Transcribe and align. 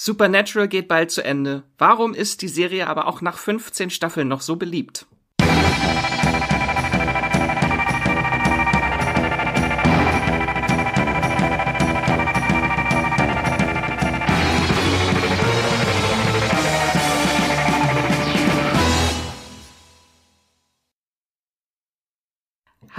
Supernatural 0.00 0.68
geht 0.68 0.86
bald 0.86 1.10
zu 1.10 1.24
Ende. 1.24 1.64
Warum 1.76 2.14
ist 2.14 2.42
die 2.42 2.48
Serie 2.48 2.86
aber 2.86 3.08
auch 3.08 3.20
nach 3.20 3.36
15 3.36 3.90
Staffeln 3.90 4.28
noch 4.28 4.42
so 4.42 4.54
beliebt? 4.54 5.06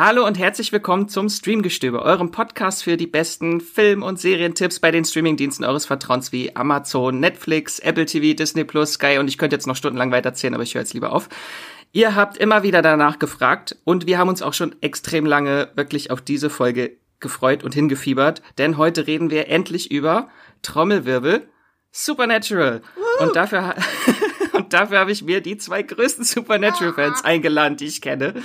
Hallo 0.02 0.26
und 0.26 0.40
herzlich 0.40 0.72
willkommen 0.72 1.10
zum 1.10 1.28
Streamgestöber, 1.28 2.04
eurem 2.04 2.32
Podcast 2.32 2.86
für 2.86 2.96
die 2.96 3.06
besten 3.06 3.60
Film- 3.60 4.02
und 4.02 4.18
Serientipps 4.18 4.80
bei 4.80 4.92
den 4.92 5.04
Streamingdiensten 5.04 5.66
eures 5.66 5.86
Vertrauens 5.86 6.32
wie 6.32 6.56
Amazon, 6.56 7.20
Netflix, 7.20 7.80
Apple 7.80 8.06
TV, 8.06 8.34
Disney 8.34 8.64
Plus, 8.64 8.94
Sky 8.94 9.18
und 9.18 9.28
ich 9.28 9.38
könnte 9.38 9.58
jetzt 9.58 9.68
noch 9.68 9.76
stundenlang 9.76 10.14
weiterzählen, 10.14 10.54
aber 10.54 10.64
ich 10.64 10.74
höre 10.74 10.84
jetzt 10.84 10.94
lieber 10.94 11.12
auf. 11.12 11.28
Ihr 11.92 12.16
habt 12.16 12.38
immer 12.38 12.64
wieder 12.64 12.82
danach 12.82 13.20
gefragt 13.20 13.76
und 13.84 14.08
wir 14.08 14.18
haben 14.18 14.30
uns 14.30 14.42
auch 14.42 14.54
schon 14.54 14.74
extrem 14.80 15.26
lange 15.26 15.68
wirklich 15.76 16.12
auf 16.12 16.22
diese 16.22 16.50
Folge 16.50 16.96
gefreut 17.20 17.66
und 17.66 17.74
hingefiebert, 17.74 18.42
denn 18.58 18.78
heute 18.78 19.06
reden 19.06 19.32
wir 19.32 19.50
endlich 19.50 19.92
über 19.92 20.30
Trommelwirbel 20.62 21.50
Supernatural. 21.92 22.84
Und 23.20 23.36
dafür, 23.36 23.76
und 24.54 24.72
dafür 24.72 25.00
habe 25.00 25.12
ich 25.12 25.24
mir 25.24 25.42
die 25.42 25.58
zwei 25.58 25.84
größten 25.84 26.24
Supernatural-Fans 26.24 27.22
eingeladen, 27.26 27.76
die 27.76 27.88
ich 27.88 28.00
kenne. 28.00 28.36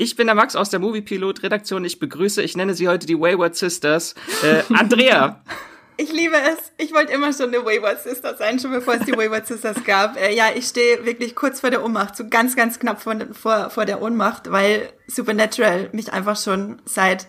Ich 0.00 0.16
bin 0.16 0.28
der 0.28 0.34
Max 0.34 0.56
aus 0.56 0.70
der 0.70 0.80
Movie 0.80 1.02
Pilot 1.02 1.42
Redaktion. 1.42 1.84
Ich 1.84 1.98
begrüße, 1.98 2.42
ich 2.42 2.56
nenne 2.56 2.72
sie 2.72 2.88
heute 2.88 3.06
die 3.06 3.20
Wayward 3.20 3.54
Sisters, 3.54 4.14
äh, 4.42 4.62
Andrea. 4.72 5.42
Ich 5.98 6.10
liebe 6.10 6.36
es. 6.36 6.72
Ich 6.78 6.94
wollte 6.94 7.12
immer 7.12 7.30
schon 7.34 7.48
eine 7.48 7.62
Wayward 7.62 8.02
Sister 8.02 8.34
sein, 8.34 8.58
schon 8.58 8.70
bevor 8.70 8.94
es 8.94 9.04
die 9.04 9.12
Wayward 9.12 9.46
Sisters 9.46 9.84
gab. 9.84 10.16
Äh, 10.16 10.34
ja, 10.34 10.46
ich 10.54 10.64
stehe 10.64 11.04
wirklich 11.04 11.36
kurz 11.36 11.60
vor 11.60 11.68
der 11.68 11.84
Ohnmacht, 11.84 12.16
so 12.16 12.26
ganz, 12.26 12.56
ganz 12.56 12.78
knapp 12.78 13.02
vor, 13.02 13.14
vor, 13.32 13.68
vor 13.68 13.84
der 13.84 14.00
Ohnmacht, 14.00 14.50
weil 14.50 14.88
Supernatural 15.06 15.90
mich 15.92 16.10
einfach 16.10 16.40
schon 16.40 16.80
seit 16.86 17.26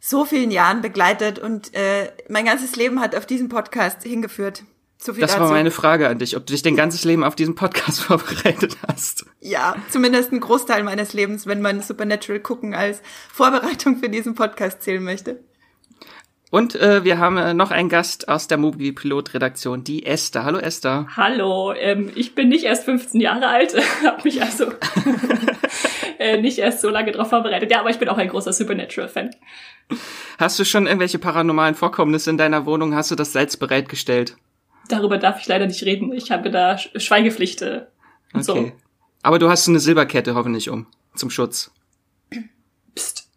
so 0.00 0.26
vielen 0.26 0.50
Jahren 0.50 0.82
begleitet 0.82 1.38
und 1.38 1.72
äh, 1.72 2.12
mein 2.28 2.44
ganzes 2.44 2.76
Leben 2.76 3.00
hat 3.00 3.16
auf 3.16 3.24
diesen 3.24 3.48
Podcast 3.48 4.02
hingeführt. 4.02 4.64
Das 5.06 5.32
dazu. 5.32 5.40
war 5.40 5.50
meine 5.50 5.70
Frage 5.70 6.08
an 6.08 6.18
dich, 6.18 6.36
ob 6.36 6.46
du 6.46 6.52
dich 6.52 6.62
dein 6.62 6.76
ganzes 6.76 7.04
Leben 7.04 7.24
auf 7.24 7.36
diesen 7.36 7.54
Podcast 7.54 8.00
vorbereitet 8.02 8.76
hast. 8.86 9.26
Ja, 9.40 9.76
zumindest 9.90 10.32
ein 10.32 10.40
Großteil 10.40 10.82
meines 10.82 11.12
Lebens, 11.12 11.46
wenn 11.46 11.60
man 11.60 11.82
Supernatural 11.82 12.40
gucken 12.40 12.74
als 12.74 13.02
Vorbereitung 13.32 13.98
für 13.98 14.08
diesen 14.08 14.34
Podcast 14.34 14.82
zählen 14.82 15.04
möchte. 15.04 15.40
Und 16.50 16.76
äh, 16.76 17.02
wir 17.02 17.18
haben 17.18 17.36
äh, 17.36 17.52
noch 17.52 17.72
einen 17.72 17.88
Gast 17.88 18.28
aus 18.28 18.46
der 18.46 18.58
Movie 18.58 18.92
Pilot 18.92 19.34
Redaktion, 19.34 19.82
die 19.82 20.06
Esther. 20.06 20.44
Hallo 20.44 20.58
Esther. 20.58 21.08
Hallo, 21.16 21.72
ähm, 21.72 22.12
ich 22.14 22.36
bin 22.36 22.48
nicht 22.48 22.64
erst 22.64 22.84
15 22.84 23.20
Jahre 23.20 23.48
alt, 23.48 23.74
habe 24.04 24.22
mich 24.22 24.40
also 24.40 24.66
äh, 26.20 26.40
nicht 26.40 26.58
erst 26.58 26.80
so 26.80 26.90
lange 26.90 27.10
darauf 27.10 27.30
vorbereitet. 27.30 27.72
Ja, 27.72 27.80
aber 27.80 27.90
ich 27.90 27.98
bin 27.98 28.08
auch 28.08 28.18
ein 28.18 28.28
großer 28.28 28.52
Supernatural-Fan. 28.52 29.34
Hast 30.38 30.58
du 30.60 30.64
schon 30.64 30.86
irgendwelche 30.86 31.18
paranormalen 31.18 31.74
Vorkommnisse 31.74 32.30
in 32.30 32.38
deiner 32.38 32.66
Wohnung? 32.66 32.94
Hast 32.94 33.10
du 33.10 33.16
das 33.16 33.32
Salz 33.32 33.56
bereitgestellt? 33.56 34.36
Darüber 34.88 35.18
darf 35.18 35.40
ich 35.40 35.46
leider 35.46 35.66
nicht 35.66 35.82
reden. 35.84 36.12
Ich 36.12 36.30
habe 36.30 36.50
da 36.50 36.78
Schweigepflichte. 36.78 37.90
Und 38.32 38.48
okay. 38.48 38.72
So. 38.76 38.84
Aber 39.22 39.38
du 39.38 39.48
hast 39.48 39.68
eine 39.68 39.80
Silberkette 39.80 40.34
hoffentlich 40.34 40.68
um, 40.68 40.86
zum 41.14 41.30
Schutz. 41.30 41.70
Psst. 42.94 43.28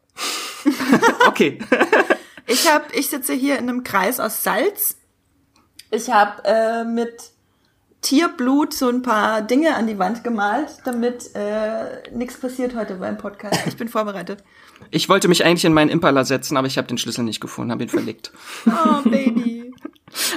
okay. 1.28 1.60
ich 2.48 2.70
hab, 2.70 2.94
ich 2.94 3.10
sitze 3.10 3.34
hier 3.34 3.58
in 3.58 3.70
einem 3.70 3.84
Kreis 3.84 4.20
aus 4.20 4.44
Salz. 4.44 4.98
Ich 5.92 6.10
habe 6.12 6.44
äh, 6.44 6.84
mit 6.84 7.32
Tierblut 8.02 8.74
so 8.74 8.90
ein 8.90 9.02
paar 9.02 9.42
Dinge 9.42 9.76
an 9.76 9.88
die 9.88 9.98
Wand 9.98 10.24
gemalt, 10.24 10.78
damit 10.86 11.34
äh, 11.36 12.10
nichts 12.12 12.40
passiert 12.40 12.76
heute 12.76 12.96
beim 12.96 13.18
Podcast. 13.18 13.66
Ich 13.66 13.78
bin 13.78 13.88
vorbereitet. 13.88 14.44
Ich 14.92 15.10
wollte 15.10 15.28
mich 15.28 15.46
eigentlich 15.46 15.66
in 15.66 15.74
meinen 15.74 15.90
Impala 15.90 16.24
setzen, 16.24 16.58
aber 16.58 16.68
ich 16.68 16.78
habe 16.78 16.88
den 16.88 16.98
Schlüssel 16.98 17.24
nicht 17.24 17.42
gefunden, 17.42 17.72
habe 17.72 17.84
ihn 17.84 17.90
verlegt. 17.90 18.32
Oh, 18.66 19.02
Baby. 19.10 19.72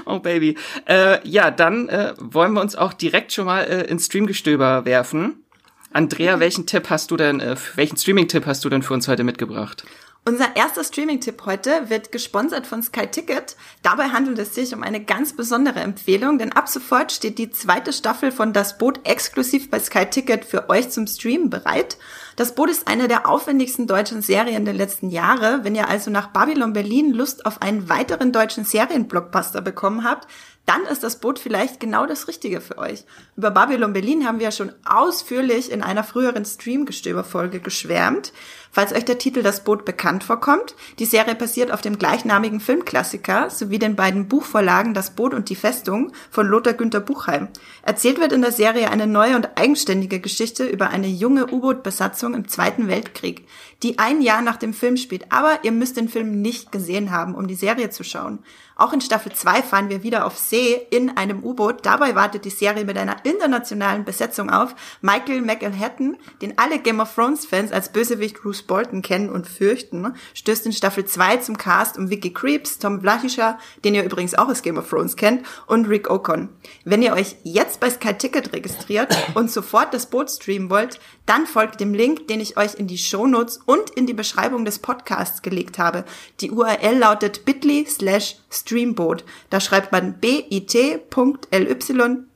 Oh 0.04 0.18
Baby. 0.18 0.56
Äh, 0.88 1.26
ja, 1.28 1.50
dann 1.50 1.88
äh, 1.88 2.14
wollen 2.18 2.52
wir 2.52 2.60
uns 2.60 2.76
auch 2.76 2.92
direkt 2.92 3.32
schon 3.32 3.46
mal 3.46 3.62
äh, 3.62 3.84
ins 3.84 4.06
Streamgestöber 4.06 4.84
werfen. 4.84 5.44
Andrea, 5.92 6.38
welchen 6.38 6.66
Tipp 6.66 6.90
hast 6.90 7.10
du 7.10 7.16
denn, 7.16 7.40
äh, 7.40 7.56
welchen 7.74 7.96
Streaming-Tipp 7.96 8.46
hast 8.46 8.64
du 8.64 8.68
denn 8.68 8.82
für 8.82 8.94
uns 8.94 9.08
heute 9.08 9.24
mitgebracht? 9.24 9.84
Unser 10.26 10.54
erster 10.54 10.84
Streaming-Tipp 10.84 11.47
heute 11.47 11.88
wird 11.88 12.12
gesponsert 12.12 12.66
von 12.66 12.82
Sky 12.82 13.06
Ticket. 13.06 13.56
Dabei 13.82 14.10
handelt 14.10 14.38
es 14.38 14.54
sich 14.54 14.75
um 14.75 14.82
eine 14.82 15.03
ganz 15.03 15.34
besondere 15.34 15.81
Empfehlung, 15.81 16.38
denn 16.38 16.53
ab 16.53 16.69
sofort 16.69 17.10
steht 17.10 17.38
die 17.38 17.50
zweite 17.50 17.91
Staffel 17.91 18.30
von 18.30 18.53
Das 18.53 18.76
Boot 18.76 19.00
exklusiv 19.04 19.70
bei 19.70 19.80
Sky 19.80 20.04
Ticket 20.04 20.44
für 20.44 20.69
euch 20.69 20.91
zum 20.91 21.06
Streamen 21.06 21.48
bereit. 21.48 21.97
Das 22.36 22.54
Boot 22.54 22.69
ist 22.69 22.86
eine 22.86 23.09
der 23.09 23.28
aufwendigsten 23.28 23.86
deutschen 23.86 24.20
Serien 24.20 24.66
der 24.66 24.75
letzten 24.75 25.09
Jahre. 25.09 25.60
Wenn 25.64 25.75
ihr 25.75 25.88
also 25.88 26.10
nach 26.10 26.28
Babylon 26.28 26.75
Berlin 26.75 27.12
Lust 27.12 27.47
auf 27.47 27.62
einen 27.62 27.88
weiteren 27.88 28.30
deutschen 28.30 28.64
Serienblockbuster 28.64 29.62
bekommen 29.62 30.04
habt, 30.04 30.28
dann 30.66 30.84
ist 30.84 31.03
das 31.03 31.19
Boot 31.19 31.38
vielleicht 31.38 31.80
genau 31.80 32.06
das 32.06 32.28
Richtige 32.28 32.60
für 32.60 32.78
euch. 32.78 33.04
Über 33.36 33.50
Babylon 33.50 33.92
Berlin 33.92 34.26
haben 34.26 34.38
wir 34.38 34.44
ja 34.44 34.53
schon 34.53 34.72
ausführlich 34.84 35.72
in 35.72 35.82
einer 35.82 36.04
früheren 36.04 36.44
Streamgestöber-Folge 36.44 37.60
geschwärmt. 37.60 38.32
Falls 38.72 38.92
euch 38.92 39.04
der 39.04 39.19
Titel 39.19 39.42
Das 39.42 39.64
Boot 39.64 39.84
bekannt 39.84 40.22
vorkommt, 40.22 40.76
die 41.00 41.04
Serie 41.04 41.34
basiert 41.34 41.72
auf 41.72 41.81
dem 41.81 41.98
gleichnamigen 41.98 42.60
Filmklassiker 42.60 43.50
sowie 43.50 43.81
den 43.81 43.97
beiden 43.97 44.28
Buchvorlagen 44.28 44.94
Das 44.94 45.10
Boot 45.10 45.34
und 45.34 45.48
die 45.48 45.56
Festung 45.56 46.12
von 46.31 46.47
Lothar 46.47 46.75
Günther 46.75 47.00
Buchheim. 47.00 47.48
Erzählt 47.82 48.20
wird 48.20 48.32
in 48.32 48.42
der 48.42 48.53
Serie 48.53 48.91
eine 48.91 49.09
neue 49.09 49.34
und 49.34 49.59
eigenständige 49.59 50.20
Geschichte 50.20 50.66
über 50.66 50.91
eine 50.91 51.09
junge 51.09 51.53
U-Boot-Besatzung 51.53 52.34
im 52.34 52.47
Zweiten 52.47 52.86
Weltkrieg, 52.86 53.47
die 53.82 53.98
ein 53.98 54.22
Jahr 54.22 54.42
nach 54.42 54.56
dem 54.56 54.72
Film 54.72 54.97
spielt. 54.97 55.32
Aber 55.32 55.59
ihr 55.62 55.72
müsst 55.72 55.97
den 55.97 56.09
Film 56.09 56.41
nicht 56.41 56.70
gesehen 56.70 57.10
haben, 57.10 57.34
um 57.34 57.48
die 57.48 57.56
Serie 57.56 57.91
zu 57.91 58.04
schauen. 58.04 58.38
Auch 58.76 58.94
in 58.94 59.03
Staffel 59.03 59.32
2 59.32 59.62
fahren 59.62 59.91
wir 59.91 60.03
wieder 60.03 60.25
auf 60.25 60.38
See 60.38 60.80
in 60.91 61.14
einem 61.16 61.42
U-Boot. 61.44 61.84
Dabei 61.84 62.14
wartet 62.14 62.47
die 62.47 62.50
Serie 62.50 62.86
mit 62.86 62.97
einer 62.97 63.25
internationalen 63.26 64.06
Besetzung 64.06 64.48
auf. 64.48 64.75
Michael 65.03 65.42
McElhatton, 65.42 66.16
den 66.41 66.56
alle 66.56 66.78
Game 66.78 67.00
of 67.00 67.14
Thrones 67.14 67.44
Fans 67.44 67.72
als 67.72 67.92
Bösewicht 67.92 68.41
Bruce 68.41 68.59
Bolton 68.62 69.03
kennen 69.03 69.31
und 69.31 69.47
fürchten, 69.47 70.15
stößt 70.34 70.66
in 70.66 70.72
Staffel 70.72 71.04
2 71.04 71.38
zum 71.38 71.56
Cast 71.56 71.98
um 71.98 72.10
Vicky 72.10 72.32
Creeps, 72.32 72.78
Tom 72.78 73.00
Vlachischer, 73.00 73.59
den 73.84 73.94
ihr 73.94 74.04
übrigens 74.04 74.34
auch 74.34 74.48
aus 74.48 74.62
Game 74.62 74.78
of 74.78 74.88
Thrones 74.88 75.16
kennt, 75.16 75.47
und 75.66 75.88
Rick 75.88 76.10
Ocon. 76.10 76.48
Wenn 76.84 77.03
ihr 77.03 77.12
euch 77.12 77.37
jetzt 77.43 77.81
bei 77.81 77.91
Sky 77.91 78.15
Ticket 78.15 78.53
registriert 78.53 79.16
und 79.34 79.50
sofort 79.50 79.94
das 79.94 80.06
Boot 80.06 80.31
streamen 80.31 80.71
wollt, 80.71 81.00
dann 81.26 81.47
folgt 81.47 81.81
dem 81.81 81.94
Link, 81.94 82.28
den 82.28 82.41
ich 82.41 82.56
euch 82.56 82.75
in 82.75 82.87
die 82.87 82.98
Shownotes 82.98 83.60
und 83.65 83.91
in 83.91 84.06
die 84.06 84.15
Beschreibung 84.15 84.65
des 84.65 84.78
Podcasts 84.78 85.42
gelegt 85.42 85.78
habe. 85.78 86.04
Die 86.41 86.50
URL 86.50 86.98
lautet 86.98 87.44
bit.ly 87.44 87.87
slash 87.87 88.37
streamboat. 88.50 89.25
Da 89.48 89.60
schreibt 89.60 89.92
man 89.92 90.15
bit.ly 90.15 91.00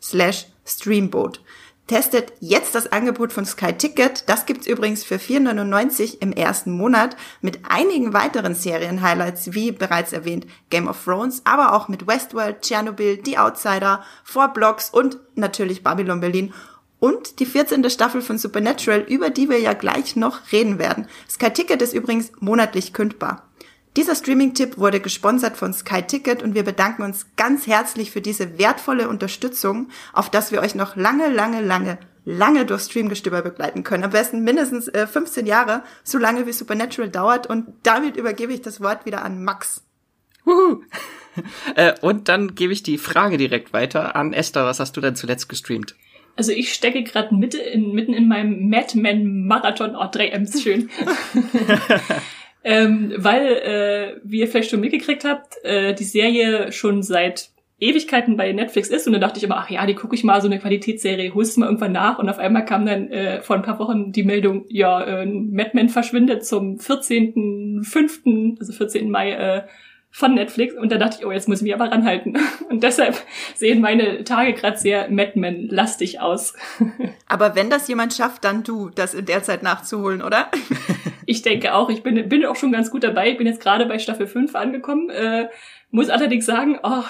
slash 0.01 0.47
streamboat. 0.65 1.41
Testet 1.87 2.33
jetzt 2.41 2.75
das 2.75 2.91
Angebot 2.91 3.31
von 3.31 3.45
Sky 3.45 3.75
Ticket. 3.75 4.27
Das 4.27 4.47
gibt's 4.47 4.67
übrigens 4.67 5.05
für 5.05 5.17
4,99 5.17 6.21
im 6.21 6.33
ersten 6.33 6.73
Monat 6.73 7.15
mit 7.43 7.61
einigen 7.69 8.15
weiteren 8.15 8.55
Serien-Highlights, 8.55 9.53
wie 9.53 9.71
bereits 9.71 10.15
erwähnt 10.15 10.47
Game 10.71 10.89
of 10.89 11.05
Thrones, 11.05 11.43
aber 11.45 11.75
auch 11.75 11.89
mit 11.89 12.07
Westworld, 12.07 12.63
Chernobyl, 12.63 13.21
The 13.23 13.37
Outsider, 13.37 14.03
Four 14.25 14.49
Blocks 14.49 14.89
und 14.89 15.19
natürlich 15.35 15.83
Babylon 15.83 16.21
Berlin 16.21 16.55
und 17.01 17.39
die 17.39 17.45
14. 17.45 17.91
Staffel 17.91 18.23
von 18.23 18.39
Supernatural, 18.39 19.01
über 19.01 19.29
die 19.29 19.51
wir 19.51 19.61
ja 19.61 19.75
gleich 19.75 20.17
noch 20.17 20.53
reden 20.53 20.79
werden. 20.79 21.07
Sky 21.29 21.51
Ticket 21.51 21.83
ist 21.83 21.93
übrigens 21.93 22.33
monatlich 22.41 22.95
kündbar. 22.95 23.47
Dieser 23.97 24.17
Streaming-Tipp 24.17 24.77
wurde 24.77 24.99
gesponsert 24.99 25.57
von 25.57 25.73
Sky 25.73 26.03
Ticket 26.03 26.43
und 26.43 26.57
wir 26.57 26.65
bedanken 26.65 27.03
uns 27.03 27.27
ganz 27.37 27.69
herzlich 27.69 28.11
für 28.11 28.21
diese 28.21 28.59
wertvolle 28.59 29.09
Unterstützung, 29.09 29.89
auf 30.13 30.31
das 30.31 30.51
wir 30.51 30.61
euch 30.61 30.75
noch 30.75 30.97
lange, 30.97 31.29
lange, 31.29 31.61
lange, 31.61 31.99
lange 32.25 32.67
durch 32.67 32.83
Streamgestöber 32.83 33.43
begleiten 33.43 33.85
können. 33.85 34.03
Am 34.03 34.11
besten 34.11 34.43
mindestens 34.43 34.89
äh, 34.89 35.07
15 35.07 35.47
Jahre, 35.47 35.85
so 36.03 36.19
lange 36.19 36.45
wie 36.45 36.53
Supernatural 36.53 37.09
dauert. 37.09 37.47
Und 37.47 37.69
damit 37.85 38.17
übergebe 38.17 38.53
ich 38.53 38.63
das 38.63 38.81
Wort 38.81 39.07
wieder 39.07 39.25
an 39.25 39.45
Max. 39.45 39.85
Wuhu. 40.45 40.83
äh, 41.77 41.95
und 42.01 42.29
dann 42.29 42.57
gebe 42.57 42.73
ich 42.73 42.83
die 42.83 42.99
Frage 42.99 43.37
direkt 43.37 43.73
weiter 43.73 44.17
an 44.17 44.33
Esther. 44.33 44.65
Was 44.65 44.81
hast 44.81 44.97
du 44.97 45.01
denn 45.01 45.15
zuletzt 45.15 45.49
gestreamt? 45.49 45.95
Also 46.35 46.51
ich 46.51 46.75
stecke 46.75 47.05
gerade 47.05 47.33
mitten 47.33 47.61
in, 47.61 47.93
mitten 47.93 48.13
in 48.13 48.27
meinem 48.27 48.69
Madman 48.69 49.47
Marathon. 49.47 49.95
Oh, 49.95 50.09
3 50.11 50.31
M's 50.31 50.61
schön. 50.61 50.91
ähm, 52.65 53.13
weil, 53.17 53.47
äh, 53.47 54.21
wie 54.25 54.41
ihr 54.41 54.49
vielleicht 54.49 54.71
schon 54.71 54.81
mitgekriegt 54.81 55.25
habt, 55.25 55.63
äh, 55.65 55.95
die 55.95 56.05
Serie 56.05 56.73
schon 56.73 57.03
seit 57.03 57.51
Ewigkeiten 57.79 58.37
bei 58.37 58.53
Netflix 58.53 58.89
ist 58.89 59.07
und 59.07 59.13
dann 59.13 59.21
dachte 59.21 59.39
ich 59.39 59.45
immer, 59.45 59.59
ach 59.59 59.69
ja, 59.69 59.85
die 59.85 59.95
gucke 59.95 60.15
ich 60.15 60.25
mal, 60.25 60.41
so 60.41 60.47
eine 60.47 60.59
Qualitätsserie, 60.59 61.35
holst 61.35 61.57
du 61.57 61.61
mal 61.61 61.67
irgendwann 61.67 61.93
nach 61.93 62.19
und 62.19 62.29
auf 62.29 62.39
einmal 62.39 62.65
kam 62.65 62.87
dann 62.87 63.11
äh, 63.11 63.43
vor 63.43 63.57
ein 63.57 63.63
paar 63.63 63.79
Wochen 63.79 64.13
die 64.13 64.23
Meldung, 64.23 64.65
ja, 64.69 65.03
äh, 65.03 65.27
Madman 65.27 65.89
verschwindet 65.91 66.47
zum 66.47 66.79
14.05., 66.79 68.59
also 68.59 68.73
14. 68.73 69.11
Mai 69.11 69.33
äh, 69.33 69.63
von 70.17 70.33
Netflix 70.33 70.77
und 70.77 70.93
da 70.93 70.97
dachte 70.97 71.17
ich, 71.19 71.27
oh, 71.27 71.33
jetzt 71.33 71.49
muss 71.49 71.59
ich 71.59 71.65
mich 71.65 71.75
aber 71.75 71.91
ranhalten. 71.91 72.39
Und 72.69 72.85
deshalb 72.85 73.21
sehen 73.57 73.81
meine 73.81 74.23
Tage 74.23 74.53
gerade 74.53 74.79
sehr 74.79 75.11
Madman-lastig 75.11 76.21
aus. 76.21 76.55
Aber 77.27 77.57
wenn 77.57 77.69
das 77.69 77.89
jemand 77.89 78.15
schafft, 78.15 78.45
dann 78.45 78.63
du, 78.63 78.91
das 78.91 79.13
in 79.13 79.27
der 79.27 79.43
Zeit 79.43 79.65
nachzuholen, 79.65 80.23
oder? 80.23 80.51
Ich 81.27 81.41
denke 81.41 81.73
auch, 81.73 81.89
ich 81.89 82.03
bin, 82.03 82.29
bin 82.29 82.45
auch 82.45 82.55
schon 82.55 82.71
ganz 82.71 82.91
gut 82.91 83.03
dabei. 83.03 83.31
Ich 83.31 83.39
bin 83.39 83.47
jetzt 83.47 83.63
gerade 83.63 83.87
bei 83.87 83.99
Staffel 83.99 84.27
5 84.27 84.55
angekommen. 84.55 85.09
Äh, 85.09 85.49
muss 85.91 86.11
allerdings 86.11 86.45
sagen, 86.45 86.79
oh, 86.83 87.03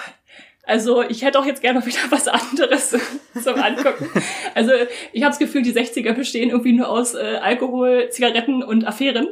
also 0.62 1.02
ich 1.02 1.24
hätte 1.24 1.36
auch 1.36 1.44
jetzt 1.44 1.62
gerne 1.62 1.80
noch 1.80 1.86
wieder 1.86 1.98
was 2.10 2.28
anderes 2.28 2.90
zum 3.42 3.54
Angucken. 3.56 4.08
Also 4.54 4.70
ich 5.12 5.24
habe 5.24 5.32
das 5.32 5.40
Gefühl, 5.40 5.62
die 5.62 5.72
60er 5.72 6.12
bestehen 6.12 6.50
irgendwie 6.50 6.74
nur 6.74 6.88
aus 6.88 7.14
äh, 7.14 7.38
Alkohol, 7.42 8.08
Zigaretten 8.10 8.62
und 8.62 8.86
Affären. 8.86 9.26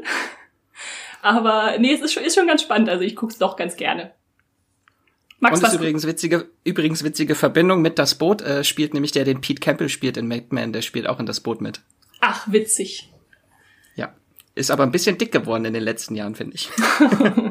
Aber 1.22 1.78
nee, 1.78 1.94
es 1.94 2.00
ist 2.00 2.12
schon, 2.12 2.24
ist 2.24 2.34
schon 2.34 2.48
ganz 2.48 2.60
spannend. 2.62 2.90
Also 2.90 3.04
ich 3.04 3.16
guck's 3.16 3.38
doch 3.38 3.56
ganz 3.56 3.76
gerne. 3.76 4.12
Max, 5.38 5.58
und 5.58 5.66
ist 5.66 5.74
übrigens 5.74 6.06
witzige, 6.06 6.48
übrigens 6.62 7.02
witzige 7.02 7.34
Verbindung 7.34 7.80
mit 7.80 7.98
das 7.98 8.16
Boot 8.16 8.42
äh, 8.42 8.62
spielt 8.62 8.92
nämlich 8.94 9.12
der, 9.12 9.24
den 9.24 9.40
Pete 9.40 9.60
Campbell 9.60 9.88
spielt 9.88 10.16
in 10.16 10.28
Madman, 10.28 10.72
der 10.72 10.82
spielt 10.82 11.08
auch 11.08 11.18
in 11.18 11.26
das 11.26 11.40
Boot 11.40 11.60
mit. 11.60 11.80
Ach, 12.20 12.46
witzig. 12.50 13.10
Ja, 13.96 14.12
ist 14.54 14.70
aber 14.70 14.84
ein 14.84 14.92
bisschen 14.92 15.18
dick 15.18 15.32
geworden 15.32 15.64
in 15.64 15.74
den 15.74 15.82
letzten 15.82 16.14
Jahren, 16.14 16.36
finde 16.36 16.54
ich. 16.54 16.70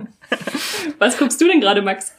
Was 1.00 1.18
guckst 1.18 1.42
du 1.42 1.48
denn 1.48 1.60
gerade, 1.60 1.82
Max? 1.82 2.14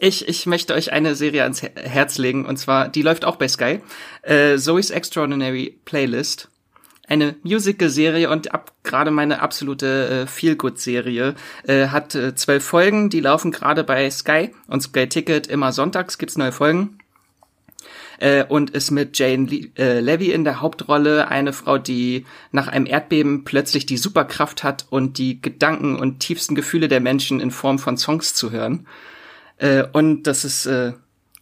Ich, 0.00 0.28
ich 0.28 0.46
möchte 0.46 0.74
euch 0.74 0.92
eine 0.92 1.14
Serie 1.14 1.44
ans 1.44 1.62
Herz 1.62 2.18
legen 2.18 2.44
und 2.44 2.56
zwar, 2.56 2.88
die 2.88 3.02
läuft 3.02 3.24
auch 3.24 3.36
bei 3.36 3.46
Sky. 3.48 3.80
Äh, 4.22 4.58
Zoe's 4.58 4.90
Extraordinary 4.90 5.78
Playlist 5.84 6.48
eine 7.08 7.36
Musical-Serie 7.42 8.30
und 8.30 8.52
ab 8.52 8.72
gerade 8.82 9.10
meine 9.10 9.40
absolute 9.40 10.08
äh, 10.08 10.26
Feel-Good-Serie 10.26 11.34
äh, 11.66 11.88
hat 11.88 12.14
äh, 12.14 12.34
zwölf 12.34 12.64
Folgen, 12.64 13.10
die 13.10 13.20
laufen 13.20 13.52
gerade 13.52 13.84
bei 13.84 14.10
Sky 14.10 14.50
und 14.68 14.82
Sky 14.82 15.08
Ticket 15.08 15.46
immer 15.46 15.72
sonntags 15.72 16.18
gibt's 16.18 16.36
neue 16.36 16.52
Folgen. 16.52 16.98
Äh, 18.18 18.44
und 18.44 18.70
ist 18.70 18.90
mit 18.90 19.18
Jane 19.18 19.46
Le 19.46 19.68
äh, 19.76 20.00
Levy 20.00 20.32
in 20.32 20.44
der 20.44 20.62
Hauptrolle. 20.62 21.28
Eine 21.28 21.52
Frau, 21.52 21.76
die 21.76 22.24
nach 22.50 22.66
einem 22.66 22.86
Erdbeben 22.86 23.44
plötzlich 23.44 23.84
die 23.84 23.98
Superkraft 23.98 24.64
hat 24.64 24.86
und 24.88 25.18
die 25.18 25.42
Gedanken 25.42 25.96
und 25.96 26.20
tiefsten 26.20 26.54
Gefühle 26.54 26.88
der 26.88 27.00
Menschen 27.00 27.40
in 27.40 27.50
Form 27.50 27.78
von 27.78 27.98
Songs 27.98 28.34
zu 28.34 28.52
hören. 28.52 28.86
Äh, 29.58 29.84
und 29.92 30.22
das 30.22 30.46
ist 30.46 30.64
äh, 30.64 30.94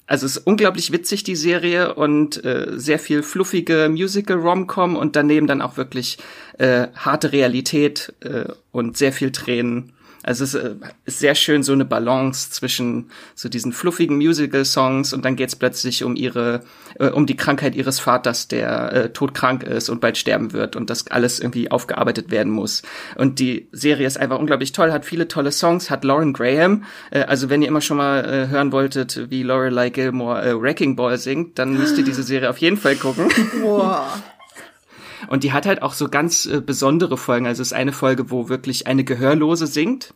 also 0.07 0.27
es 0.27 0.37
ist 0.37 0.47
unglaublich 0.47 0.93
witzig, 0.93 1.25
die 1.25 1.37
Serie, 1.37 1.95
und 1.95 2.45
äh, 2.45 2.73
sehr 2.75 2.99
viel 2.99 3.23
fluffige 3.23 3.89
Musical-Rom-Com 3.91 4.97
und 4.97 5.17
daneben 5.17 5.47
dann 5.47 5.63
auch 5.63 5.77
wirklich 5.79 6.19
äh, 6.59 6.89
harte 6.95 7.33
Realität 7.33 8.13
äh, 8.21 8.45
und 8.71 8.99
sehr 8.99 9.13
viel 9.13 9.33
Tränen. 9.33 9.94
Also 10.25 10.45
es 10.45 10.55
äh, 10.55 10.75
ist 11.05 11.19
sehr 11.19 11.35
schön 11.35 11.63
so 11.63 11.73
eine 11.73 11.85
Balance 11.85 12.51
zwischen 12.51 13.11
so 13.35 13.49
diesen 13.49 13.73
fluffigen 13.73 14.17
Musical-Songs 14.17 15.13
und 15.13 15.25
dann 15.25 15.37
geht's 15.37 15.55
plötzlich 15.55 16.03
um 16.03 16.17
ihre, 16.17 16.63
äh, 16.99 17.09
um 17.09 17.27
die 17.27 17.37
Krankheit 17.37 17.75
ihres 17.75 18.01
Vaters, 18.01 18.49
der 18.49 18.93
äh, 18.93 19.09
todkrank 19.11 19.63
ist 19.63 19.91
und 19.91 20.01
bald 20.01 20.17
sterben 20.17 20.53
wird 20.53 20.77
und 20.77 20.89
das 20.89 21.07
alles 21.09 21.41
irgendwie 21.41 21.71
aufgearbeitet 21.71 22.31
werden 22.31 22.53
muss. 22.53 22.83
Und 23.17 23.39
die 23.39 23.69
Serie 23.71 24.07
ist 24.07 24.19
einfach 24.19 24.39
unglaublich 24.39 24.73
toll, 24.73 24.93
hat 24.93 25.05
viele 25.05 25.29
tolle 25.29 25.53
Songs, 25.53 25.91
hat 25.91 26.05
Lauren 26.05 26.33
Graham. 26.33 26.85
Äh, 27.11 27.25
also 27.25 27.51
wenn 27.51 27.61
ihr 27.61 27.69
immer 27.69 27.83
schon 27.83 27.99
mal 27.99 28.25
äh, 28.25 28.49
hören 28.49 28.73
wolltet, 28.73 29.31
wie 29.31 29.43
Lorelei 29.43 29.91
Gilmore 29.91 30.43
äh, 30.43 30.61
Wrecking 30.61 30.97
Ball 30.97 31.19
singt, 31.19 31.59
dann 31.59 31.77
müsst 31.77 31.99
ihr 31.99 32.05
diese 32.05 32.23
Serie 32.23 32.49
auf 32.49 32.59
jeden 32.59 32.79
Fall 32.79 32.97
gucken. 32.97 33.29
Wow. 33.61 34.23
Und 35.29 35.45
die 35.45 35.53
hat 35.53 35.67
halt 35.67 35.83
auch 35.83 35.93
so 35.93 36.09
ganz 36.09 36.47
äh, 36.47 36.61
besondere 36.61 37.17
Folgen. 37.17 37.47
Also 37.47 37.63
es 37.63 37.69
ist 37.69 37.73
eine 37.73 37.93
Folge, 37.93 38.31
wo 38.31 38.49
wirklich 38.49 38.87
eine 38.87 39.05
Gehörlose 39.05 39.67
singt 39.67 40.15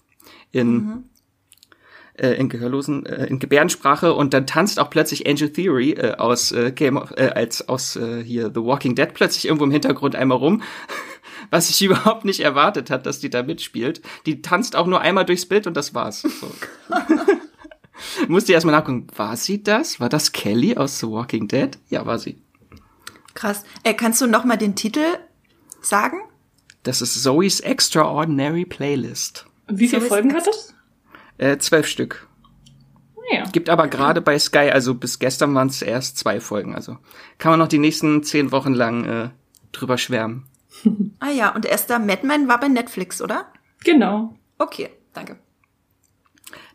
in 0.50 0.72
mhm. 0.72 1.04
äh, 2.14 2.32
in 2.32 2.48
Gehörlosen, 2.48 3.06
äh, 3.06 3.26
in 3.26 3.38
Gebärdensprache 3.38 4.14
und 4.14 4.34
dann 4.34 4.46
tanzt 4.46 4.80
auch 4.80 4.90
plötzlich 4.90 5.28
Angel 5.28 5.52
Theory 5.52 5.92
äh, 5.92 6.14
aus 6.14 6.52
äh, 6.52 6.72
Game 6.72 6.96
of, 6.96 7.12
äh, 7.16 7.30
als 7.34 7.68
aus 7.68 7.96
äh, 7.96 8.22
hier 8.22 8.50
The 8.54 8.62
Walking 8.62 8.94
Dead 8.94 9.12
plötzlich 9.12 9.46
irgendwo 9.46 9.64
im 9.64 9.70
Hintergrund 9.70 10.16
einmal 10.16 10.38
rum. 10.38 10.62
Was 11.50 11.70
ich 11.70 11.80
überhaupt 11.82 12.24
nicht 12.24 12.40
erwartet 12.40 12.90
hat, 12.90 13.06
dass 13.06 13.20
die 13.20 13.30
da 13.30 13.42
mitspielt. 13.42 14.02
Die 14.26 14.42
tanzt 14.42 14.76
auch 14.76 14.86
nur 14.86 15.00
einmal 15.00 15.24
durchs 15.24 15.46
Bild 15.46 15.66
und 15.66 15.76
das 15.76 15.94
war's. 15.94 16.22
So. 16.22 16.50
Musste 18.28 18.52
erstmal 18.52 18.74
nachgucken, 18.74 19.06
war 19.16 19.36
sie 19.36 19.62
das? 19.62 20.00
War 20.00 20.08
das 20.08 20.32
Kelly 20.32 20.76
aus 20.76 20.98
The 20.98 21.06
Walking 21.06 21.48
Dead? 21.48 21.78
Ja, 21.88 22.04
war 22.06 22.18
sie. 22.18 22.38
Krass. 23.38 23.62
Äh, 23.84 23.94
kannst 23.94 24.20
du 24.20 24.26
noch 24.26 24.44
mal 24.44 24.56
den 24.56 24.74
Titel 24.74 25.04
sagen? 25.80 26.18
Das 26.82 27.00
ist 27.00 27.22
Zoe's 27.22 27.60
Extraordinary 27.60 28.64
Playlist. 28.64 29.46
Wie 29.68 29.86
viele 29.86 30.02
so 30.02 30.08
Folgen 30.08 30.34
hat 30.34 30.48
das? 30.48 30.74
Äh, 31.36 31.58
zwölf 31.58 31.86
Stück. 31.86 32.26
Ja. 33.30 33.44
Gibt 33.52 33.70
aber 33.70 33.86
gerade 33.86 34.22
bei 34.22 34.36
Sky, 34.40 34.70
also 34.72 34.92
bis 34.94 35.20
gestern 35.20 35.54
waren 35.54 35.68
es 35.68 35.82
erst 35.82 36.18
zwei 36.18 36.40
Folgen. 36.40 36.74
Also 36.74 36.98
kann 37.38 37.52
man 37.52 37.60
noch 37.60 37.68
die 37.68 37.78
nächsten 37.78 38.24
zehn 38.24 38.50
Wochen 38.50 38.74
lang 38.74 39.04
äh, 39.04 39.28
drüber 39.70 39.98
schwärmen. 39.98 40.48
ah 41.20 41.30
ja, 41.30 41.54
und 41.54 41.64
erster 41.64 42.00
Madman 42.00 42.48
war 42.48 42.58
bei 42.58 42.66
Netflix, 42.66 43.22
oder? 43.22 43.52
Genau. 43.84 44.36
Okay, 44.58 44.90
danke. 45.12 45.38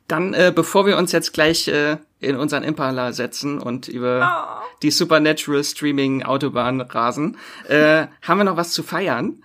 Dann, 0.08 0.34
äh, 0.34 0.52
bevor 0.54 0.86
wir 0.86 0.98
uns 0.98 1.12
jetzt 1.12 1.34
gleich 1.34 1.68
äh, 1.68 1.98
in 2.20 2.36
unseren 2.36 2.64
Impala 2.64 3.14
setzen 3.14 3.60
und 3.60 3.88
über 3.88 4.62
oh. 4.62 4.78
die 4.82 4.92
Supernatural 4.92 5.64
Streaming 5.64 6.24
Autobahn 6.24 6.82
rasen, 6.82 7.38
äh, 7.68 8.08
haben 8.22 8.38
wir 8.38 8.44
noch 8.44 8.58
was 8.58 8.72
zu 8.72 8.84
feiern. 8.84 9.42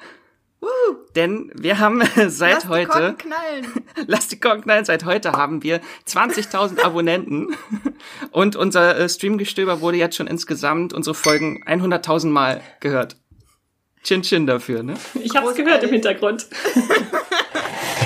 Uh, 0.61 0.67
denn 1.15 1.53
wir 1.55 1.79
haben 1.79 2.03
seit 2.29 2.55
Lass 2.55 2.69
heute. 2.69 2.87
Die 2.87 2.89
Korken 2.89 3.19
knallen. 3.19 3.67
Lass 4.09 4.29
die 4.29 4.41
Korken 4.41 4.63
knallen. 4.63 4.85
Seit 4.85 5.05
heute 5.05 5.33
haben 5.33 5.63
wir 5.63 5.81
20.000 6.07 6.83
Abonnenten. 6.83 7.55
Und 8.33 8.57
unser 8.57 8.99
äh, 8.99 9.09
Streamgestöber 9.09 9.81
wurde 9.81 9.99
jetzt 9.99 10.17
schon 10.17 10.27
insgesamt 10.27 10.93
unsere 10.93 11.15
Folgen 11.15 11.63
100.000 11.65 12.27
Mal 12.29 12.61
gehört. 12.81 13.17
Chin 14.03 14.23
Chin 14.23 14.47
dafür, 14.47 14.83
ne? 14.83 14.95
Ich 15.15 15.37
hab's 15.37 15.55
gehört 15.55 15.83
im 15.83 15.91
Hintergrund. 15.91 16.47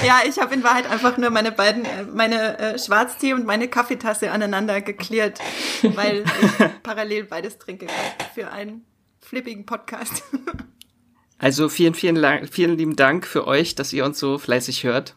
ja, 0.07 0.21
ich 0.27 0.39
habe 0.39 0.55
in 0.55 0.65
Wahrheit 0.65 0.91
einfach 0.91 1.17
nur 1.17 1.31
meine 1.31 1.53
beiden, 1.53 1.85
äh, 1.85 2.05
meine 2.05 2.59
äh, 2.59 2.79
Schwarztee 2.79 3.35
und 3.35 3.47
meine 3.47 3.69
Kaffeetasse 3.69 4.31
aneinander 4.31 4.81
geklärt, 4.81 5.39
weil 5.83 6.25
ich 6.41 6.67
parallel 6.83 7.25
beides 7.25 7.59
trinke 7.59 7.87
für 8.35 8.51
einen 8.51 8.85
flippigen 9.21 9.67
Podcast. 9.67 10.23
Also 11.39 11.69
vielen, 11.69 11.95
vielen, 11.95 12.47
vielen 12.47 12.79
lieben 12.79 12.95
Dank 12.95 13.27
für 13.27 13.49
euch, 13.49 13.75
dass 13.75 13.93
ihr 13.93 14.05
uns 14.05 14.17
so 14.17 14.39
fleißig 14.39 14.85
hört. 14.85 15.17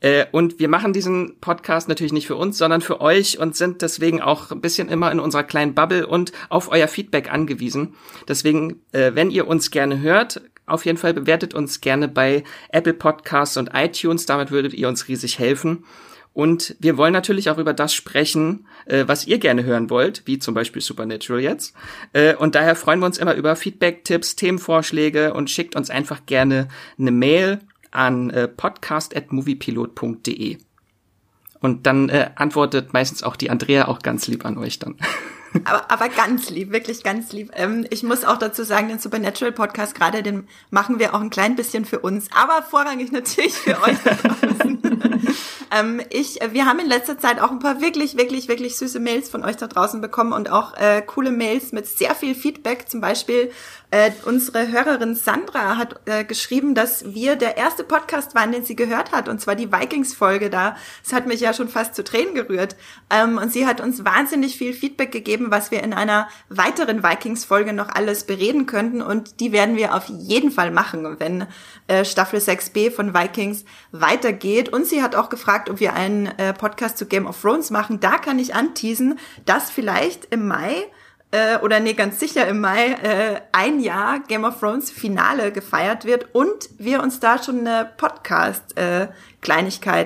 Äh, 0.00 0.24
und 0.32 0.58
wir 0.58 0.70
machen 0.70 0.94
diesen 0.94 1.38
Podcast 1.38 1.86
natürlich 1.86 2.14
nicht 2.14 2.26
für 2.26 2.36
uns, 2.36 2.56
sondern 2.56 2.80
für 2.80 3.02
euch 3.02 3.38
und 3.38 3.54
sind 3.54 3.82
deswegen 3.82 4.22
auch 4.22 4.50
ein 4.50 4.62
bisschen 4.62 4.88
immer 4.88 5.12
in 5.12 5.20
unserer 5.20 5.44
kleinen 5.44 5.74
Bubble 5.74 6.06
und 6.06 6.32
auf 6.48 6.70
euer 6.70 6.88
Feedback 6.88 7.30
angewiesen. 7.30 7.94
Deswegen, 8.26 8.82
äh, 8.92 9.14
wenn 9.14 9.30
ihr 9.30 9.46
uns 9.46 9.70
gerne 9.70 10.00
hört, 10.00 10.40
auf 10.66 10.84
jeden 10.86 10.98
Fall 10.98 11.14
bewertet 11.14 11.54
uns 11.54 11.80
gerne 11.80 12.08
bei 12.08 12.42
Apple 12.70 12.94
Podcasts 12.94 13.56
und 13.56 13.70
iTunes. 13.74 14.26
Damit 14.26 14.50
würdet 14.50 14.74
ihr 14.74 14.88
uns 14.88 15.06
riesig 15.08 15.38
helfen. 15.38 15.84
Und 16.32 16.74
wir 16.80 16.96
wollen 16.96 17.12
natürlich 17.12 17.48
auch 17.48 17.58
über 17.58 17.72
das 17.72 17.94
sprechen, 17.94 18.66
äh, 18.86 19.04
was 19.06 19.24
ihr 19.26 19.38
gerne 19.38 19.62
hören 19.62 19.88
wollt, 19.88 20.22
wie 20.26 20.40
zum 20.40 20.52
Beispiel 20.52 20.82
Supernatural 20.82 21.40
jetzt. 21.40 21.76
Äh, 22.12 22.34
und 22.34 22.56
daher 22.56 22.74
freuen 22.74 22.98
wir 22.98 23.06
uns 23.06 23.18
immer 23.18 23.34
über 23.34 23.54
Feedback, 23.54 24.04
Tipps, 24.04 24.34
Themenvorschläge 24.34 25.32
und 25.32 25.48
schickt 25.48 25.76
uns 25.76 25.90
einfach 25.90 26.26
gerne 26.26 26.66
eine 26.98 27.12
Mail 27.12 27.60
an 27.92 28.30
äh, 28.30 28.48
podcast.moviepilot.de. 28.48 30.58
Und 31.60 31.86
dann 31.86 32.08
äh, 32.08 32.30
antwortet 32.34 32.92
meistens 32.92 33.22
auch 33.22 33.36
die 33.36 33.50
Andrea 33.50 33.86
auch 33.86 34.00
ganz 34.00 34.26
lieb 34.26 34.44
an 34.44 34.58
euch 34.58 34.80
dann. 34.80 34.96
aber, 35.64 35.90
aber 35.90 36.08
ganz 36.08 36.50
lieb, 36.50 36.72
wirklich 36.72 37.02
ganz 37.02 37.32
lieb. 37.32 37.50
Ähm, 37.54 37.86
ich 37.90 38.02
muss 38.02 38.24
auch 38.24 38.38
dazu 38.38 38.64
sagen, 38.64 38.88
den 38.88 38.98
Supernatural 38.98 39.52
Podcast 39.52 39.94
gerade, 39.94 40.22
den 40.22 40.48
machen 40.70 40.98
wir 40.98 41.14
auch 41.14 41.20
ein 41.20 41.30
klein 41.30 41.56
bisschen 41.56 41.84
für 41.84 42.00
uns, 42.00 42.28
aber 42.32 42.62
vorrangig 42.62 43.12
natürlich 43.12 43.54
für 43.54 43.80
euch 43.82 43.96
da 44.04 44.14
draußen. 44.14 44.82
ähm, 45.70 46.00
ich, 46.10 46.40
äh, 46.42 46.52
wir 46.52 46.66
haben 46.66 46.80
in 46.80 46.88
letzter 46.88 47.18
Zeit 47.18 47.40
auch 47.40 47.50
ein 47.50 47.60
paar 47.60 47.80
wirklich, 47.80 48.16
wirklich, 48.16 48.48
wirklich 48.48 48.76
süße 48.76 48.98
Mails 49.00 49.28
von 49.28 49.44
euch 49.44 49.56
da 49.56 49.66
draußen 49.66 50.00
bekommen 50.00 50.32
und 50.32 50.50
auch 50.50 50.74
äh, 50.76 51.02
coole 51.02 51.30
Mails 51.30 51.72
mit 51.72 51.86
sehr 51.86 52.14
viel 52.14 52.34
Feedback. 52.34 52.88
Zum 52.88 53.00
Beispiel 53.00 53.50
äh, 53.94 54.10
unsere 54.24 54.72
Hörerin 54.72 55.14
Sandra 55.14 55.76
hat 55.76 56.00
äh, 56.06 56.24
geschrieben, 56.24 56.74
dass 56.74 57.14
wir 57.14 57.36
der 57.36 57.56
erste 57.56 57.84
Podcast 57.84 58.34
waren, 58.34 58.50
den 58.50 58.64
sie 58.64 58.74
gehört 58.74 59.12
hat, 59.12 59.28
und 59.28 59.40
zwar 59.40 59.54
die 59.54 59.70
Vikings-Folge 59.70 60.50
da. 60.50 60.76
Das 61.04 61.12
hat 61.12 61.28
mich 61.28 61.38
ja 61.38 61.54
schon 61.54 61.68
fast 61.68 61.94
zu 61.94 62.02
Tränen 62.02 62.34
gerührt. 62.34 62.74
Ähm, 63.08 63.38
und 63.38 63.52
sie 63.52 63.68
hat 63.68 63.80
uns 63.80 64.04
wahnsinnig 64.04 64.56
viel 64.56 64.72
Feedback 64.72 65.12
gegeben, 65.12 65.52
was 65.52 65.70
wir 65.70 65.80
in 65.84 65.92
einer 65.92 66.26
weiteren 66.48 67.04
Vikings-Folge 67.04 67.72
noch 67.72 67.88
alles 67.88 68.24
bereden 68.24 68.66
könnten. 68.66 69.00
Und 69.00 69.38
die 69.38 69.52
werden 69.52 69.76
wir 69.76 69.94
auf 69.94 70.08
jeden 70.08 70.50
Fall 70.50 70.72
machen, 70.72 71.20
wenn 71.20 71.46
äh, 71.86 72.04
Staffel 72.04 72.40
6b 72.40 72.90
von 72.90 73.14
Vikings 73.14 73.64
weitergeht. 73.92 74.70
Und 74.70 74.86
sie 74.86 75.04
hat 75.04 75.14
auch 75.14 75.28
gefragt, 75.28 75.70
ob 75.70 75.78
wir 75.78 75.94
einen 75.94 76.26
äh, 76.26 76.52
Podcast 76.52 76.98
zu 76.98 77.06
Game 77.06 77.26
of 77.26 77.40
Thrones 77.40 77.70
machen. 77.70 78.00
Da 78.00 78.18
kann 78.18 78.40
ich 78.40 78.56
anteasen, 78.56 79.20
dass 79.44 79.70
vielleicht 79.70 80.24
im 80.32 80.48
Mai 80.48 80.88
äh, 81.34 81.58
oder 81.62 81.80
nee, 81.80 81.94
ganz 81.94 82.20
sicher 82.20 82.46
im 82.46 82.60
Mai 82.60 82.92
äh, 82.92 83.40
ein 83.50 83.80
Jahr 83.80 84.20
Game 84.20 84.44
of 84.44 84.60
Thrones 84.60 84.92
Finale 84.92 85.50
gefeiert 85.50 86.04
wird 86.04 86.32
und 86.32 86.70
wir 86.78 87.02
uns 87.02 87.18
da 87.18 87.42
schon 87.42 87.66
eine 87.66 87.90
Podcast 87.96 88.78
äh, 88.78 89.08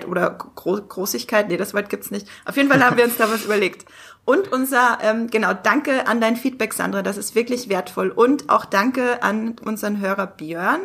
oder 0.08 0.30
Gro 0.30 0.80
Großigkeit, 0.80 1.48
nee, 1.48 1.58
das 1.58 1.74
Wort 1.74 1.90
gibt's 1.90 2.10
nicht. 2.10 2.26
Auf 2.46 2.56
jeden 2.56 2.70
Fall 2.70 2.82
haben 2.82 2.96
wir 2.96 3.04
uns 3.04 3.18
da 3.18 3.30
was 3.30 3.44
überlegt. 3.44 3.84
Und 4.24 4.52
unser, 4.52 4.98
ähm, 5.02 5.28
genau, 5.28 5.54
danke 5.54 6.06
an 6.06 6.20
dein 6.20 6.36
Feedback, 6.36 6.74
Sandra, 6.74 7.02
das 7.02 7.16
ist 7.16 7.34
wirklich 7.34 7.68
wertvoll. 7.68 8.10
Und 8.10 8.50
auch 8.50 8.64
danke 8.64 9.22
an 9.22 9.56
unseren 9.64 10.00
Hörer 10.00 10.26
Björn, 10.26 10.80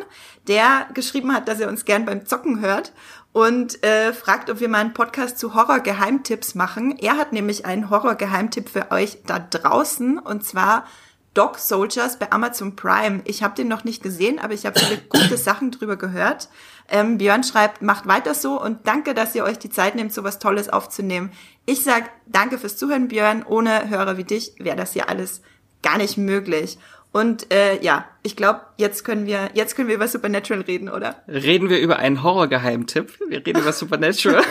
der 0.46 0.86
geschrieben 0.94 1.34
hat, 1.34 1.48
dass 1.48 1.60
er 1.60 1.68
uns 1.68 1.84
gern 1.84 2.04
beim 2.04 2.26
Zocken 2.26 2.60
hört 2.60 2.92
und 3.34 3.82
äh, 3.82 4.12
fragt, 4.12 4.48
ob 4.48 4.60
wir 4.60 4.68
mal 4.68 4.78
einen 4.78 4.94
Podcast 4.94 5.40
zu 5.40 5.54
Horror-Geheimtipps 5.54 6.54
machen. 6.54 6.96
Er 6.96 7.16
hat 7.16 7.32
nämlich 7.32 7.66
einen 7.66 7.90
Horror-Geheimtipp 7.90 8.68
für 8.68 8.92
euch 8.92 9.18
da 9.26 9.40
draußen 9.40 10.20
und 10.20 10.44
zwar 10.44 10.86
Dog 11.34 11.58
Soldiers 11.58 12.20
bei 12.20 12.30
Amazon 12.30 12.76
Prime. 12.76 13.22
Ich 13.24 13.42
habe 13.42 13.56
den 13.56 13.66
noch 13.66 13.82
nicht 13.82 14.04
gesehen, 14.04 14.38
aber 14.38 14.54
ich 14.54 14.66
habe 14.66 14.78
viele 14.78 14.98
gute 15.08 15.36
Sachen 15.36 15.72
drüber 15.72 15.96
gehört. 15.96 16.48
Ähm, 16.88 17.18
Björn 17.18 17.42
schreibt, 17.42 17.82
macht 17.82 18.06
weiter 18.06 18.34
so 18.34 18.62
und 18.62 18.86
danke, 18.86 19.14
dass 19.14 19.34
ihr 19.34 19.42
euch 19.42 19.58
die 19.58 19.70
Zeit 19.70 19.96
nehmt, 19.96 20.14
so 20.14 20.22
was 20.22 20.38
Tolles 20.38 20.68
aufzunehmen. 20.68 21.32
Ich 21.66 21.82
sag 21.82 22.10
danke 22.26 22.56
fürs 22.56 22.76
Zuhören, 22.76 23.08
Björn. 23.08 23.42
Ohne 23.44 23.90
Hörer 23.90 24.16
wie 24.16 24.22
dich 24.24 24.52
wäre 24.60 24.76
das 24.76 24.92
hier 24.92 25.08
alles 25.08 25.42
gar 25.82 25.98
nicht 25.98 26.16
möglich. 26.16 26.78
Und 27.14 27.52
äh, 27.52 27.80
ja, 27.80 28.08
ich 28.24 28.34
glaube, 28.34 28.62
jetzt 28.76 29.04
können 29.04 29.24
wir 29.24 29.50
jetzt 29.54 29.76
können 29.76 29.86
wir 29.86 29.94
über 29.94 30.08
Supernatural 30.08 30.62
reden, 30.62 30.88
oder? 30.88 31.22
Reden 31.28 31.70
wir 31.70 31.78
über 31.78 32.00
einen 32.00 32.24
Horrorgeheimtipp. 32.24 33.20
Wir 33.28 33.46
reden 33.46 33.60
über 33.60 33.72
Supernatural. 33.72 34.42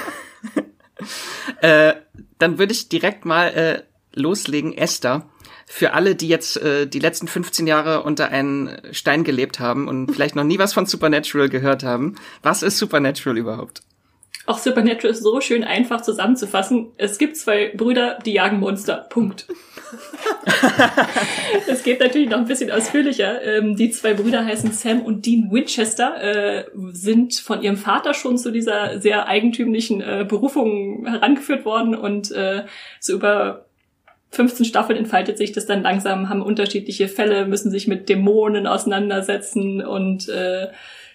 äh, 1.61 1.93
dann 2.39 2.59
würde 2.59 2.71
ich 2.71 2.87
direkt 2.87 3.25
mal 3.25 3.47
äh, 3.49 3.83
loslegen, 4.13 4.77
Esther 4.77 5.29
für 5.65 5.91
alle, 5.91 6.15
die 6.15 6.29
jetzt 6.29 6.55
äh, 6.55 6.87
die 6.87 6.99
letzten 6.99 7.27
15 7.27 7.67
Jahre 7.67 8.03
unter 8.03 8.29
einen 8.29 8.77
Stein 8.91 9.25
gelebt 9.25 9.59
haben 9.59 9.89
und 9.89 10.13
vielleicht 10.13 10.37
noch 10.37 10.45
nie 10.45 10.57
was 10.57 10.73
von 10.73 10.85
Supernatural 10.85 11.49
gehört 11.49 11.83
haben, 11.83 12.15
was 12.43 12.63
ist 12.63 12.77
Supernatural 12.77 13.37
überhaupt? 13.37 13.81
Auch 14.45 14.57
Supernatural 14.57 15.11
ist 15.11 15.23
so 15.23 15.39
schön 15.39 15.63
einfach 15.63 16.01
zusammenzufassen. 16.01 16.91
Es 16.97 17.17
gibt 17.17 17.37
zwei 17.37 17.71
Brüder, 17.75 18.19
die 18.25 18.33
jagen 18.33 18.59
Monster. 18.59 19.05
Punkt. 19.09 19.47
Es 21.67 21.83
geht 21.83 21.99
natürlich 21.99 22.29
noch 22.29 22.39
ein 22.39 22.45
bisschen 22.45 22.71
ausführlicher. 22.71 23.41
Ähm, 23.41 23.75
die 23.75 23.91
zwei 23.91 24.13
Brüder 24.13 24.45
heißen 24.45 24.71
Sam 24.71 25.01
und 25.01 25.25
Dean 25.25 25.49
Winchester, 25.51 26.21
äh, 26.21 26.65
sind 26.91 27.35
von 27.35 27.61
ihrem 27.61 27.77
Vater 27.77 28.13
schon 28.13 28.37
zu 28.37 28.51
dieser 28.51 28.99
sehr 28.99 29.27
eigentümlichen 29.27 30.01
äh, 30.01 30.25
Berufung 30.27 31.05
herangeführt 31.05 31.65
worden 31.65 31.95
und 31.95 32.31
äh, 32.31 32.63
so 32.99 33.13
über 33.13 33.65
15 34.31 34.65
Staffeln 34.65 34.97
entfaltet 34.97 35.37
sich 35.37 35.51
das 35.51 35.67
dann 35.67 35.83
langsam, 35.83 36.27
haben 36.29 36.41
unterschiedliche 36.41 37.07
Fälle, 37.07 37.45
müssen 37.45 37.71
sich 37.71 37.87
mit 37.87 38.09
Dämonen 38.09 38.65
auseinandersetzen 38.65 39.85
und 39.85 40.27
äh, 40.29 40.69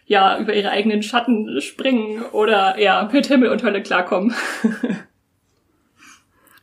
ja, 0.09 0.39
über 0.39 0.55
ihre 0.55 0.71
eigenen 0.71 1.03
Schatten 1.03 1.61
springen 1.61 2.23
oder 2.33 2.81
ja, 2.81 3.09
mit 3.13 3.27
Himmel 3.27 3.51
und 3.51 3.63
Hölle 3.63 3.83
klarkommen. 3.83 4.35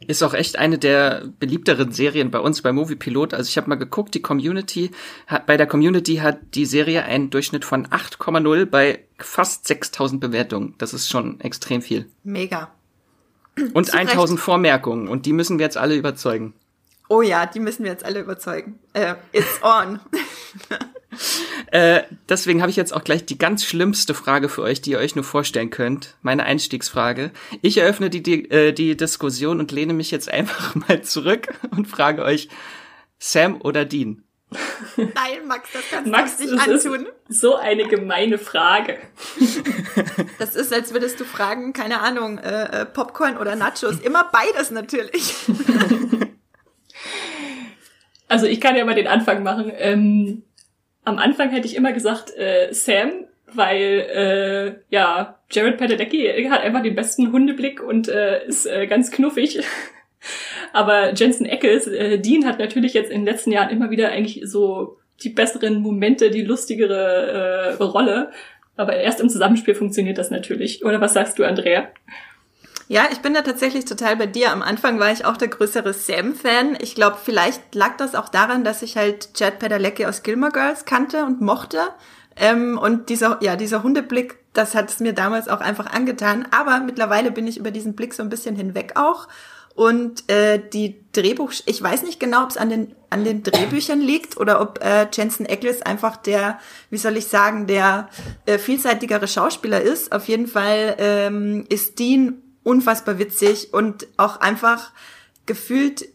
Ist 0.08 0.22
auch 0.24 0.34
echt 0.34 0.60
eine 0.60 0.78
der 0.78 1.24
beliebteren 1.40 1.92
Serien 1.92 2.30
bei 2.30 2.40
uns 2.40 2.62
bei 2.62 2.72
Movie 2.72 2.96
Pilot. 2.96 3.34
Also 3.34 3.50
ich 3.50 3.58
habe 3.58 3.70
mal 3.70 3.76
geguckt, 3.76 4.14
die 4.14 4.22
Community 4.22 4.92
hat 5.26 5.46
bei 5.46 5.58
der 5.58 5.66
Community 5.66 6.18
hat 6.18 6.40
die 6.54 6.66
Serie 6.66 7.04
einen 7.06 7.30
Durchschnitt 7.30 7.66
von 7.66 7.88
8,0 7.88 8.66
bei 8.66 9.06
fast 9.18 9.66
6000 9.68 10.22
Bewertungen. 10.22 10.76
Das 10.78 10.94
ist 10.94 11.10
schon 11.10 11.40
extrem 11.40 11.82
viel. 11.82 12.08
Mega. 12.24 12.72
Und 13.74 13.94
1000 13.94 14.40
Vormerkungen 14.40 15.08
und 15.08 15.26
die 15.26 15.34
müssen 15.34 15.58
wir 15.60 15.66
jetzt 15.66 15.78
alle 15.78 15.96
überzeugen. 15.96 16.54
Oh 17.08 17.22
ja, 17.22 17.46
die 17.46 17.60
müssen 17.60 17.84
wir 17.84 17.92
jetzt 17.92 18.06
alle 18.06 18.20
überzeugen. 18.20 18.80
Äh, 18.94 19.16
it's 19.32 19.62
on. 19.64 20.00
äh, 21.72 22.04
deswegen 22.30 22.62
habe 22.62 22.70
ich 22.70 22.76
jetzt 22.76 22.94
auch 22.94 23.04
gleich 23.04 23.26
die 23.26 23.38
ganz 23.38 23.66
schlimmste 23.66 24.14
Frage 24.14 24.50
für 24.50 24.62
euch, 24.62 24.82
die 24.82 24.92
ihr 24.92 25.00
euch 25.00 25.16
nur 25.16 25.24
vorstellen 25.24 25.70
könnt. 25.70 26.16
Meine 26.22 26.46
Einstiegsfrage. 26.46 27.32
Ich 27.62 27.78
eröffne 27.78 28.10
die, 28.10 28.24
die, 28.24 28.50
äh, 28.50 28.72
die 28.74 28.98
Diskussion 28.98 29.60
und 29.60 29.72
lehne 29.72 29.94
mich 29.94 30.12
jetzt 30.12 30.30
einfach 30.32 30.76
mal 30.76 31.02
zurück 31.02 31.48
und 31.72 31.88
frage 31.88 32.24
euch, 32.24 32.50
Sam 33.18 33.62
oder 33.62 33.86
Dean? 33.86 34.24
Nein, 34.98 35.48
Max, 35.48 35.70
das 35.74 35.84
kannst 35.90 36.12
Max, 36.12 36.38
du 36.38 36.52
nicht 36.52 36.68
antun. 36.68 37.08
so 37.28 37.56
eine 37.56 37.88
gemeine 37.88 38.38
Frage. 38.38 38.98
Das 40.38 40.56
ist, 40.56 40.74
als 40.74 40.94
würdest 40.94 41.20
du 41.20 41.24
fragen, 41.24 41.72
keine 41.72 42.02
Ahnung, 42.02 42.38
äh, 42.38 42.82
äh, 42.82 42.86
Popcorn 42.86 43.38
oder 43.38 43.56
Nachos. 43.56 44.00
Immer 44.00 44.30
beides 44.32 44.70
natürlich. 44.70 45.34
Also 48.28 48.48
ich 48.48 48.60
kann 48.60 48.76
ja 48.76 48.86
mal 48.86 48.96
den 48.96 49.08
Anfang 49.08 49.44
machen. 49.44 49.72
Ähm, 49.78 50.44
am 51.06 51.18
Anfang 51.18 51.50
hätte 51.50 51.68
ich 51.68 51.76
immer 51.76 51.94
gesagt 51.94 52.36
äh, 52.36 52.74
Sam, 52.74 53.26
weil 53.54 53.82
äh, 53.82 54.94
ja 54.94 55.40
Jared 55.50 55.78
Padalecki 55.78 56.48
hat 56.50 56.62
einfach 56.62 56.84
den 56.84 56.96
besten 56.96 57.32
Hundeblick 57.32 57.82
und 57.82 58.10
äh, 58.10 58.46
ist 58.46 58.66
äh, 58.66 58.88
ganz 58.88 59.12
knuffig. 59.12 59.60
Aber 60.74 61.14
Jensen 61.14 61.48
Ackles, 61.48 61.88
äh, 61.88 62.20
Dean 62.20 62.46
hat 62.46 62.60
natürlich 62.60 62.94
jetzt 62.94 63.12
in 63.12 63.22
den 63.22 63.26
letzten 63.26 63.52
Jahren 63.52 63.70
immer 63.70 63.92
wieder 63.92 64.10
eigentlich 64.10 64.42
so 64.44 64.98
die 65.24 65.30
besseren 65.30 65.82
Momente, 65.82 66.32
die 66.32 66.42
lustigere 66.42 67.78
äh, 67.80 67.84
Rolle. 67.84 68.32
Aber 68.76 68.98
erst 68.98 69.22
im 69.22 69.30
Zusammenspiel 69.30 69.76
funktioniert 69.76 70.18
das 70.18 70.32
natürlich. 70.32 70.84
Oder 70.84 71.00
was 71.00 71.14
sagst 71.14 71.40
du, 71.40 71.44
Andrea? 71.46 71.88
Ja, 72.88 73.08
ich 73.12 73.20
bin 73.20 73.34
da 73.34 73.42
tatsächlich 73.42 73.86
total 73.86 74.16
bei 74.16 74.28
dir. 74.28 74.52
Am 74.52 74.62
Anfang 74.62 75.00
war 75.00 75.12
ich 75.12 75.26
auch 75.26 75.38
der 75.38 75.48
größere 75.48 75.94
Sam-Fan. 75.94 76.78
Ich 76.80 76.94
glaube, 76.94 77.18
vielleicht 77.24 77.74
lag 77.74 77.98
das 77.98 78.14
auch 78.14 78.30
daran, 78.30 78.64
dass 78.64 78.84
ich 78.84 78.96
halt 78.96 79.34
Chad 79.34 79.58
Padalecki 79.58 80.06
aus 80.06 80.22
Gilmore 80.22 80.52
Girls 80.52 80.86
kannte 80.86 81.26
und 81.26 81.42
mochte. 81.42 81.80
Ähm, 82.36 82.78
und 82.78 83.10
dieser, 83.10 83.40
ja, 83.42 83.56
dieser 83.56 83.82
Hundeblick, 83.82 84.38
das 84.54 84.76
hat 84.76 84.92
es 84.92 85.00
mir 85.00 85.14
damals 85.14 85.48
auch 85.48 85.62
einfach 85.62 85.88
angetan. 85.88 86.48
Aber 86.52 86.80
mittlerweile 86.80 87.32
bin 87.32 87.48
ich 87.48 87.58
über 87.58 87.72
diesen 87.72 87.96
Blick 87.96 88.14
so 88.14 88.22
ein 88.22 88.30
bisschen 88.30 88.56
hinweg 88.56 88.92
auch. 88.96 89.28
Und 89.74 90.30
äh, 90.32 90.62
die 90.72 91.04
Drehbuch, 91.12 91.52
ich 91.66 91.82
weiß 91.82 92.04
nicht 92.04 92.20
genau, 92.20 92.44
ob 92.44 92.52
es 92.52 92.58
an 92.58 92.70
den 92.70 92.96
an 93.10 93.24
den 93.24 93.44
Drehbüchern 93.44 94.00
liegt 94.00 94.38
oder 94.38 94.62
ob 94.62 94.84
äh, 94.84 95.08
Jensen 95.12 95.46
Ackles 95.48 95.82
einfach 95.82 96.18
der, 96.18 96.60
wie 96.90 96.98
soll 96.98 97.18
ich 97.18 97.28
sagen, 97.28 97.66
der 97.66 98.10
äh, 98.46 98.58
vielseitigere 98.58 99.28
Schauspieler 99.28 99.82
ist. 99.82 100.12
Auf 100.12 100.28
jeden 100.28 100.48
Fall 100.48 100.96
ähm, 100.98 101.66
ist 101.70 101.98
Dean 102.00 102.42
unfassbar 102.66 103.20
witzig 103.20 103.74
und 103.74 104.08
auch 104.18 104.42
einfach 104.42 104.92
gefühlt, 105.46 106.10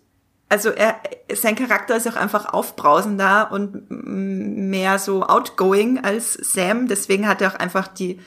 also 0.50 0.70
er, 0.70 0.96
sein 1.32 1.54
Charakter 1.54 1.96
ist 1.96 2.08
auch 2.08 2.16
einfach 2.16 2.52
aufbrausender 2.52 3.50
und 3.52 3.86
mehr 3.88 4.98
so 4.98 5.22
outgoing 5.22 6.00
als 6.04 6.34
Sam. 6.34 6.88
Deswegen 6.88 7.26
hat 7.26 7.40
er 7.40 7.52
auch 7.52 7.58
einfach 7.58 7.88
die 7.88 8.18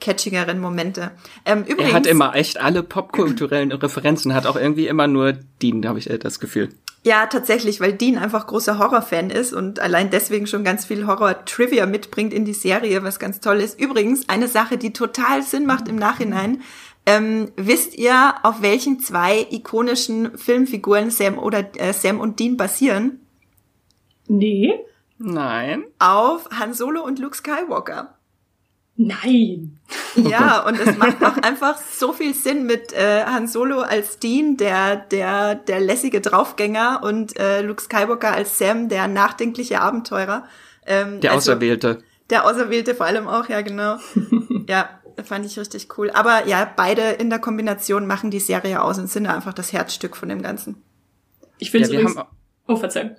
catchigeren 0.00 0.58
Momente. 0.58 1.12
Ähm, 1.44 1.64
übrigens, 1.64 1.90
er 1.90 1.94
hat 1.94 2.06
immer 2.06 2.34
echt 2.34 2.58
alle 2.60 2.82
popkulturellen 2.82 3.72
Referenzen, 3.72 4.34
hat 4.34 4.46
auch 4.46 4.56
irgendwie 4.56 4.88
immer 4.88 5.06
nur 5.06 5.34
Dean, 5.62 5.86
habe 5.86 5.98
ich 5.98 6.10
äh, 6.10 6.18
das 6.18 6.40
Gefühl. 6.40 6.70
Ja, 7.02 7.26
tatsächlich, 7.26 7.80
weil 7.80 7.92
Dean 7.92 8.18
einfach 8.18 8.48
großer 8.48 8.78
Horrorfan 8.78 9.30
ist 9.30 9.52
und 9.52 9.78
allein 9.78 10.10
deswegen 10.10 10.48
schon 10.48 10.64
ganz 10.64 10.86
viel 10.86 11.06
Horror-Trivia 11.06 11.86
mitbringt 11.86 12.32
in 12.32 12.44
die 12.44 12.52
Serie, 12.52 13.04
was 13.04 13.20
ganz 13.20 13.38
toll 13.38 13.60
ist. 13.60 13.78
Übrigens, 13.78 14.28
eine 14.28 14.48
Sache, 14.48 14.76
die 14.76 14.92
total 14.92 15.42
Sinn 15.44 15.66
macht 15.66 15.86
im 15.86 15.94
Nachhinein. 15.96 16.62
Ähm, 17.06 17.52
wisst 17.56 17.96
ihr, 17.96 18.34
auf 18.42 18.62
welchen 18.62 18.98
zwei 18.98 19.46
ikonischen 19.50 20.36
Filmfiguren 20.36 21.10
Sam 21.10 21.38
oder 21.38 21.64
äh, 21.76 21.92
Sam 21.92 22.20
und 22.20 22.40
Dean 22.40 22.56
basieren? 22.56 23.20
Nee. 24.26 24.74
Nein. 25.18 25.84
Auf 26.00 26.50
Han 26.50 26.74
Solo 26.74 27.02
und 27.02 27.20
Luke 27.20 27.36
Skywalker. 27.36 28.16
Nein. 28.96 29.78
Ja, 30.16 30.60
und 30.66 30.80
es 30.80 30.96
macht 30.96 31.22
auch 31.22 31.36
einfach 31.42 31.76
so 31.76 32.14
viel 32.14 32.32
Sinn 32.32 32.64
mit 32.64 32.94
äh, 32.94 33.24
Han 33.26 33.46
Solo 33.48 33.80
als 33.80 34.18
Dean, 34.18 34.56
der 34.56 34.96
der 34.96 35.54
der 35.54 35.78
lässige 35.78 36.22
Draufgänger 36.22 37.02
und 37.02 37.38
äh, 37.38 37.60
Luke 37.60 37.82
Skywalker 37.82 38.32
als 38.32 38.56
Sam, 38.56 38.88
der 38.88 39.08
nachdenkliche 39.08 39.82
Abenteurer. 39.82 40.48
Ähm, 40.86 41.20
der 41.20 41.32
also, 41.32 41.52
Auserwählte. 41.52 42.02
Der 42.30 42.46
Auserwählte 42.46 42.94
vor 42.94 43.04
allem 43.04 43.28
auch, 43.28 43.46
ja 43.50 43.60
genau. 43.60 43.98
ja, 44.68 44.88
fand 45.24 45.46
ich 45.46 45.58
richtig 45.58 45.88
cool. 45.98 46.10
Aber 46.10 46.46
ja, 46.46 46.70
beide 46.76 47.02
in 47.02 47.30
der 47.30 47.38
Kombination 47.38 48.06
machen 48.06 48.30
die 48.30 48.40
Serie 48.40 48.82
aus 48.82 48.98
und 48.98 49.08
sind 49.08 49.26
einfach 49.26 49.54
das 49.54 49.72
Herzstück 49.72 50.16
von 50.16 50.28
dem 50.28 50.42
Ganzen. 50.42 50.82
Ich 51.58 51.70
finde 51.70 51.92
ja, 51.92 52.26
Oh, 52.68 52.74
Verzeihung. 52.74 53.12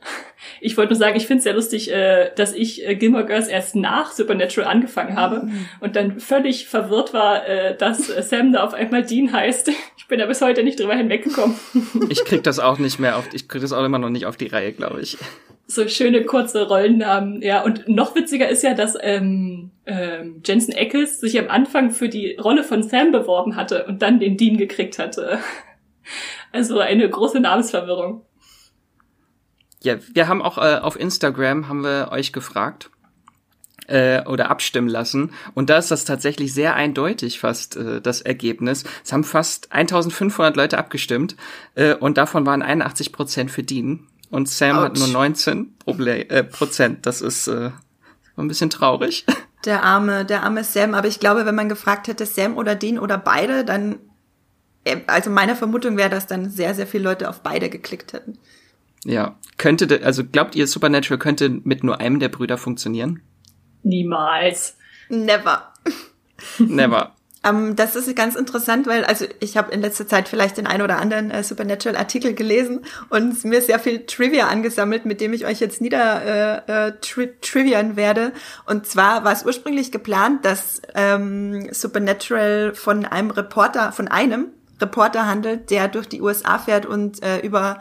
Ich 0.59 0.75
wollte 0.75 0.91
nur 0.91 0.99
sagen, 0.99 1.15
ich 1.15 1.25
finde 1.25 1.37
es 1.37 1.43
sehr 1.45 1.53
lustig, 1.53 1.89
äh, 1.91 2.31
dass 2.35 2.53
ich 2.53 2.85
äh, 2.85 2.95
Gilmore 2.95 3.25
Girls 3.25 3.47
erst 3.47 3.77
nach 3.77 4.11
Supernatural 4.11 4.69
angefangen 4.69 5.15
habe 5.15 5.45
mhm. 5.45 5.65
und 5.79 5.95
dann 5.95 6.19
völlig 6.19 6.67
verwirrt 6.67 7.13
war, 7.13 7.47
äh, 7.47 7.75
dass 7.77 8.07
Sam 8.07 8.51
da 8.51 8.63
auf 8.63 8.73
einmal 8.73 9.03
Dean 9.03 9.31
heißt. 9.31 9.71
Ich 9.97 10.07
bin 10.07 10.19
da 10.19 10.25
bis 10.25 10.41
heute 10.41 10.63
nicht 10.63 10.79
drüber 10.79 10.95
hinweggekommen. 10.95 11.55
Ich 12.09 12.23
krieg 12.25 12.43
das 12.43 12.59
auch 12.59 12.77
nicht 12.77 12.99
mehr 12.99 13.17
auf, 13.17 13.27
ich 13.33 13.47
krieg 13.47 13.61
das 13.61 13.73
auch 13.73 13.83
immer 13.83 13.99
noch 13.99 14.09
nicht 14.09 14.25
auf 14.25 14.37
die 14.37 14.47
Reihe, 14.47 14.71
glaube 14.71 15.01
ich. 15.01 15.17
So 15.65 15.87
schöne 15.87 16.23
kurze 16.23 16.67
Rollennamen, 16.67 17.41
ja. 17.41 17.63
Und 17.63 17.89
noch 17.89 18.15
witziger 18.15 18.47
ist 18.47 18.63
ja, 18.63 18.73
dass 18.73 18.97
ähm, 19.01 19.71
ähm, 19.85 20.41
Jensen 20.45 20.73
Ackles 20.73 21.19
sich 21.19 21.37
am 21.39 21.49
Anfang 21.49 21.91
für 21.91 22.07
die 22.07 22.35
Rolle 22.35 22.63
von 22.63 22.83
Sam 22.83 23.11
beworben 23.11 23.55
hatte 23.57 23.85
und 23.85 24.01
dann 24.01 24.19
den 24.19 24.37
Dean 24.37 24.57
gekriegt 24.57 24.99
hatte. 24.99 25.39
Also 26.53 26.79
eine 26.79 27.09
große 27.09 27.39
Namensverwirrung. 27.41 28.23
Ja, 29.81 29.98
wir 30.13 30.27
haben 30.27 30.41
auch 30.41 30.57
äh, 30.57 30.77
auf 30.77 31.00
Instagram 31.00 31.67
haben 31.67 31.84
wir 31.84 32.10
euch 32.12 32.34
gefragt 32.34 32.89
äh, 33.88 34.24
oder 34.25 34.50
abstimmen 34.50 34.89
lassen 34.89 35.31
und 35.53 35.69
da 35.69 35.77
ist 35.77 35.91
das 35.91 36.05
tatsächlich 36.05 36.53
sehr 36.53 36.75
eindeutig 36.75 37.39
fast 37.39 37.77
äh, 37.77 38.01
das 38.01 38.22
Ergebnis. 38.22 38.84
Es 39.03 39.13
haben 39.13 39.24
fast 39.24 39.72
1500 39.72 40.55
Leute 40.55 40.77
abgestimmt 40.77 41.36
äh, 41.75 41.93
und 41.93 42.17
davon 42.17 42.46
waren 42.46 42.62
81 42.62 43.12
Prozent 43.12 43.51
für 43.51 43.63
Dean 43.63 44.07
und 44.29 44.50
Sam 44.50 44.77
Ouch. 44.77 44.84
hat 44.84 44.98
nur 44.98 45.07
19 45.07 45.77
Proble 45.77 46.29
äh, 46.29 46.43
Prozent. 46.43 47.05
Das 47.05 47.22
ist 47.22 47.48
äh, 47.48 47.72
ein 48.36 48.48
bisschen 48.48 48.69
traurig. 48.69 49.25
Der 49.65 49.84
arme, 49.84 50.24
der 50.24 50.43
arme 50.43 50.63
Sam. 50.63 50.93
Aber 50.93 51.07
ich 51.07 51.19
glaube, 51.19 51.46
wenn 51.46 51.55
man 51.55 51.67
gefragt 51.67 52.07
hätte, 52.07 52.25
Sam 52.25 52.55
oder 52.55 52.75
Dean 52.75 53.00
oder 53.00 53.17
beide, 53.17 53.65
dann, 53.65 53.98
äh, 54.86 54.98
also 55.07 55.29
meine 55.29 55.55
Vermutung 55.55 55.98
wäre, 55.98 56.12
dass 56.12 56.27
dann 56.27 56.50
sehr, 56.50 56.74
sehr 56.74 56.88
viele 56.88 57.03
Leute 57.03 57.27
auf 57.27 57.41
beide 57.41 57.67
geklickt 57.67 58.13
hätten. 58.13 58.38
Ja, 59.05 59.37
könnte, 59.57 60.01
also 60.03 60.23
glaubt 60.23 60.55
ihr, 60.55 60.67
Supernatural 60.67 61.19
könnte 61.19 61.49
mit 61.49 61.83
nur 61.83 61.99
einem 61.99 62.19
der 62.19 62.29
Brüder 62.29 62.57
funktionieren? 62.57 63.21
Niemals. 63.83 64.77
Never. 65.09 65.73
Never. 66.59 67.13
Um, 67.47 67.69
ähm, 67.69 67.75
das 67.75 67.95
ist 67.95 68.13
ganz 68.15 68.35
interessant, 68.35 68.87
weil 68.87 69.05
also 69.05 69.25
ich 69.39 69.57
habe 69.57 69.71
in 69.71 69.81
letzter 69.81 70.07
Zeit 70.07 70.27
vielleicht 70.27 70.57
den 70.57 70.67
ein 70.67 70.81
oder 70.81 70.97
anderen 70.97 71.31
äh, 71.31 71.43
Supernatural-Artikel 71.43 72.33
gelesen 72.33 72.81
und 73.09 73.43
mir 73.45 73.61
sehr 73.61 73.79
viel 73.79 74.05
Trivia 74.05 74.47
angesammelt, 74.47 75.05
mit 75.05 75.21
dem 75.21 75.33
ich 75.33 75.45
euch 75.45 75.59
jetzt 75.59 75.79
nieder 75.79 76.65
äh, 76.67 76.87
äh, 76.87 76.93
tri 76.99 77.29
trivian 77.41 77.95
werde. 77.95 78.33
Und 78.65 78.87
zwar 78.87 79.23
war 79.23 79.31
es 79.31 79.45
ursprünglich 79.45 79.91
geplant, 79.91 80.45
dass 80.45 80.81
ähm, 80.95 81.69
Supernatural 81.71 82.73
von 82.73 83.05
einem 83.05 83.31
Reporter, 83.31 83.91
von 83.91 84.07
einem 84.07 84.47
Reporter 84.81 85.27
handelt, 85.27 85.69
der 85.69 85.87
durch 85.87 86.07
die 86.07 86.21
USA 86.21 86.59
fährt 86.59 86.85
und 86.85 87.23
äh, 87.23 87.39
über 87.39 87.79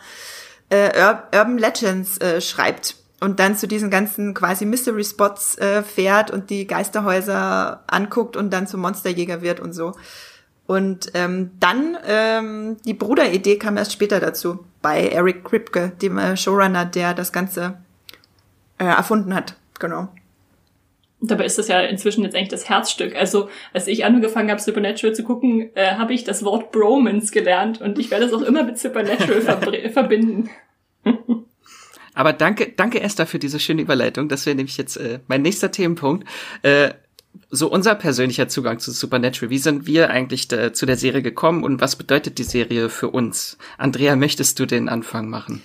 äh, 0.71 1.15
Urban 1.33 1.59
Legends 1.59 2.19
äh, 2.19 2.41
schreibt 2.41 2.97
und 3.21 3.41
dann 3.41 3.57
zu 3.57 3.67
diesen 3.67 3.91
ganzen 3.91 4.35
quasi 4.35 4.67
Mystery 4.67 5.05
Spots 5.05 5.57
äh, 5.59 5.83
fährt 5.83 6.31
und 6.31 6.51
die 6.51 6.67
Geisterhäuser 6.67 7.83
anguckt 7.87 8.37
und 8.37 8.51
dann 8.51 8.67
zum 8.67 8.81
Monsterjäger 8.81 9.43
wird 9.43 9.61
und 9.61 9.73
so. 9.73 9.95
Und 10.67 11.13
ähm, 11.15 11.53
dann 11.61 11.97
ähm, 12.07 12.77
die 12.85 12.95
Bruderidee 12.95 13.57
kam 13.57 13.77
erst 13.77 13.93
später 13.93 14.19
dazu 14.19 14.65
bei 14.83 15.09
Eric 15.09 15.45
Kripke, 15.45 15.93
dem 16.03 16.19
äh, 16.19 16.37
Showrunner, 16.37 16.85
der 16.85 17.15
das 17.15 17.33
Ganze 17.33 17.79
äh, 18.79 18.85
erfunden 18.85 19.35
hat. 19.35 19.55
Genau. 19.79 20.09
Dabei 21.27 21.45
ist 21.45 21.59
das 21.59 21.69
ja 21.69 21.81
inzwischen 21.81 22.25
jetzt 22.25 22.35
eigentlich 22.35 22.49
das 22.49 22.69
Herzstück. 22.69 23.17
Also, 23.17 23.49
als 23.73 23.87
ich 23.87 24.05
angefangen 24.05 24.51
habe, 24.51 24.61
Supernatural 24.61 25.15
zu 25.15 25.25
gucken, 25.25 25.71
äh, 25.75 25.95
habe 25.97 26.15
ich 26.15 26.25
das 26.25 26.45
Wort 26.45 26.73
Bromance 26.73 27.33
gelernt 27.33 27.81
und 27.81 27.99
ich 27.99 28.11
werde 28.11 28.27
es 28.27 28.33
auch 28.33 28.43
immer 28.43 28.65
mit 28.65 28.79
Supernatural 28.79 29.43
verbinden. 29.93 30.51
Aber 32.15 32.33
danke, 32.33 32.73
danke 32.75 33.01
Esther 33.01 33.27
für 33.27 33.39
diese 33.39 33.61
schöne 33.61 33.83
Überleitung. 33.83 34.29
Das 34.29 34.47
wäre 34.47 34.57
nämlich 34.57 34.79
jetzt 34.79 34.97
äh, 34.97 35.21
mein 35.29 35.43
nächster 35.43 35.71
Themenpunkt. 35.71 36.27
Äh, 36.63 36.91
so 37.51 37.71
unser 37.71 37.95
persönlicher 37.95 38.49
Zugang 38.49 38.79
zu 38.79 38.91
Supernatural. 38.91 39.51
Wie 39.51 39.59
sind 39.59 39.87
wir 39.87 40.11
eigentlich 40.11 40.49
da, 40.49 40.73
zu 40.73 40.87
der 40.87 40.97
Serie 40.97 41.23
gekommen 41.23 41.65
und 41.65 41.81
was 41.81 41.97
bedeutet 41.97 42.39
die 42.39 42.45
Serie 42.45 42.89
für 42.89 43.11
uns? 43.11 43.59
Andrea, 43.79 44.17
möchtest 44.17 44.59
du 44.59 44.67
den 44.67 44.89
Anfang 44.89 45.29
machen? 45.29 45.63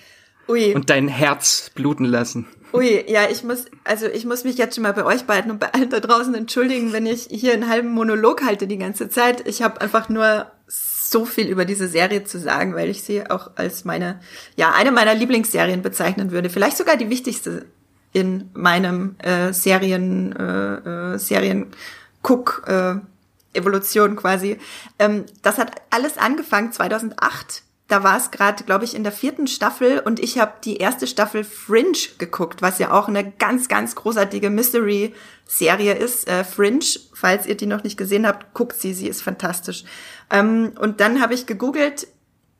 Ui. 0.48 0.74
Und 0.74 0.90
dein 0.90 1.08
Herz 1.08 1.70
bluten 1.74 2.04
lassen. 2.04 2.46
Ui, 2.72 3.04
ja, 3.06 3.28
ich 3.30 3.44
muss, 3.44 3.66
also 3.84 4.06
ich 4.06 4.24
muss 4.24 4.44
mich 4.44 4.56
jetzt 4.56 4.74
schon 4.74 4.82
mal 4.82 4.94
bei 4.94 5.04
euch 5.04 5.24
beiden 5.24 5.50
und 5.50 5.60
bei 5.60 5.72
allen 5.74 5.90
da 5.90 6.00
draußen 6.00 6.34
entschuldigen, 6.34 6.92
wenn 6.92 7.04
ich 7.04 7.28
hier 7.30 7.52
einen 7.52 7.68
halben 7.68 7.90
Monolog 7.90 8.44
halte 8.44 8.66
die 8.66 8.78
ganze 8.78 9.10
Zeit. 9.10 9.46
Ich 9.46 9.62
habe 9.62 9.80
einfach 9.80 10.08
nur 10.08 10.46
so 10.66 11.26
viel 11.26 11.48
über 11.48 11.66
diese 11.66 11.88
Serie 11.88 12.24
zu 12.24 12.38
sagen, 12.38 12.74
weil 12.74 12.88
ich 12.88 13.02
sie 13.02 13.28
auch 13.30 13.50
als 13.56 13.84
meine, 13.84 14.20
ja, 14.56 14.72
eine 14.72 14.90
meiner 14.90 15.14
Lieblingsserien 15.14 15.82
bezeichnen 15.82 16.30
würde. 16.30 16.48
Vielleicht 16.48 16.78
sogar 16.78 16.96
die 16.96 17.10
wichtigste 17.10 17.66
in 18.12 18.50
meinem 18.54 19.16
äh, 19.18 19.52
Serien, 19.52 20.34
äh, 20.34 21.14
äh, 21.14 21.18
Serien-Cook, 21.18 22.64
äh, 22.66 22.94
Evolution 23.54 24.16
quasi. 24.16 24.58
Ähm, 24.98 25.26
das 25.42 25.58
hat 25.58 25.72
alles 25.90 26.16
angefangen 26.16 26.72
2008 26.72 27.62
da 27.92 28.02
war 28.02 28.16
es 28.16 28.30
gerade, 28.30 28.64
glaube 28.64 28.86
ich, 28.86 28.94
in 28.94 29.02
der 29.02 29.12
vierten 29.12 29.46
Staffel 29.46 29.98
und 29.98 30.18
ich 30.18 30.38
habe 30.38 30.54
die 30.64 30.78
erste 30.78 31.06
Staffel 31.06 31.44
Fringe 31.44 31.98
geguckt, 32.16 32.62
was 32.62 32.78
ja 32.78 32.90
auch 32.90 33.06
eine 33.06 33.30
ganz, 33.32 33.68
ganz 33.68 33.94
großartige 33.94 34.48
Mystery-Serie 34.48 35.92
ist. 35.92 36.26
Äh, 36.26 36.42
Fringe, 36.44 36.86
falls 37.12 37.46
ihr 37.46 37.54
die 37.54 37.66
noch 37.66 37.84
nicht 37.84 37.98
gesehen 37.98 38.26
habt, 38.26 38.54
guckt 38.54 38.80
sie, 38.80 38.94
sie 38.94 39.08
ist 39.08 39.22
fantastisch. 39.22 39.84
Ähm, 40.30 40.72
und 40.80 41.00
dann 41.00 41.20
habe 41.20 41.34
ich 41.34 41.44
gegoogelt, 41.44 42.06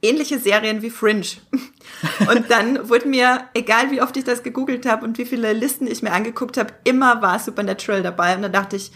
ähnliche 0.02 0.38
Serien 0.38 0.82
wie 0.82 0.90
Fringe. 0.90 1.24
Und 2.28 2.50
dann 2.50 2.88
wurde 2.88 3.08
mir, 3.08 3.44
egal 3.54 3.90
wie 3.90 4.02
oft 4.02 4.16
ich 4.16 4.24
das 4.24 4.42
gegoogelt 4.42 4.84
habe 4.84 5.04
und 5.04 5.16
wie 5.18 5.24
viele 5.24 5.52
Listen 5.52 5.86
ich 5.86 6.02
mir 6.02 6.12
angeguckt 6.12 6.56
habe, 6.56 6.72
immer 6.84 7.22
war 7.22 7.38
Supernatural 7.38 8.02
dabei. 8.02 8.34
Und 8.34 8.42
dann 8.42 8.52
dachte 8.52 8.76
ich, 8.76 8.90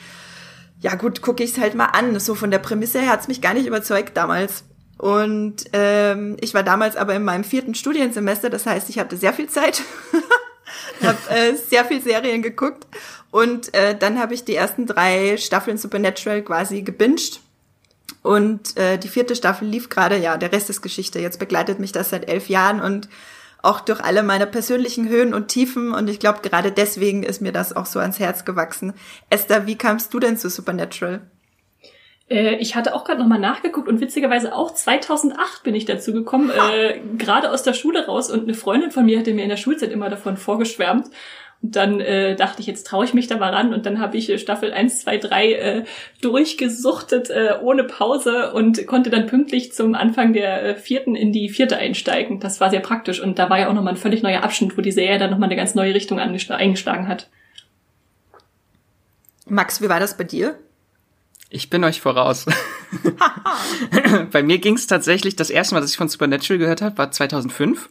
ja 0.81 0.95
gut, 0.97 1.23
gucke 1.23 1.45
ich 1.45 1.53
es 1.53 1.59
halt 1.59 1.75
mal 1.75 1.87
an. 1.87 2.19
So 2.19 2.35
von 2.35 2.51
der 2.51 2.59
Prämisse 2.59 3.01
her 3.01 3.13
hat's 3.13 3.29
mich 3.29 3.41
gar 3.41 3.55
nicht 3.55 3.67
überzeugt 3.67 4.17
damals. 4.17 4.65
Und 4.99 5.65
ähm, 5.73 6.37
ich 6.41 6.55
war 6.55 6.63
damals 6.63 6.97
aber 6.97 7.15
in 7.15 7.25
meinem 7.25 7.45
vierten 7.45 7.75
Studiensemester, 7.75 8.49
das 8.49 8.67
heißt, 8.67 8.89
ich 8.89 8.99
hatte 8.99 9.17
sehr 9.17 9.35
viel 9.35 9.49
Zeit, 9.49 9.83
habe 11.03 11.19
äh, 11.31 11.55
sehr 11.55 11.85
viel 11.85 12.01
Serien 12.01 12.41
geguckt 12.41 12.87
und 13.31 13.75
äh, 13.75 13.97
dann 13.97 14.19
habe 14.19 14.33
ich 14.33 14.45
die 14.45 14.55
ersten 14.55 14.87
drei 14.87 15.37
Staffeln 15.37 15.77
Supernatural 15.77 16.43
quasi 16.43 16.83
gebinged. 16.83 17.41
Und 18.23 18.77
äh, 18.77 18.99
die 18.99 19.09
vierte 19.09 19.37
Staffel 19.37 19.69
lief 19.69 19.89
gerade, 19.89 20.17
ja, 20.17 20.37
der 20.37 20.51
Rest 20.51 20.71
ist 20.71 20.83
Geschichte. 20.83 21.21
Jetzt 21.21 21.39
begleitet 21.39 21.79
mich 21.79 21.93
das 21.93 22.11
seit 22.11 22.29
elf 22.29 22.49
Jahren 22.49 22.81
und 22.81 23.09
auch 23.63 23.81
durch 23.81 24.01
alle 24.01 24.23
meine 24.23 24.47
persönlichen 24.47 25.09
Höhen 25.09 25.35
und 25.35 25.49
Tiefen. 25.49 25.93
Und 25.93 26.09
ich 26.09 26.19
glaube, 26.19 26.41
gerade 26.43 26.73
deswegen 26.73 27.23
ist 27.23 27.41
mir 27.41 27.53
das 27.53 27.75
auch 27.75 27.87
so 27.87 28.01
ans 28.01 28.19
Herz 28.19 28.45
gewachsen. 28.45 28.95
Esther, 29.31 29.67
wie 29.67 29.77
kamst 29.77 30.13
du 30.15 30.19
denn 30.19 30.37
zu 30.37 30.49
Supernatural? 30.51 31.21
Äh, 32.29 32.57
ich 32.57 32.75
hatte 32.75 32.95
auch 32.95 33.05
gerade 33.05 33.21
nochmal 33.21 33.39
nachgeguckt 33.39 33.89
und 33.89 34.01
witzigerweise 34.01 34.55
auch 34.55 34.73
2008 34.73 35.63
bin 35.63 35.75
ich 35.75 35.85
dazu 35.85 36.13
gekommen, 36.13 36.51
äh, 36.51 37.01
gerade 37.19 37.51
aus 37.51 37.63
der 37.63 37.75
Schule 37.75 38.07
raus 38.07 38.31
und 38.31 38.45
eine 38.45 38.55
Freundin 38.55 38.91
von 38.91 39.05
mir 39.05 39.19
hatte 39.19 39.35
mir 39.35 39.43
in 39.43 39.49
der 39.49 39.57
Schulzeit 39.57 39.91
immer 39.93 40.09
davon 40.09 40.37
vorgeschwärmt. 40.37 41.09
Und 41.63 41.75
dann 41.75 42.01
äh, 42.01 42.37
dachte 42.37 42.61
ich, 42.61 42.67
jetzt 42.67 42.87
traue 42.87 43.07
ich 43.07 43.15
mich 43.15 43.29
da 43.29 43.39
mal 43.39 43.53
ran 43.53 43.73
und 43.73 43.87
dann 43.87 43.99
habe 43.99 44.19
ich 44.19 44.29
äh, 44.29 44.39
Staffel 44.39 44.73
1, 44.75 45.01
2, 45.01 45.17
3 45.17 45.53
äh, 45.53 45.85
durchgesuchtet 46.21 47.31
äh, 47.31 47.55
ohne 47.63 47.85
Pause 47.85 48.53
und 48.53 48.87
konnte 48.87 49.09
dann 49.09 49.27
pünktlich 49.27 49.73
zum 49.73 49.95
Anfang 49.95 50.35
der 50.35 50.63
äh, 50.63 50.75
vierten 50.77 51.15
in 51.15 51.33
die 51.33 51.49
vierte 51.49 51.79
einsteigen. 51.79 52.41
Das 52.41 52.61
war 52.61 52.69
sehr 52.69 52.81
praktisch 52.81 53.23
und 53.23 53.39
da 53.39 53.49
war 53.49 53.59
ja 53.59 53.69
auch 53.69 53.73
nochmal 53.73 53.95
ein 53.95 53.99
völlig 53.99 54.23
neuer 54.23 54.43
Abschnitt, 54.43 54.77
wo 54.77 54.83
die 54.83 54.93
Serie 54.93 55.19
dann 55.19 55.31
nochmal 55.31 55.49
eine 55.49 55.57
ganz 55.57 55.75
neue 55.75 55.95
Richtung 55.95 56.21
eingeschlagen 56.21 57.09
hat. 57.09 57.31
Max, 59.49 59.81
wie 59.81 59.89
war 59.89 60.01
das 60.01 60.17
bei 60.17 60.25
dir? 60.25 60.59
Ich 61.49 61.71
bin 61.71 61.85
euch 61.85 62.01
voraus. 62.01 62.47
Bei 64.33 64.43
mir 64.43 64.59
ging 64.59 64.75
es 64.75 64.87
tatsächlich, 64.87 65.37
das 65.37 65.51
erste 65.51 65.75
Mal, 65.75 65.81
dass 65.81 65.91
ich 65.91 65.97
von 65.97 66.09
Supernatural 66.09 66.59
gehört 66.59 66.83
habe, 66.83 66.99
war 66.99 67.11
2005. 67.11 67.89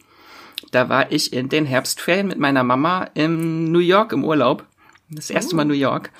Da 0.72 0.88
war 0.88 1.10
ich 1.10 1.32
in 1.32 1.48
den 1.48 1.64
Herbstferien 1.64 2.28
mit 2.28 2.38
meiner 2.38 2.64
Mama 2.64 3.08
in 3.14 3.70
New 3.72 3.78
York 3.78 4.12
im 4.12 4.24
Urlaub. 4.24 4.64
Das 5.08 5.30
erste 5.30 5.54
Mal 5.54 5.66
oh. 5.66 5.68
New 5.68 5.74
York. 5.74 6.10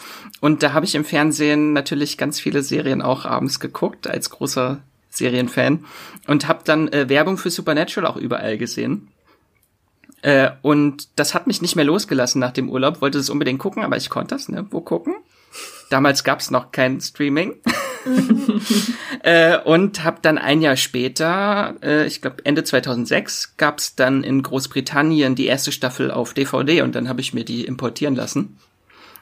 Und 0.41 0.63
da 0.63 0.73
habe 0.73 0.87
ich 0.87 0.95
im 0.95 1.05
Fernsehen 1.05 1.73
natürlich 1.73 2.17
ganz 2.17 2.39
viele 2.39 2.63
Serien 2.63 3.03
auch 3.03 3.25
abends 3.25 3.59
geguckt, 3.59 4.07
als 4.07 4.31
großer 4.31 4.81
Serienfan. 5.11 5.85
Und 6.27 6.47
habe 6.47 6.61
dann 6.65 6.89
äh, 6.89 7.09
Werbung 7.09 7.37
für 7.37 7.51
Supernatural 7.51 8.11
auch 8.11 8.17
überall 8.17 8.57
gesehen. 8.59 9.09
Äh, 10.23 10.51
und 10.63 11.09
das 11.17 11.35
hat 11.35 11.47
mich 11.47 11.63
nicht 11.63 11.77
mehr 11.77 11.85
losgelassen 11.85 12.41
nach 12.41 12.53
dem 12.53 12.71
Urlaub. 12.71 13.01
Wollte 13.01 13.19
es 13.19 13.29
unbedingt 13.29 13.59
gucken, 13.59 13.83
aber 13.83 13.97
ich 13.97 14.09
konnte 14.09 14.35
das, 14.35 14.49
ne? 14.49 14.67
Wo 14.71 14.81
gucken? 14.81 15.17
Damals 15.91 16.25
gab's 16.25 16.51
noch 16.51 16.73
kein 16.73 17.01
Streaming. 17.01 17.57
äh, 19.23 19.59
und 19.59 20.05
habe 20.05 20.19
dann 20.23 20.39
ein 20.39 20.63
Jahr 20.63 20.77
später, 20.77 21.75
äh, 21.83 22.07
ich 22.07 22.21
glaube 22.21 22.45
Ende 22.45 22.65
2006, 22.65 23.57
gab's 23.57 23.97
dann 23.97 24.23
in 24.23 24.43
Großbritannien 24.43 25.35
die 25.35 25.47
erste 25.47 25.73
Staffel 25.73 26.11
auf 26.11 26.35
DVD 26.35 26.83
und 26.83 26.95
dann 26.95 27.09
habe 27.09 27.21
ich 27.21 27.35
mir 27.35 27.45
die 27.45 27.65
importieren 27.65 28.15
lassen. 28.15 28.59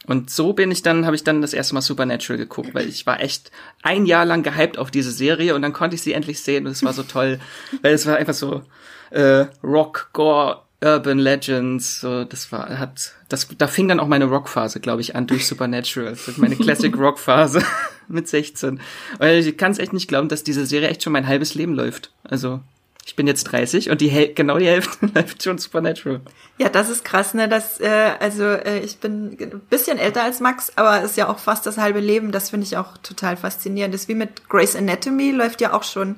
Und 0.06 0.28
so 0.30 0.52
bin 0.52 0.70
ich 0.70 0.82
dann, 0.82 1.06
habe 1.06 1.16
ich 1.16 1.24
dann 1.24 1.40
das 1.40 1.54
erste 1.54 1.74
Mal 1.74 1.80
Supernatural 1.80 2.36
geguckt, 2.36 2.74
weil 2.74 2.88
ich 2.88 3.06
war 3.06 3.20
echt 3.20 3.50
ein 3.82 4.04
Jahr 4.04 4.26
lang 4.26 4.42
gehypt 4.42 4.76
auf 4.76 4.90
diese 4.90 5.10
Serie 5.10 5.54
und 5.54 5.62
dann 5.62 5.72
konnte 5.72 5.94
ich 5.94 6.02
sie 6.02 6.12
endlich 6.12 6.42
sehen 6.42 6.66
und 6.66 6.72
es 6.72 6.84
war 6.84 6.92
so 6.92 7.02
toll, 7.02 7.40
weil 7.80 7.94
es 7.94 8.04
war 8.04 8.16
einfach 8.16 8.34
so 8.34 8.62
äh, 9.10 9.46
Rock, 9.62 10.10
Gore, 10.12 10.63
Urban 10.84 11.18
Legends, 11.18 12.00
so, 12.00 12.24
das 12.24 12.52
war, 12.52 12.78
hat, 12.78 13.12
das, 13.30 13.48
da 13.56 13.66
fing 13.66 13.88
dann 13.88 14.00
auch 14.00 14.06
meine 14.06 14.26
Rockphase, 14.26 14.80
glaube 14.80 15.00
ich, 15.00 15.16
an 15.16 15.26
durch 15.26 15.46
Supernatural. 15.46 16.14
meine 16.36 16.56
Classic 16.56 16.94
Rock 16.96 17.18
Phase 17.18 17.62
mit 18.08 18.28
16. 18.28 18.80
Und 19.18 19.26
ich 19.26 19.56
kann 19.56 19.72
es 19.72 19.78
echt 19.78 19.94
nicht 19.94 20.08
glauben, 20.08 20.28
dass 20.28 20.44
diese 20.44 20.66
Serie 20.66 20.88
echt 20.88 21.02
schon 21.02 21.14
mein 21.14 21.26
halbes 21.26 21.54
Leben 21.54 21.72
läuft. 21.72 22.12
Also, 22.22 22.60
ich 23.06 23.16
bin 23.16 23.26
jetzt 23.26 23.44
30 23.44 23.90
und 23.90 24.00
die 24.00 24.08
Häl 24.08 24.34
genau 24.34 24.58
die 24.58 24.66
Hälfte 24.66 25.06
läuft 25.14 25.42
schon 25.42 25.58
Supernatural. 25.58 26.20
Ja, 26.58 26.68
das 26.68 26.90
ist 26.90 27.04
krass, 27.04 27.32
ne? 27.32 27.48
Das, 27.48 27.80
äh, 27.80 28.12
also 28.20 28.44
äh, 28.44 28.80
ich 28.80 28.98
bin 28.98 29.36
ein 29.40 29.62
bisschen 29.70 29.98
älter 29.98 30.22
als 30.22 30.40
Max, 30.40 30.72
aber 30.76 31.02
ist 31.02 31.16
ja 31.16 31.28
auch 31.28 31.38
fast 31.38 31.66
das 31.66 31.78
halbe 31.78 32.00
Leben. 32.00 32.30
Das 32.30 32.50
finde 32.50 32.66
ich 32.66 32.76
auch 32.76 32.98
total 32.98 33.36
faszinierend. 33.36 33.94
Das 33.94 34.02
ist 34.02 34.08
wie 34.08 34.14
mit 34.14 34.48
Grey's 34.48 34.76
Anatomy 34.76 35.30
läuft 35.30 35.60
ja 35.60 35.72
auch 35.72 35.82
schon 35.82 36.16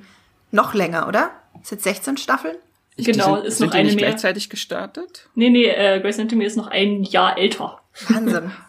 noch 0.50 0.74
länger, 0.74 1.06
oder? 1.06 1.30
Ist 1.62 1.70
jetzt 1.70 1.84
16 1.84 2.16
Staffeln? 2.16 2.56
Ich, 2.98 3.04
Genau, 3.06 3.36
die 3.36 3.40
sind, 3.42 3.46
ist 3.46 3.58
sind 3.58 3.66
noch 3.66 3.72
die 3.72 3.78
eine 3.78 3.88
nicht 3.88 4.00
mehr. 4.00 4.08
gleichzeitig 4.08 4.48
gestartet? 4.48 5.28
Nee, 5.34 5.50
nee, 5.50 5.66
äh, 5.66 6.00
Grey's 6.00 6.18
Anatomy 6.18 6.44
ist 6.44 6.56
noch 6.56 6.68
ein 6.68 7.02
Jahr 7.02 7.36
älter. 7.38 7.80
Wahnsinn. 8.08 8.50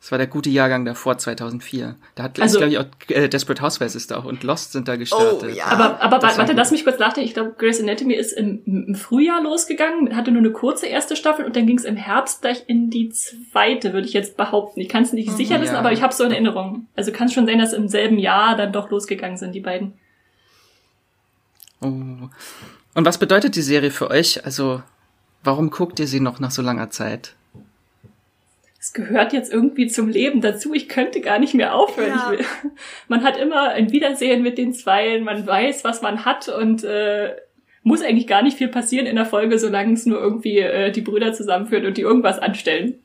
Das 0.00 0.10
war 0.10 0.18
der 0.18 0.26
gute 0.26 0.50
Jahrgang 0.50 0.84
davor, 0.84 1.16
2004. 1.16 1.96
Da 2.14 2.24
hat, 2.24 2.38
Also- 2.38 2.58
glaube 2.58 2.72
ich, 2.74 2.78
auch 2.78 2.84
äh, 3.08 3.26
Desperate 3.26 3.62
Housewives 3.62 3.94
ist 3.94 4.10
da 4.10 4.18
auch 4.18 4.26
und 4.26 4.42
Lost 4.42 4.72
sind 4.72 4.86
da 4.86 4.96
gestartet. 4.96 5.44
Oh, 5.50 5.56
ja. 5.56 5.64
Aber, 5.64 5.98
aber 6.02 6.18
das 6.18 6.32
war 6.32 6.40
warte, 6.40 6.52
lass 6.52 6.70
mich 6.72 6.84
kurz 6.84 6.98
nachdenken. 6.98 7.26
Ich 7.26 7.32
glaube, 7.32 7.54
Grey's 7.56 7.80
Anatomy 7.80 8.12
ist 8.12 8.32
im, 8.32 8.60
im 8.66 8.94
Frühjahr 8.96 9.42
losgegangen, 9.42 10.14
hatte 10.14 10.30
nur 10.30 10.40
eine 10.42 10.52
kurze 10.52 10.88
erste 10.88 11.16
Staffel 11.16 11.46
und 11.46 11.56
dann 11.56 11.66
ging 11.66 11.78
es 11.78 11.86
im 11.86 11.96
Herbst 11.96 12.42
gleich 12.42 12.64
in 12.66 12.90
die 12.90 13.08
zweite, 13.08 13.94
würde 13.94 14.06
ich 14.06 14.12
jetzt 14.12 14.36
behaupten. 14.36 14.78
Ich 14.82 14.90
kann 14.90 15.04
es 15.04 15.14
nicht 15.14 15.30
sicher 15.32 15.58
wissen, 15.62 15.72
Ja. 15.72 15.78
aber 15.80 15.90
ich 15.92 16.02
habe 16.02 16.12
so 16.12 16.24
in 16.24 16.32
Erinnerung. 16.32 16.86
Also 16.94 17.10
kann 17.10 17.28
es 17.28 17.32
schon 17.32 17.46
sein, 17.46 17.58
dass 17.58 17.72
im 17.72 17.88
selben 17.88 18.18
Jahr 18.18 18.56
dann 18.56 18.74
doch 18.74 18.90
losgegangen 18.90 19.38
sind, 19.38 19.54
die 19.54 19.60
beiden. 19.60 19.94
Oh. 21.80 22.28
Und 22.94 23.04
was 23.04 23.18
bedeutet 23.18 23.56
die 23.56 23.62
Serie 23.62 23.90
für 23.90 24.10
euch? 24.10 24.44
Also, 24.44 24.82
warum 25.42 25.70
guckt 25.70 25.98
ihr 25.98 26.06
sie 26.06 26.20
noch 26.20 26.40
nach 26.40 26.50
so 26.50 26.62
langer 26.62 26.90
Zeit? 26.90 27.34
Es 28.78 28.92
gehört 28.92 29.32
jetzt 29.32 29.52
irgendwie 29.52 29.86
zum 29.86 30.08
Leben 30.08 30.40
dazu. 30.40 30.74
Ich 30.74 30.88
könnte 30.88 31.20
gar 31.20 31.38
nicht 31.38 31.54
mehr 31.54 31.74
aufhören. 31.74 32.10
Ja. 32.10 32.32
Ich 32.32 32.38
will. 32.38 32.46
Man 33.08 33.24
hat 33.24 33.36
immer 33.38 33.70
ein 33.70 33.92
Wiedersehen 33.92 34.42
mit 34.42 34.58
den 34.58 34.74
Zweien. 34.74 35.24
Man 35.24 35.46
weiß, 35.46 35.84
was 35.84 36.02
man 36.02 36.24
hat 36.26 36.48
und 36.48 36.84
äh, 36.84 37.34
muss 37.82 38.02
eigentlich 38.02 38.26
gar 38.26 38.42
nicht 38.42 38.58
viel 38.58 38.68
passieren 38.68 39.06
in 39.06 39.16
der 39.16 39.26
Folge, 39.26 39.58
solange 39.58 39.94
es 39.94 40.04
nur 40.06 40.18
irgendwie 40.18 40.58
äh, 40.58 40.90
die 40.90 41.00
Brüder 41.00 41.32
zusammenführt 41.32 41.84
und 41.84 41.96
die 41.96 42.02
irgendwas 42.02 42.38
anstellen. 42.38 42.98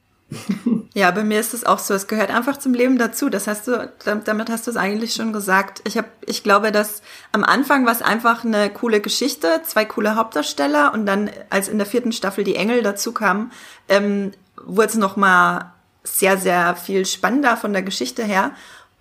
Ja, 0.94 1.10
bei 1.12 1.24
mir 1.24 1.39
ist 1.39 1.54
es 1.54 1.63
auch 1.65 1.80
so. 1.80 1.94
Es 1.94 2.08
gehört 2.08 2.30
einfach 2.30 2.58
zum 2.58 2.74
Leben 2.74 2.98
dazu. 2.98 3.30
Das 3.30 3.48
hast 3.48 3.68
du, 3.68 3.92
dam- 4.06 4.24
damit 4.24 4.50
hast 4.50 4.68
du 4.68 4.72
es 4.72 4.78
eigentlich 4.78 5.13
schon 5.13 5.34
gesagt. 5.34 5.82
Ich 5.86 5.98
habe, 5.98 6.08
ich 6.26 6.44
glaube, 6.44 6.72
dass 6.72 7.02
am 7.32 7.44
Anfang 7.44 7.86
war 7.86 7.94
es 7.94 8.02
einfach 8.02 8.44
eine 8.44 8.70
coole 8.70 9.02
Geschichte, 9.02 9.62
zwei 9.63 9.86
coole 9.86 10.15
Hauptdarsteller 10.15 10.94
und 10.94 11.06
dann, 11.06 11.30
als 11.50 11.68
in 11.68 11.78
der 11.78 11.88
vierten 11.88 12.12
Staffel 12.12 12.44
die 12.44 12.56
Engel 12.56 12.84
dazu 12.84 13.12
kamen, 13.12 13.52
ähm, 13.88 14.32
wurde 14.63 14.89
es 14.89 14.96
noch 14.96 15.15
mal 15.15 15.74
sehr, 16.04 16.38
sehr 16.38 16.76
viel 16.76 17.06
spannender 17.06 17.58
von 17.58 17.74
der 17.74 17.82
Geschichte 17.82 18.24
her. 18.24 18.52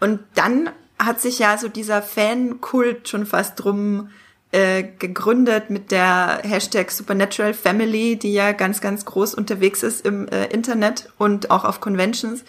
Und 0.00 0.20
dann 0.34 0.70
hat 0.98 1.20
sich 1.20 1.38
ja 1.38 1.58
so 1.58 1.68
dieser 1.68 2.02
Fankult 2.02 3.08
schon 3.08 3.26
fast 3.26 3.62
drum 3.62 4.10
äh, 4.50 4.82
gegründet 4.98 5.70
mit 5.70 5.90
der 5.90 6.40
Hashtag 6.42 6.90
Supernatural 6.90 7.54
Family, 7.54 8.16
die 8.16 8.32
ja 8.32 8.52
ganz, 8.52 8.80
ganz 8.80 9.04
groß 9.04 9.34
unterwegs 9.34 9.82
ist 9.82 10.06
im 10.06 10.26
äh, 10.28 10.46
Internet 10.46 11.10
und 11.18 11.50
auch 11.50 11.64
auf 11.64 11.80
Conventions. 11.80 12.44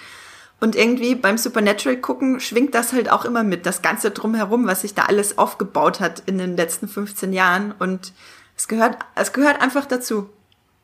Und 0.62 0.76
irgendwie 0.76 1.16
beim 1.16 1.38
Supernatural 1.38 1.98
gucken 1.98 2.40
schwingt 2.40 2.76
das 2.76 2.94
halt 2.94 3.12
auch 3.12 3.26
immer 3.26 3.44
mit, 3.44 3.66
das 3.66 3.82
Ganze 3.82 4.12
drumherum, 4.12 4.68
was 4.68 4.82
sich 4.82 4.94
da 4.94 5.04
alles 5.04 5.38
aufgebaut 5.38 6.00
hat 6.00 6.24
in 6.26 6.38
den 6.38 6.58
letzten 6.58 6.88
15 6.88 7.32
Jahren. 7.34 7.74
Und 7.78 8.14
es 8.58 8.68
gehört, 8.68 8.98
es 9.16 9.32
gehört 9.32 9.62
einfach 9.62 9.86
dazu. 9.86 10.30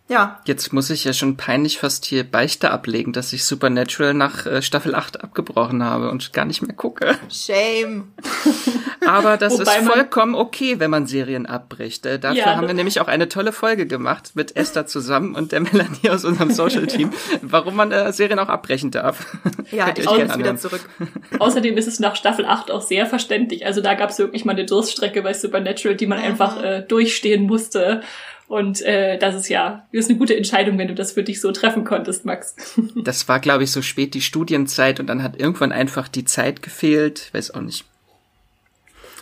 Ja, 0.07 0.39
Jetzt 0.45 0.71
muss 0.71 0.91
ich 0.91 1.03
ja 1.03 1.13
schon 1.13 1.35
peinlich 1.35 1.79
fast 1.79 2.05
hier 2.05 2.23
Beichte 2.23 2.69
ablegen, 2.69 3.11
dass 3.11 3.33
ich 3.33 3.43
Supernatural 3.43 4.13
nach 4.13 4.45
äh, 4.45 4.61
Staffel 4.61 4.93
8 4.93 5.23
abgebrochen 5.23 5.83
habe 5.83 6.11
und 6.11 6.31
gar 6.31 6.45
nicht 6.45 6.61
mehr 6.61 6.75
gucke. 6.75 7.17
shame. 7.31 8.11
Aber 9.07 9.37
das 9.37 9.59
ist 9.59 9.71
vollkommen 9.71 10.35
okay, 10.35 10.79
wenn 10.79 10.91
man 10.91 11.07
Serien 11.07 11.47
abbricht. 11.47 12.05
Äh, 12.05 12.19
dafür 12.19 12.37
Ja, 12.37 12.55
haben 12.55 12.67
wir 12.67 12.75
nämlich 12.75 13.01
auch 13.01 13.07
eine 13.07 13.29
tolle 13.29 13.51
Folge 13.51 13.87
gemacht 13.87 14.31
mit 14.35 14.55
Esther 14.55 14.85
zusammen 14.85 15.33
und 15.33 15.51
der 15.51 15.59
Melanie 15.61 16.11
aus 16.11 16.23
unserem 16.23 16.51
Social-Team, 16.51 17.11
warum 17.41 17.75
man 17.75 17.91
äh, 17.91 18.13
Serien 18.13 18.37
auch 18.37 18.49
abbrechen 18.49 18.91
darf. 18.91 19.25
Ja, 19.71 19.89
ich 19.89 19.95
gerne 20.05 20.23
wieder 20.25 20.33
anhören. 20.33 20.57
zurück. 20.59 20.87
Außerdem 21.39 21.77
ist 21.77 21.87
es 21.87 21.99
nach 21.99 22.15
Staffel 22.15 22.45
8 22.45 22.69
auch 22.69 22.81
sehr 22.83 23.07
verständlich. 23.07 23.65
Also 23.65 23.81
da 23.81 23.95
gab 23.95 24.11
es 24.11 24.19
wirklich 24.19 24.45
mal 24.45 24.51
eine 24.51 24.65
Durststrecke 24.65 25.23
bei 25.23 25.33
Supernatural, 25.33 25.95
die 25.95 26.05
man 26.05 26.19
einfach 26.19 26.61
äh, 26.61 26.81
durchstehen 26.81 27.47
musste. 27.47 28.01
Und 28.47 28.81
äh, 28.83 29.17
das 29.17 29.35
ist 29.35 29.49
ja, 29.49 29.87
das 29.91 30.05
ist 30.05 30.09
eine 30.09 30.19
gute 30.19 30.37
Entscheidung, 30.37 30.77
wenn 30.77 30.87
du 30.87 30.93
das 30.93 31.13
für 31.13 31.23
dich 31.23 31.41
so 31.41 31.51
treffen 31.51 31.83
konntest, 31.83 32.25
Max. 32.25 32.55
Das 32.95 33.27
war, 33.27 33.39
glaube 33.39 33.63
ich, 33.63 33.71
so 33.71 33.81
spät 33.81 34.13
die 34.13 34.21
Studienzeit 34.21 34.99
und 34.99 35.07
dann 35.07 35.23
hat 35.23 35.39
irgendwann 35.39 35.71
einfach 35.71 36.07
die 36.07 36.25
Zeit 36.25 36.61
gefehlt. 36.61 37.33
Weiß 37.33 37.51
auch 37.51 37.61
nicht. 37.61 37.85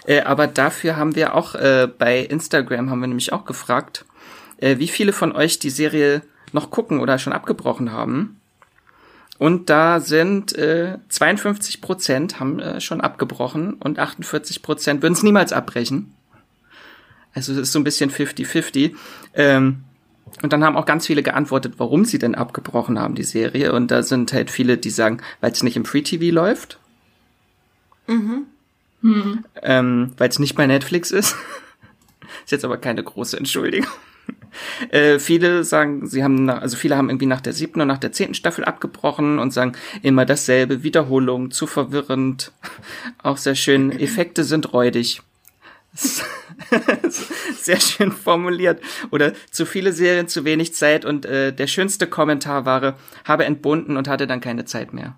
Äh, 0.06 0.22
aber 0.22 0.48
dafür 0.48 0.98
haben 0.98 1.16
wir 1.16 1.36
auch 1.36 1.56
äh, 1.56 1.88
bei 1.98 2.20
Instagram 2.20 2.90
haben 2.90 3.00
wir 3.00 3.08
nämlich 3.08 3.32
auch 3.32 3.46
gefragt, 3.46 4.06
äh, 4.58 4.78
wie 4.78 4.90
viele 4.90 5.14
von 5.14 5.32
euch 5.34 5.60
die 5.60 5.70
Serie 5.70 6.22
noch 6.52 6.70
gucken 6.70 7.00
oder 7.00 7.18
schon 7.18 7.34
abgebrochen 7.34 7.92
haben. 7.92 8.40
Und 9.40 9.70
da 9.70 10.00
sind 10.00 10.56
äh, 10.56 10.98
52 11.10 11.82
Prozent 11.82 12.40
haben 12.40 12.60
äh, 12.60 12.80
schon 12.80 13.02
abgebrochen 13.02 13.74
und 13.74 14.00
48 14.00 14.62
Prozent 14.62 15.02
würden 15.02 15.14
es 15.14 15.24
niemals 15.24 15.54
abbrechen. 15.54 16.14
Also 17.34 17.54
es 17.54 17.58
ist 17.58 17.72
so 17.72 17.80
ein 17.80 17.84
bisschen 17.84 18.12
50-50. 18.12 18.94
Ähm, 19.34 19.84
und 20.42 20.52
dann 20.52 20.64
haben 20.64 20.76
auch 20.76 20.86
ganz 20.86 21.08
viele 21.08 21.24
geantwortet, 21.24 21.76
warum 21.78 22.06
sie 22.06 22.20
denn 22.20 22.36
abgebrochen 22.36 23.00
haben, 23.00 23.16
die 23.16 23.24
Serie. 23.24 23.74
Und 23.74 23.92
da 23.92 24.04
sind 24.04 24.34
halt 24.34 24.50
viele, 24.50 24.78
die 24.78 24.90
sagen, 24.90 25.22
weil 25.42 25.52
es 25.52 25.64
nicht 25.64 25.78
im 25.78 25.86
Free 25.86 26.02
TV 26.02 26.34
läuft. 26.34 26.80
Ähm, 29.62 30.14
weil 30.18 30.30
es 30.30 30.40
nicht 30.40 30.56
bei 30.56 30.66
Netflix 30.66 31.12
ist. 31.12 31.36
ist 32.44 32.52
jetzt 32.52 32.66
aber 32.66 32.78
keine 32.78 33.04
große 33.04 33.38
Entschuldigung. 33.38 33.90
Äh, 34.90 35.18
viele 35.18 35.64
sagen, 35.64 36.08
sie 36.08 36.24
haben, 36.24 36.46
nach, 36.46 36.62
also 36.62 36.78
viele 36.78 36.96
haben 36.96 37.10
irgendwie 37.10 37.26
nach 37.26 37.42
der 37.42 37.54
siebten 37.54 37.82
und 37.82 37.88
nach 37.88 37.98
der 37.98 38.12
zehnten 38.12 38.36
Staffel 38.36 38.64
abgebrochen 38.64 39.40
und 39.40 39.52
sagen 39.52 39.74
immer 40.04 40.26
dasselbe, 40.26 40.84
Wiederholung, 40.84 41.50
zu 41.50 41.66
verwirrend, 41.66 42.52
auch 43.24 43.38
sehr 43.38 43.56
schön, 43.56 43.92
Effekte 43.92 44.44
sind 44.44 44.72
räudig. 44.72 45.24
Sehr 47.62 47.80
schön 47.80 48.12
formuliert. 48.12 48.82
Oder 49.12 49.34
zu 49.52 49.66
viele 49.66 49.94
Serien, 49.94 50.28
zu 50.28 50.46
wenig 50.46 50.74
Zeit 50.74 51.06
und 51.06 51.26
äh, 51.26 51.54
der 51.54 51.68
schönste 51.68 52.08
Kommentar 52.08 52.66
war, 52.66 52.98
habe 53.26 53.46
entbunden 53.46 53.98
und 53.98 54.08
hatte 54.08 54.28
dann 54.28 54.42
keine 54.42 54.66
Zeit 54.66 54.94
mehr. 54.94 55.16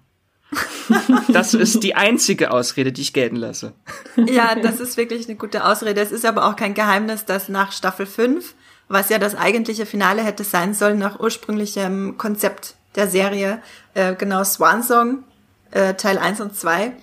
das 1.30 1.54
ist 1.54 1.84
die 1.84 1.96
einzige 1.96 2.52
Ausrede, 2.52 2.92
die 2.92 3.02
ich 3.02 3.14
gelten 3.14 3.36
lasse. 3.36 3.74
Ja, 4.16 4.56
das 4.56 4.80
ist 4.80 4.98
wirklich 4.98 5.28
eine 5.28 5.36
gute 5.36 5.66
Ausrede. 5.66 6.02
Es 6.02 6.12
ist 6.12 6.26
aber 6.26 6.46
auch 6.46 6.56
kein 6.56 6.74
Geheimnis, 6.74 7.26
dass 7.26 7.50
nach 7.50 7.72
Staffel 7.72 8.06
5, 8.06 8.54
was 8.88 9.10
ja 9.10 9.18
das 9.18 9.36
eigentliche 9.36 9.86
Finale 9.86 10.24
hätte 10.24 10.44
sein 10.44 10.74
sollen, 10.74 11.00
nach 11.00 11.20
ursprünglichem 11.20 12.18
Konzept 12.18 12.76
der 12.96 13.08
Serie, 13.08 13.62
äh, 13.94 14.16
genau 14.16 14.44
Swan 14.44 14.84
Song, 14.84 15.24
äh, 15.72 15.96
Teil 15.96 16.18
1 16.18 16.42
und 16.42 16.56
2, 16.56 16.94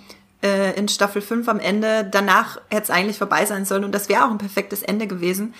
äh, 0.42 0.74
in 0.76 0.88
Staffel 0.88 1.22
5 1.22 1.48
am 1.48 1.58
Ende, 1.60 2.04
danach 2.10 2.60
hätte 2.70 2.84
es 2.84 2.90
eigentlich 2.90 3.18
vorbei 3.18 3.46
sein 3.46 3.64
sollen 3.64 3.84
und 3.84 3.92
das 3.92 4.08
wäre 4.08 4.24
auch 4.24 4.30
ein 4.30 4.38
perfektes 4.38 4.82
Ende 4.82 5.06
gewesen. 5.06 5.54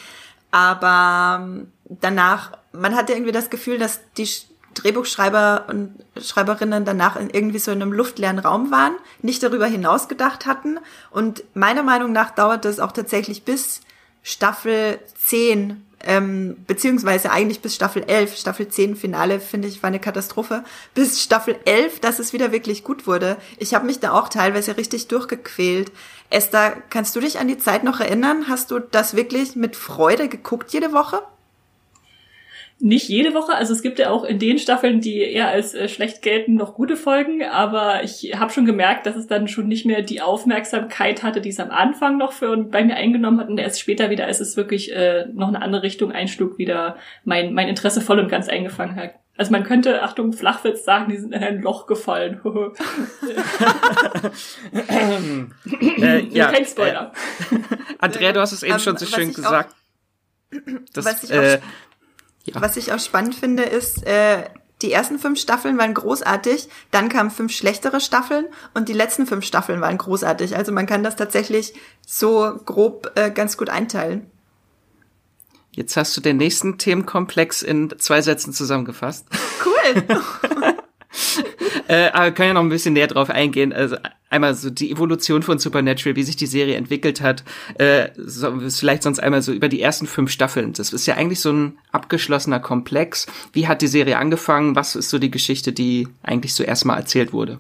Aber 0.50 1.40
ähm, 1.42 1.72
danach, 1.88 2.52
man 2.72 2.94
hatte 2.94 3.12
irgendwie 3.12 3.32
das 3.32 3.50
Gefühl, 3.50 3.78
dass 3.78 4.00
die 4.16 4.26
Sch- 4.26 4.44
Drehbuchschreiber 4.74 5.66
und 5.68 5.94
Schreiberinnen 6.20 6.84
danach 6.84 7.16
in 7.16 7.28
irgendwie 7.30 7.58
so 7.58 7.70
in 7.72 7.82
einem 7.82 7.92
luftleeren 7.92 8.38
Raum 8.38 8.70
waren, 8.70 8.94
nicht 9.20 9.42
darüber 9.42 9.66
hinaus 9.66 10.08
gedacht 10.08 10.46
hatten. 10.46 10.78
Und 11.10 11.44
meiner 11.54 11.82
Meinung 11.82 12.12
nach 12.12 12.30
dauerte 12.30 12.68
es 12.68 12.80
auch 12.80 12.92
tatsächlich 12.92 13.44
bis 13.44 13.82
Staffel 14.22 14.98
10, 15.22 15.84
ähm, 16.04 16.56
beziehungsweise 16.66 17.30
eigentlich 17.30 17.60
bis 17.60 17.74
Staffel 17.74 18.04
11. 18.06 18.36
Staffel 18.36 18.68
10 18.68 18.96
Finale, 18.96 19.40
finde 19.40 19.68
ich, 19.68 19.82
war 19.82 19.88
eine 19.88 20.00
Katastrophe. 20.00 20.64
Bis 20.94 21.22
Staffel 21.22 21.56
11, 21.64 22.00
dass 22.00 22.18
es 22.18 22.32
wieder 22.32 22.52
wirklich 22.52 22.84
gut 22.84 23.06
wurde. 23.06 23.36
Ich 23.58 23.74
habe 23.74 23.86
mich 23.86 24.00
da 24.00 24.12
auch 24.12 24.28
teilweise 24.28 24.76
richtig 24.76 25.08
durchgequält. 25.08 25.92
Esther, 26.30 26.76
kannst 26.90 27.14
du 27.14 27.20
dich 27.20 27.38
an 27.38 27.48
die 27.48 27.58
Zeit 27.58 27.84
noch 27.84 28.00
erinnern? 28.00 28.46
Hast 28.48 28.70
du 28.70 28.78
das 28.78 29.14
wirklich 29.14 29.56
mit 29.56 29.76
Freude 29.76 30.28
geguckt 30.28 30.72
jede 30.72 30.92
Woche? 30.92 31.22
Nicht 32.84 33.08
jede 33.08 33.32
Woche, 33.32 33.54
also 33.54 33.72
es 33.72 33.80
gibt 33.80 34.00
ja 34.00 34.10
auch 34.10 34.24
in 34.24 34.40
den 34.40 34.58
Staffeln, 34.58 35.00
die 35.00 35.18
eher 35.20 35.46
als 35.46 35.72
äh, 35.72 35.88
schlecht 35.88 36.20
gelten, 36.20 36.56
noch 36.56 36.74
gute 36.74 36.96
Folgen, 36.96 37.44
aber 37.44 38.02
ich 38.02 38.32
habe 38.36 38.52
schon 38.52 38.66
gemerkt, 38.66 39.06
dass 39.06 39.14
es 39.14 39.28
dann 39.28 39.46
schon 39.46 39.68
nicht 39.68 39.86
mehr 39.86 40.02
die 40.02 40.20
Aufmerksamkeit 40.20 41.22
hatte, 41.22 41.40
die 41.40 41.50
es 41.50 41.60
am 41.60 41.70
Anfang 41.70 42.18
noch 42.18 42.32
für 42.32 42.56
bei 42.56 42.82
mir 42.82 42.96
eingenommen 42.96 43.38
hat 43.38 43.48
und 43.48 43.58
erst 43.58 43.78
später 43.78 44.10
wieder, 44.10 44.24
als 44.26 44.40
es 44.40 44.56
wirklich 44.56 44.92
äh, 44.92 45.26
noch 45.32 45.46
eine 45.46 45.62
andere 45.62 45.84
Richtung 45.84 46.10
einschlug, 46.10 46.58
wieder 46.58 46.96
mein, 47.24 47.54
mein 47.54 47.68
Interesse 47.68 48.00
voll 48.00 48.18
und 48.18 48.28
ganz 48.28 48.48
eingefangen 48.48 48.96
hat. 48.96 49.12
Also 49.36 49.52
man 49.52 49.62
könnte, 49.62 50.02
Achtung, 50.02 50.32
Flachwitz 50.32 50.84
sagen, 50.84 51.08
die 51.10 51.18
sind 51.18 51.32
in 51.32 51.42
ein 51.42 51.62
Loch 51.62 51.86
gefallen. 51.86 52.40
Äh, 55.82 56.20
ja, 56.30 56.50
Kein 56.50 56.64
Spoiler. 56.64 57.12
Äh, 57.50 57.56
Andrea, 57.98 58.32
du 58.32 58.40
hast 58.40 58.52
es 58.52 58.62
eben 58.62 58.72
Ähm, 58.74 58.78
schon 58.80 58.96
so 58.96 59.06
schön 59.06 59.30
auch- 59.30 59.34
gesagt. 59.34 59.74
Das, 60.92 61.04
was 61.06 61.24
ich 61.24 61.30
äh, 61.30 61.60
auch, 62.54 62.60
Was 62.60 62.76
ich 62.76 62.92
auch 62.92 62.98
spannend 62.98 63.34
finde, 63.34 63.62
ist, 63.62 64.06
äh, 64.06 64.44
die 64.82 64.92
ersten 64.92 65.18
fünf 65.18 65.38
Staffeln 65.40 65.78
waren 65.78 65.94
großartig, 65.94 66.68
dann 66.90 67.08
kamen 67.08 67.30
fünf 67.30 67.52
schlechtere 67.52 68.00
Staffeln 68.00 68.46
und 68.74 68.88
die 68.88 68.92
letzten 68.92 69.26
fünf 69.26 69.44
Staffeln 69.44 69.80
waren 69.80 69.96
großartig. 69.96 70.56
Also 70.56 70.72
man 70.72 70.86
kann 70.86 71.04
das 71.04 71.16
tatsächlich 71.16 71.74
so 72.06 72.58
grob 72.64 73.12
äh, 73.14 73.30
ganz 73.30 73.56
gut 73.56 73.70
einteilen. 73.70 74.30
jetzt 75.70 75.96
hast 75.96 76.16
du 76.16 76.20
den 76.20 76.36
nächsten 76.36 76.78
Themenkomplex 76.78 77.62
in 77.62 77.94
zwei 77.98 78.20
Sätzen 78.22 78.52
zusammengefasst. 78.52 79.26
Cool. 79.64 80.04
Äh, 81.88 82.10
aber 82.12 82.30
können 82.30 82.48
ja 82.48 82.54
noch 82.54 82.62
ein 82.62 82.68
bisschen 82.68 82.94
näher 82.94 83.08
drauf 83.08 83.28
eingehen. 83.28 83.72
Also 83.72 83.96
einmal 84.30 84.54
so 84.54 84.70
die 84.70 84.90
Evolution 84.90 85.42
von 85.42 85.58
Supernatural, 85.58 86.16
wie 86.16 86.22
sich 86.22 86.36
die 86.36 86.46
Serie 86.46 86.76
entwickelt 86.76 87.20
hat, 87.20 87.44
äh, 87.74 88.08
so, 88.16 88.60
vielleicht 88.70 89.02
sonst 89.02 89.18
einmal 89.18 89.42
so 89.42 89.52
über 89.52 89.68
die 89.68 89.82
ersten 89.82 90.06
fünf 90.06 90.30
Staffeln. 90.30 90.72
Das 90.72 90.92
ist 90.92 91.06
ja 91.06 91.16
eigentlich 91.16 91.40
so 91.40 91.52
ein 91.52 91.78
abgeschlossener 91.90 92.60
Komplex. 92.60 93.26
Wie 93.52 93.66
hat 93.66 93.82
die 93.82 93.88
Serie 93.88 94.16
angefangen? 94.16 94.76
Was 94.76 94.96
ist 94.96 95.10
so 95.10 95.18
die 95.18 95.30
Geschichte, 95.30 95.72
die 95.72 96.08
eigentlich 96.22 96.54
so 96.54 96.62
erstmal 96.62 96.98
erzählt 96.98 97.32
wurde? 97.32 97.58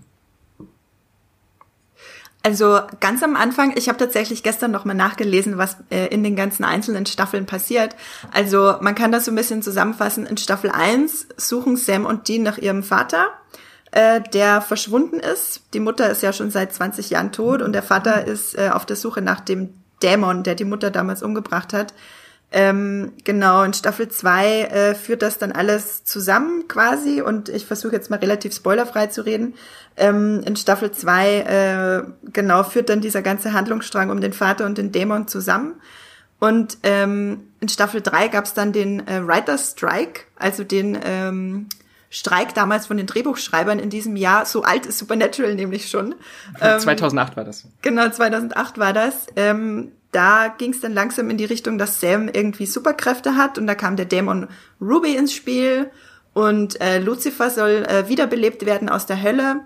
Also 2.44 2.80
ganz 2.98 3.22
am 3.22 3.36
Anfang, 3.36 3.72
ich 3.76 3.88
habe 3.88 3.98
tatsächlich 3.98 4.42
gestern 4.42 4.72
noch 4.72 4.84
mal 4.84 4.94
nachgelesen, 4.94 5.58
was 5.58 5.76
äh, 5.90 6.06
in 6.08 6.24
den 6.24 6.34
ganzen 6.34 6.64
einzelnen 6.64 7.06
Staffeln 7.06 7.46
passiert. 7.46 7.94
Also 8.32 8.74
man 8.80 8.96
kann 8.96 9.12
das 9.12 9.26
so 9.26 9.30
ein 9.30 9.36
bisschen 9.36 9.62
zusammenfassen. 9.62 10.26
In 10.26 10.36
Staffel 10.36 10.70
1 10.70 11.28
suchen 11.36 11.76
Sam 11.76 12.04
und 12.04 12.26
Dean 12.26 12.42
nach 12.42 12.58
ihrem 12.58 12.82
Vater, 12.82 13.28
äh, 13.92 14.20
der 14.20 14.60
verschwunden 14.60 15.20
ist. 15.20 15.62
Die 15.72 15.80
Mutter 15.80 16.10
ist 16.10 16.22
ja 16.22 16.32
schon 16.32 16.50
seit 16.50 16.72
20 16.72 17.10
Jahren 17.10 17.30
tot 17.30 17.62
und 17.62 17.72
der 17.72 17.82
Vater 17.82 18.26
ist 18.26 18.58
äh, 18.58 18.70
auf 18.72 18.86
der 18.86 18.96
Suche 18.96 19.22
nach 19.22 19.40
dem 19.40 19.74
Dämon, 20.02 20.42
der 20.42 20.56
die 20.56 20.64
Mutter 20.64 20.90
damals 20.90 21.22
umgebracht 21.22 21.72
hat. 21.72 21.94
Ähm, 22.54 23.12
genau, 23.24 23.62
in 23.62 23.72
Staffel 23.72 24.08
2 24.08 24.62
äh, 24.62 24.94
führt 24.94 25.22
das 25.22 25.38
dann 25.38 25.52
alles 25.52 26.04
zusammen 26.04 26.68
quasi 26.68 27.22
und 27.22 27.48
ich 27.48 27.64
versuche 27.64 27.94
jetzt 27.94 28.10
mal 28.10 28.18
relativ 28.18 28.54
spoilerfrei 28.54 29.06
zu 29.06 29.24
reden. 29.24 29.54
Ähm, 29.96 30.42
in 30.44 30.56
Staffel 30.56 30.92
2 30.92 31.38
äh, 31.38 32.02
genau 32.30 32.62
führt 32.62 32.90
dann 32.90 33.00
dieser 33.00 33.22
ganze 33.22 33.54
Handlungsstrang 33.54 34.10
um 34.10 34.20
den 34.20 34.34
Vater 34.34 34.66
und 34.66 34.76
den 34.76 34.92
Dämon 34.92 35.28
zusammen. 35.28 35.80
Und 36.40 36.78
ähm, 36.82 37.48
in 37.60 37.68
Staffel 37.68 38.02
3 38.02 38.28
gab 38.28 38.44
es 38.44 38.52
dann 38.52 38.72
den 38.72 39.06
äh, 39.06 39.26
Writer's 39.26 39.70
Strike, 39.70 40.22
also 40.36 40.62
den 40.62 40.98
ähm, 41.02 41.68
Streik 42.14 42.52
damals 42.54 42.88
von 42.88 42.98
den 42.98 43.06
Drehbuchschreibern 43.06 43.78
in 43.78 43.88
diesem 43.88 44.16
Jahr. 44.16 44.44
So 44.44 44.64
alt 44.64 44.84
ist 44.84 44.98
Supernatural 44.98 45.54
nämlich 45.54 45.88
schon. 45.88 46.14
2008 46.58 47.32
ähm, 47.32 47.36
war 47.36 47.44
das. 47.44 47.64
Genau, 47.80 48.08
2008 48.10 48.78
war 48.78 48.92
das. 48.92 49.26
Ähm, 49.34 49.92
da 50.10 50.48
ging 50.48 50.74
es 50.74 50.80
dann 50.80 50.92
langsam 50.92 51.30
in 51.30 51.38
die 51.38 51.46
Richtung, 51.46 51.78
dass 51.78 52.00
Sam 52.00 52.28
irgendwie 52.28 52.66
Superkräfte 52.66 53.36
hat 53.36 53.56
und 53.56 53.66
da 53.66 53.74
kam 53.74 53.96
der 53.96 54.04
Dämon 54.04 54.46
Ruby 54.78 55.16
ins 55.16 55.32
Spiel 55.32 55.90
und 56.34 56.78
äh, 56.82 56.98
Lucifer 56.98 57.48
soll 57.48 57.86
äh, 57.88 58.06
wiederbelebt 58.08 58.66
werden 58.66 58.90
aus 58.90 59.06
der 59.06 59.22
Hölle. 59.22 59.60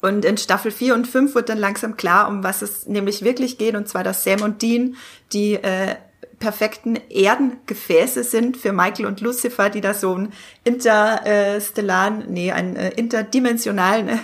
Und 0.00 0.24
in 0.24 0.36
Staffel 0.36 0.70
4 0.70 0.94
und 0.94 1.08
5 1.08 1.34
wird 1.34 1.48
dann 1.48 1.58
langsam 1.58 1.96
klar, 1.96 2.28
um 2.28 2.44
was 2.44 2.62
es 2.62 2.86
nämlich 2.86 3.22
wirklich 3.22 3.58
geht, 3.58 3.74
und 3.74 3.88
zwar, 3.88 4.04
dass 4.04 4.22
Sam 4.22 4.42
und 4.42 4.62
Dean 4.62 4.94
die 5.32 5.54
äh, 5.54 5.96
perfekten 6.38 6.98
Erdengefäße 7.08 8.22
sind 8.22 8.56
für 8.56 8.72
Michael 8.72 9.06
und 9.06 9.20
Lucifer, 9.20 9.70
die 9.70 9.80
da 9.80 9.94
so 9.94 10.14
einen 10.14 10.32
interstellaren, 10.64 12.24
nee, 12.28 12.52
einen 12.52 12.76
äh, 12.76 12.90
interdimensionalen 12.90 14.08
äh, 14.08 14.18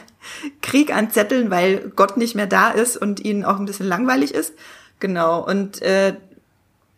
Krieg 0.61 0.95
anzetteln, 0.95 1.51
weil 1.51 1.91
Gott 1.97 2.17
nicht 2.17 2.35
mehr 2.35 2.47
da 2.47 2.71
ist 2.71 2.97
und 2.97 3.21
ihnen 3.25 3.45
auch 3.45 3.59
ein 3.59 3.67
bisschen 3.67 3.87
langweilig 3.87 4.35
ist. 4.35 4.55
Genau. 5.01 5.45
Und 5.45 5.83
äh, 5.83 6.15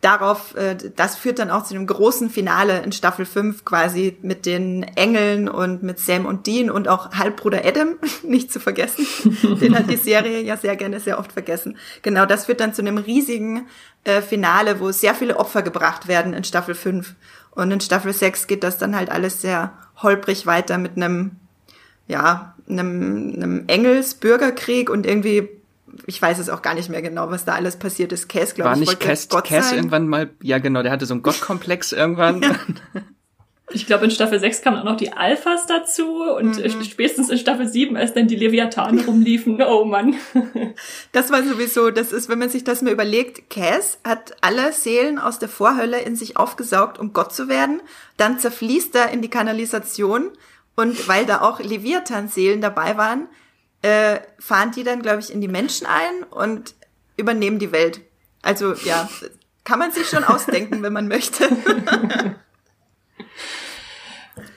darauf, 0.05 0.55
äh, 0.55 0.77
das 0.95 1.15
führt 1.15 1.39
dann 1.39 1.49
auch 1.49 1.63
zu 1.63 1.73
einem 1.73 1.87
großen 1.87 2.29
Finale 2.29 2.81
in 2.83 2.91
Staffel 2.91 3.25
5 3.25 3.65
quasi 3.65 4.17
mit 4.21 4.45
den 4.45 4.83
Engeln 4.83 5.49
und 5.49 5.81
mit 5.81 5.99
Sam 5.99 6.25
und 6.25 6.45
Dean 6.45 6.69
und 6.69 6.87
auch 6.87 7.11
Halbbruder 7.11 7.65
Adam, 7.65 7.95
nicht 8.23 8.53
zu 8.53 8.59
vergessen. 8.59 9.07
Den 9.59 9.77
hat 9.77 9.89
die 9.89 9.97
Serie 9.97 10.41
ja 10.41 10.57
sehr 10.57 10.75
gerne 10.75 10.99
sehr 10.99 11.17
oft 11.17 11.31
vergessen. 11.31 11.77
Genau, 12.03 12.25
das 12.25 12.45
führt 12.45 12.59
dann 12.59 12.73
zu 12.73 12.83
einem 12.83 12.99
riesigen 12.99 13.67
äh, 14.03 14.21
Finale, 14.21 14.79
wo 14.79 14.91
sehr 14.91 15.15
viele 15.15 15.37
Opfer 15.37 15.63
gebracht 15.63 16.07
werden 16.07 16.33
in 16.33 16.43
Staffel 16.43 16.75
5. 16.75 17.15
Und 17.51 17.71
in 17.71 17.81
Staffel 17.81 18.13
6 18.13 18.47
geht 18.47 18.63
das 18.63 18.77
dann 18.77 18.95
halt 18.95 19.09
alles 19.09 19.41
sehr 19.41 19.73
holprig 20.03 20.45
weiter 20.45 20.77
mit 20.77 20.97
einem, 20.97 21.37
ja, 22.07 22.53
einem, 22.69 23.33
einem 23.35 23.63
Engelsbürgerkrieg 23.67 24.89
und 24.89 25.07
irgendwie 25.07 25.49
ich 26.05 26.21
weiß 26.21 26.39
es 26.39 26.49
auch 26.49 26.61
gar 26.61 26.73
nicht 26.73 26.89
mehr 26.89 27.01
genau, 27.01 27.29
was 27.29 27.45
da 27.45 27.53
alles 27.53 27.77
passiert 27.77 28.11
ist. 28.11 28.29
Cass, 28.29 28.53
glaube 28.53 28.73
ich, 28.73 28.79
nicht 28.79 28.99
Cass, 28.99 29.29
Gott 29.29 29.45
Cass 29.45 29.69
sein. 29.69 29.77
irgendwann 29.77 30.07
mal, 30.07 30.29
ja 30.41 30.57
genau, 30.57 30.83
der 30.83 30.91
hatte 30.91 31.05
so 31.05 31.13
einen 31.13 31.23
Gottkomplex 31.23 31.91
irgendwann. 31.93 32.41
Ja. 32.41 32.55
Ich 33.71 33.87
glaube, 33.87 34.05
in 34.05 34.11
Staffel 34.11 34.39
6 34.39 34.61
kamen 34.61 34.77
auch 34.77 34.83
noch 34.83 34.97
die 34.97 35.13
Alphas 35.13 35.65
dazu 35.65 36.21
und 36.21 36.63
mhm. 36.63 36.83
spätestens 36.83 37.31
in 37.31 37.39
Staffel 37.39 37.67
7, 37.67 37.97
als 37.97 38.13
dann 38.13 38.27
die 38.27 38.35
Leviathanen 38.35 38.99
rumliefen. 39.07 39.61
Oh 39.61 39.85
Mann. 39.85 40.15
Das 41.13 41.31
war 41.31 41.41
sowieso, 41.43 41.89
das 41.89 42.11
ist, 42.11 42.27
wenn 42.27 42.39
man 42.39 42.49
sich 42.49 42.63
das 42.63 42.81
mal 42.81 42.91
überlegt, 42.91 43.49
Cass 43.49 43.99
hat 44.03 44.35
alle 44.41 44.73
Seelen 44.73 45.17
aus 45.17 45.39
der 45.39 45.47
Vorhölle 45.47 46.01
in 46.01 46.15
sich 46.15 46.35
aufgesaugt, 46.37 46.99
um 46.99 47.13
Gott 47.13 47.33
zu 47.33 47.47
werden. 47.47 47.81
Dann 48.17 48.37
zerfließt 48.37 48.93
er 48.95 49.11
in 49.11 49.21
die 49.21 49.29
Kanalisation 49.29 50.31
und 50.75 51.07
weil 51.07 51.25
da 51.25 51.41
auch 51.41 51.59
Leviathan-Seelen 51.59 52.61
dabei 52.61 52.97
waren, 52.97 53.27
äh, 53.81 54.19
fahren 54.39 54.71
die 54.71 54.83
dann, 54.83 55.01
glaube 55.01 55.19
ich, 55.19 55.31
in 55.31 55.41
die 55.41 55.47
Menschen 55.47 55.87
ein 55.87 56.23
und 56.29 56.73
übernehmen 57.17 57.59
die 57.59 57.71
Welt. 57.71 58.01
Also 58.41 58.73
ja, 58.73 59.09
kann 59.63 59.79
man 59.79 59.91
sich 59.91 60.07
schon 60.07 60.23
ausdenken, 60.25 60.81
wenn 60.83 60.93
man 60.93 61.07
möchte. 61.07 61.47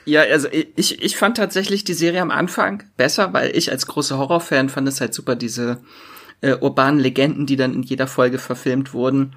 Ja, 0.08 0.22
also 0.22 0.48
ich, 0.50 1.02
ich 1.02 1.18
fand 1.18 1.36
tatsächlich 1.36 1.84
die 1.84 1.92
Serie 1.92 2.22
am 2.22 2.30
Anfang 2.30 2.84
besser, 2.96 3.34
weil 3.34 3.54
ich 3.54 3.70
als 3.70 3.86
großer 3.86 4.16
Horrorfan 4.16 4.70
fand 4.70 4.88
es 4.88 5.02
halt 5.02 5.12
super, 5.12 5.36
diese 5.36 5.82
äh, 6.40 6.54
urbanen 6.54 6.98
Legenden, 6.98 7.44
die 7.44 7.56
dann 7.56 7.74
in 7.74 7.82
jeder 7.82 8.06
Folge 8.06 8.38
verfilmt 8.38 8.94
wurden. 8.94 9.36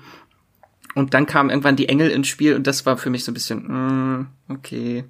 Und 0.96 1.14
dann 1.14 1.26
kamen 1.26 1.50
irgendwann 1.50 1.76
die 1.76 1.90
Engel 1.90 2.10
ins 2.10 2.30
Spiel 2.30 2.56
und 2.56 2.68
das 2.68 2.86
war 2.86 2.98
für 2.98 3.10
mich 3.10 3.26
so 3.26 3.32
ein 3.32 3.34
bisschen, 3.34 3.68
mm, 3.68 4.28
okay. 4.48 5.04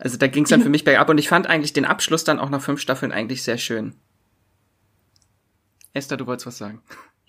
Also 0.00 0.16
da 0.16 0.26
ging 0.26 0.44
es 0.44 0.50
dann 0.50 0.62
für 0.64 0.68
mich 0.68 0.84
bergab 0.84 1.08
und 1.08 1.18
ich 1.18 1.28
fand 1.28 1.46
eigentlich 1.46 1.72
den 1.72 1.84
Abschluss 1.84 2.24
dann 2.24 2.38
auch 2.38 2.50
nach 2.50 2.62
fünf 2.62 2.80
Staffeln 2.80 3.12
eigentlich 3.12 3.42
sehr 3.42 3.58
schön. 3.58 3.94
Esther, 5.92 6.16
du 6.16 6.26
wolltest 6.26 6.46
was 6.46 6.58
sagen. 6.58 6.82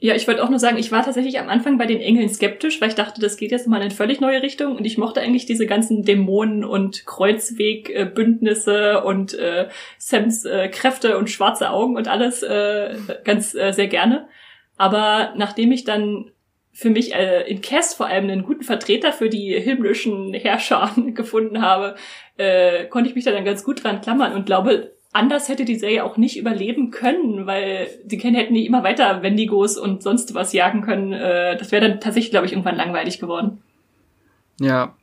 Ja, 0.03 0.15
ich 0.15 0.27
wollte 0.27 0.43
auch 0.43 0.49
nur 0.49 0.57
sagen, 0.57 0.79
ich 0.79 0.91
war 0.91 1.05
tatsächlich 1.05 1.37
am 1.37 1.47
Anfang 1.47 1.77
bei 1.77 1.85
den 1.85 2.01
Engeln 2.01 2.27
skeptisch, 2.27 2.81
weil 2.81 2.89
ich 2.89 2.95
dachte, 2.95 3.21
das 3.21 3.37
geht 3.37 3.51
jetzt 3.51 3.67
mal 3.67 3.77
in 3.77 3.83
eine 3.83 3.91
völlig 3.91 4.19
neue 4.19 4.41
Richtung 4.41 4.75
und 4.75 4.83
ich 4.83 4.97
mochte 4.97 5.21
eigentlich 5.21 5.45
diese 5.45 5.67
ganzen 5.67 6.01
Dämonen 6.03 6.63
und 6.63 7.05
Kreuzwegbündnisse 7.05 9.03
und 9.03 9.35
äh, 9.35 9.69
Sams 9.99 10.45
äh, 10.45 10.69
Kräfte 10.69 11.19
und 11.19 11.29
schwarze 11.29 11.69
Augen 11.69 11.97
und 11.97 12.07
alles 12.07 12.41
äh, 12.41 12.95
ganz 13.23 13.53
äh, 13.53 13.73
sehr 13.73 13.87
gerne. 13.87 14.27
Aber 14.75 15.33
nachdem 15.37 15.71
ich 15.71 15.83
dann 15.83 16.31
für 16.73 16.89
mich 16.89 17.13
äh, 17.13 17.47
in 17.47 17.61
Cass 17.61 17.93
vor 17.93 18.07
allem 18.07 18.29
einen 18.29 18.43
guten 18.43 18.63
Vertreter 18.63 19.13
für 19.13 19.29
die 19.29 19.53
himmlischen 19.59 20.33
Herrscher 20.33 20.95
gefunden 21.13 21.61
habe, 21.61 21.95
äh, 22.37 22.85
konnte 22.85 23.09
ich 23.09 23.15
mich 23.15 23.25
da 23.25 23.31
dann 23.31 23.45
ganz 23.45 23.63
gut 23.63 23.83
dran 23.83 24.01
klammern 24.01 24.33
und 24.33 24.45
glaube, 24.45 24.91
anders 25.13 25.49
hätte 25.49 25.65
die 25.65 25.77
Serie 25.77 26.03
auch 26.03 26.17
nicht 26.17 26.37
überleben 26.37 26.91
können, 26.91 27.45
weil 27.45 27.89
die 28.03 28.17
hätten 28.17 28.53
die 28.53 28.65
immer 28.65 28.83
weiter 28.83 29.21
Wendigos 29.21 29.77
und 29.77 30.03
sonst 30.03 30.33
was 30.33 30.53
jagen 30.53 30.81
können. 30.81 31.13
Äh, 31.13 31.57
das 31.57 31.71
wäre 31.71 31.87
dann 31.87 31.99
tatsächlich, 31.99 32.31
glaube 32.31 32.45
ich, 32.45 32.53
irgendwann 32.53 32.75
langweilig 32.75 33.19
geworden. 33.19 33.61
Ja. 34.59 34.95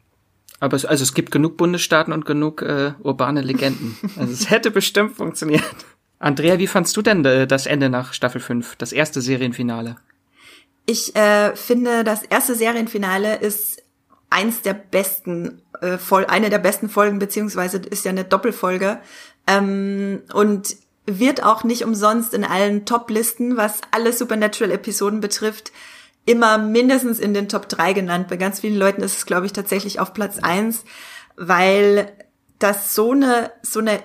Aber 0.61 0.75
es, 0.77 0.85
also 0.85 1.03
es 1.03 1.15
gibt 1.15 1.31
genug 1.31 1.57
Bundesstaaten 1.57 2.13
und 2.13 2.25
genug 2.25 2.63
äh, 2.63 2.93
urbane 3.03 3.43
Legenden. 3.43 3.97
Also 4.17 4.33
es 4.33 4.51
hätte 4.51 4.71
bestimmt 4.71 5.13
funktioniert. 5.17 5.63
Andrea, 6.19 6.59
wie 6.59 6.67
fandst 6.67 6.97
du 6.97 7.03
denn 7.03 7.25
äh, 7.25 7.47
das 7.47 7.67
Ende 7.67 7.89
nach 7.91 8.13
Staffel 8.13 8.41
5, 8.41 8.77
das 8.77 8.93
erste 8.93 9.21
Serienfinale? 9.21 9.97
Ich 10.87 11.15
äh, 11.15 11.55
finde, 11.55 12.03
das 12.03 12.25
erste 12.25 12.55
Serienfinale 12.55 13.37
ist 13.37 13.78
eins 14.31 14.63
der 14.63 14.75
besten, 14.75 15.63
äh, 15.81 15.99
voll, 15.99 16.27
eine 16.27 16.51
der 16.51 16.59
besten 16.59 16.89
Folgen, 16.89 17.19
beziehungsweise 17.19 17.79
ist 17.79 18.05
ja 18.05 18.11
eine 18.11 18.25
Doppelfolge. 18.25 19.01
Ähm, 19.47 20.23
und 20.33 20.77
wird 21.07 21.43
auch 21.43 21.65
nicht 21.65 21.85
umsonst 21.85 22.35
in 22.35 22.45
allen 22.45 22.85
Top-Listen, 22.85 23.57
was 23.57 23.81
alle 23.91 24.13
Supernatural-Episoden 24.13 25.21
betrifft, 25.21 25.73
immer 26.27 26.59
mindestens 26.59 27.19
in 27.19 27.33
den 27.33 27.49
Top 27.49 27.69
3 27.71 27.95
genannt. 27.95 28.29
Bei 28.29 28.37
ganz 28.37 28.61
vielen 28.61 28.77
Leuten 28.79 29.03
ist 29.03 29.17
es, 29.17 29.27
glaube 29.27 29.47
ich, 29.47 29.55
tatsächlich 29.55 30.01
auf 30.01 30.13
Platz 30.13 30.39
1, 30.39 30.85
weil 31.37 32.13
das 32.59 32.95
so 32.95 33.13
eine, 33.13 33.53
so 33.63 33.81
eine 33.81 34.01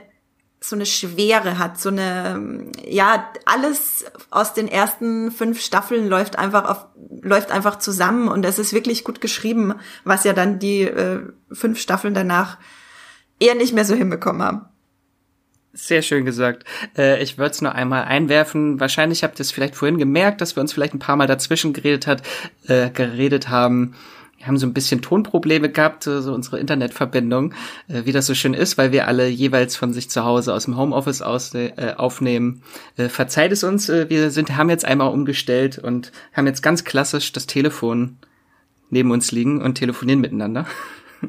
so 0.64 0.76
eine 0.78 0.86
Schwere 0.86 1.58
hat, 1.60 1.80
so 1.80 1.90
eine, 1.90 2.72
ja, 2.88 3.30
alles 3.46 4.06
aus 4.30 4.54
den 4.54 4.70
ersten 4.70 5.32
fünf 5.32 5.60
Staffeln 5.62 6.08
läuft 6.08 6.38
einfach 6.40 6.70
auf, 6.70 6.86
läuft 7.22 7.52
einfach 7.52 7.80
zusammen 7.80 8.30
und 8.30 8.46
es 8.46 8.60
ist 8.60 8.72
wirklich 8.72 9.04
gut 9.04 9.20
geschrieben, 9.20 9.76
was 10.06 10.24
ja 10.24 10.32
dann 10.32 10.60
die 10.60 10.84
äh, 10.84 11.22
fünf 11.52 11.80
Staffeln 11.80 12.14
danach 12.14 12.58
eher 13.40 13.56
nicht 13.56 13.74
mehr 13.74 13.84
so 13.84 13.94
hinbekommen 13.94 14.42
haben. 14.42 14.66
Sehr 15.74 16.02
schön 16.02 16.24
gesagt. 16.24 16.64
Äh, 16.98 17.22
ich 17.22 17.38
würde 17.38 17.52
es 17.52 17.62
nur 17.62 17.74
einmal 17.74 18.04
einwerfen. 18.04 18.80
Wahrscheinlich 18.80 19.24
habt 19.24 19.40
ihr 19.40 19.42
es 19.42 19.52
vielleicht 19.52 19.76
vorhin 19.76 19.98
gemerkt, 19.98 20.40
dass 20.40 20.56
wir 20.56 20.62
uns 20.62 20.72
vielleicht 20.72 20.94
ein 20.94 21.00
paar 21.00 21.16
Mal 21.18 21.28
dazwischen 21.28 21.74
geredet 21.74 22.08
hat, 22.08 22.22
äh, 22.68 22.90
geredet 22.90 23.50
haben 23.50 23.96
wir 24.44 24.48
haben 24.48 24.58
so 24.58 24.68
ein 24.68 24.74
bisschen 24.74 25.02
Tonprobleme 25.02 25.70
gehabt, 25.70 26.04
so 26.04 26.34
unsere 26.34 26.60
Internetverbindung, 26.60 27.54
äh, 27.88 28.04
wie 28.04 28.12
das 28.12 28.26
so 28.26 28.34
schön 28.34 28.54
ist, 28.54 28.78
weil 28.78 28.92
wir 28.92 29.08
alle 29.08 29.30
jeweils 29.30 29.78
von 29.78 29.94
sich 29.94 30.10
zu 30.10 30.26
Hause 30.26 30.54
aus 30.54 30.66
dem 30.66 30.76
Homeoffice 30.76 31.22
aus, 31.22 31.56
äh, 31.56 31.94
aufnehmen. 31.96 32.62
Äh, 32.98 33.08
verzeiht 33.08 33.54
es 33.54 33.64
uns, 33.64 33.88
äh, 33.88 34.10
wir 34.10 34.32
sind, 34.32 34.58
haben 34.58 34.70
jetzt 34.70 34.84
einmal 34.84 35.14
umgestellt 35.14 35.80
und 35.80 36.12
haben 36.34 36.46
jetzt 36.46 36.62
ganz 36.62 36.84
klassisch 36.84 37.32
das 37.32 37.48
Telefon 37.48 38.18
neben 38.90 39.12
uns 39.12 39.32
liegen 39.32 39.62
und 39.62 39.76
telefonieren 39.76 40.20
miteinander. 40.22 40.66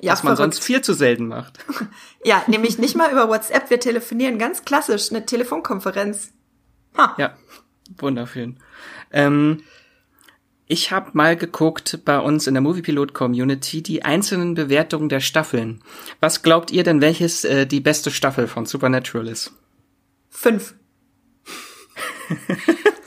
Ja, 0.00 0.12
was 0.12 0.22
man 0.22 0.36
verrückt. 0.36 0.54
sonst 0.54 0.66
viel 0.66 0.82
zu 0.82 0.92
selten 0.92 1.28
macht. 1.28 1.58
Ja, 2.26 2.42
nämlich 2.46 2.78
nicht 2.78 2.94
mal 2.94 3.10
über 3.10 3.28
WhatsApp, 3.28 3.70
wir 3.70 3.80
telefonieren 3.80 4.38
ganz 4.38 4.64
klassisch, 4.64 5.10
eine 5.10 5.24
Telefonkonferenz. 5.24 6.32
Ha. 6.98 7.14
Ja, 7.16 7.36
wunderschön. 7.98 8.58
Ähm, 9.12 9.62
ich 10.66 10.90
habe 10.90 11.10
mal 11.12 11.36
geguckt 11.36 12.00
bei 12.04 12.18
uns 12.18 12.46
in 12.46 12.54
der 12.54 12.62
Moviepilot-Community 12.62 13.82
die 13.82 14.04
einzelnen 14.04 14.54
Bewertungen 14.54 15.08
der 15.08 15.20
Staffeln. 15.20 15.82
Was 16.20 16.42
glaubt 16.42 16.70
ihr 16.70 16.84
denn, 16.84 17.00
welches 17.00 17.44
äh, 17.44 17.66
die 17.66 17.80
beste 17.80 18.10
Staffel 18.10 18.46
von 18.48 18.64
Supernatural 18.64 19.28
ist? 19.28 19.52
Fünf. 20.30 20.74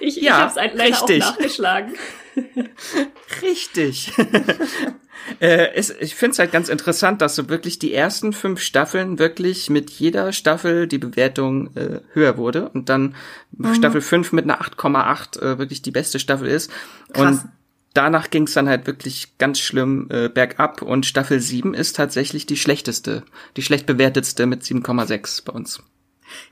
ich 0.00 0.16
ja, 0.16 0.22
ich 0.22 0.30
habe 0.30 0.48
es 0.48 0.54
leider 0.56 0.84
richtig. 0.84 1.24
auch 1.24 1.30
nachgeschlagen. 1.30 1.94
richtig. 3.42 4.12
äh, 5.40 5.74
es, 5.74 5.90
ich 5.90 6.14
finde 6.14 6.32
es 6.32 6.38
halt 6.38 6.52
ganz 6.52 6.68
interessant, 6.68 7.20
dass 7.22 7.34
so 7.34 7.48
wirklich 7.48 7.78
die 7.78 7.92
ersten 7.92 8.32
fünf 8.32 8.60
Staffeln 8.60 9.18
wirklich 9.18 9.70
mit 9.70 9.90
jeder 9.90 10.32
Staffel 10.32 10.86
die 10.86 10.98
Bewertung 10.98 11.74
äh, 11.76 12.00
höher 12.12 12.36
wurde 12.36 12.68
und 12.70 12.88
dann 12.88 13.14
mhm. 13.52 13.74
Staffel 13.74 14.00
5 14.00 14.32
mit 14.32 14.44
einer 14.44 14.60
8,8 14.60 15.40
äh, 15.40 15.58
wirklich 15.58 15.82
die 15.82 15.90
beste 15.90 16.18
Staffel 16.18 16.48
ist. 16.48 16.70
Krass. 17.12 17.42
Und 17.42 17.50
danach 17.94 18.30
ging 18.30 18.44
es 18.44 18.54
dann 18.54 18.68
halt 18.68 18.86
wirklich 18.86 19.38
ganz 19.38 19.58
schlimm 19.58 20.08
äh, 20.10 20.28
bergab 20.28 20.82
und 20.82 21.06
Staffel 21.06 21.40
7 21.40 21.74
ist 21.74 21.96
tatsächlich 21.96 22.46
die 22.46 22.56
schlechteste, 22.56 23.24
die 23.56 23.62
schlecht 23.62 23.86
bewertetste 23.86 24.46
mit 24.46 24.62
7,6 24.62 25.44
bei 25.44 25.52
uns. 25.52 25.82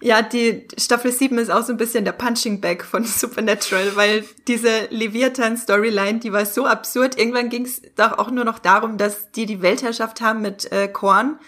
Ja, 0.01 0.23
die 0.23 0.67
Staffel 0.79 1.13
7 1.13 1.39
ist 1.39 1.51
auch 1.51 1.63
so 1.63 1.73
ein 1.73 1.77
bisschen 1.77 2.05
der 2.05 2.13
Punching 2.13 2.61
Bag 2.61 2.85
von 2.85 3.05
Supernatural, 3.07 3.97
weil 3.97 4.25
diese 4.47 4.89
Leviathan-Storyline, 4.91 6.21
die 6.21 6.33
war 6.33 6.47
so 6.47 6.67
absurd. 6.67 7.19
Irgendwann 7.19 7.49
ging 7.49 7.65
es 7.65 7.83
doch 7.97 8.19
auch 8.19 8.31
nur 8.31 8.45
noch 8.45 8.59
darum, 8.59 8.99
dass 8.99 9.31
die 9.33 9.47
die 9.47 9.63
Weltherrschaft 9.63 10.21
haben 10.21 10.43
mit 10.43 10.71
äh, 10.73 10.89
Korn. 10.89 11.39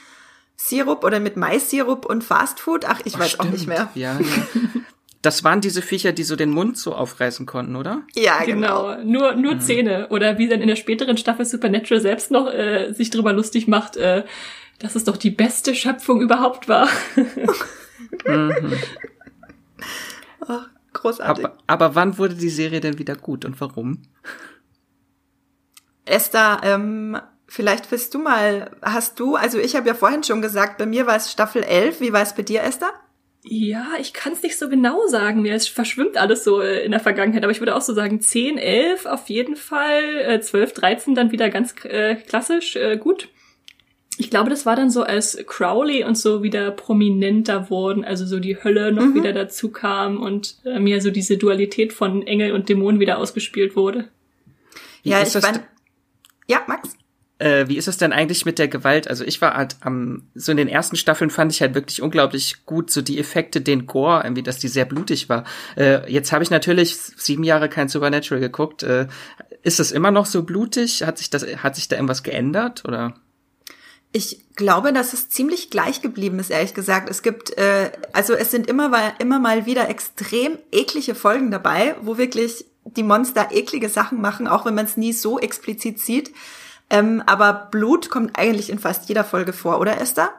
Sirup 0.57 1.05
oder 1.05 1.21
mit 1.21 1.37
Mais-Sirup 1.37 2.05
und 2.05 2.23
Fastfood. 2.23 2.85
Ach, 2.85 3.01
ich 3.05 3.14
Ach, 3.14 3.21
weiß 3.21 3.31
stimmt. 3.31 3.49
auch 3.49 3.53
nicht 3.53 3.66
mehr. 3.66 3.88
Ja, 3.95 4.21
ja. 4.21 4.27
Das 5.23 5.45
waren 5.45 5.61
diese 5.61 5.83
Viecher, 5.83 6.12
die 6.12 6.23
so 6.23 6.35
den 6.35 6.51
Mund 6.51 6.79
so 6.79 6.95
aufreißen 6.95 7.45
konnten, 7.45 7.77
oder? 7.77 8.03
Ja, 8.14 8.43
genau. 8.45 8.97
genau. 8.97 9.05
Nur, 9.05 9.35
nur 9.35 9.55
mhm. 9.57 9.61
Zähne. 9.61 10.09
Oder 10.09 10.38
wie 10.38 10.49
dann 10.49 10.62
in 10.62 10.69
der 10.69 10.77
späteren 10.77 11.19
Staffel 11.19 11.45
Supernatural 11.45 12.01
selbst 12.01 12.31
noch 12.31 12.47
äh, 12.47 12.93
sich 12.95 13.11
drüber 13.11 13.35
lustig 13.35 13.69
macht, 13.69 13.99
äh, 13.99 14.25
dass 14.81 14.97
es 14.97 15.05
doch 15.05 15.16
die 15.16 15.31
beste 15.31 15.75
Schöpfung 15.75 16.21
überhaupt 16.21 16.69
war. 16.69 16.88
Mhm. 18.27 18.79
Oh, 20.49 20.61
großartig. 20.95 21.45
Aber, 21.45 21.59
aber, 21.66 21.95
wann 21.95 22.19
wurde 22.19 22.35
die 22.35 22.49
Serie 22.49 22.81
denn 22.81 22.99
wieder 22.99 23.14
gut 23.14 23.45
und 23.45 23.61
warum? 23.61 24.03
Esther, 26.07 26.61
ähm, 26.64 27.21
vielleicht 27.47 27.90
willst 27.90 28.14
du 28.14 28.19
mal, 28.19 28.71
hast 28.83 29.21
du, 29.21 29.37
also 29.37 29.59
ich 29.59 29.77
habe 29.77 29.87
ja 29.87 29.95
vorhin 29.95 30.25
schon 30.25 30.43
gesagt, 30.43 30.79
bei 30.79 30.87
mir 30.87 31.07
war 31.07 31.16
es 31.16 31.31
Staffel 31.31 31.62
11, 31.62 32.01
wie 32.01 32.12
war 32.12 32.23
es 32.23 32.35
bei 32.35 32.43
dir, 32.43 32.62
Esther? 32.62 32.93
Ja, 33.43 33.93
ich 33.99 34.12
kann 34.12 34.33
es 34.33 34.43
nicht 34.43 34.59
so 34.59 34.69
genau 34.69 35.07
sagen. 35.07 35.43
Mir 35.43 35.59
verschwimmt 35.61 36.16
alles 36.16 36.45
so 36.45 36.61
äh, 36.61 36.85
in 36.85 36.90
der 36.90 37.01
Vergangenheit. 37.01 37.43
Aber 37.43 37.53
ich 37.53 37.61
würde 37.61 37.75
auch 37.75 37.81
so 37.81 37.95
sagen, 37.95 38.21
10, 38.21 38.59
11 38.59 39.07
auf 39.07 39.31
jeden 39.31 39.57
Fall, 39.57 40.40
12, 40.43 40.71
äh, 40.71 40.75
13 40.75 41.14
dann 41.14 41.31
wieder 41.31 41.49
ganz 41.49 41.75
äh, 41.85 42.16
klassisch 42.16 42.77
äh, 42.77 42.99
gut 42.99 43.29
ich 44.20 44.28
glaube, 44.28 44.50
das 44.50 44.66
war 44.66 44.76
dann 44.76 44.90
so, 44.90 45.02
als 45.02 45.38
Crowley 45.46 46.04
und 46.04 46.16
so 46.16 46.42
wieder 46.42 46.70
prominenter 46.72 47.70
wurden, 47.70 48.04
also 48.04 48.26
so 48.26 48.38
die 48.38 48.62
Hölle 48.62 48.92
noch 48.92 49.06
mhm. 49.06 49.14
wieder 49.14 49.33
dazu 49.33 49.70
kam 49.70 50.18
und 50.18 50.56
äh, 50.66 50.78
mir 50.78 51.00
so 51.00 51.11
diese 51.11 51.38
Dualität 51.38 51.94
von 51.94 52.26
Engel 52.26 52.52
und 52.52 52.68
Dämonen 52.68 53.00
wieder 53.00 53.16
ausgespielt 53.16 53.76
wurde. 53.76 54.09
Wie 55.02 55.11
ja, 55.11 55.22
ich 55.22 55.30
fand, 55.30 55.62
ja, 56.46 56.61
Max? 56.66 56.90
Äh, 57.38 57.68
wie 57.68 57.78
ist 57.78 57.88
es 57.88 57.96
denn 57.96 58.12
eigentlich 58.12 58.44
mit 58.44 58.59
der 58.59 58.68
Gewalt? 58.68 59.09
Also 59.09 59.24
ich 59.24 59.40
war 59.40 59.54
halt 59.54 59.76
am, 59.80 60.24
so 60.35 60.50
in 60.50 60.59
den 60.59 60.68
ersten 60.68 60.96
Staffeln 60.96 61.30
fand 61.30 61.52
ich 61.52 61.62
halt 61.62 61.74
wirklich 61.74 62.02
unglaublich 62.02 62.66
gut, 62.66 62.90
so 62.90 63.00
die 63.00 63.18
Effekte, 63.18 63.62
den 63.62 63.87
Gore, 63.87 64.20
irgendwie, 64.22 64.42
dass 64.42 64.59
die 64.59 64.68
sehr 64.68 64.85
blutig 64.85 65.30
war. 65.30 65.44
Äh, 65.78 66.12
jetzt 66.12 66.30
habe 66.30 66.44
ich 66.44 66.50
natürlich 66.50 66.94
sieben 66.94 67.42
Jahre 67.42 67.70
kein 67.70 67.88
Supernatural 67.88 68.42
geguckt. 68.42 68.83
Äh, 68.83 69.06
ist 69.62 69.80
es 69.80 69.92
immer 69.92 70.11
noch 70.11 70.26
so 70.26 70.42
blutig? 70.42 71.04
Hat 71.04 71.16
sich 71.16 71.30
das, 71.30 71.46
hat 71.62 71.76
sich 71.76 71.88
da 71.88 71.96
irgendwas 71.96 72.22
geändert 72.22 72.85
oder? 72.87 73.14
Ich 74.12 74.44
glaube, 74.57 74.92
dass 74.92 75.12
es 75.12 75.29
ziemlich 75.29 75.70
gleich 75.70 76.03
geblieben 76.03 76.38
ist, 76.40 76.51
ehrlich 76.51 76.75
gesagt. 76.75 77.09
Es 77.09 77.23
gibt, 77.23 77.57
äh, 77.57 77.92
also 78.12 78.35
es 78.35 78.51
sind 78.51 78.66
immer, 78.66 79.12
immer 79.20 79.38
mal 79.38 79.66
wieder 79.66 79.88
extrem 79.88 80.59
eklige 80.73 81.14
Folgen 81.14 81.51
dabei, 81.51 81.94
wo 82.03 82.18
wirklich 82.18 82.64
die 82.85 83.03
Monster 83.05 83.49
eklige 83.53 83.88
Sachen 83.88 84.20
machen, 84.20 84.49
auch 84.49 84.64
wenn 84.64 84.75
man 84.75 84.87
es 84.87 84.96
nie 84.96 85.12
so 85.12 85.38
explizit 85.38 86.01
sieht. 86.01 86.33
Ähm, 86.88 87.23
aber 87.27 87.68
Blut 87.70 88.11
kommt 88.11 88.37
eigentlich 88.37 88.70
in 88.70 88.81
fast 88.81 89.09
jeder 89.09 89.23
Folge 89.23 89.53
vor, 89.53 89.79
oder 89.79 90.01
Esther? 90.01 90.33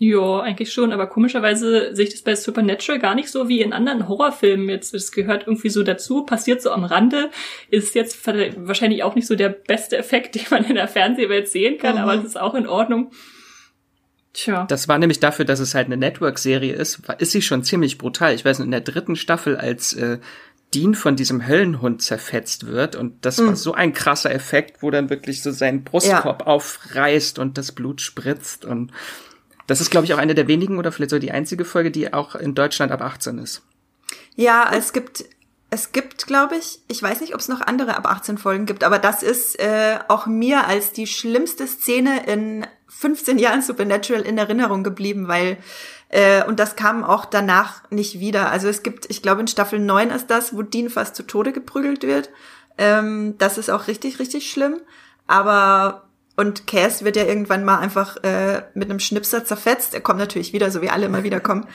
Ja, 0.00 0.40
eigentlich 0.40 0.72
schon, 0.72 0.92
aber 0.92 1.08
komischerweise 1.08 1.94
sehe 1.94 2.04
ich 2.04 2.12
das 2.12 2.22
bei 2.22 2.36
Supernatural 2.36 3.00
gar 3.00 3.16
nicht 3.16 3.30
so 3.30 3.48
wie 3.48 3.60
in 3.60 3.72
anderen 3.72 4.06
Horrorfilmen 4.06 4.68
jetzt. 4.68 4.94
Das 4.94 5.10
gehört 5.10 5.48
irgendwie 5.48 5.70
so 5.70 5.82
dazu, 5.82 6.24
passiert 6.24 6.62
so 6.62 6.70
am 6.70 6.84
Rande, 6.84 7.30
ist 7.68 7.96
jetzt 7.96 8.24
wahrscheinlich 8.24 9.02
auch 9.02 9.16
nicht 9.16 9.26
so 9.26 9.34
der 9.34 9.48
beste 9.48 9.98
Effekt, 9.98 10.34
den 10.36 10.44
man 10.50 10.64
in 10.64 10.76
der 10.76 10.86
Fernsehwelt 10.86 11.48
sehen 11.48 11.78
kann, 11.78 11.96
mhm. 11.96 12.02
aber 12.02 12.14
es 12.14 12.24
ist 12.24 12.40
auch 12.40 12.54
in 12.54 12.68
Ordnung. 12.68 13.10
Tja. 14.34 14.66
Das 14.68 14.86
war 14.86 14.98
nämlich 14.98 15.18
dafür, 15.18 15.44
dass 15.44 15.58
es 15.58 15.74
halt 15.74 15.86
eine 15.86 15.96
Network-Serie 15.96 16.74
ist, 16.74 17.00
ist 17.18 17.32
sie 17.32 17.42
schon 17.42 17.64
ziemlich 17.64 17.98
brutal. 17.98 18.34
Ich 18.34 18.44
weiß 18.44 18.60
nicht, 18.60 18.66
in 18.66 18.70
der 18.70 18.82
dritten 18.82 19.16
Staffel, 19.16 19.56
als 19.56 19.94
äh, 19.94 20.18
Dean 20.74 20.94
von 20.94 21.16
diesem 21.16 21.48
Höllenhund 21.48 22.02
zerfetzt 22.02 22.66
wird 22.66 22.94
und 22.94 23.24
das 23.24 23.38
mhm. 23.38 23.48
war 23.48 23.56
so 23.56 23.72
ein 23.72 23.94
krasser 23.94 24.30
Effekt, 24.30 24.82
wo 24.82 24.92
dann 24.92 25.10
wirklich 25.10 25.42
so 25.42 25.50
sein 25.50 25.82
Brustkorb 25.82 26.42
ja. 26.42 26.46
aufreißt 26.46 27.40
und 27.40 27.58
das 27.58 27.72
Blut 27.72 28.00
spritzt 28.00 28.64
und 28.64 28.92
das 29.68 29.82
ist, 29.82 29.90
glaube 29.90 30.06
ich, 30.06 30.14
auch 30.14 30.18
eine 30.18 30.34
der 30.34 30.48
wenigen 30.48 30.78
oder 30.78 30.90
vielleicht 30.90 31.10
so 31.10 31.18
die 31.18 31.30
einzige 31.30 31.64
Folge, 31.64 31.92
die 31.92 32.12
auch 32.12 32.34
in 32.34 32.54
Deutschland 32.54 32.90
ab 32.90 33.02
18 33.02 33.38
ist. 33.38 33.62
Ja, 34.34 34.70
es 34.72 34.94
gibt, 34.94 35.26
es 35.70 35.92
gibt, 35.92 36.26
glaube 36.26 36.56
ich, 36.56 36.80
ich 36.88 37.02
weiß 37.02 37.20
nicht, 37.20 37.34
ob 37.34 37.40
es 37.40 37.48
noch 37.48 37.60
andere 37.60 37.96
ab 37.96 38.06
18 38.06 38.38
Folgen 38.38 38.64
gibt, 38.64 38.82
aber 38.82 38.98
das 38.98 39.22
ist 39.22 39.60
äh, 39.60 39.98
auch 40.08 40.26
mir 40.26 40.66
als 40.66 40.92
die 40.92 41.06
schlimmste 41.06 41.66
Szene 41.66 42.26
in 42.26 42.66
15 42.88 43.38
Jahren 43.38 43.60
Supernatural 43.60 44.22
in 44.22 44.38
Erinnerung 44.38 44.82
geblieben, 44.82 45.28
weil 45.28 45.58
äh, 46.08 46.42
und 46.44 46.58
das 46.58 46.74
kam 46.74 47.04
auch 47.04 47.26
danach 47.26 47.82
nicht 47.90 48.20
wieder. 48.20 48.50
Also 48.50 48.68
es 48.68 48.82
gibt, 48.82 49.10
ich 49.10 49.20
glaube, 49.20 49.42
in 49.42 49.48
Staffel 49.48 49.78
9 49.78 50.08
ist 50.10 50.28
das, 50.28 50.56
wo 50.56 50.62
Dean 50.62 50.88
fast 50.88 51.14
zu 51.14 51.24
Tode 51.24 51.52
geprügelt 51.52 52.04
wird. 52.04 52.30
Ähm, 52.78 53.36
das 53.36 53.58
ist 53.58 53.68
auch 53.68 53.86
richtig, 53.86 54.18
richtig 54.18 54.50
schlimm. 54.50 54.80
Aber 55.26 56.07
und 56.38 56.68
Cass 56.68 57.02
wird 57.02 57.16
ja 57.16 57.24
irgendwann 57.24 57.64
mal 57.64 57.78
einfach 57.78 58.16
äh, 58.22 58.62
mit 58.72 58.88
einem 58.88 59.00
Schnipser 59.00 59.44
zerfetzt. 59.44 59.92
Er 59.92 60.00
kommt 60.00 60.20
natürlich 60.20 60.52
wieder, 60.52 60.70
so 60.70 60.80
wie 60.80 60.88
alle 60.88 61.06
immer 61.06 61.24
wieder 61.24 61.40
kommen. 61.40 61.66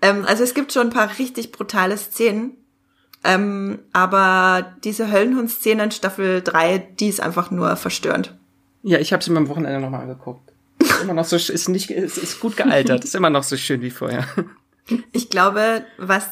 Ähm, 0.00 0.24
also 0.24 0.44
es 0.44 0.54
gibt 0.54 0.72
schon 0.72 0.86
ein 0.86 0.92
paar 0.92 1.18
richtig 1.18 1.50
brutale 1.50 1.96
Szenen. 1.98 2.56
Ähm, 3.24 3.80
aber 3.92 4.76
diese 4.84 5.10
Höllenhund-Szene 5.10 5.82
in 5.82 5.90
Staffel 5.90 6.40
3, 6.40 6.78
die 6.78 7.08
ist 7.08 7.20
einfach 7.20 7.50
nur 7.50 7.74
verstörend. 7.74 8.32
Ja, 8.84 9.00
ich 9.00 9.12
habe 9.12 9.24
sie 9.24 9.32
mir 9.32 9.38
am 9.38 9.48
Wochenende 9.48 9.80
nochmal 9.80 10.02
angeguckt. 10.02 10.52
Ist 10.78 11.02
immer 11.02 11.14
noch 11.14 11.24
so, 11.24 11.34
ist 11.34 11.68
nicht, 11.68 11.90
ist, 11.90 12.16
ist 12.16 12.38
gut 12.38 12.56
gealtert. 12.56 13.02
ist 13.02 13.16
immer 13.16 13.30
noch 13.30 13.42
so 13.42 13.56
schön 13.56 13.82
wie 13.82 13.90
vorher. 13.90 14.24
Ich 15.10 15.30
glaube, 15.30 15.84
was 15.98 16.28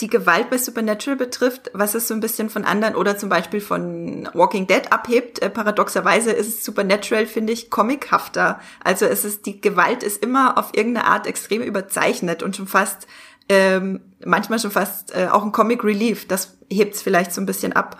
die 0.00 0.08
Gewalt 0.08 0.48
bei 0.48 0.58
Supernatural 0.58 1.16
betrifft, 1.16 1.70
was 1.74 1.94
es 1.94 2.06
so 2.06 2.14
ein 2.14 2.20
bisschen 2.20 2.50
von 2.50 2.64
anderen 2.64 2.94
oder 2.94 3.18
zum 3.18 3.28
Beispiel 3.28 3.60
von 3.60 4.28
Walking 4.32 4.68
Dead 4.68 4.92
abhebt, 4.92 5.40
äh, 5.40 5.50
paradoxerweise 5.50 6.30
ist 6.30 6.64
Supernatural, 6.64 7.26
finde 7.26 7.52
ich, 7.52 7.68
comichafter. 7.68 8.60
Also 8.82 9.06
es 9.06 9.24
ist, 9.24 9.46
die 9.46 9.60
Gewalt 9.60 10.04
ist 10.04 10.22
immer 10.22 10.56
auf 10.56 10.70
irgendeine 10.72 11.06
Art 11.06 11.26
extrem 11.26 11.62
überzeichnet 11.62 12.44
und 12.44 12.54
schon 12.54 12.68
fast, 12.68 13.08
ähm, 13.48 14.00
manchmal 14.24 14.60
schon 14.60 14.70
fast 14.70 15.14
äh, 15.16 15.28
auch 15.32 15.42
ein 15.42 15.52
Comic 15.52 15.82
Relief. 15.82 16.28
Das 16.28 16.58
hebt 16.70 16.94
es 16.94 17.02
vielleicht 17.02 17.32
so 17.32 17.40
ein 17.40 17.46
bisschen 17.46 17.72
ab. 17.72 17.98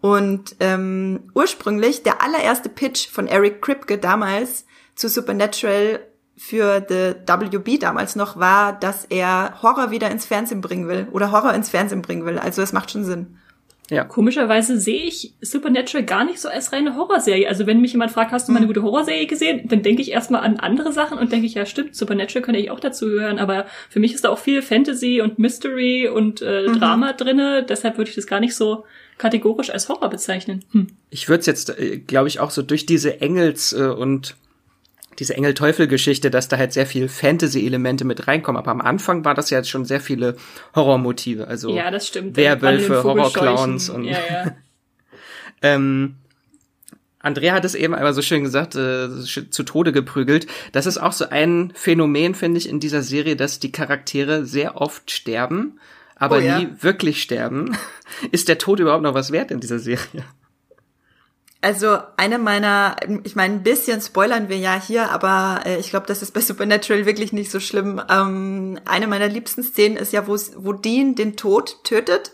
Und 0.00 0.54
ähm, 0.60 1.30
ursprünglich, 1.34 2.02
der 2.02 2.22
allererste 2.22 2.68
Pitch 2.68 3.08
von 3.08 3.26
Eric 3.26 3.62
Kripke 3.62 3.96
damals 3.96 4.66
zu 4.94 5.08
Supernatural 5.08 6.00
für 6.38 6.86
The 6.88 7.14
WB 7.26 7.78
damals 7.78 8.16
noch 8.16 8.38
war, 8.38 8.72
dass 8.72 9.04
er 9.04 9.60
Horror 9.62 9.90
wieder 9.90 10.10
ins 10.10 10.24
Fernsehen 10.24 10.60
bringen 10.60 10.88
will 10.88 11.08
oder 11.12 11.32
Horror 11.32 11.52
ins 11.52 11.68
Fernsehen 11.68 12.00
bringen 12.00 12.24
will. 12.24 12.38
Also 12.38 12.62
es 12.62 12.72
macht 12.72 12.90
schon 12.90 13.04
Sinn. 13.04 13.38
Ja. 13.90 14.04
Komischerweise 14.04 14.78
sehe 14.78 15.02
ich 15.02 15.32
Supernatural 15.40 16.04
gar 16.04 16.24
nicht 16.24 16.40
so 16.40 16.48
als 16.48 16.72
reine 16.72 16.94
Horrorserie. 16.94 17.48
Also 17.48 17.66
wenn 17.66 17.80
mich 17.80 17.92
jemand 17.92 18.10
fragt, 18.12 18.32
hast 18.32 18.46
du 18.46 18.52
mal 18.52 18.58
eine 18.58 18.66
hm. 18.66 18.74
gute 18.74 18.82
Horrorserie 18.82 19.26
gesehen, 19.26 19.66
dann 19.66 19.82
denke 19.82 20.02
ich 20.02 20.10
erstmal 20.10 20.42
an 20.42 20.58
andere 20.58 20.92
Sachen 20.92 21.18
und 21.18 21.32
denke 21.32 21.46
ich, 21.46 21.54
ja 21.54 21.64
stimmt, 21.64 21.96
Supernatural 21.96 22.42
könnte 22.42 22.60
ich 22.60 22.70
auch 22.70 22.80
dazu 22.80 23.06
gehören, 23.06 23.38
aber 23.38 23.66
für 23.88 23.98
mich 23.98 24.12
ist 24.12 24.24
da 24.24 24.28
auch 24.28 24.38
viel 24.38 24.60
Fantasy 24.60 25.22
und 25.22 25.38
Mystery 25.38 26.08
und 26.08 26.42
äh, 26.42 26.68
mhm. 26.68 26.78
Drama 26.78 27.14
drinne, 27.14 27.64
deshalb 27.66 27.96
würde 27.96 28.10
ich 28.10 28.16
das 28.16 28.26
gar 28.26 28.40
nicht 28.40 28.54
so 28.54 28.84
kategorisch 29.16 29.70
als 29.70 29.88
Horror 29.88 30.10
bezeichnen. 30.10 30.64
Hm. 30.72 30.88
Ich 31.08 31.28
würde 31.28 31.40
es 31.40 31.46
jetzt, 31.46 31.70
äh, 31.70 31.96
glaube 31.96 32.28
ich, 32.28 32.40
auch 32.40 32.50
so 32.50 32.60
durch 32.60 32.84
diese 32.84 33.22
Engels- 33.22 33.72
äh, 33.72 33.86
und 33.86 34.36
diese 35.18 35.34
Engel-Teufel-Geschichte, 35.34 36.30
dass 36.30 36.48
da 36.48 36.56
halt 36.58 36.72
sehr 36.72 36.86
viel 36.86 37.08
Fantasy-Elemente 37.08 38.04
mit 38.04 38.28
reinkommen. 38.28 38.58
Aber 38.58 38.70
am 38.70 38.80
Anfang 38.80 39.24
war 39.24 39.34
das 39.34 39.50
ja 39.50 39.58
jetzt 39.58 39.70
schon 39.70 39.84
sehr 39.84 40.00
viele 40.00 40.36
Horrormotive. 40.74 41.48
Also 41.48 41.74
ja, 41.74 41.90
das 41.90 42.06
stimmt. 42.06 42.36
Werwölfe, 42.36 43.02
Horrorclowns 43.02 43.90
und 43.90 44.04
ja, 44.04 44.18
ja. 44.30 44.56
ähm, 45.62 46.16
Andrea 47.20 47.54
hat 47.54 47.64
es 47.64 47.74
eben 47.74 47.94
einmal 47.94 48.14
so 48.14 48.22
schön 48.22 48.44
gesagt, 48.44 48.76
äh, 48.76 49.08
zu 49.24 49.62
Tode 49.64 49.92
geprügelt. 49.92 50.46
Das 50.72 50.86
ist 50.86 50.98
auch 50.98 51.12
so 51.12 51.28
ein 51.28 51.72
Phänomen, 51.74 52.34
finde 52.34 52.58
ich, 52.58 52.68
in 52.68 52.78
dieser 52.78 53.02
Serie, 53.02 53.34
dass 53.34 53.58
die 53.58 53.72
Charaktere 53.72 54.46
sehr 54.46 54.80
oft 54.80 55.10
sterben 55.10 55.78
aber 56.18 56.38
Oh 56.38 56.40
ja. 56.40 56.58
nie 56.58 56.68
wirklich 56.80 57.22
sterben. 57.22 57.76
Ist 58.32 58.48
der 58.48 58.58
Tod 58.58 58.80
überhaupt 58.80 59.02
noch 59.02 59.14
was 59.14 59.30
wert 59.30 59.50
in 59.50 59.60
dieser 59.60 59.78
Serie? 59.78 60.24
Also 61.60 61.98
eine 62.16 62.38
meiner, 62.38 62.96
ich 63.24 63.34
meine, 63.34 63.54
ein 63.54 63.62
bisschen 63.64 64.00
spoilern 64.00 64.48
wir 64.48 64.58
ja 64.58 64.80
hier, 64.80 65.10
aber 65.10 65.62
äh, 65.66 65.78
ich 65.78 65.90
glaube, 65.90 66.06
das 66.06 66.22
ist 66.22 66.32
bei 66.32 66.40
Supernatural 66.40 67.04
wirklich 67.04 67.32
nicht 67.32 67.50
so 67.50 67.58
schlimm. 67.58 68.00
Ähm, 68.08 68.78
eine 68.84 69.08
meiner 69.08 69.26
liebsten 69.26 69.64
Szenen 69.64 69.96
ist 69.96 70.12
ja, 70.12 70.28
wo 70.28 70.72
Dean 70.72 71.16
den 71.16 71.36
Tod 71.36 71.82
tötet 71.82 72.32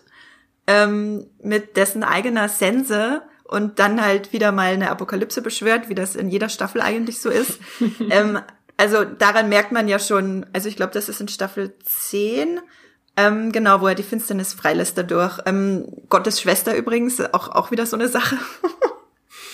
ähm, 0.66 1.26
mit 1.42 1.76
dessen 1.78 2.04
eigener 2.04 2.50
Sense 2.50 3.22
und 3.44 3.78
dann 3.78 4.02
halt 4.02 4.32
wieder 4.34 4.52
mal 4.52 4.72
eine 4.72 4.90
Apokalypse 4.90 5.40
beschwört, 5.40 5.88
wie 5.88 5.94
das 5.94 6.16
in 6.16 6.28
jeder 6.28 6.50
Staffel 6.50 6.82
eigentlich 6.82 7.20
so 7.20 7.30
ist. 7.30 7.58
ähm, 8.10 8.40
also 8.76 9.04
daran 9.04 9.48
merkt 9.48 9.72
man 9.72 9.88
ja 9.88 9.98
schon, 9.98 10.44
also 10.52 10.68
ich 10.68 10.76
glaube, 10.76 10.92
das 10.92 11.08
ist 11.08 11.20
in 11.20 11.28
Staffel 11.28 11.74
10, 11.84 12.60
ähm, 13.16 13.52
genau, 13.52 13.80
wo 13.80 13.86
er 13.86 13.94
die 13.94 14.02
Finsternis 14.02 14.52
freilässt 14.52 14.98
dadurch. 14.98 15.38
Ähm, 15.46 15.86
Gottes 16.08 16.40
Schwester 16.40 16.76
übrigens, 16.76 17.20
auch, 17.32 17.48
auch 17.48 17.70
wieder 17.70 17.86
so 17.86 17.96
eine 17.96 18.08
Sache. 18.08 18.36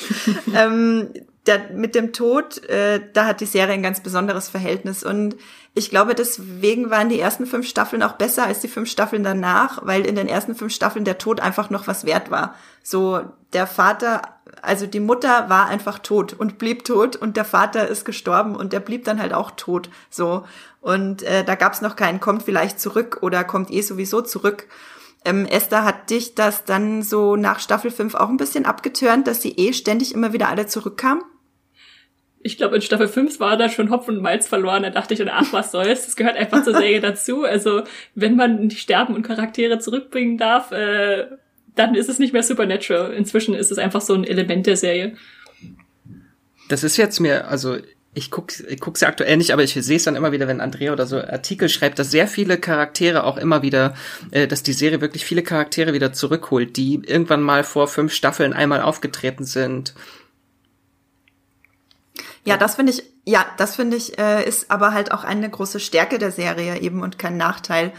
ähm, 0.55 1.09
der, 1.47 1.71
mit 1.73 1.95
dem 1.95 2.13
Tod, 2.13 2.63
äh, 2.69 3.01
da 3.13 3.27
hat 3.27 3.41
die 3.41 3.47
Serie 3.47 3.75
ein 3.75 3.83
ganz 3.83 4.03
besonderes 4.03 4.49
Verhältnis. 4.49 5.03
Und 5.03 5.37
ich 5.75 5.91
glaube, 5.91 6.15
deswegen 6.15 6.91
waren 6.91 7.09
die 7.09 7.21
ersten 7.21 7.47
fünf 7.47 7.67
Staffeln 7.67 8.03
auch 8.03 8.13
besser 8.13 8.45
als 8.45 8.61
die 8.61 8.69
fünf 8.69 8.91
Staffeln 8.91 9.25
danach, 9.25 9.81
weil 9.85 10.07
in 10.07 10.17
den 10.17 10.29
ersten 10.29 10.55
fünf 10.55 10.73
Staffeln 10.75 11.05
der 11.05 11.19
Tod 11.19 11.41
einfach 11.41 11.71
noch 11.71 11.87
was 11.87 12.05
wert 12.05 12.31
war. 12.31 12.55
So, 12.83 13.21
der 13.53 13.67
Vater, 13.67 14.23
also 14.63 14.87
die 14.87 15.01
Mutter 15.01 15.49
war 15.49 15.67
einfach 15.67 15.99
tot 15.99 16.35
und 16.35 16.59
blieb 16.59 16.85
tot 16.85 17.17
und 17.17 17.37
der 17.37 17.45
Vater 17.45 17.89
ist 17.89 18.05
gestorben 18.05 18.55
und 18.55 18.73
der 18.73 18.81
blieb 18.81 19.05
dann 19.05 19.21
halt 19.21 19.33
auch 19.33 19.53
tot. 19.53 19.89
So. 20.11 20.45
Und 20.83 21.23
äh, 21.23 21.45
da 21.45 21.55
gab's 21.55 21.81
noch 21.81 21.97
keinen, 21.97 22.21
kommt 22.21 22.43
vielleicht 22.43 22.81
zurück 22.81 23.19
oder 23.23 23.45
kommt 23.45 23.71
eh 23.71 23.81
sowieso 23.81 24.21
zurück. 24.21 24.67
Ähm, 25.25 25.45
Esther, 25.47 25.85
hat 25.85 26.11
dich 26.11 26.35
das 26.35 26.65
dann 26.65 27.03
so 27.03 27.37
nach 27.37 27.61
Staffel 27.61 27.91
5 27.91 28.15
auch 28.15 28.29
ein 28.29 28.39
bisschen 28.39 28.65
abgetörnt, 28.65 29.27
dass 29.27 29.43
sie 29.43 29.53
eh 29.53 29.73
ständig 29.73 30.15
immer 30.15 30.33
wieder 30.33 30.49
alle 30.49 30.67
zurückkamen? 30.67 31.23
Ich 32.43 32.57
glaube, 32.57 32.77
in 32.77 32.83
Staffel 32.83 33.07
5 33.07 33.39
war 33.39 33.59
da 33.59 33.69
schon 33.69 33.91
Hopf 33.91 34.09
und 34.09 34.23
Malz 34.23 34.49
verloren. 34.49 34.83
Da 34.83 34.91
dachte 34.91 35.13
ich 35.13 35.19
dann, 35.19 35.29
ach, 35.29 35.53
was 35.53 35.73
soll's. 35.73 36.07
Das 36.07 36.17
gehört 36.17 36.37
einfach 36.37 36.65
zur 36.65 36.75
Serie 36.75 37.01
dazu. 37.01 37.45
Also, 37.45 37.83
wenn 38.15 38.35
man 38.35 38.67
nicht 38.67 38.81
sterben 38.81 39.15
und 39.15 39.23
Charaktere 39.23 39.79
zurückbringen 39.79 40.39
darf, 40.39 40.73
äh, 40.73 41.27
dann 41.75 41.95
ist 41.95 42.09
es 42.09 42.19
nicht 42.19 42.33
mehr 42.33 42.43
Supernatural. 42.43 43.13
Inzwischen 43.13 43.55
ist 43.55 43.71
es 43.71 43.77
einfach 43.77 44.01
so 44.01 44.15
ein 44.15 44.25
Element 44.25 44.67
der 44.67 44.77
Serie. 44.77 45.17
Das 46.71 46.83
ist 46.83 46.97
jetzt 46.97 47.21
mir, 47.21 47.49
also 47.49 47.77
ich 48.13 48.31
guck, 48.31 48.59
ich 48.59 48.81
guck's 48.81 49.03
ja 49.03 49.09
aktuell 49.09 49.37
nicht, 49.37 49.53
aber 49.53 49.63
ich 49.63 49.75
sehe 49.75 49.97
es 49.97 50.05
dann 50.05 50.17
immer 50.17 50.33
wieder, 50.33 50.49
wenn 50.49 50.61
Andrea 50.61 50.93
oder 50.93 51.07
so 51.07 51.19
Artikel 51.19 51.69
schreibt, 51.69 51.99
dass 51.99 52.11
sehr 52.11 52.27
viele 52.27 52.59
Charaktere 52.59 53.23
auch 53.25 53.37
immer 53.37 53.63
wieder, 53.63 53.95
äh, 54.33 54.49
dass 54.49 54.65
die 54.65 54.73
Serie 54.73 55.01
wirklich 55.01 55.25
viele 55.25 55.43
Charaktere 55.43 55.93
wieder 55.93 56.13
zurückholt, 56.13 56.77
die 56.77 57.01
irgendwann 57.05 57.43
mal 57.43 57.63
vor 57.63 57.87
fünf 57.87 58.13
Staffeln 58.13 58.53
einmal 58.53 58.83
aufgetreten 58.83 59.45
sind. 59.45 59.95
Ja, 62.45 62.57
das 62.57 62.75
finde 62.77 62.93
ich, 62.93 63.05
ja, 63.25 63.47
das 63.59 63.77
finde 63.77 63.97
ich, 63.97 64.19
äh, 64.19 64.43
ist 64.49 64.71
aber 64.71 64.93
halt 64.93 65.13
auch 65.13 65.23
eine 65.23 65.49
große 65.49 65.79
Stärke 65.79 66.19
der 66.19 66.33
Serie 66.33 66.81
eben 66.81 67.03
und 67.03 67.19
kein 67.19 67.37
Nachteil, 67.37 67.93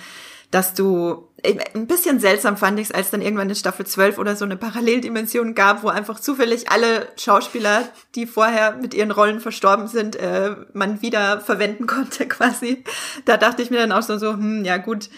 dass 0.49 0.73
du, 0.73 1.29
ein 1.43 1.87
bisschen 1.87 2.19
seltsam 2.19 2.57
fand 2.57 2.79
ich 2.79 2.89
es, 2.89 2.91
als 2.91 3.09
dann 3.09 3.21
irgendwann 3.21 3.49
in 3.49 3.55
Staffel 3.55 3.85
12 3.85 4.17
oder 4.17 4.35
so 4.35 4.45
eine 4.45 4.57
Paralleldimension 4.57 5.55
gab, 5.55 5.83
wo 5.83 5.87
einfach 5.87 6.19
zufällig 6.19 6.69
alle 6.69 7.07
Schauspieler, 7.17 7.87
die 8.15 8.27
vorher 8.27 8.75
mit 8.75 8.93
ihren 8.93 9.11
Rollen 9.11 9.39
verstorben 9.39 9.87
sind, 9.87 10.15
äh, 10.15 10.55
man 10.73 11.01
wieder 11.01 11.41
verwenden 11.41 11.87
konnte 11.87 12.27
quasi. 12.29 12.83
Da 13.25 13.37
dachte 13.37 13.61
ich 13.61 13.71
mir 13.71 13.77
dann 13.77 13.91
auch 13.91 14.03
so, 14.03 14.17
so 14.17 14.33
hm, 14.33 14.65
ja 14.65 14.77
gut, 14.77 15.09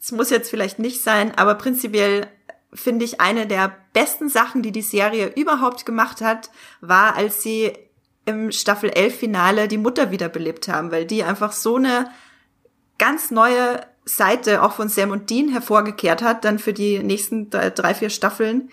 es 0.00 0.12
muss 0.12 0.30
jetzt 0.30 0.50
vielleicht 0.50 0.78
nicht 0.78 1.02
sein, 1.02 1.32
aber 1.36 1.54
prinzipiell 1.54 2.26
finde 2.72 3.04
ich 3.04 3.20
eine 3.20 3.46
der 3.46 3.72
besten 3.92 4.28
Sachen, 4.28 4.62
die 4.62 4.72
die 4.72 4.82
Serie 4.82 5.32
überhaupt 5.36 5.86
gemacht 5.86 6.20
hat, 6.20 6.50
war, 6.80 7.16
als 7.16 7.42
sie 7.42 7.72
im 8.26 8.52
Staffel 8.52 8.90
11 8.90 9.16
Finale 9.16 9.68
die 9.68 9.78
Mutter 9.78 10.10
wiederbelebt 10.10 10.68
haben, 10.68 10.90
weil 10.90 11.04
die 11.04 11.22
einfach 11.22 11.52
so 11.52 11.76
eine 11.76 12.10
ganz 12.98 13.30
neue 13.30 13.80
Seite 14.04 14.62
auch 14.62 14.72
von 14.72 14.88
Sam 14.88 15.10
und 15.10 15.30
Dean 15.30 15.48
hervorgekehrt 15.48 16.22
hat, 16.22 16.44
dann 16.44 16.58
für 16.58 16.72
die 16.72 16.98
nächsten 17.02 17.50
drei, 17.50 17.94
vier 17.94 18.10
Staffeln, 18.10 18.70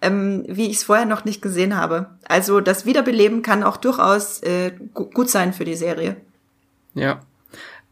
ähm, 0.00 0.44
wie 0.46 0.66
ich 0.70 0.76
es 0.76 0.84
vorher 0.84 1.06
noch 1.06 1.24
nicht 1.24 1.42
gesehen 1.42 1.76
habe. 1.76 2.06
Also 2.28 2.60
das 2.60 2.86
Wiederbeleben 2.86 3.42
kann 3.42 3.64
auch 3.64 3.76
durchaus 3.76 4.40
äh, 4.42 4.72
gu 4.94 5.06
gut 5.06 5.30
sein 5.30 5.52
für 5.52 5.64
die 5.64 5.74
Serie. 5.74 6.16
Ja. 6.94 7.20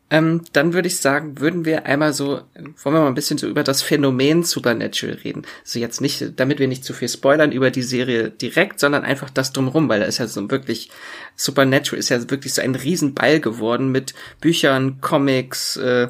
Ähm, 0.09 0.43
dann 0.53 0.72
würde 0.72 0.87
ich 0.87 1.01
sagen, 1.01 1.41
würden 1.41 1.64
wir 1.64 1.87
einmal 1.87 2.12
so, 2.12 2.41
wollen 2.55 2.74
wir 2.95 3.01
mal 3.01 3.09
ein 3.09 3.14
bisschen 3.14 3.39
so 3.39 3.49
über 3.49 3.64
das 3.64 3.82
Phänomen 3.82 4.45
Supernatural 4.45 5.16
reden. 5.16 5.43
Also 5.64 5.80
jetzt 5.80 6.01
nicht, 6.01 6.39
damit 6.39 6.61
wir 6.61 6.68
nicht 6.68 6.84
zu 6.84 6.93
viel 6.93 7.09
spoilern 7.09 7.51
über 7.51 7.72
die 7.72 7.82
Serie 7.82 8.30
direkt, 8.30 8.78
sondern 8.78 9.03
einfach 9.03 9.30
das 9.30 9.53
drumrum, 9.53 9.89
weil 9.89 9.99
da 9.99 10.07
ist 10.07 10.18
ja 10.18 10.28
so 10.28 10.49
wirklich, 10.49 10.91
Supernatural 11.34 11.99
ist 11.99 12.11
ja 12.11 12.30
wirklich 12.30 12.55
so 12.55 12.62
ein 12.62 12.76
Riesenball 12.76 13.41
geworden 13.41 13.91
mit 13.91 14.14
Büchern, 14.41 15.01
Comics, 15.01 15.76
äh, 15.76 16.07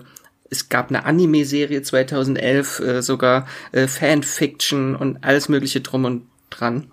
es 0.51 0.69
gab 0.69 0.89
eine 0.91 1.05
Anime-Serie 1.05 1.83
2011, 1.83 2.81
äh, 2.81 3.03
sogar 3.03 3.47
äh, 3.73 3.87
Fanfiction 3.87 4.95
und 4.95 5.25
alles 5.25 5.49
mögliche 5.49 5.81
drum 5.81 6.05
und 6.05 6.27
dran. 6.51 6.93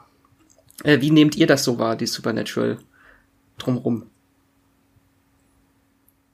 Äh, 0.83 1.01
wie 1.01 1.11
nehmt 1.11 1.35
ihr 1.35 1.47
das 1.47 1.63
so 1.63 1.79
wahr, 1.79 1.95
die 1.95 2.07
Supernatural 2.07 2.77
drumrum? 3.57 4.07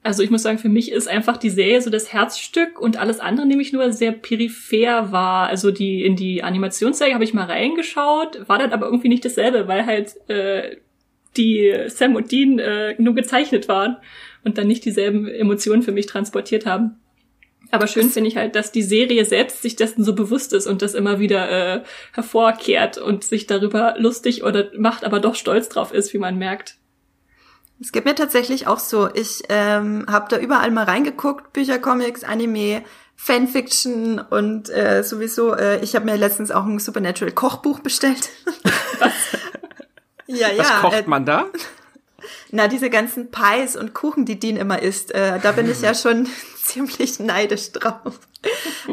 Also 0.02 0.22
ich 0.22 0.30
muss 0.30 0.42
sagen, 0.42 0.58
für 0.58 0.70
mich 0.70 0.90
ist 0.92 1.08
einfach 1.08 1.36
die 1.36 1.50
Serie 1.50 1.82
so 1.82 1.90
das 1.90 2.10
Herzstück 2.10 2.80
und 2.80 2.98
alles 2.98 3.20
andere 3.20 3.46
nämlich 3.46 3.74
nur 3.74 3.92
sehr 3.92 4.12
peripher 4.12 5.12
war. 5.12 5.48
Also 5.48 5.70
die 5.70 6.04
in 6.04 6.16
die 6.16 6.42
Animationsserie 6.42 7.12
habe 7.12 7.24
ich 7.24 7.34
mal 7.34 7.44
reingeschaut, 7.44 8.48
war 8.48 8.58
dann 8.58 8.72
aber 8.72 8.86
irgendwie 8.86 9.10
nicht 9.10 9.24
dasselbe, 9.26 9.68
weil 9.68 9.84
halt 9.84 10.16
äh, 10.28 10.78
die 11.36 11.74
Sam 11.88 12.16
und 12.16 12.32
Dean 12.32 12.58
äh, 12.58 12.94
nur 12.98 13.14
gezeichnet 13.14 13.68
waren 13.68 13.98
und 14.42 14.56
dann 14.56 14.66
nicht 14.66 14.86
dieselben 14.86 15.28
Emotionen 15.28 15.82
für 15.82 15.92
mich 15.92 16.06
transportiert 16.06 16.64
haben. 16.64 16.96
Aber 17.70 17.86
schön 17.86 18.10
finde 18.10 18.28
ich 18.28 18.36
halt, 18.36 18.56
dass 18.56 18.72
die 18.72 18.82
Serie 18.82 19.24
selbst 19.24 19.62
sich 19.62 19.76
dessen 19.76 20.04
so 20.04 20.14
bewusst 20.14 20.52
ist 20.52 20.66
und 20.66 20.82
das 20.82 20.94
immer 20.94 21.20
wieder 21.20 21.50
äh, 21.50 21.82
hervorkehrt 22.12 22.98
und 22.98 23.24
sich 23.24 23.46
darüber 23.46 23.94
lustig 23.98 24.42
oder 24.42 24.70
macht, 24.76 25.04
aber 25.04 25.20
doch 25.20 25.34
stolz 25.34 25.68
drauf 25.68 25.92
ist, 25.92 26.12
wie 26.12 26.18
man 26.18 26.36
merkt. 26.36 26.76
Es 27.80 27.92
geht 27.92 28.04
mir 28.04 28.14
tatsächlich 28.14 28.66
auch 28.66 28.78
so. 28.78 29.08
Ich 29.14 29.42
ähm, 29.48 30.04
habe 30.08 30.26
da 30.28 30.38
überall 30.38 30.70
mal 30.70 30.84
reingeguckt, 30.84 31.52
Bücher, 31.52 31.78
Comics, 31.78 32.24
Anime, 32.24 32.82
Fanfiction 33.16 34.18
und 34.18 34.68
äh, 34.70 35.02
sowieso, 35.02 35.54
äh, 35.54 35.82
ich 35.82 35.94
habe 35.94 36.04
mir 36.04 36.16
letztens 36.16 36.50
auch 36.50 36.64
ein 36.64 36.78
Supernatural 36.78 37.32
Kochbuch 37.32 37.80
bestellt. 37.80 38.30
Was? 38.98 39.12
ja, 40.26 40.48
Was 40.56 40.68
ja. 40.68 40.80
kocht 40.80 40.94
äh, 40.94 41.04
man 41.06 41.24
da? 41.24 41.46
Na, 42.50 42.68
diese 42.68 42.90
ganzen 42.90 43.30
Pies 43.30 43.76
und 43.76 43.94
Kuchen, 43.94 44.24
die 44.24 44.38
Dean 44.38 44.56
immer 44.56 44.82
isst, 44.82 45.14
äh, 45.14 45.38
da 45.38 45.52
bin 45.52 45.70
ich 45.70 45.80
ja 45.80 45.94
schon 45.94 46.28
ziemlich 46.70 47.18
neidisch 47.18 47.72
drauf. 47.72 48.20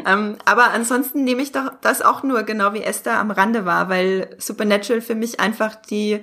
ähm, 0.06 0.36
aber 0.44 0.70
ansonsten 0.70 1.24
nehme 1.24 1.42
ich 1.42 1.52
doch 1.52 1.72
das 1.80 2.02
auch 2.02 2.22
nur 2.22 2.42
genau 2.42 2.74
wie 2.74 2.82
Esther 2.82 3.18
am 3.18 3.30
Rande 3.30 3.64
war, 3.64 3.88
weil 3.88 4.36
Supernatural 4.38 5.00
für 5.00 5.14
mich 5.14 5.40
einfach 5.40 5.74
die 5.76 6.22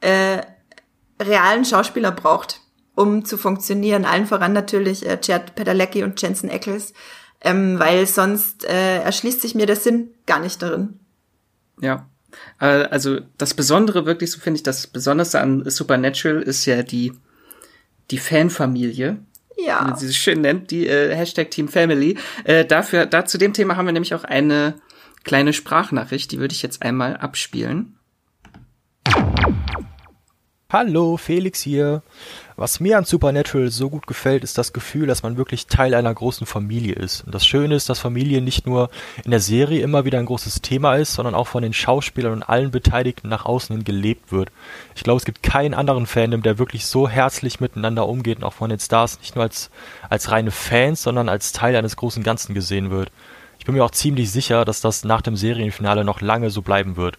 äh, 0.00 0.42
realen 1.20 1.64
Schauspieler 1.64 2.10
braucht, 2.10 2.60
um 2.94 3.24
zu 3.24 3.38
funktionieren. 3.38 4.04
Allen 4.04 4.26
voran 4.26 4.52
natürlich 4.52 5.06
äh, 5.06 5.20
Chad 5.20 5.54
Padalecki 5.54 6.02
und 6.02 6.20
Jensen 6.20 6.50
Ackles, 6.50 6.92
ähm, 7.40 7.78
weil 7.78 8.06
sonst 8.06 8.64
äh, 8.64 8.98
erschließt 9.02 9.42
sich 9.42 9.54
mir 9.54 9.66
der 9.66 9.76
Sinn 9.76 10.10
gar 10.26 10.40
nicht 10.40 10.60
darin. 10.62 10.98
Ja. 11.80 12.08
Äh, 12.60 12.88
Also 12.90 13.20
das 13.38 13.54
Besondere 13.54 14.06
wirklich, 14.06 14.30
so 14.30 14.40
finde 14.40 14.56
ich, 14.56 14.62
das 14.62 14.86
Besonderste 14.86 15.40
an 15.40 15.68
Supernatural 15.68 16.42
ist 16.42 16.66
ja 16.66 16.82
die, 16.82 17.12
die 18.10 18.18
Fanfamilie, 18.18 19.18
Ja. 19.56 19.82
man 19.82 19.96
sie 19.96 20.06
so 20.06 20.12
schön 20.12 20.40
nennt, 20.40 20.70
die 20.70 20.86
äh, 20.86 21.14
Hashtag 21.14 21.50
Team 21.50 21.68
Family. 21.68 22.18
Äh, 22.44 22.64
dafür, 22.64 23.06
da 23.06 23.24
zu 23.24 23.38
dem 23.38 23.52
Thema 23.52 23.76
haben 23.76 23.86
wir 23.86 23.92
nämlich 23.92 24.14
auch 24.14 24.24
eine 24.24 24.74
kleine 25.24 25.52
Sprachnachricht, 25.52 26.30
die 26.30 26.38
würde 26.38 26.54
ich 26.54 26.62
jetzt 26.62 26.82
einmal 26.82 27.16
abspielen. 27.16 27.95
Hallo, 30.68 31.16
Felix 31.16 31.60
hier. 31.60 32.02
Was 32.56 32.80
mir 32.80 32.98
an 32.98 33.04
Supernatural 33.04 33.70
so 33.70 33.88
gut 33.88 34.08
gefällt, 34.08 34.42
ist 34.42 34.58
das 34.58 34.72
Gefühl, 34.72 35.06
dass 35.06 35.22
man 35.22 35.36
wirklich 35.36 35.68
Teil 35.68 35.94
einer 35.94 36.12
großen 36.12 36.44
Familie 36.44 36.94
ist. 36.94 37.22
Und 37.24 37.32
das 37.32 37.46
Schöne 37.46 37.76
ist, 37.76 37.88
dass 37.88 38.00
Familie 38.00 38.42
nicht 38.42 38.66
nur 38.66 38.90
in 39.24 39.30
der 39.30 39.38
Serie 39.38 39.80
immer 39.80 40.04
wieder 40.04 40.18
ein 40.18 40.26
großes 40.26 40.62
Thema 40.62 40.96
ist, 40.96 41.14
sondern 41.14 41.36
auch 41.36 41.46
von 41.46 41.62
den 41.62 41.72
Schauspielern 41.72 42.32
und 42.32 42.42
allen 42.42 42.72
Beteiligten 42.72 43.28
nach 43.28 43.44
außen 43.44 43.76
hin 43.76 43.84
gelebt 43.84 44.32
wird. 44.32 44.50
Ich 44.96 45.04
glaube, 45.04 45.18
es 45.18 45.24
gibt 45.24 45.44
keinen 45.44 45.72
anderen 45.72 46.04
Fandom, 46.04 46.42
der 46.42 46.58
wirklich 46.58 46.86
so 46.86 47.08
herzlich 47.08 47.60
miteinander 47.60 48.08
umgeht 48.08 48.38
und 48.38 48.44
auch 48.44 48.54
von 48.54 48.68
den 48.68 48.80
Stars 48.80 49.20
nicht 49.20 49.36
nur 49.36 49.44
als, 49.44 49.70
als 50.10 50.32
reine 50.32 50.50
Fans, 50.50 51.00
sondern 51.00 51.28
als 51.28 51.52
Teil 51.52 51.76
eines 51.76 51.94
großen 51.94 52.24
Ganzen 52.24 52.54
gesehen 52.54 52.90
wird. 52.90 53.12
Ich 53.60 53.66
bin 53.66 53.76
mir 53.76 53.84
auch 53.84 53.92
ziemlich 53.92 54.32
sicher, 54.32 54.64
dass 54.64 54.80
das 54.80 55.04
nach 55.04 55.22
dem 55.22 55.36
Serienfinale 55.36 56.02
noch 56.02 56.20
lange 56.20 56.50
so 56.50 56.60
bleiben 56.60 56.96
wird. 56.96 57.18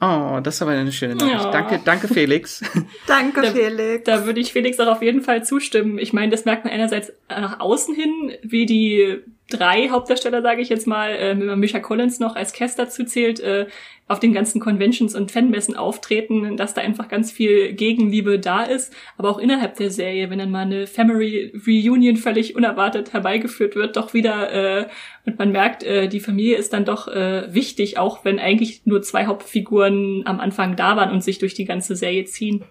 Oh, 0.00 0.38
das 0.42 0.54
ist 0.56 0.62
aber 0.62 0.72
eine 0.72 0.92
schöne 0.92 1.16
Nachricht. 1.16 1.44
Ja. 1.44 1.50
Danke, 1.50 1.80
danke 1.84 2.06
Felix. 2.08 2.62
Danke, 3.08 3.42
Da- 3.42 3.50
Felix. 3.50 4.04
Da 4.04 4.26
würde 4.26 4.40
ich 4.40 4.52
Felix 4.52 4.78
auch 4.78 4.86
auf 4.86 5.02
jeden 5.02 5.22
Fall 5.22 5.44
zustimmen. 5.44 5.98
Ich 5.98 6.12
meine, 6.12 6.30
das 6.30 6.44
merkt 6.44 6.64
man 6.64 6.72
einerseits 6.72 7.12
nach 7.28 7.58
außen 7.58 7.94
hin, 7.96 8.32
wie 8.42 8.64
die 8.66 9.18
drei 9.50 9.88
Hauptdarsteller, 9.88 10.42
sage 10.42 10.60
ich 10.60 10.68
jetzt 10.68 10.86
mal, 10.86 11.10
äh, 11.10 11.38
wenn 11.38 11.46
man 11.46 11.58
Misha 11.58 11.80
Collins 11.80 12.20
noch 12.20 12.36
als 12.36 12.52
Cast 12.52 12.78
dazu 12.78 13.04
zählt, 13.04 13.40
äh, 13.40 13.66
auf 14.06 14.20
den 14.20 14.32
ganzen 14.32 14.60
Conventions 14.60 15.14
und 15.14 15.30
Fanmessen 15.30 15.76
auftreten, 15.76 16.56
dass 16.56 16.74
da 16.74 16.80
einfach 16.80 17.08
ganz 17.08 17.30
viel 17.30 17.74
Gegenliebe 17.74 18.38
da 18.38 18.62
ist. 18.62 18.94
Aber 19.18 19.28
auch 19.28 19.38
innerhalb 19.38 19.76
der 19.76 19.90
Serie, 19.90 20.30
wenn 20.30 20.38
dann 20.38 20.50
mal 20.50 20.62
eine 20.62 20.86
Family 20.86 21.52
Reunion 21.66 22.16
völlig 22.16 22.56
unerwartet 22.56 23.12
herbeigeführt 23.12 23.76
wird, 23.76 23.96
doch 23.96 24.14
wieder 24.14 24.52
äh, 24.52 24.86
und 25.26 25.38
man 25.38 25.52
merkt, 25.52 25.82
äh, 25.82 26.08
die 26.08 26.20
Familie 26.20 26.56
ist 26.56 26.72
dann 26.72 26.86
doch 26.86 27.06
äh, 27.06 27.52
wichtig, 27.52 27.98
auch 27.98 28.24
wenn 28.24 28.38
eigentlich 28.38 28.86
nur 28.86 29.02
zwei 29.02 29.26
Hauptfiguren 29.26 30.22
am 30.24 30.40
Anfang 30.40 30.74
da 30.74 30.96
waren 30.96 31.12
und 31.12 31.22
sich 31.22 31.38
durch 31.38 31.52
die 31.52 31.66
ganze 31.66 31.96
Serie 31.96 32.24
ziehen. 32.24 32.64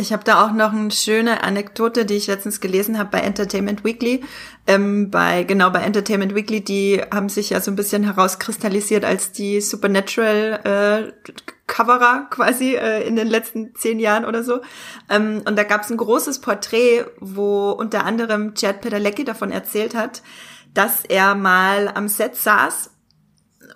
Ich 0.00 0.12
habe 0.12 0.22
da 0.22 0.44
auch 0.44 0.52
noch 0.52 0.72
eine 0.72 0.92
schöne 0.92 1.42
Anekdote, 1.42 2.04
die 2.04 2.14
ich 2.14 2.28
letztens 2.28 2.60
gelesen 2.60 3.00
habe 3.00 3.10
bei 3.10 3.18
Entertainment 3.18 3.82
Weekly. 3.82 4.22
Ähm, 4.68 5.10
bei 5.10 5.42
genau 5.42 5.70
bei 5.70 5.80
Entertainment 5.80 6.36
Weekly, 6.36 6.60
die 6.62 7.02
haben 7.12 7.28
sich 7.28 7.50
ja 7.50 7.60
so 7.60 7.72
ein 7.72 7.74
bisschen 7.74 8.04
herauskristallisiert 8.04 9.04
als 9.04 9.32
die 9.32 9.60
Supernatural 9.60 10.60
äh, 10.62 11.32
Coverer 11.66 12.28
quasi 12.30 12.76
äh, 12.76 13.08
in 13.08 13.16
den 13.16 13.26
letzten 13.26 13.74
zehn 13.74 13.98
Jahren 13.98 14.24
oder 14.24 14.44
so. 14.44 14.60
Ähm, 15.10 15.42
und 15.44 15.58
da 15.58 15.64
gab 15.64 15.82
es 15.82 15.90
ein 15.90 15.96
großes 15.96 16.40
Porträt, 16.42 17.04
wo 17.18 17.72
unter 17.72 18.04
anderem 18.04 18.54
Chad 18.54 18.80
Padalecki 18.82 19.24
davon 19.24 19.50
erzählt 19.50 19.96
hat, 19.96 20.22
dass 20.74 21.04
er 21.04 21.34
mal 21.34 21.88
am 21.92 22.06
Set 22.06 22.36
saß 22.36 22.92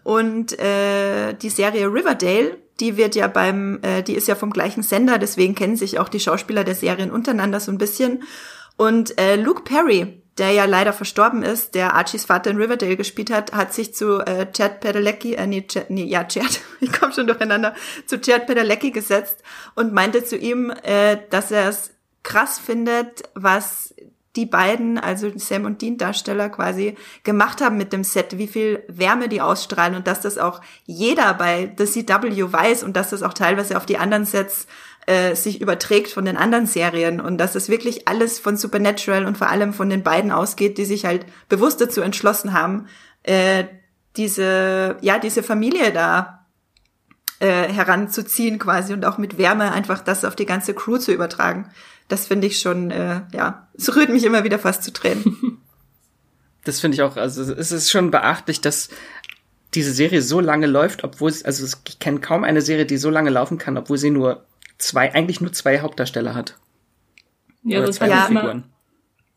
und 0.04 0.56
äh, 0.60 1.32
die 1.32 1.50
Serie 1.50 1.88
Riverdale 1.92 2.61
die 2.82 2.96
wird 2.96 3.14
ja 3.14 3.28
beim, 3.28 3.78
äh, 3.82 4.02
die 4.02 4.16
ist 4.16 4.26
ja 4.26 4.34
vom 4.34 4.50
gleichen 4.50 4.82
Sender, 4.82 5.18
deswegen 5.18 5.54
kennen 5.54 5.76
sich 5.76 6.00
auch 6.00 6.08
die 6.08 6.18
Schauspieler 6.18 6.64
der 6.64 6.74
Serien 6.74 7.12
untereinander 7.12 7.60
so 7.60 7.70
ein 7.70 7.78
bisschen. 7.78 8.24
Und 8.76 9.18
äh, 9.20 9.36
Luke 9.36 9.62
Perry, 9.62 10.20
der 10.36 10.50
ja 10.50 10.64
leider 10.64 10.92
verstorben 10.92 11.44
ist, 11.44 11.76
der 11.76 11.94
Archies 11.94 12.24
Vater 12.24 12.50
in 12.50 12.56
Riverdale 12.56 12.96
gespielt 12.96 13.30
hat, 13.30 13.52
hat 13.52 13.72
sich 13.72 13.94
zu 13.94 14.18
äh, 14.18 14.50
Chad 14.50 14.80
Padalecki, 14.80 15.34
äh, 15.34 15.46
nee, 15.46 15.62
Chad, 15.62 15.90
nee, 15.90 16.04
ja, 16.04 16.24
Chad, 16.24 16.60
ich 16.80 16.92
komme 16.92 17.12
schon 17.12 17.28
durcheinander, 17.28 17.74
zu 18.06 18.20
Chad 18.20 18.48
Padalecki 18.48 18.90
gesetzt 18.90 19.44
und 19.76 19.92
meinte 19.92 20.24
zu 20.24 20.36
ihm, 20.36 20.72
äh, 20.82 21.18
dass 21.30 21.52
er 21.52 21.68
es 21.68 21.92
krass 22.24 22.58
findet, 22.58 23.22
was 23.34 23.94
die 24.36 24.46
beiden, 24.46 24.98
also 24.98 25.30
Sam 25.36 25.66
und 25.66 25.82
Dean 25.82 25.98
Darsteller 25.98 26.48
quasi 26.48 26.96
gemacht 27.22 27.60
haben 27.60 27.76
mit 27.76 27.92
dem 27.92 28.02
Set, 28.02 28.38
wie 28.38 28.46
viel 28.46 28.82
Wärme 28.88 29.28
die 29.28 29.42
ausstrahlen 29.42 29.94
und 29.94 30.06
dass 30.06 30.20
das 30.20 30.38
auch 30.38 30.60
jeder 30.86 31.34
bei 31.34 31.72
The 31.76 31.84
CW 31.84 32.52
weiß 32.52 32.82
und 32.82 32.96
dass 32.96 33.10
das 33.10 33.22
auch 33.22 33.34
teilweise 33.34 33.76
auf 33.76 33.84
die 33.84 33.98
anderen 33.98 34.24
Sets 34.24 34.66
äh, 35.06 35.34
sich 35.34 35.60
überträgt 35.60 36.12
von 36.12 36.24
den 36.24 36.36
anderen 36.36 36.66
Serien 36.66 37.20
und 37.20 37.38
dass 37.38 37.52
das 37.52 37.68
wirklich 37.68 38.08
alles 38.08 38.38
von 38.38 38.56
Supernatural 38.56 39.26
und 39.26 39.36
vor 39.36 39.48
allem 39.48 39.74
von 39.74 39.90
den 39.90 40.02
beiden 40.02 40.32
ausgeht, 40.32 40.78
die 40.78 40.84
sich 40.84 41.04
halt 41.04 41.26
bewusst 41.48 41.80
dazu 41.80 42.00
entschlossen 42.00 42.52
haben, 42.52 42.86
äh, 43.24 43.64
diese, 44.16 44.96
ja, 45.00 45.18
diese 45.18 45.42
Familie 45.42 45.92
da 45.92 46.41
äh, 47.42 47.68
heranzuziehen 47.72 48.58
quasi 48.58 48.92
und 48.92 49.04
auch 49.04 49.18
mit 49.18 49.38
Wärme 49.38 49.72
einfach 49.72 50.00
das 50.00 50.24
auf 50.24 50.36
die 50.36 50.46
ganze 50.46 50.74
Crew 50.74 50.98
zu 50.98 51.12
übertragen 51.12 51.70
das 52.12 52.26
finde 52.26 52.46
ich 52.46 52.60
schon, 52.60 52.90
äh, 52.90 53.22
ja, 53.32 53.68
es 53.72 53.96
rührt 53.96 54.10
mich 54.10 54.24
immer 54.24 54.44
wieder 54.44 54.58
fast 54.58 54.84
zu 54.84 54.92
Tränen. 54.92 55.58
Das 56.64 56.78
finde 56.78 56.94
ich 56.94 57.02
auch, 57.02 57.16
also 57.16 57.42
es 57.42 57.72
ist 57.72 57.90
schon 57.90 58.12
beachtlich, 58.12 58.60
dass 58.60 58.88
diese 59.74 59.92
Serie 59.92 60.22
so 60.22 60.38
lange 60.38 60.68
läuft, 60.68 61.02
obwohl 61.02 61.28
es, 61.28 61.44
also 61.44 61.66
ich 61.66 61.98
kenne 61.98 62.20
kaum 62.20 62.44
eine 62.44 62.62
Serie, 62.62 62.86
die 62.86 62.98
so 62.98 63.10
lange 63.10 63.30
laufen 63.30 63.58
kann, 63.58 63.76
obwohl 63.76 63.98
sie 63.98 64.12
nur 64.12 64.46
zwei, 64.78 65.12
eigentlich 65.12 65.40
nur 65.40 65.52
zwei 65.52 65.80
Hauptdarsteller 65.80 66.36
hat. 66.36 66.60
Ja, 67.64 67.78
Oder 67.78 67.88
das 67.88 67.96
zwei 67.96 68.10
war 68.10 68.28
Figuren. 68.28 68.64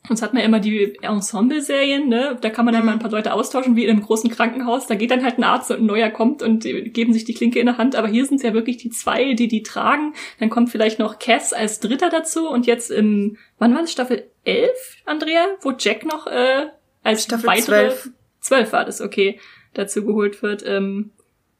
Sonst 0.07 0.21
hat 0.21 0.33
man 0.33 0.43
immer 0.43 0.59
die 0.59 0.97
Ensemble-Serien, 1.01 2.07
ne? 2.07 2.37
Da 2.39 2.49
kann 2.49 2.65
man 2.65 2.73
dann 2.73 2.85
mal 2.85 2.93
ein 2.93 2.99
paar 2.99 3.11
Leute 3.11 3.33
austauschen, 3.33 3.75
wie 3.75 3.85
in 3.85 3.89
einem 3.89 4.01
großen 4.01 4.29
Krankenhaus. 4.29 4.87
Da 4.87 4.95
geht 4.95 5.11
dann 5.11 5.23
halt 5.23 5.37
ein 5.37 5.43
Arzt 5.43 5.71
und 5.71 5.79
ein 5.79 5.85
neuer 5.85 6.09
kommt 6.09 6.41
und 6.43 6.63
geben 6.63 7.13
sich 7.13 7.25
die 7.25 7.33
Klinke 7.33 7.59
in 7.59 7.65
der 7.65 7.77
Hand. 7.77 7.95
Aber 7.95 8.07
hier 8.07 8.25
sind 8.25 8.37
es 8.37 8.43
ja 8.43 8.53
wirklich 8.53 8.77
die 8.77 8.89
zwei, 8.89 9.33
die 9.33 9.47
die 9.47 9.63
tragen. 9.63 10.13
Dann 10.39 10.49
kommt 10.49 10.69
vielleicht 10.69 10.99
noch 10.99 11.19
Cass 11.19 11.53
als 11.53 11.79
Dritter 11.79 12.09
dazu. 12.09 12.47
Und 12.47 12.67
jetzt 12.67 12.91
im, 12.91 13.37
wann 13.57 13.73
war 13.73 13.81
das, 13.81 13.91
Staffel 13.91 14.29
11, 14.43 14.69
Andrea? 15.05 15.45
Wo 15.61 15.71
Jack 15.77 16.05
noch 16.05 16.27
äh, 16.27 16.67
als 17.03 17.23
Staffel 17.23 17.47
weitere... 17.47 17.89
12. 17.89 18.09
12 18.45 18.73
war 18.73 18.85
das, 18.85 19.01
okay, 19.01 19.39
dazu 19.73 20.05
geholt 20.05 20.43
wird. 20.43 20.63
Ähm, 20.65 21.11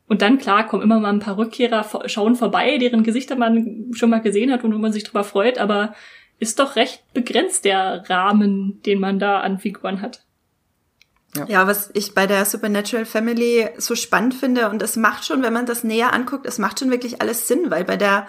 und 0.08 0.22
dann, 0.22 0.38
klar, 0.38 0.68
kommen 0.68 0.84
immer 0.84 1.00
mal 1.00 1.12
ein 1.12 1.20
paar 1.20 1.38
Rückkehrer, 1.38 1.84
schauen 2.06 2.36
vorbei, 2.36 2.78
deren 2.78 3.04
Gesichter 3.04 3.36
man 3.36 3.88
schon 3.94 4.12
mal 4.12 4.22
gesehen 4.22 4.52
hat 4.52 4.64
und 4.64 4.74
wo 4.74 4.78
man 4.78 4.94
sich 4.94 5.04
drüber 5.04 5.24
freut. 5.24 5.58
Aber 5.58 5.96
ist 6.40 6.60
doch 6.60 6.76
recht 6.76 7.04
begrenzt 7.14 7.66
der 7.66 8.10
Rahmen, 8.10 8.82
den 8.84 9.00
man 9.00 9.20
da 9.20 9.40
an 9.40 9.60
Figuren 9.60 10.02
hat. 10.02 10.26
Ja. 11.36 11.46
ja, 11.48 11.68
was 11.68 11.90
ich 11.94 12.14
bei 12.14 12.28
der 12.28 12.46
Supernatural 12.46 13.06
Family 13.06 13.68
so 13.78 13.96
spannend 13.96 14.34
finde, 14.34 14.70
und 14.70 14.82
es 14.82 14.96
macht 14.96 15.26
schon, 15.26 15.44
wenn 15.44 15.52
man 15.52 15.66
das 15.66 15.84
näher 15.84 16.14
anguckt, 16.14 16.46
es 16.46 16.60
macht 16.60 16.80
schon 16.80 16.92
wirklich 16.92 17.22
alles 17.22 17.48
Sinn, 17.48 17.72
weil 17.72 17.84
bei 17.84 17.98
der, 17.98 18.28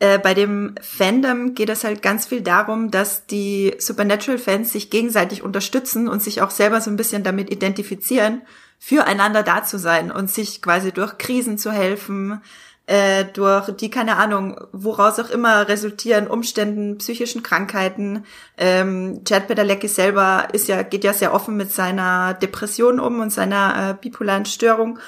äh, 0.00 0.18
bei 0.18 0.34
dem 0.34 0.74
Fandom 0.80 1.54
geht 1.54 1.68
es 1.68 1.84
halt 1.84 2.02
ganz 2.02 2.26
viel 2.26 2.40
darum, 2.40 2.90
dass 2.90 3.26
die 3.26 3.74
Supernatural-Fans 3.78 4.72
sich 4.72 4.90
gegenseitig 4.90 5.42
unterstützen 5.44 6.08
und 6.08 6.20
sich 6.20 6.42
auch 6.42 6.50
selber 6.50 6.80
so 6.80 6.90
ein 6.90 6.96
bisschen 6.96 7.22
damit 7.22 7.50
identifizieren, 7.50 8.42
füreinander 8.80 9.44
da 9.44 9.62
zu 9.62 9.78
sein 9.78 10.10
und 10.10 10.28
sich 10.28 10.60
quasi 10.60 10.90
durch 10.90 11.16
Krisen 11.18 11.58
zu 11.58 11.70
helfen, 11.70 12.42
äh, 12.88 13.26
durch 13.26 13.70
die, 13.76 13.90
keine 13.90 14.16
Ahnung, 14.16 14.58
woraus 14.72 15.18
auch 15.18 15.28
immer 15.28 15.68
resultieren, 15.68 16.26
Umständen, 16.26 16.96
psychischen 16.96 17.42
Krankheiten. 17.42 18.24
Ähm, 18.56 19.20
Chad 19.26 19.46
Padalecki 19.46 19.88
selber 19.88 20.48
ist 20.54 20.68
ja, 20.68 20.82
geht 20.82 21.04
ja 21.04 21.12
sehr 21.12 21.34
offen 21.34 21.58
mit 21.58 21.70
seiner 21.70 22.32
Depression 22.32 22.98
um 22.98 23.20
und 23.20 23.30
seiner 23.30 23.90
äh, 23.90 23.94
bipolaren 24.00 24.46
Störung 24.46 24.98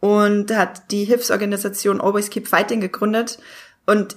und 0.00 0.50
hat 0.50 0.90
die 0.90 1.04
Hilfsorganisation 1.04 2.00
Always 2.00 2.30
Keep 2.30 2.48
Fighting 2.48 2.80
gegründet. 2.80 3.38
Und 3.84 4.16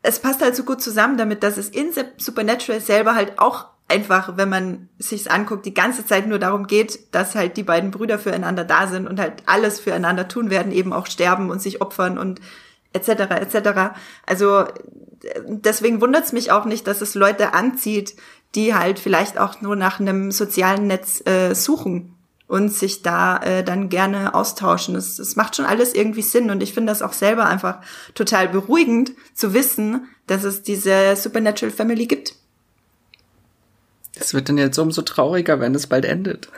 es 0.00 0.18
passt 0.18 0.40
halt 0.40 0.56
so 0.56 0.64
gut 0.64 0.80
zusammen 0.80 1.18
damit, 1.18 1.42
dass 1.42 1.58
es 1.58 1.68
in 1.68 1.90
Supernatural 2.16 2.80
selber 2.80 3.14
halt 3.14 3.38
auch 3.38 3.66
einfach, 3.88 4.36
wenn 4.36 4.48
man 4.48 4.88
sich's 4.98 5.26
anguckt, 5.26 5.64
die 5.64 5.74
ganze 5.74 6.04
Zeit 6.04 6.26
nur 6.26 6.38
darum 6.38 6.66
geht, 6.66 7.14
dass 7.14 7.34
halt 7.34 7.56
die 7.56 7.62
beiden 7.62 7.90
Brüder 7.90 8.18
füreinander 8.18 8.64
da 8.64 8.86
sind 8.86 9.08
und 9.08 9.20
halt 9.20 9.42
alles 9.46 9.80
füreinander 9.80 10.28
tun 10.28 10.50
werden, 10.50 10.72
eben 10.72 10.92
auch 10.92 11.06
sterben 11.06 11.50
und 11.50 11.62
sich 11.62 11.80
opfern 11.80 12.18
und 12.18 12.40
etc. 12.92 13.08
etc. 13.08 13.96
Also 14.26 14.64
deswegen 15.46 16.00
wundert's 16.00 16.32
mich 16.32 16.50
auch 16.50 16.64
nicht, 16.64 16.86
dass 16.86 17.00
es 17.00 17.14
Leute 17.14 17.54
anzieht, 17.54 18.16
die 18.54 18.74
halt 18.74 18.98
vielleicht 18.98 19.38
auch 19.38 19.60
nur 19.60 19.76
nach 19.76 20.00
einem 20.00 20.32
sozialen 20.32 20.86
Netz 20.86 21.24
äh, 21.26 21.54
suchen 21.54 22.14
und 22.48 22.72
sich 22.72 23.02
da 23.02 23.38
äh, 23.38 23.64
dann 23.64 23.88
gerne 23.88 24.34
austauschen. 24.34 24.96
Es, 24.96 25.18
es 25.18 25.36
macht 25.36 25.56
schon 25.56 25.64
alles 25.64 25.94
irgendwie 25.94 26.22
Sinn 26.22 26.50
und 26.50 26.62
ich 26.62 26.72
finde 26.72 26.90
das 26.90 27.02
auch 27.02 27.12
selber 27.12 27.46
einfach 27.46 27.80
total 28.14 28.48
beruhigend 28.48 29.12
zu 29.34 29.52
wissen, 29.52 30.08
dass 30.26 30.44
es 30.44 30.62
diese 30.62 31.14
Supernatural 31.16 31.74
Family 31.74 32.06
gibt. 32.06 32.34
Es 34.18 34.34
wird 34.34 34.48
dann 34.48 34.58
jetzt 34.58 34.78
umso 34.78 35.02
trauriger, 35.02 35.60
wenn 35.60 35.74
es 35.74 35.86
bald 35.86 36.04
endet. 36.04 36.48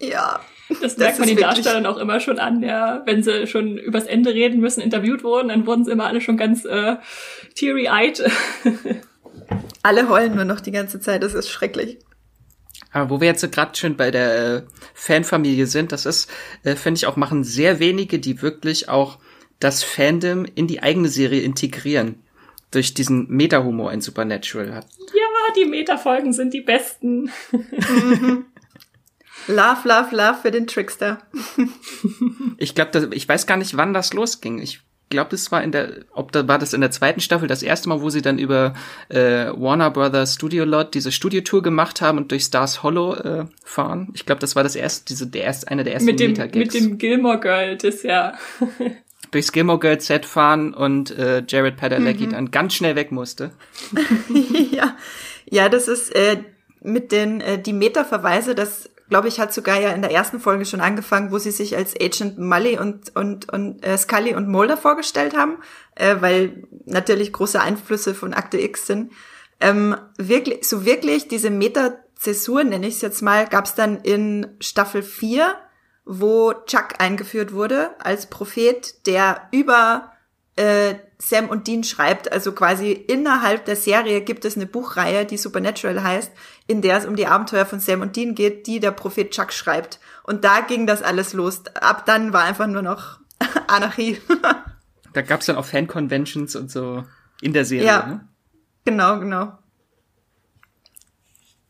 Ja. 0.00 0.40
Das 0.80 0.96
merkt 0.96 1.14
das 1.14 1.18
man 1.18 1.28
den 1.28 1.38
Darstellern 1.38 1.86
auch 1.86 1.96
immer 1.96 2.20
schon 2.20 2.38
an, 2.38 2.62
ja. 2.62 3.02
Wenn 3.04 3.22
sie 3.22 3.46
schon 3.46 3.76
übers 3.76 4.04
Ende 4.04 4.32
reden 4.32 4.60
müssen, 4.60 4.80
interviewt 4.80 5.24
wurden, 5.24 5.48
dann 5.48 5.66
wurden 5.66 5.84
sie 5.84 5.90
immer 5.90 6.06
alle 6.06 6.20
schon 6.20 6.36
ganz 6.36 6.64
äh, 6.64 6.96
teary-eyed. 7.56 8.22
alle 9.82 10.08
heulen 10.08 10.36
nur 10.36 10.44
noch 10.44 10.60
die 10.60 10.70
ganze 10.70 11.00
Zeit, 11.00 11.22
das 11.22 11.34
ist 11.34 11.48
schrecklich. 11.48 11.98
Aber 12.92 13.10
wo 13.10 13.20
wir 13.20 13.28
jetzt 13.28 13.50
gerade 13.52 13.76
schön 13.76 13.96
bei 13.96 14.10
der 14.10 14.56
äh, 14.56 14.62
Fanfamilie 14.94 15.66
sind, 15.66 15.92
das 15.92 16.06
ist, 16.06 16.30
äh, 16.62 16.76
finde 16.76 16.98
ich 16.98 17.06
auch, 17.06 17.16
machen 17.16 17.44
sehr 17.44 17.78
wenige, 17.78 18.18
die 18.18 18.42
wirklich 18.42 18.88
auch 18.88 19.18
das 19.58 19.82
Fandom 19.82 20.46
in 20.54 20.66
die 20.66 20.82
eigene 20.82 21.08
Serie 21.08 21.42
integrieren 21.42 22.22
durch 22.70 22.94
diesen 22.94 23.28
Meta-Humor 23.28 23.92
in 23.92 24.00
Supernatural 24.00 24.74
hat. 24.74 24.86
Die 25.56 25.64
Meta-Folgen 25.64 26.32
sind 26.32 26.54
die 26.54 26.60
besten. 26.60 27.30
Love, 29.46 29.88
love, 29.88 30.14
love 30.14 30.38
für 30.42 30.50
den 30.50 30.66
Trickster. 30.66 31.18
ich 32.58 32.74
glaube, 32.74 33.10
ich 33.12 33.28
weiß 33.28 33.46
gar 33.46 33.56
nicht, 33.56 33.76
wann 33.76 33.94
das 33.94 34.12
losging. 34.12 34.60
Ich 34.60 34.80
glaube, 35.08 35.30
das 35.30 35.50
war 35.50 35.62
in 35.62 35.72
der, 35.72 36.04
ob 36.12 36.30
da 36.32 36.46
war 36.46 36.58
das 36.58 36.72
in 36.72 36.80
der 36.80 36.90
zweiten 36.90 37.20
Staffel 37.20 37.48
das 37.48 37.62
erste 37.62 37.88
Mal, 37.88 38.00
wo 38.00 38.10
sie 38.10 38.22
dann 38.22 38.38
über 38.38 38.74
äh, 39.08 39.46
Warner 39.46 39.90
Brothers 39.90 40.34
Studio 40.34 40.64
Lot 40.64 40.94
diese 40.94 41.10
Studiotour 41.10 41.62
gemacht 41.62 42.00
haben 42.00 42.18
und 42.18 42.30
durch 42.30 42.44
Stars 42.44 42.82
Hollow 42.82 43.14
äh, 43.14 43.46
fahren. 43.64 44.10
Ich 44.14 44.24
glaube, 44.24 44.40
das 44.40 44.54
war 44.54 44.62
das 44.62 44.76
erste, 44.76 45.06
diese 45.06 45.26
der 45.26 45.44
erste, 45.44 45.68
einer 45.68 45.84
der 45.84 45.94
ersten 45.94 46.06
mit 46.06 46.20
dem, 46.20 46.34
Mit 46.54 46.74
dem 46.74 46.98
Gilmore 46.98 47.40
Girl, 47.40 47.76
das 47.76 48.02
ja 48.02 48.34
durchs 49.30 49.52
Gilmore 49.52 49.78
Girls 49.78 50.06
Set 50.06 50.26
fahren 50.26 50.74
und 50.74 51.10
äh, 51.10 51.42
Jared 51.46 51.76
Padalecki 51.76 52.26
mhm. 52.26 52.30
dann 52.32 52.50
ganz 52.50 52.74
schnell 52.74 52.96
weg 52.96 53.12
musste. 53.12 53.52
ja, 54.72 54.96
ja, 55.50 55.68
das 55.68 55.88
ist 55.88 56.14
äh, 56.14 56.42
mit 56.80 57.12
den 57.12 57.40
äh, 57.40 57.60
die 57.60 57.72
Meta-Verweise, 57.72 58.54
das 58.54 58.88
glaube 59.08 59.28
ich 59.28 59.40
hat 59.40 59.52
sogar 59.52 59.78
ja 59.78 59.90
in 59.90 60.02
der 60.02 60.12
ersten 60.12 60.40
Folge 60.40 60.64
schon 60.64 60.80
angefangen, 60.80 61.32
wo 61.32 61.38
sie 61.38 61.50
sich 61.50 61.76
als 61.76 61.94
Agent 62.00 62.38
Mully 62.38 62.78
und 62.78 63.14
und 63.16 63.52
und 63.52 63.84
äh, 63.84 63.98
Scully 63.98 64.34
und 64.34 64.48
Mulder 64.48 64.76
vorgestellt 64.76 65.36
haben, 65.36 65.58
äh, 65.96 66.16
weil 66.20 66.64
natürlich 66.86 67.32
große 67.32 67.60
Einflüsse 67.60 68.14
von 68.14 68.32
Akte 68.32 68.58
X 68.58 68.86
sind. 68.86 69.12
Ähm, 69.60 69.96
wirklich, 70.16 70.66
so 70.66 70.86
wirklich 70.86 71.28
diese 71.28 71.50
Meta 71.50 71.98
Zäsur, 72.16 72.64
nenne 72.64 72.86
ich 72.86 72.94
es 72.94 73.00
jetzt 73.00 73.22
mal, 73.22 73.46
gab 73.46 73.64
es 73.64 73.74
dann 73.74 74.00
in 74.00 74.46
Staffel 74.60 75.02
4, 75.02 75.54
wo 76.04 76.52
Chuck 76.66 76.94
eingeführt 76.98 77.52
wurde 77.52 77.90
als 77.98 78.26
Prophet, 78.26 79.06
der 79.06 79.48
über 79.52 80.12
äh, 80.56 80.94
Sam 81.20 81.48
und 81.48 81.66
Dean 81.66 81.84
schreibt. 81.84 82.32
Also 82.32 82.52
quasi 82.52 82.92
innerhalb 82.92 83.66
der 83.66 83.76
Serie 83.76 84.22
gibt 84.22 84.44
es 84.44 84.56
eine 84.56 84.66
Buchreihe, 84.66 85.26
die 85.26 85.36
Supernatural 85.36 86.02
heißt, 86.02 86.32
in 86.66 86.82
der 86.82 86.98
es 86.98 87.06
um 87.06 87.14
die 87.14 87.26
Abenteuer 87.26 87.66
von 87.66 87.78
Sam 87.78 88.00
und 88.00 88.16
Dean 88.16 88.34
geht, 88.34 88.66
die 88.66 88.80
der 88.80 88.90
Prophet 88.90 89.30
Chuck 89.30 89.52
schreibt. 89.52 90.00
Und 90.22 90.44
da 90.44 90.60
ging 90.60 90.86
das 90.86 91.02
alles 91.02 91.32
los. 91.32 91.62
Ab 91.74 92.06
dann 92.06 92.32
war 92.32 92.44
einfach 92.44 92.66
nur 92.66 92.82
noch 92.82 93.20
Anarchie. 93.68 94.18
da 95.12 95.22
gab's 95.22 95.46
dann 95.46 95.56
auch 95.56 95.66
Fan-Conventions 95.66 96.56
und 96.56 96.70
so 96.70 97.04
in 97.42 97.52
der 97.52 97.64
Serie. 97.64 97.86
Ja, 97.86 98.06
ne? 98.06 98.28
genau, 98.84 99.18
genau. 99.20 99.58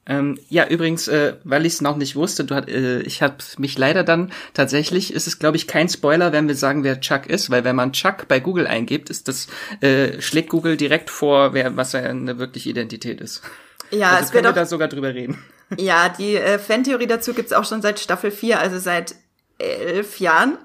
Ähm, 0.06 0.38
ja, 0.48 0.66
übrigens, 0.66 1.08
äh, 1.08 1.34
weil 1.44 1.66
ich 1.66 1.74
es 1.74 1.80
noch 1.82 1.96
nicht 1.96 2.16
wusste, 2.16 2.44
du 2.44 2.54
hat, 2.54 2.68
äh, 2.68 3.00
ich 3.02 3.22
habe 3.22 3.36
mich 3.58 3.76
leider 3.76 4.02
dann 4.02 4.32
tatsächlich, 4.54 5.12
ist 5.12 5.26
es 5.26 5.38
glaube 5.38 5.56
ich 5.56 5.66
kein 5.66 5.88
Spoiler, 5.88 6.32
wenn 6.32 6.48
wir 6.48 6.54
sagen, 6.54 6.84
wer 6.84 7.00
Chuck 7.00 7.26
ist, 7.26 7.50
weil 7.50 7.64
wenn 7.64 7.76
man 7.76 7.92
Chuck 7.92 8.26
bei 8.26 8.40
Google 8.40 8.66
eingibt, 8.66 9.10
ist 9.10 9.28
das 9.28 9.46
äh, 9.82 10.20
schlägt 10.20 10.48
Google 10.48 10.76
direkt 10.76 11.10
vor, 11.10 11.52
wer 11.52 11.76
was 11.76 11.90
seine 11.90 12.38
wirkliche 12.38 12.70
Identität 12.70 13.20
ist. 13.20 13.42
Ja, 13.90 14.12
also 14.12 14.24
es 14.24 14.30
können 14.30 14.44
wird 14.44 14.56
wir 14.56 14.62
auch, 14.62 14.64
da 14.64 14.66
sogar 14.66 14.88
drüber 14.88 15.14
reden. 15.14 15.38
ja, 15.76 16.08
die 16.08 16.36
äh, 16.36 16.58
Fantheorie 16.58 17.06
dazu 17.06 17.34
gibt's 17.34 17.52
auch 17.52 17.64
schon 17.64 17.82
seit 17.82 18.00
Staffel 18.00 18.30
4, 18.30 18.58
also 18.58 18.78
seit 18.78 19.14
elf 19.58 20.18
Jahren. 20.18 20.58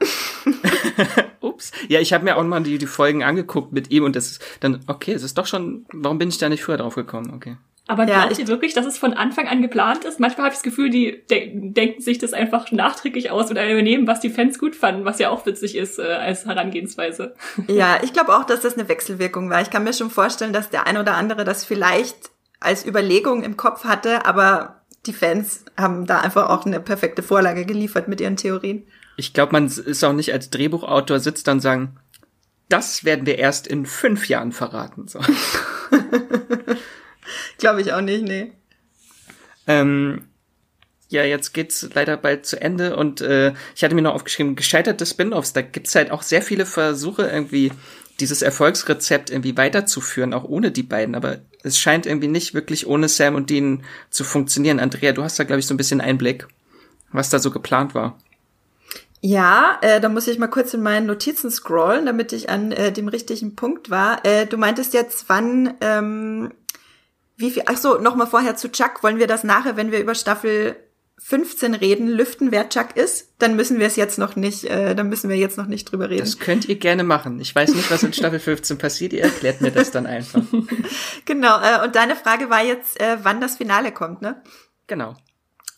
Ups. 1.42 1.72
Ja, 1.90 2.00
ich 2.00 2.14
habe 2.14 2.24
mir 2.24 2.38
auch 2.38 2.44
mal 2.44 2.64
die, 2.64 2.78
die 2.78 2.88
Folgen 2.88 3.24
angeguckt 3.24 3.74
mit 3.74 3.92
ihm 3.92 4.04
und 4.04 4.16
das 4.16 4.32
ist 4.32 4.42
dann, 4.62 4.80
okay, 4.88 5.14
es 5.14 5.24
ist 5.24 5.38
doch 5.38 5.46
schon, 5.46 5.86
warum 5.92 6.18
bin 6.18 6.30
ich 6.30 6.38
da 6.38 6.50
nicht 6.50 6.64
früher 6.64 6.78
drauf 6.78 6.96
gekommen? 6.96 7.34
Okay. 7.36 7.58
Aber 7.88 8.08
Ja, 8.08 8.22
glaubt 8.22 8.32
ich- 8.32 8.40
ihr 8.40 8.48
wirklich, 8.48 8.74
dass 8.74 8.86
es 8.88 8.98
von 8.98 9.14
Anfang 9.14 9.48
an 9.48 9.62
geplant 9.62 10.06
ist? 10.06 10.20
Manchmal 10.20 10.46
habe 10.46 10.54
ich 10.54 10.58
das 10.58 10.64
Gefühl, 10.64 10.90
die 10.90 11.24
de 11.30 11.52
denken 11.72 12.02
sich 12.02 12.18
das 12.18 12.34
einfach 12.34 12.72
nachträglich 12.72 13.30
aus 13.30 13.52
oder 13.52 13.70
übernehmen, 13.72 14.08
was 14.08 14.20
die 14.20 14.30
Fans 14.32 14.58
gut 14.58 14.76
fanden, 14.76 15.06
was 15.06 15.20
ja 15.20 15.30
auch 15.30 15.46
witzig 15.46 15.76
ist 15.76 16.00
äh, 16.00 16.04
als 16.04 16.46
Herangehensweise. 16.46 17.36
Ja, 17.68 18.00
ich 18.02 18.12
glaube 18.14 18.36
auch, 18.36 18.44
dass 18.46 18.62
das 18.62 18.74
eine 18.78 18.90
Wechselwirkung 18.90 19.50
war. 19.52 19.62
Ich 19.62 19.70
kann 19.70 19.84
mir 19.84 19.94
schon 19.94 20.10
vorstellen, 20.10 20.52
dass 20.54 20.70
der 20.72 20.88
ein 20.88 20.98
oder 20.98 21.14
andere 21.16 21.44
das 21.44 21.64
vielleicht 21.64 22.16
als 22.60 22.86
Überlegung 22.86 23.44
im 23.44 23.56
Kopf 23.58 23.84
hatte, 23.84 24.26
aber 24.26 24.82
die 25.06 25.14
Fans 25.14 25.66
haben 25.78 26.08
da 26.08 26.22
einfach 26.22 26.50
auch 26.50 26.66
eine 26.66 26.80
perfekte 26.80 27.22
Vorlage 27.22 27.66
geliefert 27.66 28.08
mit 28.08 28.20
ihren 28.20 28.38
Theorien. 28.38 28.88
Ich 29.18 29.34
glaube, 29.34 29.52
man 29.52 29.68
ist 29.68 30.04
auch 30.04 30.14
nicht 30.14 30.34
als 30.34 30.50
Drehbuchautor 30.50 31.20
sitzt 31.20 31.48
dann 31.48 31.58
und 31.58 31.62
sagen, 31.62 31.98
das 32.68 33.04
werden 33.06 33.28
wir 33.28 33.38
erst 33.38 33.68
in 33.68 33.86
fünf 33.86 34.28
Jahren 34.28 34.52
verraten. 34.52 35.08
So. 35.08 35.20
Glaube 37.58 37.82
ich 37.82 37.94
auch 37.94 38.02
nicht, 38.02 38.24
nee. 38.24 38.52
Ähm, 39.68 40.28
ja, 41.10 41.24
jetzt 41.24 41.54
geht's 41.54 41.88
leider 41.94 42.18
bald 42.18 42.46
zu 42.46 42.62
Ende 42.62 42.96
und 42.96 43.22
äh, 43.22 43.54
ich 43.76 43.84
hatte 43.84 43.96
mir 43.96 44.02
noch 44.02 44.16
aufgeschrieben, 44.16 44.56
gescheiterte 44.56 45.06
Spin-offs. 45.06 45.54
Da 45.54 45.62
gibt's 45.62 45.96
halt 45.96 46.12
auch 46.12 46.22
sehr 46.22 46.42
viele 46.42 46.66
Versuche, 46.66 47.28
irgendwie 47.28 47.72
dieses 48.20 48.42
Erfolgsrezept 48.42 49.30
irgendwie 49.30 49.58
weiterzuführen, 49.58 50.34
auch 50.34 50.46
ohne 50.46 50.72
die 50.72 50.84
beiden. 50.84 51.16
Aber 51.16 51.40
es 51.64 51.78
scheint 51.78 52.06
irgendwie 52.06 52.28
nicht 52.28 52.54
wirklich 52.54 52.88
ohne 52.88 53.10
Sam 53.10 53.36
und 53.36 53.50
Dean 53.50 53.84
zu 54.10 54.24
funktionieren. 54.24 54.80
Andrea, 54.80 55.12
du 55.12 55.24
hast 55.24 55.38
da, 55.38 55.44
glaube 55.44 55.60
ich, 55.60 55.68
so 55.68 55.74
ein 55.74 55.78
bisschen 55.78 56.02
Einblick, 56.02 56.48
was 57.12 57.30
da 57.30 57.40
so 57.40 57.52
geplant 57.52 57.94
war. 57.94 58.18
Ja, 59.22 59.80
äh, 59.82 60.00
da 60.00 60.10
muss 60.10 60.28
ich 60.28 60.38
mal 60.38 60.48
kurz 60.48 60.74
in 60.74 60.84
meinen 60.84 61.08
Notizen 61.08 61.50
scrollen, 61.50 62.06
damit 62.06 62.32
ich 62.32 62.50
an 62.50 62.72
äh, 62.72 62.92
dem 62.92 63.08
richtigen 63.08 63.56
Punkt 63.56 63.90
war. 63.90 64.24
Äh, 64.24 64.46
du 64.46 64.58
meintest 64.58 64.94
jetzt, 64.94 65.26
wann, 65.30 65.74
ähm, 65.82 66.52
wie 67.38 67.52
viel, 67.52 67.64
ach 67.66 67.78
so, 67.78 67.98
nochmal 67.98 68.28
vorher 68.28 68.56
zu 68.56 68.72
Chuck. 68.72 69.04
Wollen 69.04 69.20
wir 69.20 69.28
das 69.28 69.44
nachher, 69.44 69.76
wenn 69.78 69.92
wir 69.92 70.00
über 70.00 70.16
Staffel 70.16 70.76
15 71.18 71.74
reden, 71.74 72.08
lüften, 72.08 72.52
wer 72.52 72.70
Chuck 72.70 72.96
ist? 72.96 73.34
Dann 73.40 73.56
müssen 73.56 73.80
wir 73.80 73.88
es 73.88 73.96
jetzt 73.96 74.18
noch 74.18 74.36
nicht, 74.36 74.66
äh, 74.66 74.96
dann 74.96 75.10
müssen 75.10 75.30
wir 75.30 75.38
jetzt 75.38 75.58
noch 75.58 75.66
nicht 75.66 75.92
drüber 75.92 76.10
reden. 76.10 76.22
Das 76.22 76.40
könnt 76.40 76.68
ihr 76.68 76.76
gerne 76.76 77.04
machen. 77.04 77.40
Ich 77.40 77.56
weiß 77.56 77.74
nicht, 77.74 77.90
was 77.90 78.04
in 78.04 78.14
Staffel 78.14 78.40
15 78.40 78.78
passiert. 78.78 79.14
Ihr 79.14 79.24
erklärt 79.24 79.62
mir 79.62 79.72
das 79.72 79.92
dann 79.92 80.06
einfach. 80.06 80.42
Genau, 81.26 81.60
äh, 81.60 81.84
und 81.84 81.96
deine 81.96 82.16
Frage 82.16 82.52
war 82.52 82.64
jetzt, 82.64 83.00
äh, 83.02 83.18
wann 83.24 83.42
das 83.42 83.58
Finale 83.58 83.92
kommt, 83.92 84.22
ne? 84.22 84.44
Genau. 84.86 85.16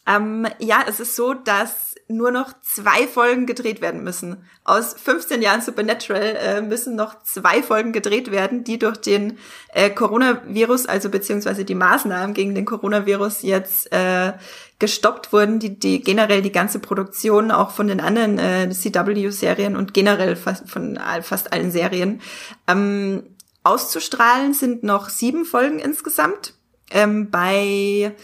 Ähm, 0.05 0.45
ja, 0.59 0.83
es 0.87 0.99
ist 0.99 1.15
so, 1.15 1.33
dass 1.33 1.95
nur 2.09 2.31
noch 2.31 2.53
zwei 2.61 3.05
Folgen 3.05 3.45
gedreht 3.45 3.81
werden 3.81 4.03
müssen. 4.03 4.45
Aus 4.63 4.93
15 4.93 5.41
Jahren 5.41 5.61
Supernatural 5.61 6.37
äh, 6.37 6.61
müssen 6.61 6.95
noch 6.95 7.21
zwei 7.23 7.61
Folgen 7.61 7.91
gedreht 7.91 8.31
werden, 8.31 8.63
die 8.63 8.79
durch 8.79 8.97
den 8.97 9.37
äh, 9.73 9.89
Coronavirus, 9.89 10.85
also 10.85 11.09
beziehungsweise 11.09 11.65
die 11.65 11.75
Maßnahmen 11.75 12.33
gegen 12.33 12.55
den 12.55 12.65
Coronavirus 12.65 13.41
jetzt 13.41 13.91
äh, 13.91 14.33
gestoppt 14.79 15.33
wurden, 15.33 15.59
die, 15.59 15.77
die 15.77 16.01
generell 16.01 16.41
die 16.41 16.51
ganze 16.51 16.79
Produktion 16.79 17.51
auch 17.51 17.71
von 17.71 17.87
den 17.87 17.99
anderen 17.99 18.39
äh, 18.39 18.69
CW-Serien 18.69 19.75
und 19.75 19.93
generell 19.93 20.35
fast 20.35 20.69
von 20.69 20.99
fast 21.23 21.51
allen 21.51 21.71
Serien 21.71 22.21
ähm, 22.67 23.23
auszustrahlen 23.63 24.53
sind 24.53 24.83
noch 24.83 25.09
sieben 25.09 25.43
Folgen 25.43 25.79
insgesamt. 25.79 26.53
Ähm, 26.89 27.29
bei 27.29 28.15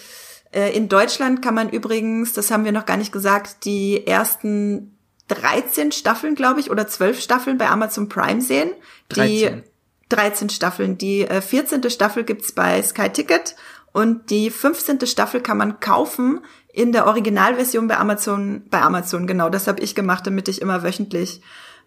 in 0.53 0.89
Deutschland 0.89 1.41
kann 1.41 1.53
man 1.55 1.69
übrigens, 1.69 2.33
das 2.33 2.51
haben 2.51 2.65
wir 2.65 2.71
noch 2.71 2.85
gar 2.85 2.97
nicht 2.97 3.11
gesagt, 3.11 3.65
die 3.65 4.05
ersten 4.05 4.97
13 5.29 5.91
Staffeln, 5.91 6.35
glaube 6.35 6.59
ich, 6.59 6.69
oder 6.69 6.87
12 6.87 7.19
Staffeln 7.21 7.57
bei 7.57 7.69
Amazon 7.69 8.09
Prime 8.09 8.41
sehen. 8.41 8.71
13. 9.09 9.63
Die 9.63 9.63
13 10.09 10.49
Staffeln. 10.49 10.97
Die 10.97 11.21
äh, 11.21 11.41
14. 11.41 11.89
Staffel 11.89 12.23
gibt's 12.23 12.51
bei 12.51 12.81
Sky 12.83 13.09
Ticket 13.09 13.55
und 13.93 14.29
die 14.29 14.49
15. 14.51 15.05
Staffel 15.07 15.41
kann 15.41 15.57
man 15.57 15.79
kaufen 15.79 16.41
in 16.71 16.91
der 16.91 17.05
Originalversion 17.07 17.87
bei 17.87 17.97
Amazon, 17.97 18.63
bei 18.69 18.81
Amazon, 18.81 19.27
genau. 19.27 19.49
Das 19.49 19.67
habe 19.67 19.81
ich 19.81 19.95
gemacht, 19.95 20.25
damit 20.27 20.47
ich 20.47 20.61
immer 20.61 20.83
wöchentlich 20.83 21.41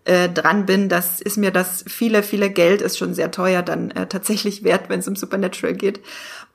äh, 0.05 0.29
dran 0.29 0.65
bin. 0.67 0.89
Das 0.89 1.21
ist 1.21 1.37
mir 1.37 1.51
das 1.51 1.85
viele, 1.89 2.23
viele 2.23 2.51
Geld 2.51 2.81
ist 2.81 2.97
schon 2.97 3.13
sehr 3.15 3.31
teuer 3.33 3.63
dann 3.63 3.91
äh, 3.91 4.07
tatsächlich 4.07 4.63
wert, 4.65 4.89
wenn 4.89 5.01
es 5.01 5.09
um 5.09 5.17
Supernatural 5.17 5.75
geht. 5.75 6.01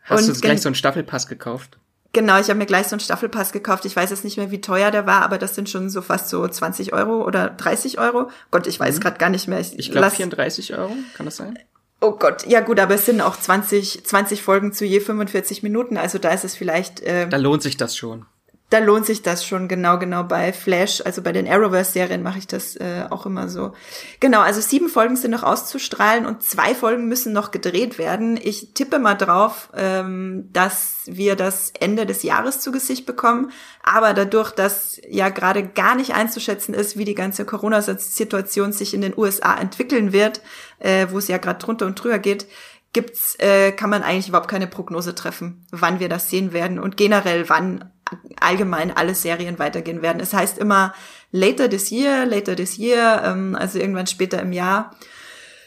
Hast 0.03 0.27
du 0.27 0.31
Und 0.33 0.41
gleich 0.41 0.53
gen- 0.55 0.61
so 0.61 0.69
einen 0.69 0.75
Staffelpass 0.75 1.27
gekauft? 1.27 1.77
Genau, 2.13 2.39
ich 2.39 2.47
habe 2.49 2.55
mir 2.55 2.65
gleich 2.65 2.87
so 2.87 2.95
einen 2.95 2.99
Staffelpass 2.99 3.53
gekauft. 3.53 3.85
Ich 3.85 3.95
weiß 3.95 4.09
jetzt 4.09 4.23
nicht 4.25 4.37
mehr, 4.37 4.51
wie 4.51 4.59
teuer 4.59 4.91
der 4.91 5.05
war, 5.05 5.21
aber 5.21 5.37
das 5.37 5.55
sind 5.55 5.69
schon 5.69 5.89
so 5.89 6.01
fast 6.01 6.27
so 6.29 6.45
20 6.45 6.91
Euro 6.93 7.23
oder 7.25 7.49
30 7.49 7.99
Euro. 7.99 8.29
Gott, 8.51 8.67
ich 8.67 8.79
weiß 8.79 8.99
gerade 8.99 9.17
gar 9.17 9.29
nicht 9.29 9.47
mehr. 9.47 9.59
Mhm. 9.59 9.65
Ich 9.77 9.91
glaube 9.91 10.07
lass- 10.07 10.15
34 10.15 10.75
Euro, 10.77 10.91
kann 11.15 11.25
das 11.25 11.37
sein? 11.37 11.57
Oh 12.03 12.13
Gott, 12.13 12.47
ja 12.47 12.61
gut, 12.61 12.79
aber 12.79 12.95
es 12.95 13.05
sind 13.05 13.21
auch 13.21 13.37
20, 13.39 14.03
20 14.05 14.41
Folgen 14.41 14.73
zu 14.73 14.85
je 14.85 14.99
45 14.99 15.61
Minuten, 15.61 15.97
also 15.97 16.17
da 16.17 16.31
ist 16.31 16.43
es 16.43 16.55
vielleicht, 16.55 16.99
äh, 17.01 17.29
Da 17.29 17.37
lohnt 17.37 17.61
sich 17.61 17.77
das 17.77 17.95
schon. 17.95 18.25
Da 18.71 18.79
lohnt 18.79 19.05
sich 19.05 19.21
das 19.21 19.45
schon 19.45 19.67
genau, 19.67 19.99
genau 19.99 20.23
bei 20.23 20.53
Flash, 20.53 21.01
also 21.05 21.21
bei 21.21 21.33
den 21.33 21.45
Arrowverse-Serien 21.45 22.23
mache 22.23 22.39
ich 22.39 22.47
das 22.47 22.77
äh, 22.77 23.03
auch 23.09 23.25
immer 23.25 23.49
so. 23.49 23.73
Genau, 24.21 24.39
also 24.39 24.61
sieben 24.61 24.87
Folgen 24.87 25.17
sind 25.17 25.31
noch 25.31 25.43
auszustrahlen 25.43 26.25
und 26.25 26.41
zwei 26.41 26.73
Folgen 26.73 27.09
müssen 27.09 27.33
noch 27.33 27.51
gedreht 27.51 27.97
werden. 27.97 28.39
Ich 28.41 28.73
tippe 28.73 28.97
mal 28.97 29.15
drauf, 29.15 29.69
ähm, 29.75 30.47
dass 30.53 31.01
wir 31.05 31.35
das 31.35 31.73
Ende 31.81 32.05
des 32.05 32.23
Jahres 32.23 32.61
zu 32.61 32.71
Gesicht 32.71 33.05
bekommen, 33.05 33.51
aber 33.83 34.13
dadurch, 34.13 34.51
dass 34.51 35.01
ja 35.05 35.27
gerade 35.27 35.67
gar 35.67 35.95
nicht 35.95 36.13
einzuschätzen 36.13 36.73
ist, 36.73 36.97
wie 36.97 37.05
die 37.05 37.15
ganze 37.15 37.43
Corona-Situation 37.43 38.71
sich 38.71 38.93
in 38.93 39.01
den 39.01 39.17
USA 39.17 39.57
entwickeln 39.57 40.13
wird, 40.13 40.39
äh, 40.79 41.07
wo 41.09 41.17
es 41.17 41.27
ja 41.27 41.39
gerade 41.39 41.59
drunter 41.59 41.87
und 41.87 42.01
drüber 42.01 42.19
geht, 42.19 42.47
gibt's, 42.93 43.35
äh, 43.39 43.73
kann 43.73 43.89
man 43.89 44.01
eigentlich 44.01 44.29
überhaupt 44.29 44.49
keine 44.49 44.67
Prognose 44.67 45.13
treffen, 45.13 45.65
wann 45.71 45.99
wir 45.99 46.07
das 46.07 46.29
sehen 46.29 46.53
werden 46.53 46.79
und 46.79 46.95
generell 46.95 47.49
wann 47.49 47.91
allgemein 48.39 48.95
alle 48.95 49.15
Serien 49.15 49.59
weitergehen 49.59 50.01
werden. 50.01 50.19
Es 50.19 50.33
heißt 50.33 50.57
immer 50.57 50.93
later 51.31 51.69
this 51.69 51.91
year, 51.91 52.25
later 52.25 52.55
this 52.55 52.77
year, 52.77 53.21
ähm, 53.25 53.55
also 53.55 53.79
irgendwann 53.79 54.07
später 54.07 54.41
im 54.41 54.51
Jahr. 54.53 54.95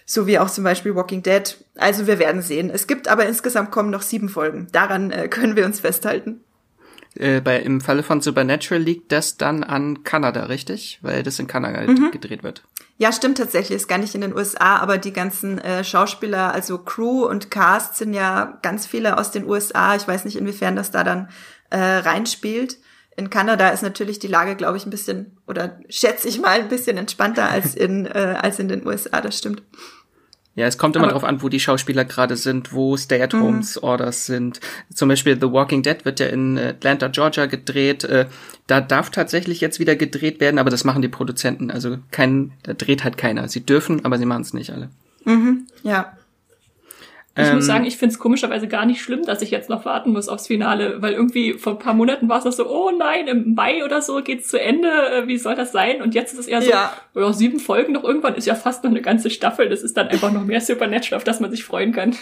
So 0.07 0.27
wie 0.27 0.39
auch 0.39 0.51
zum 0.51 0.65
Beispiel 0.65 0.95
Walking 0.95 1.23
Dead. 1.23 1.57
Also 1.77 2.07
wir 2.07 2.19
werden 2.19 2.43
sehen. 2.43 2.71
Es 2.71 2.87
gibt 2.87 3.09
aber 3.09 3.27
insgesamt 3.27 3.71
kommen 3.71 3.91
noch 3.91 4.03
sieben 4.03 4.29
Folgen. 4.29 4.69
Daran 4.73 5.11
äh, 5.11 5.29
können 5.29 5.57
wir 5.57 5.65
uns 5.65 5.81
festhalten. 5.81 6.41
Äh, 7.17 7.41
bei, 7.41 7.59
Im 7.61 7.81
Falle 7.81 8.03
von 8.03 8.21
Supernatural 8.21 8.83
liegt 8.83 9.13
das 9.13 9.37
dann 9.39 9.65
an 9.65 10.03
Kanada, 10.05 10.45
richtig? 10.45 10.99
Weil 11.01 11.23
das 11.23 11.39
in 11.39 11.47
Kanada 11.47 11.81
Mhm. 11.83 12.11
gedreht 12.11 12.43
wird. 12.43 12.65
Ja, 12.99 13.13
stimmt 13.13 13.39
tatsächlich. 13.39 13.77
Ist 13.77 13.89
gar 13.89 13.99
nicht 13.99 14.15
in 14.15 14.21
den 14.21 14.35
USA, 14.35 14.77
aber 14.77 14.99
die 14.99 15.13
ganzen 15.13 15.59
äh, 15.59 15.83
Schauspieler, 15.85 16.53
also 16.53 16.79
Crew 16.79 17.25
und 17.27 17.51
Cast 17.51 17.97
sind 17.97 18.15
ja 18.15 18.59
ganz 18.63 18.87
viele 18.87 19.17
aus 19.19 19.31
den 19.31 19.49
USA. 19.49 19.97
Ich 19.97 20.07
weiß 20.07 20.25
nicht, 20.27 20.37
inwiefern 20.37 20.77
das 20.77 20.91
da 20.91 21.03
dann 21.03 21.29
äh, 21.75 21.79
reinspielt. 22.09 22.79
In 23.17 23.31
Kanada 23.31 23.69
ist 23.69 23.83
natürlich 23.83 24.19
die 24.19 24.27
Lage, 24.27 24.57
glaube 24.57 24.77
ich, 24.77 24.87
ein 24.87 24.91
bisschen 24.91 25.37
oder 25.47 25.79
schätze 25.89 26.29
ich 26.29 26.41
mal 26.41 26.61
ein 26.61 26.69
bisschen 26.69 26.97
entspannter 26.97 27.49
als 27.51 27.75
in 27.85 28.07
äh, 28.07 28.37
als 28.41 28.59
in 28.59 28.69
den 28.69 28.87
USA. 28.87 29.21
Das 29.21 29.39
stimmt. 29.39 29.63
Ja, 30.57 30.67
es 30.67 30.79
kommt 30.79 30.95
immer 30.95 31.07
Aber- 31.07 31.15
drauf 31.15 31.25
an, 31.25 31.43
wo 31.43 31.49
die 31.49 31.59
Schauspieler 31.59 32.05
gerade 32.05 32.37
sind, 32.37 32.73
wo 32.73 32.97
Stay-at-Homes-Orders 32.97 34.27
sind. 34.27 34.61
Zum 34.95 35.09
Beispiel 35.09 35.35
The 35.41 35.51
Walking 35.51 35.83
Dead 35.83 36.05
wird 36.05 36.21
ja 36.21 36.27
in 36.27 36.57
Atlanta, 36.59 37.09
Georgia 37.09 37.47
gedreht. 37.47 38.05
Äh, 38.05 38.27
Da 38.69 38.81
darf 38.81 39.11
tatsächlich 39.11 39.61
jetzt 39.61 39.79
wieder 39.81 39.97
gedreht 39.97 40.39
werden, 40.41 40.59
aber 40.61 40.71
das 40.71 40.85
machen 40.85 41.03
die 41.03 41.09
Produzenten. 41.09 41.71
Also 41.73 41.99
kein, 42.13 42.53
da 42.63 42.73
dreht 42.73 43.03
halt 43.05 43.17
keiner. 43.19 43.49
Sie 43.49 43.67
dürfen, 43.67 44.05
aber 44.05 44.17
sie 44.17 44.27
machen 44.27 44.43
es 44.43 44.55
nicht 44.55 44.71
alle. 44.71 44.91
Ja. 45.83 46.17
Ich 47.37 47.49
ähm, 47.49 47.57
muss 47.57 47.67
sagen, 47.67 47.85
ich 47.85 47.97
finde 47.97 48.13
es 48.13 48.21
komischerweise 48.21 48.69
gar 48.69 48.87
nicht 48.87 49.03
schlimm, 49.03 49.25
dass 49.25 49.43
ich 49.43 49.51
jetzt 49.51 49.69
noch 49.69 49.85
warten 49.85 50.13
muss 50.13 50.29
aufs 50.29 50.47
Finale, 50.47 51.03
weil 51.03 51.15
irgendwie 51.15 51.55
vor 51.55 51.73
ein 51.73 51.79
paar 51.81 51.95
Monaten 51.95 52.29
war 52.29 52.39
es 52.39 52.45
noch 52.45 52.53
so, 52.53 52.71
oh 52.71 52.93
nein, 52.97 53.27
im 53.27 53.55
Mai 53.55 53.85
oder 53.85 54.03
so 54.03 54.23
geht's 54.23 54.49
zu 54.49 54.61
Ende, 54.61 54.89
äh, 54.89 55.27
wie 55.27 55.37
soll 55.37 55.57
das 55.57 55.73
sein? 55.73 56.01
Und 56.01 56.15
jetzt 56.15 56.33
ist 56.33 56.39
es 56.39 56.47
eher 56.47 56.63
so, 56.63 56.71
ja. 56.71 56.93
oh, 57.15 57.33
sieben 57.33 57.59
Folgen 57.59 57.95
noch 57.95 58.05
irgendwann 58.05 58.37
ist 58.37 58.47
ja 58.47 58.55
fast 58.55 58.85
noch 58.85 58.91
eine 58.91 59.03
ganze 59.03 59.31
Staffel. 59.31 59.69
Das 59.69 59.83
ist 59.83 59.97
dann 59.97 60.09
einfach 60.09 60.31
noch 60.31 60.45
mehr 60.45 60.61
Supernatural, 60.61 61.17
auf 61.17 61.25
das 61.25 61.41
man 61.41 61.51
sich 61.51 61.65
freuen 61.65 61.93
kann. 61.93 62.15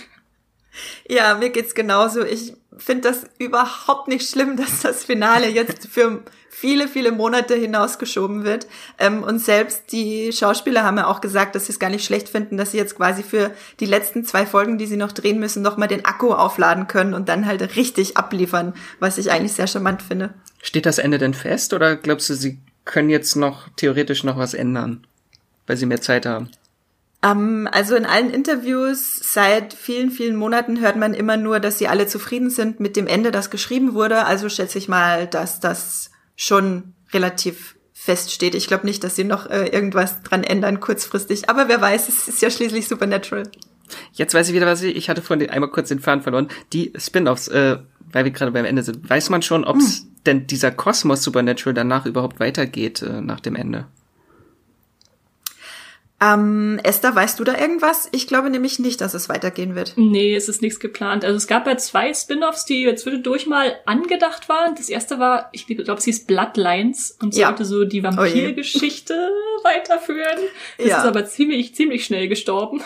Ja, 1.06 1.34
mir 1.34 1.50
geht's 1.50 1.74
genauso. 1.74 2.24
Ich 2.24 2.54
finde 2.78 3.02
das 3.02 3.26
überhaupt 3.38 4.08
nicht 4.08 4.28
schlimm, 4.30 4.56
dass 4.56 4.80
das 4.80 5.04
Finale 5.04 5.48
jetzt 5.48 5.88
für 5.88 6.22
viele, 6.54 6.86
viele 6.86 7.10
Monate 7.10 7.54
hinausgeschoben 7.54 8.44
wird. 8.44 8.66
Ähm, 8.98 9.22
und 9.24 9.40
selbst 9.40 9.90
die 9.90 10.32
Schauspieler 10.32 10.84
haben 10.84 10.98
ja 10.98 11.06
auch 11.06 11.22
gesagt, 11.22 11.54
dass 11.54 11.66
sie 11.66 11.72
es 11.72 11.80
gar 11.80 11.90
nicht 11.90 12.04
schlecht 12.04 12.28
finden, 12.28 12.58
dass 12.58 12.70
sie 12.70 12.76
jetzt 12.76 12.96
quasi 12.96 13.22
für 13.22 13.50
die 13.80 13.86
letzten 13.86 14.24
zwei 14.24 14.44
Folgen, 14.46 14.78
die 14.78 14.86
sie 14.86 14.98
noch 14.98 15.12
drehen 15.12 15.40
müssen, 15.40 15.62
nochmal 15.62 15.88
den 15.88 16.04
Akku 16.04 16.32
aufladen 16.32 16.86
können 16.86 17.14
und 17.14 17.28
dann 17.28 17.46
halt 17.46 17.74
richtig 17.74 18.16
abliefern, 18.16 18.74
was 19.00 19.18
ich 19.18 19.32
eigentlich 19.32 19.54
sehr 19.54 19.66
charmant 19.66 20.02
finde. 20.02 20.34
Steht 20.62 20.86
das 20.86 20.98
Ende 20.98 21.18
denn 21.18 21.34
fest 21.34 21.72
oder 21.72 21.96
glaubst 21.96 22.28
du, 22.28 22.34
sie 22.34 22.58
können 22.84 23.08
jetzt 23.08 23.34
noch 23.34 23.68
theoretisch 23.76 24.22
noch 24.22 24.36
was 24.36 24.54
ändern, 24.54 25.06
weil 25.66 25.78
sie 25.78 25.86
mehr 25.86 26.02
Zeit 26.02 26.26
haben? 26.26 26.50
Um, 27.24 27.30
ähm, 27.66 27.68
also 27.72 27.96
in 27.96 28.04
allen 28.04 28.30
Interviews 28.30 29.20
seit 29.22 29.72
vielen, 29.72 30.10
vielen 30.10 30.36
Monaten 30.36 30.80
hört 30.80 30.96
man 30.96 31.14
immer 31.14 31.36
nur, 31.36 31.60
dass 31.60 31.78
sie 31.78 31.88
alle 31.88 32.06
zufrieden 32.06 32.50
sind 32.50 32.78
mit 32.78 32.94
dem 32.94 33.06
Ende, 33.06 33.30
das 33.30 33.50
geschrieben 33.50 33.94
wurde. 33.94 34.26
Also 34.26 34.48
schätze 34.48 34.78
ich 34.78 34.88
mal, 34.88 35.26
dass 35.28 35.60
das 35.60 36.11
schon 36.42 36.94
relativ 37.12 37.76
feststeht. 37.92 38.56
Ich 38.56 38.66
glaube 38.66 38.84
nicht, 38.84 39.04
dass 39.04 39.14
sie 39.14 39.22
noch 39.22 39.48
äh, 39.48 39.68
irgendwas 39.68 40.22
dran 40.22 40.42
ändern 40.42 40.80
kurzfristig. 40.80 41.48
Aber 41.48 41.68
wer 41.68 41.80
weiß, 41.80 42.08
es 42.08 42.26
ist 42.26 42.42
ja 42.42 42.50
schließlich 42.50 42.88
Supernatural. 42.88 43.44
Jetzt 44.12 44.34
weiß 44.34 44.48
ich 44.48 44.54
wieder, 44.54 44.66
was 44.66 44.82
ich, 44.82 44.96
ich 44.96 45.08
hatte 45.08 45.22
vorhin 45.22 45.48
einmal 45.50 45.70
kurz 45.70 45.88
den 45.88 46.00
Faden 46.00 46.22
verloren. 46.22 46.48
Die 46.72 46.92
Spin-offs, 46.96 47.46
äh, 47.48 47.78
weil 48.10 48.24
wir 48.24 48.32
gerade 48.32 48.50
beim 48.50 48.64
Ende 48.64 48.82
sind, 48.82 49.08
weiß 49.08 49.30
man 49.30 49.42
schon, 49.42 49.64
ob 49.64 49.76
hm. 49.76 49.86
denn 50.26 50.46
dieser 50.48 50.72
Kosmos 50.72 51.22
Supernatural 51.22 51.74
danach 51.74 52.06
überhaupt 52.06 52.40
weitergeht 52.40 53.02
äh, 53.02 53.20
nach 53.20 53.40
dem 53.40 53.54
Ende? 53.54 53.86
Ähm, 56.22 56.78
Esther, 56.84 57.14
weißt 57.14 57.40
du 57.40 57.44
da 57.44 57.58
irgendwas? 57.58 58.08
Ich 58.12 58.28
glaube 58.28 58.48
nämlich 58.48 58.78
nicht, 58.78 59.00
dass 59.00 59.14
es 59.14 59.28
weitergehen 59.28 59.74
wird. 59.74 59.94
Nee, 59.96 60.36
es 60.36 60.48
ist 60.48 60.62
nichts 60.62 60.78
geplant. 60.78 61.24
Also 61.24 61.36
es 61.36 61.48
gab 61.48 61.66
ja 61.66 61.76
zwei 61.76 62.14
Spin-offs, 62.14 62.64
die 62.64 62.94
zwischendurch 62.94 63.46
mal 63.46 63.74
angedacht 63.86 64.48
waren. 64.48 64.74
Das 64.76 64.88
erste 64.88 65.18
war, 65.18 65.48
ich 65.52 65.66
glaube, 65.66 65.94
es 65.94 66.04
hieß 66.04 66.26
Bloodlines 66.26 67.18
und 67.20 67.34
ja. 67.34 67.48
sollte 67.48 67.64
so 67.64 67.84
die 67.84 68.00
oh 68.00 68.04
Vampirgeschichte 68.04 69.14
oh 69.14 69.64
weiterführen. 69.64 70.38
Das 70.78 70.86
ja. 70.86 70.98
ist 70.98 71.06
aber 71.06 71.24
ziemlich, 71.24 71.74
ziemlich 71.74 72.04
schnell 72.04 72.28
gestorben. 72.28 72.82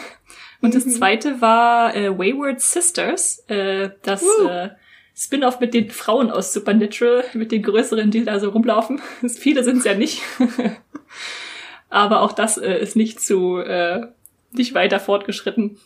Und 0.63 0.71
mhm. 0.71 0.75
das 0.75 0.97
zweite 0.97 1.41
war 1.43 1.95
äh, 1.95 2.17
Wayward 2.17 2.61
Sisters, 2.61 3.45
äh, 3.49 3.91
das 4.03 4.23
uh. 4.23 4.49
äh, 4.49 4.71
Spin-off 5.15 5.61
mit 5.61 5.75
den 5.75 5.91
Frauen 5.91 6.31
aus 6.31 6.53
Supernatural, 6.55 7.25
mit 7.35 7.53
den 7.53 7.63
größeren, 7.63 8.11
die 8.11 8.25
da 8.25 8.41
so 8.41 8.51
rumlaufen. 8.51 9.01
Viele 9.29 9.63
sind 9.63 9.79
es 9.79 9.85
ja 9.85 9.95
nicht. 9.95 10.23
Aber 11.89 12.23
auch 12.23 12.33
das 12.33 12.59
äh, 12.59 12.79
ist 12.79 12.97
nicht 12.97 13.21
zu 13.21 13.59
äh, 13.59 14.07
nicht 14.53 14.75
weiter 14.75 15.01
fortgeschritten. 15.01 15.79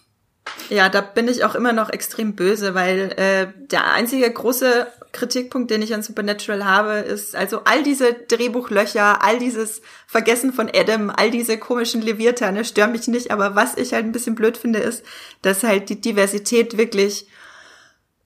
Ja, 0.68 0.88
da 0.88 1.00
bin 1.00 1.28
ich 1.28 1.44
auch 1.44 1.54
immer 1.54 1.72
noch 1.72 1.90
extrem 1.90 2.34
böse, 2.34 2.74
weil 2.74 3.12
äh, 3.16 3.48
der 3.66 3.92
einzige 3.92 4.30
große 4.30 4.86
Kritikpunkt, 5.12 5.70
den 5.70 5.82
ich 5.82 5.92
an 5.92 6.02
Supernatural 6.02 6.64
habe, 6.64 6.92
ist 6.92 7.34
also 7.34 7.62
all 7.64 7.82
diese 7.82 8.14
Drehbuchlöcher, 8.14 9.22
all 9.22 9.38
dieses 9.38 9.82
Vergessen 10.06 10.52
von 10.52 10.70
Adam, 10.72 11.10
all 11.10 11.30
diese 11.30 11.58
komischen 11.58 12.00
Leviathane 12.00 12.64
stören 12.64 12.92
mich 12.92 13.08
nicht, 13.08 13.30
aber 13.32 13.54
was 13.54 13.76
ich 13.76 13.92
halt 13.92 14.04
ein 14.04 14.12
bisschen 14.12 14.36
blöd 14.36 14.56
finde, 14.56 14.78
ist, 14.78 15.04
dass 15.42 15.62
halt 15.62 15.88
die 15.88 16.00
Diversität 16.00 16.78
wirklich 16.78 17.26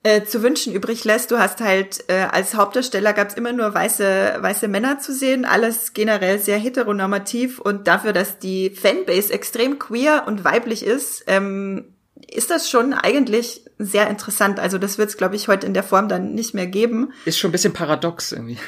äh, 0.05 0.23
zu 0.23 0.43
wünschen 0.43 0.73
übrig 0.73 1.03
lässt. 1.05 1.31
Du 1.31 1.39
hast 1.39 1.61
halt 1.61 2.05
äh, 2.09 2.27
als 2.31 2.55
Hauptdarsteller 2.55 3.13
gab 3.15 3.31
es 3.31 3.35
immer 3.35 3.53
nur 3.53 3.75
weiße 3.75 4.37
weiße 4.39 4.69
Männer 4.69 4.99
zu 5.01 5.13
sehen, 5.13 5.45
alles 5.45 5.95
generell 5.95 6.39
sehr 6.39 6.59
heteronormativ 6.59 7.59
und 7.59 7.89
dafür, 7.89 8.13
dass 8.13 8.39
die 8.39 8.71
Fanbase 8.71 9.33
extrem 9.33 9.79
queer 9.79 10.25
und 10.27 10.45
weiblich 10.45 10.85
ist, 10.85 11.25
ähm, 11.27 11.95
ist 12.31 12.51
das 12.51 12.71
schon 12.71 12.93
eigentlich 12.93 13.65
sehr 13.79 14.09
interessant. 14.09 14.61
Also 14.61 14.77
das 14.79 14.99
wird 14.99 15.09
es, 15.09 15.17
glaube 15.17 15.37
ich, 15.37 15.49
heute 15.49 15.67
in 15.67 15.75
der 15.75 15.83
Form 15.83 16.09
dann 16.09 16.35
nicht 16.35 16.55
mehr 16.55 16.67
geben. 16.67 17.13
Ist 17.25 17.39
schon 17.39 17.49
ein 17.49 17.53
bisschen 17.53 17.73
paradox 17.73 18.33
irgendwie. 18.33 18.59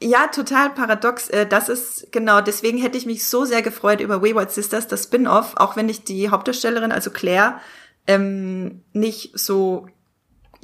Ja, 0.00 0.28
total 0.28 0.70
paradox. 0.70 1.28
Äh, 1.28 1.46
das 1.46 1.68
ist 1.68 2.12
genau, 2.12 2.40
deswegen 2.40 2.78
hätte 2.78 2.98
ich 2.98 3.06
mich 3.06 3.26
so 3.26 3.44
sehr 3.44 3.62
gefreut 3.62 4.00
über 4.00 4.22
Wayward 4.22 4.52
Sisters, 4.52 4.86
das 4.86 5.04
Spin-off, 5.04 5.54
auch 5.56 5.74
wenn 5.74 5.88
ich 5.88 6.04
die 6.04 6.30
Hauptdarstellerin, 6.30 6.92
also 6.92 7.10
Claire, 7.10 7.58
ähm, 8.06 8.82
nicht 8.92 9.36
so 9.38 9.88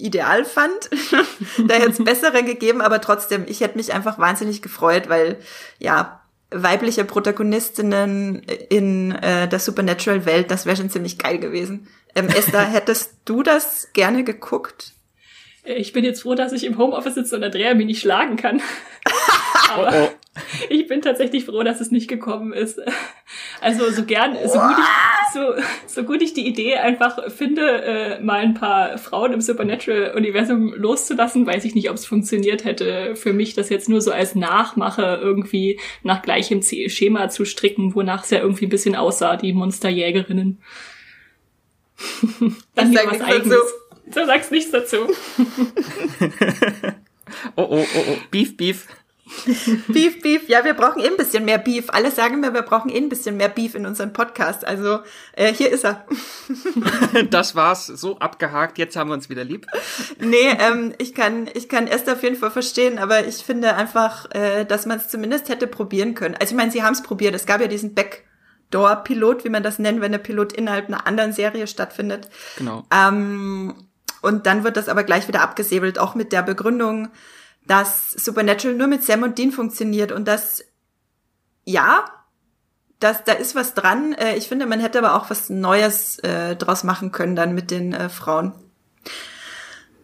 ideal 0.05 0.45
fand. 0.45 0.91
da 1.67 1.75
hätte 1.75 1.91
es 1.91 1.99
bessere 2.05 2.43
gegeben, 2.43 2.81
aber 2.81 3.01
trotzdem, 3.01 3.45
ich 3.47 3.61
hätte 3.61 3.77
mich 3.77 3.93
einfach 3.93 4.19
wahnsinnig 4.19 4.63
gefreut, 4.63 5.09
weil 5.09 5.39
ja, 5.79 6.21
weibliche 6.51 7.05
Protagonistinnen 7.05 8.43
in 8.69 9.13
äh, 9.13 9.49
der 9.49 9.59
Supernatural-Welt, 9.59 10.51
das 10.51 10.67
wäre 10.67 10.77
schon 10.77 10.91
ziemlich 10.91 11.19
geil 11.19 11.39
gewesen. 11.39 11.89
Ähm, 12.15 12.29
Esther, 12.29 12.65
hättest 12.73 13.15
du 13.25 13.43
das 13.43 13.89
gerne 13.93 14.25
geguckt? 14.25 14.93
Ich 15.63 15.93
bin 15.93 16.05
jetzt 16.05 16.23
froh, 16.23 16.35
dass 16.35 16.53
ich 16.53 16.65
im 16.65 16.79
Homeoffice 16.79 17.15
sitze 17.15 17.37
und 17.37 17.45
Andrea 17.45 17.75
mich 17.75 17.87
nicht 17.87 18.01
schlagen 18.01 18.37
kann. 18.37 18.63
Aber 19.71 19.93
oh, 19.93 20.09
oh. 20.11 20.20
ich 20.69 20.87
bin 20.87 21.03
tatsächlich 21.03 21.45
froh, 21.45 21.63
dass 21.63 21.81
es 21.81 21.91
nicht 21.91 22.09
gekommen 22.09 22.53
ist. 22.53 22.81
Also 23.61 23.91
so 23.91 24.05
gern, 24.05 24.37
so 24.49 24.59
gut 24.59 24.77
ich, 24.79 25.35
so, 25.35 25.55
so 25.87 26.03
gut 26.03 26.23
ich 26.23 26.33
die 26.33 26.49
Idee 26.49 26.77
einfach 26.77 27.31
finde, 27.31 27.83
äh, 27.83 28.21
mal 28.21 28.41
ein 28.41 28.55
paar 28.55 28.97
Frauen 28.99 29.35
im 29.35 29.41
Supernatural-Universum 29.41 30.75
loszulassen, 30.75 31.47
weiß 31.47 31.65
ich 31.67 31.75
nicht, 31.75 31.91
ob 31.91 31.97
es 31.97 32.07
funktioniert 32.07 32.65
hätte 32.65 33.15
für 33.17 33.35
mich, 33.35 33.55
das 33.55 33.69
jetzt 33.69 33.89
nur 33.89 34.01
so 34.01 34.11
als 34.11 34.35
Nachmache 34.35 35.21
irgendwie 35.23 35.79
nach 36.03 36.23
gleichem 36.23 36.63
Schema 36.63 37.29
zu 37.29 37.45
stricken, 37.45 37.95
wonach 37.95 38.25
es 38.25 38.31
ja 38.31 38.39
irgendwie 38.39 38.67
ein 38.67 38.71
bisschen 38.71 38.97
aussah, 38.97 39.37
die 39.37 39.53
Monsterjägerinnen. 39.53 40.61
Dann 42.75 42.91
wieder 42.91 43.07
was 43.07 43.21
eigenes. 43.21 43.75
Du 44.07 44.27
sagst 44.27 44.51
nichts 44.51 44.71
dazu. 44.73 45.07
oh, 47.57 47.63
oh, 47.63 47.85
oh, 47.95 48.05
oh. 48.09 48.17
Beef, 48.31 48.57
Beef. 48.57 48.89
Beef, 49.89 50.21
Beef. 50.23 50.49
Ja, 50.49 50.65
wir 50.65 50.75
brauchen 50.75 51.01
eh 51.01 51.07
ein 51.07 51.17
bisschen 51.17 51.45
mehr 51.45 51.59
Beef. 51.59 51.87
Alle 51.89 52.11
sagen 52.11 52.41
mir, 52.41 52.53
wir 52.53 52.63
brauchen 52.63 52.91
eh 52.91 52.97
ein 52.97 53.09
bisschen 53.09 53.37
mehr 53.37 53.49
Beef 53.49 53.75
in 53.75 53.87
unserem 53.87 54.13
Podcast. 54.13 54.67
Also 54.67 55.01
äh, 55.33 55.53
hier 55.53 55.71
ist 55.71 55.85
er. 55.85 56.05
das 57.31 57.55
war's. 57.55 57.87
So 57.87 58.19
abgehakt. 58.19 58.79
Jetzt 58.79 58.97
haben 58.97 59.09
wir 59.09 59.15
uns 59.15 59.29
wieder 59.29 59.45
lieb. 59.45 59.67
Nee, 60.19 60.57
ähm, 60.59 60.95
ich 60.99 61.15
kann, 61.15 61.49
ich 61.55 61.69
kann 61.69 61.87
Esther 61.87 62.15
auf 62.15 62.23
jeden 62.23 62.37
Fall 62.37 62.51
verstehen, 62.51 62.99
aber 62.99 63.27
ich 63.27 63.37
finde 63.37 63.75
einfach, 63.75 64.31
äh, 64.33 64.65
dass 64.65 64.87
man 64.87 64.99
es 64.99 65.09
zumindest 65.09 65.49
hätte 65.49 65.67
probieren 65.67 66.15
können. 66.15 66.35
Also 66.35 66.53
ich 66.53 66.57
meine, 66.57 66.71
sie 66.71 66.83
haben 66.83 66.95
es 66.95 67.03
probiert. 67.03 67.35
Es 67.35 67.47
gab 67.47 67.61
ja 67.61 67.69
diesen 67.69 67.95
Backdoor-Pilot, 67.95 69.45
wie 69.45 69.51
man 69.51 69.63
das 69.63 69.79
nennt, 69.79 70.01
wenn 70.01 70.13
der 70.13 70.19
Pilot 70.19 70.53
innerhalb 70.53 70.89
einer 70.89 71.07
anderen 71.07 71.33
Serie 71.33 71.67
stattfindet. 71.67 72.29
Genau. 72.59 72.85
Ähm, 72.93 73.75
und 74.23 74.47
dann 74.47 74.65
wird 74.65 74.77
das 74.77 74.89
aber 74.89 75.05
gleich 75.05 75.29
wieder 75.29 75.43
abgesäbelt, 75.43 75.99
auch 75.99 76.15
mit 76.15 76.33
der 76.33 76.43
Begründung, 76.43 77.09
dass 77.67 78.11
Supernatural 78.13 78.77
nur 78.77 78.87
mit 78.87 79.05
Sam 79.05 79.23
und 79.23 79.39
Dean 79.39 79.53
funktioniert 79.53 80.13
und 80.13 80.27
dass, 80.27 80.65
ja, 81.65 82.05
dass 82.99 83.25
da 83.25 83.33
ist 83.33 83.55
was 83.55 83.75
dran. 83.75 84.13
Äh, 84.13 84.37
ich 84.37 84.49
finde, 84.49 84.67
man 84.67 84.81
hätte 84.81 84.99
aber 84.99 85.15
auch 85.15 85.31
was 85.31 85.51
Neues 85.51 86.19
äh, 86.21 86.57
draus 86.57 86.85
machen 86.85 87.13
können 87.13 87.37
dann 87.37 87.55
mit 87.55 87.71
den 87.71 87.93
äh, 87.93 88.09
Frauen. 88.09 88.53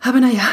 Aber 0.00 0.20
naja. 0.20 0.48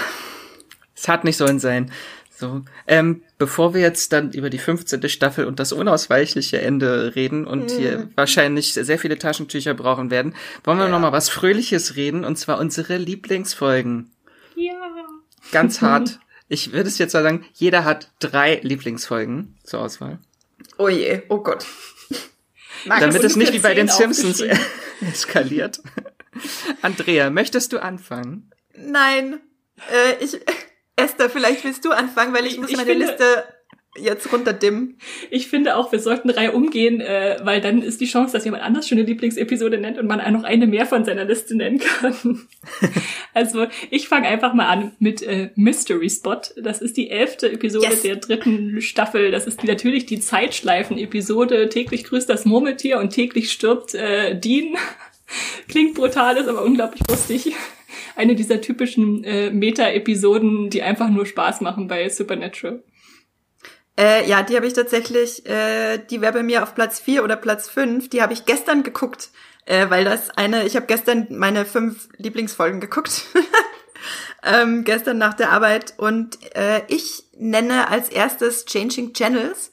Es 0.95 1.07
hat 1.07 1.23
nicht 1.23 1.37
sollen 1.37 1.59
sein. 1.59 1.91
So, 2.35 2.61
ähm, 2.87 3.21
bevor 3.37 3.73
wir 3.73 3.81
jetzt 3.81 4.11
dann 4.11 4.31
über 4.31 4.49
die 4.49 4.57
15. 4.57 5.07
Staffel 5.07 5.45
und 5.45 5.59
das 5.59 5.71
unausweichliche 5.71 6.59
Ende 6.61 7.15
reden 7.15 7.45
und 7.45 7.71
mhm. 7.71 7.77
hier 7.77 8.09
wahrscheinlich 8.15 8.73
sehr 8.73 8.99
viele 8.99 9.17
Taschentücher 9.17 9.73
brauchen 9.75 10.09
werden, 10.09 10.35
wollen 10.63 10.79
wir 10.79 10.85
ja. 10.85 10.91
noch 10.91 10.99
mal 10.99 11.11
was 11.11 11.29
Fröhliches 11.29 11.95
reden 11.95 12.25
und 12.25 12.37
zwar 12.37 12.59
unsere 12.59 12.97
Lieblingsfolgen. 12.97 14.09
Ja. 14.55 14.73
Ganz 15.51 15.81
hart. 15.81 16.19
Ich 16.47 16.71
würde 16.71 16.89
es 16.89 16.97
jetzt 16.97 17.13
mal 17.13 17.23
sagen, 17.23 17.45
jeder 17.53 17.85
hat 17.85 18.11
drei 18.19 18.59
Lieblingsfolgen 18.63 19.57
zur 19.63 19.81
Auswahl. 19.81 20.19
Oh 20.77 20.89
je, 20.89 21.23
oh 21.29 21.39
Gott. 21.39 21.65
Damit 22.85 23.23
es 23.23 23.35
nicht 23.35 23.53
wie 23.53 23.59
bei 23.59 23.73
den 23.73 23.87
Simpsons 23.87 24.43
eskaliert. 25.01 25.81
Andrea, 26.81 27.29
möchtest 27.29 27.73
du 27.73 27.79
anfangen? 27.79 28.51
Nein. 28.75 29.39
Äh, 29.91 30.23
ich, 30.23 30.39
Esther, 30.95 31.29
vielleicht 31.29 31.63
willst 31.63 31.85
du 31.85 31.91
anfangen, 31.91 32.33
weil 32.33 32.45
ich, 32.45 32.53
ich 32.53 32.59
muss 32.59 32.71
meine 32.71 32.85
finde, 32.85 33.05
Liste 33.07 33.45
jetzt 33.95 34.31
runterdimmen. 34.33 34.97
Ich 35.29 35.47
finde 35.47 35.75
auch, 35.75 35.91
wir 35.91 35.99
sollten 35.99 36.29
Reihe 36.29 36.51
umgehen, 36.51 36.99
äh, 36.99 37.37
weil 37.43 37.61
dann 37.61 37.81
ist 37.81 38.01
die 38.01 38.05
Chance, 38.05 38.33
dass 38.33 38.45
jemand 38.45 38.63
anders 38.63 38.87
schon 38.87 38.97
eine 38.97 39.05
Lieblingsepisode 39.07 39.77
nennt 39.77 39.99
und 39.99 40.07
man 40.07 40.19
noch 40.33 40.43
eine 40.43 40.65
mehr 40.65 40.85
von 40.85 41.05
seiner 41.05 41.25
Liste 41.25 41.55
nennen 41.55 41.79
kann. 41.79 42.41
also 43.33 43.67
ich 43.91 44.07
fange 44.07 44.27
einfach 44.27 44.53
mal 44.53 44.67
an 44.67 44.93
mit 44.99 45.21
äh, 45.21 45.51
Mystery 45.55 46.09
Spot. 46.09 46.41
Das 46.57 46.81
ist 46.81 46.97
die 46.97 47.11
elfte 47.11 47.51
Episode 47.51 47.87
yes. 47.87 48.01
der 48.01 48.15
dritten 48.15 48.81
Staffel. 48.81 49.29
Das 49.29 49.45
ist 49.45 49.63
natürlich 49.63 50.07
die 50.07 50.19
Zeitschleifen-Episode. 50.19 51.69
Täglich 51.69 52.03
grüßt 52.05 52.29
das 52.29 52.45
Murmeltier 52.45 52.99
und 52.99 53.11
täglich 53.11 53.51
stirbt 53.51 53.93
äh, 53.93 54.39
Dean. 54.39 54.75
Klingt 55.67 55.93
brutal, 55.95 56.37
ist 56.37 56.47
aber 56.47 56.63
unglaublich 56.63 57.01
lustig. 57.09 57.53
Eine 58.15 58.35
dieser 58.35 58.61
typischen 58.61 59.23
äh, 59.23 59.51
Meta-Episoden, 59.51 60.69
die 60.69 60.81
einfach 60.81 61.09
nur 61.09 61.25
Spaß 61.25 61.61
machen 61.61 61.87
bei 61.87 62.09
Supernatural. 62.09 62.83
Äh, 63.97 64.27
ja, 64.27 64.41
die 64.41 64.55
habe 64.55 64.65
ich 64.65 64.73
tatsächlich, 64.73 65.45
äh, 65.45 65.99
die 65.99 66.21
wäre 66.21 66.33
bei 66.33 66.43
mir 66.43 66.63
auf 66.63 66.73
Platz 66.73 66.99
4 66.99 67.23
oder 67.23 67.35
Platz 67.35 67.69
5. 67.69 68.09
Die 68.09 68.21
habe 68.21 68.33
ich 68.33 68.45
gestern 68.45 68.83
geguckt, 68.83 69.29
äh, 69.65 69.89
weil 69.89 70.03
das 70.03 70.31
eine, 70.31 70.65
ich 70.65 70.75
habe 70.75 70.87
gestern 70.87 71.27
meine 71.29 71.65
fünf 71.65 72.09
Lieblingsfolgen 72.17 72.79
geguckt. 72.79 73.25
ähm, 74.43 74.83
gestern 74.83 75.19
nach 75.19 75.35
der 75.35 75.51
Arbeit. 75.51 75.93
Und 75.97 76.39
äh, 76.55 76.81
ich 76.87 77.25
nenne 77.37 77.87
als 77.89 78.09
erstes 78.09 78.65
Changing 78.65 79.13
Channels. 79.13 79.71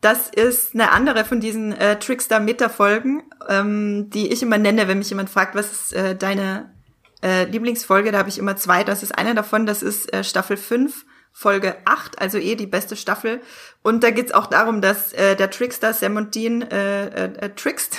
Das 0.00 0.28
ist 0.28 0.74
eine 0.74 0.92
andere 0.92 1.24
von 1.24 1.40
diesen 1.40 1.72
äh, 1.72 1.98
Trickster-Meta-Folgen, 1.98 3.22
ähm, 3.48 4.08
die 4.10 4.32
ich 4.32 4.42
immer 4.42 4.58
nenne, 4.58 4.88
wenn 4.88 4.98
mich 4.98 5.10
jemand 5.10 5.30
fragt, 5.30 5.54
was 5.54 5.72
ist 5.72 5.92
äh, 5.92 6.14
deine 6.16 6.74
äh, 7.22 7.44
Lieblingsfolge. 7.44 8.12
Da 8.12 8.18
habe 8.18 8.28
ich 8.30 8.38
immer 8.38 8.56
zwei. 8.56 8.82
Das 8.82 9.02
ist 9.02 9.16
eine 9.16 9.34
davon, 9.34 9.66
das 9.66 9.82
ist 9.82 10.12
äh, 10.14 10.24
Staffel 10.24 10.56
5 10.56 11.04
Folge 11.38 11.76
8, 11.84 12.18
also 12.18 12.38
eh 12.38 12.54
die 12.54 12.66
beste 12.66 12.96
Staffel. 12.96 13.42
Und 13.82 14.02
da 14.02 14.10
geht's 14.10 14.32
auch 14.32 14.46
darum, 14.46 14.80
dass 14.80 15.12
äh, 15.12 15.36
der 15.36 15.50
Trickster 15.50 15.92
Sam 15.92 16.16
und 16.16 16.34
Dean 16.34 16.62
äh, 16.62 17.08
äh, 17.08 17.24
äh, 17.24 17.50
trickst. 17.50 17.98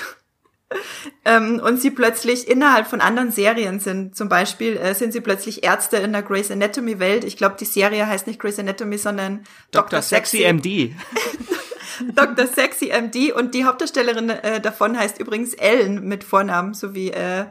ähm, 1.24 1.62
und 1.64 1.80
sie 1.80 1.92
plötzlich 1.92 2.48
innerhalb 2.48 2.88
von 2.88 3.00
anderen 3.00 3.30
Serien 3.30 3.80
sind. 3.80 4.16
Zum 4.16 4.28
Beispiel 4.28 4.76
äh, 4.78 4.96
sind 4.96 5.14
sie 5.14 5.22
plötzlich 5.22 5.64
Ärzte 5.64 5.98
in 5.98 6.14
der 6.14 6.24
Grey's 6.24 6.50
Anatomy 6.50 6.98
Welt. 6.98 7.24
Ich 7.26 7.38
glaube, 7.38 7.58
die 7.60 7.66
Serie 7.66 8.08
heißt 8.08 8.26
nicht 8.26 8.40
Grey's 8.40 8.58
Anatomy, 8.58 8.98
sondern 8.98 9.44
Dr. 9.70 10.00
Dr. 10.00 10.02
Sexy, 10.02 10.38
Sexy 10.38 10.54
MD. 10.54 10.96
Dr. 12.16 12.48
Sexy 12.48 12.92
MD 12.92 13.34
und 13.34 13.54
die 13.54 13.66
Hauptdarstellerin 13.66 14.32
äh, 14.32 14.60
davon 14.62 14.98
heißt 14.98 15.20
übrigens 15.20 15.54
Ellen 15.54 16.08
mit 16.08 16.24
Vornamen, 16.24 16.74
sowie 16.74 17.12
äh, 17.12 17.46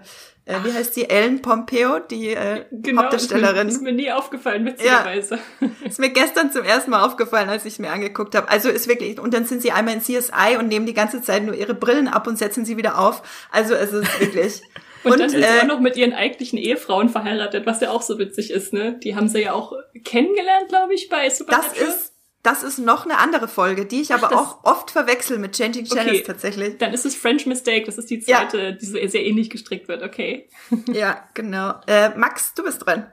äh, 0.46 0.62
wie 0.62 0.72
heißt 0.72 0.94
die? 0.94 1.10
Ellen 1.10 1.42
Pompeo, 1.42 1.98
die 1.98 2.28
äh, 2.28 2.64
genau, 2.70 3.02
Hauptdarstellerin. 3.02 3.66
Ist 3.68 3.82
mir, 3.82 3.90
ist 3.90 3.96
mir 3.96 4.02
nie 4.04 4.12
aufgefallen, 4.12 4.64
witzigerweise. 4.64 5.40
Ja, 5.60 5.68
ist 5.84 5.98
mir 5.98 6.10
gestern 6.10 6.52
zum 6.52 6.64
ersten 6.64 6.92
Mal 6.92 7.04
aufgefallen, 7.04 7.48
als 7.48 7.64
ich 7.64 7.80
mir 7.80 7.90
angeguckt 7.90 8.36
habe. 8.36 8.48
Also 8.48 8.68
ist 8.68 8.86
wirklich, 8.86 9.18
und 9.18 9.34
dann 9.34 9.44
sind 9.44 9.60
sie 9.60 9.72
einmal 9.72 9.94
in 9.94 10.00
CSI 10.00 10.56
und 10.58 10.68
nehmen 10.68 10.86
die 10.86 10.94
ganze 10.94 11.20
Zeit 11.20 11.42
nur 11.42 11.56
ihre 11.56 11.74
Brillen 11.74 12.06
ab 12.06 12.28
und 12.28 12.38
setzen 12.38 12.64
sie 12.64 12.76
wieder 12.76 12.96
auf. 12.96 13.22
Also 13.50 13.74
es 13.74 13.92
ist 13.92 14.20
wirklich. 14.20 14.62
und, 15.02 15.12
und 15.12 15.18
dann 15.18 15.26
ist 15.26 15.34
sie 15.34 15.42
äh, 15.42 15.62
auch 15.62 15.66
noch 15.66 15.80
mit 15.80 15.96
ihren 15.96 16.12
eigentlichen 16.12 16.60
Ehefrauen 16.60 17.08
verheiratet, 17.08 17.66
was 17.66 17.80
ja 17.80 17.90
auch 17.90 18.02
so 18.02 18.16
witzig 18.20 18.52
ist, 18.52 18.72
ne? 18.72 19.00
Die 19.02 19.16
haben 19.16 19.28
sie 19.28 19.42
ja 19.42 19.52
auch 19.52 19.72
kennengelernt, 20.04 20.68
glaube 20.68 20.94
ich, 20.94 21.08
bei 21.08 21.28
Supernatural. 21.28 21.74
Das 21.76 21.88
ist 21.88 22.15
das 22.46 22.62
ist 22.62 22.78
noch 22.78 23.04
eine 23.04 23.18
andere 23.18 23.48
Folge, 23.48 23.86
die 23.86 24.00
ich 24.00 24.14
aber 24.14 24.30
Ach, 24.32 24.36
auch 24.36 24.64
oft 24.64 24.92
verwechsel 24.92 25.38
mit 25.38 25.56
Changing 25.56 25.84
Channels 25.84 26.18
okay. 26.18 26.22
tatsächlich. 26.24 26.78
Dann 26.78 26.94
ist 26.94 27.04
es 27.04 27.16
French 27.16 27.44
Mistake, 27.44 27.86
das 27.86 27.98
ist 27.98 28.08
die 28.08 28.20
zweite, 28.20 28.58
ja. 28.58 28.72
die 28.72 28.86
so 28.86 28.92
sehr 28.92 29.26
ähnlich 29.26 29.50
gestrickt 29.50 29.88
wird, 29.88 30.02
okay. 30.04 30.48
Ja, 30.92 31.24
genau. 31.34 31.74
Äh, 31.88 32.10
Max, 32.16 32.54
du 32.54 32.62
bist 32.62 32.86
dran. 32.86 33.06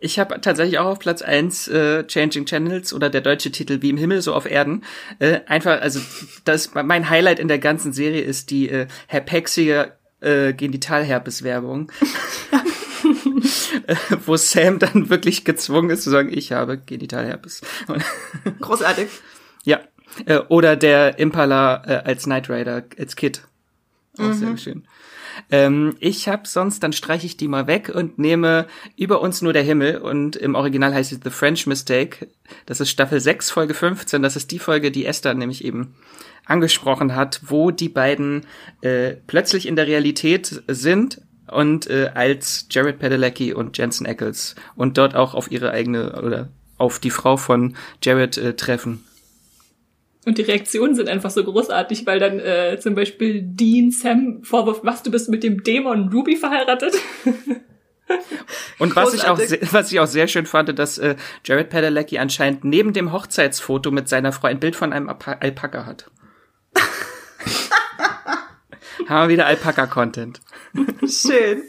Ich 0.00 0.18
habe 0.18 0.40
tatsächlich 0.40 0.80
auch 0.80 0.86
auf 0.86 0.98
Platz 0.98 1.22
eins 1.22 1.68
äh, 1.68 2.04
Changing 2.08 2.44
Channels 2.44 2.92
oder 2.92 3.08
der 3.08 3.20
deutsche 3.20 3.52
Titel 3.52 3.82
Wie 3.82 3.90
im 3.90 3.96
Himmel, 3.96 4.20
so 4.20 4.34
auf 4.34 4.50
Erden. 4.50 4.82
Äh, 5.20 5.40
einfach, 5.46 5.80
also 5.80 6.00
das 6.44 6.74
mein 6.74 7.08
Highlight 7.08 7.38
in 7.38 7.46
der 7.46 7.60
ganzen 7.60 7.92
Serie 7.92 8.22
ist 8.22 8.50
die 8.50 8.68
äh, 8.68 8.88
herpexige 9.06 9.92
äh, 10.20 10.52
Genitalherpes-Werbung. 10.54 11.92
wo 14.26 14.36
Sam 14.36 14.78
dann 14.78 15.10
wirklich 15.10 15.44
gezwungen 15.44 15.90
ist 15.90 16.02
zu 16.02 16.10
sagen, 16.10 16.30
ich 16.32 16.52
habe 16.52 16.78
Genitalherpes. 16.78 17.62
Großartig. 18.60 19.08
ja. 19.64 19.80
Äh, 20.26 20.40
oder 20.48 20.76
der 20.76 21.18
Impala 21.18 21.84
äh, 21.86 22.02
als 22.04 22.24
Knight 22.24 22.50
Rider, 22.50 22.84
als 22.98 23.16
Kid. 23.16 23.42
Auch 24.18 24.24
mhm. 24.24 24.34
sehr 24.34 24.56
schön. 24.58 24.84
Ähm, 25.50 25.96
ich 26.00 26.28
habe 26.28 26.46
sonst, 26.46 26.82
dann 26.82 26.92
streiche 26.92 27.26
ich 27.26 27.36
die 27.36 27.48
mal 27.48 27.66
weg 27.66 27.90
und 27.94 28.18
nehme 28.18 28.66
über 28.96 29.20
uns 29.20 29.42
nur 29.42 29.52
der 29.52 29.62
Himmel 29.62 29.98
und 29.98 30.36
im 30.36 30.54
Original 30.54 30.94
heißt 30.94 31.12
es 31.12 31.20
The 31.24 31.30
French 31.30 31.66
Mistake. 31.66 32.28
Das 32.66 32.80
ist 32.80 32.90
Staffel 32.90 33.20
6, 33.20 33.50
Folge 33.50 33.74
15. 33.74 34.22
Das 34.22 34.36
ist 34.36 34.50
die 34.50 34.58
Folge, 34.58 34.90
die 34.90 35.06
Esther 35.06 35.34
nämlich 35.34 35.64
eben 35.64 35.94
angesprochen 36.44 37.14
hat, 37.14 37.40
wo 37.44 37.70
die 37.70 37.88
beiden 37.88 38.46
äh, 38.82 39.12
plötzlich 39.26 39.66
in 39.66 39.76
der 39.76 39.86
Realität 39.86 40.62
sind, 40.68 41.20
und 41.52 41.88
äh, 41.88 42.10
als 42.14 42.66
Jared 42.70 42.98
Padalecki 42.98 43.52
und 43.52 43.76
Jensen 43.78 44.06
Ackles 44.06 44.54
und 44.76 44.98
dort 44.98 45.14
auch 45.14 45.34
auf 45.34 45.50
ihre 45.50 45.70
eigene 45.70 46.20
oder 46.22 46.48
auf 46.78 46.98
die 46.98 47.10
Frau 47.10 47.36
von 47.36 47.76
Jared 48.02 48.36
äh, 48.38 48.54
treffen. 48.54 49.04
Und 50.24 50.38
die 50.38 50.42
Reaktionen 50.42 50.94
sind 50.94 51.08
einfach 51.08 51.30
so 51.30 51.42
großartig, 51.42 52.06
weil 52.06 52.20
dann 52.20 52.38
äh, 52.38 52.78
zum 52.80 52.94
Beispiel 52.94 53.42
Dean 53.42 53.90
Sam 53.90 54.44
vorwirft, 54.44 54.84
was, 54.84 55.02
du 55.02 55.10
bist 55.10 55.28
mit 55.28 55.42
dem 55.42 55.64
Dämon 55.64 56.10
Ruby 56.12 56.36
verheiratet? 56.36 56.94
Und 58.78 58.94
was 58.94 59.14
ich, 59.14 59.24
auch 59.24 59.38
was 59.70 59.90
ich 59.90 60.00
auch 60.00 60.06
sehr 60.06 60.28
schön 60.28 60.44
fand, 60.44 60.78
dass 60.78 60.98
äh, 60.98 61.16
Jared 61.44 61.70
Padalecki 61.70 62.18
anscheinend 62.18 62.64
neben 62.64 62.92
dem 62.92 63.12
Hochzeitsfoto 63.12 63.90
mit 63.90 64.08
seiner 64.08 64.32
Frau 64.32 64.48
ein 64.48 64.60
Bild 64.60 64.76
von 64.76 64.92
einem 64.92 65.08
Alpaka 65.08 65.86
hat. 65.86 66.10
Haben 69.08 69.28
wir 69.28 69.32
wieder 69.34 69.46
Alpaka-Content. 69.46 70.40
Schön. 71.06 71.62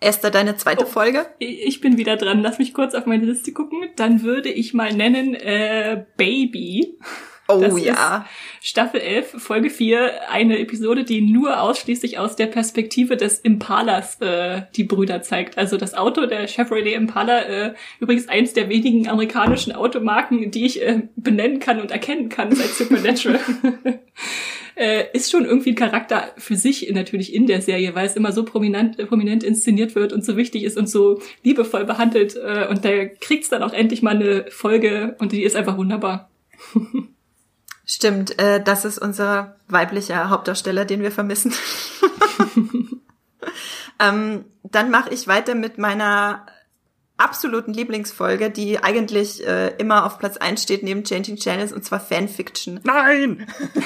Esther, 0.00 0.30
deine 0.30 0.56
zweite 0.56 0.84
oh, 0.84 0.88
Folge? 0.88 1.26
Ich 1.38 1.80
bin 1.80 1.98
wieder 1.98 2.16
dran. 2.16 2.40
Lass 2.40 2.58
mich 2.58 2.72
kurz 2.72 2.94
auf 2.94 3.04
meine 3.04 3.26
Liste 3.26 3.52
gucken. 3.52 3.90
Dann 3.96 4.22
würde 4.22 4.48
ich 4.48 4.72
mal 4.72 4.92
nennen 4.94 5.34
äh, 5.34 6.04
Baby. 6.16 6.98
Oh 7.54 7.60
das 7.60 7.84
ja. 7.84 8.26
Staffel 8.62 9.00
11, 9.00 9.36
Folge 9.38 9.70
4, 9.70 10.30
eine 10.30 10.58
Episode, 10.58 11.04
die 11.04 11.22
nur 11.22 11.60
ausschließlich 11.60 12.18
aus 12.18 12.36
der 12.36 12.46
Perspektive 12.46 13.16
des 13.16 13.38
Impalas 13.38 14.20
äh, 14.20 14.62
die 14.76 14.84
Brüder 14.84 15.22
zeigt. 15.22 15.56
Also 15.56 15.76
das 15.76 15.94
Auto 15.94 16.26
der 16.26 16.46
Chevrolet 16.46 16.94
Impala, 16.94 17.42
äh, 17.42 17.74
übrigens 18.00 18.28
eins 18.28 18.52
der 18.52 18.68
wenigen 18.68 19.08
amerikanischen 19.08 19.72
Automarken, 19.72 20.50
die 20.50 20.66
ich 20.66 20.82
äh, 20.82 21.02
benennen 21.16 21.58
kann 21.60 21.80
und 21.80 21.90
erkennen 21.90 22.28
kann 22.28 22.54
seit 22.54 22.68
Supernatural. 22.68 23.40
äh, 24.76 25.04
ist 25.12 25.30
schon 25.30 25.44
irgendwie 25.44 25.70
ein 25.70 25.76
Charakter 25.76 26.32
für 26.36 26.56
sich 26.56 26.90
natürlich 26.90 27.34
in 27.34 27.46
der 27.46 27.60
Serie, 27.60 27.94
weil 27.94 28.06
es 28.06 28.16
immer 28.16 28.32
so 28.32 28.44
prominent, 28.44 28.96
prominent 29.08 29.42
inszeniert 29.42 29.94
wird 29.94 30.12
und 30.12 30.24
so 30.24 30.36
wichtig 30.36 30.64
ist 30.64 30.76
und 30.76 30.88
so 30.88 31.20
liebevoll 31.42 31.84
behandelt. 31.84 32.36
Äh, 32.36 32.66
und 32.68 32.84
da 32.84 33.06
kriegt's 33.06 33.48
dann 33.48 33.62
auch 33.62 33.72
endlich 33.72 34.02
mal 34.02 34.16
eine 34.16 34.46
Folge 34.50 35.16
und 35.18 35.32
die 35.32 35.42
ist 35.42 35.56
einfach 35.56 35.76
wunderbar. 35.76 36.30
Stimmt, 37.92 38.38
äh, 38.38 38.62
das 38.62 38.84
ist 38.84 38.98
unser 38.98 39.56
weiblicher 39.66 40.30
Hauptdarsteller, 40.30 40.84
den 40.84 41.02
wir 41.02 41.10
vermissen. 41.10 41.52
ähm, 43.98 44.44
dann 44.62 44.92
mache 44.92 45.10
ich 45.10 45.26
weiter 45.26 45.56
mit 45.56 45.76
meiner 45.76 46.46
absoluten 47.20 47.72
Lieblingsfolge, 47.72 48.50
die 48.50 48.82
eigentlich 48.82 49.46
äh, 49.46 49.68
immer 49.76 50.06
auf 50.06 50.18
Platz 50.18 50.36
1 50.36 50.62
steht 50.62 50.82
neben 50.82 51.04
Changing 51.04 51.36
Channels 51.36 51.72
und 51.72 51.84
zwar 51.84 52.00
Fanfiction. 52.00 52.80
Nein! 52.82 53.46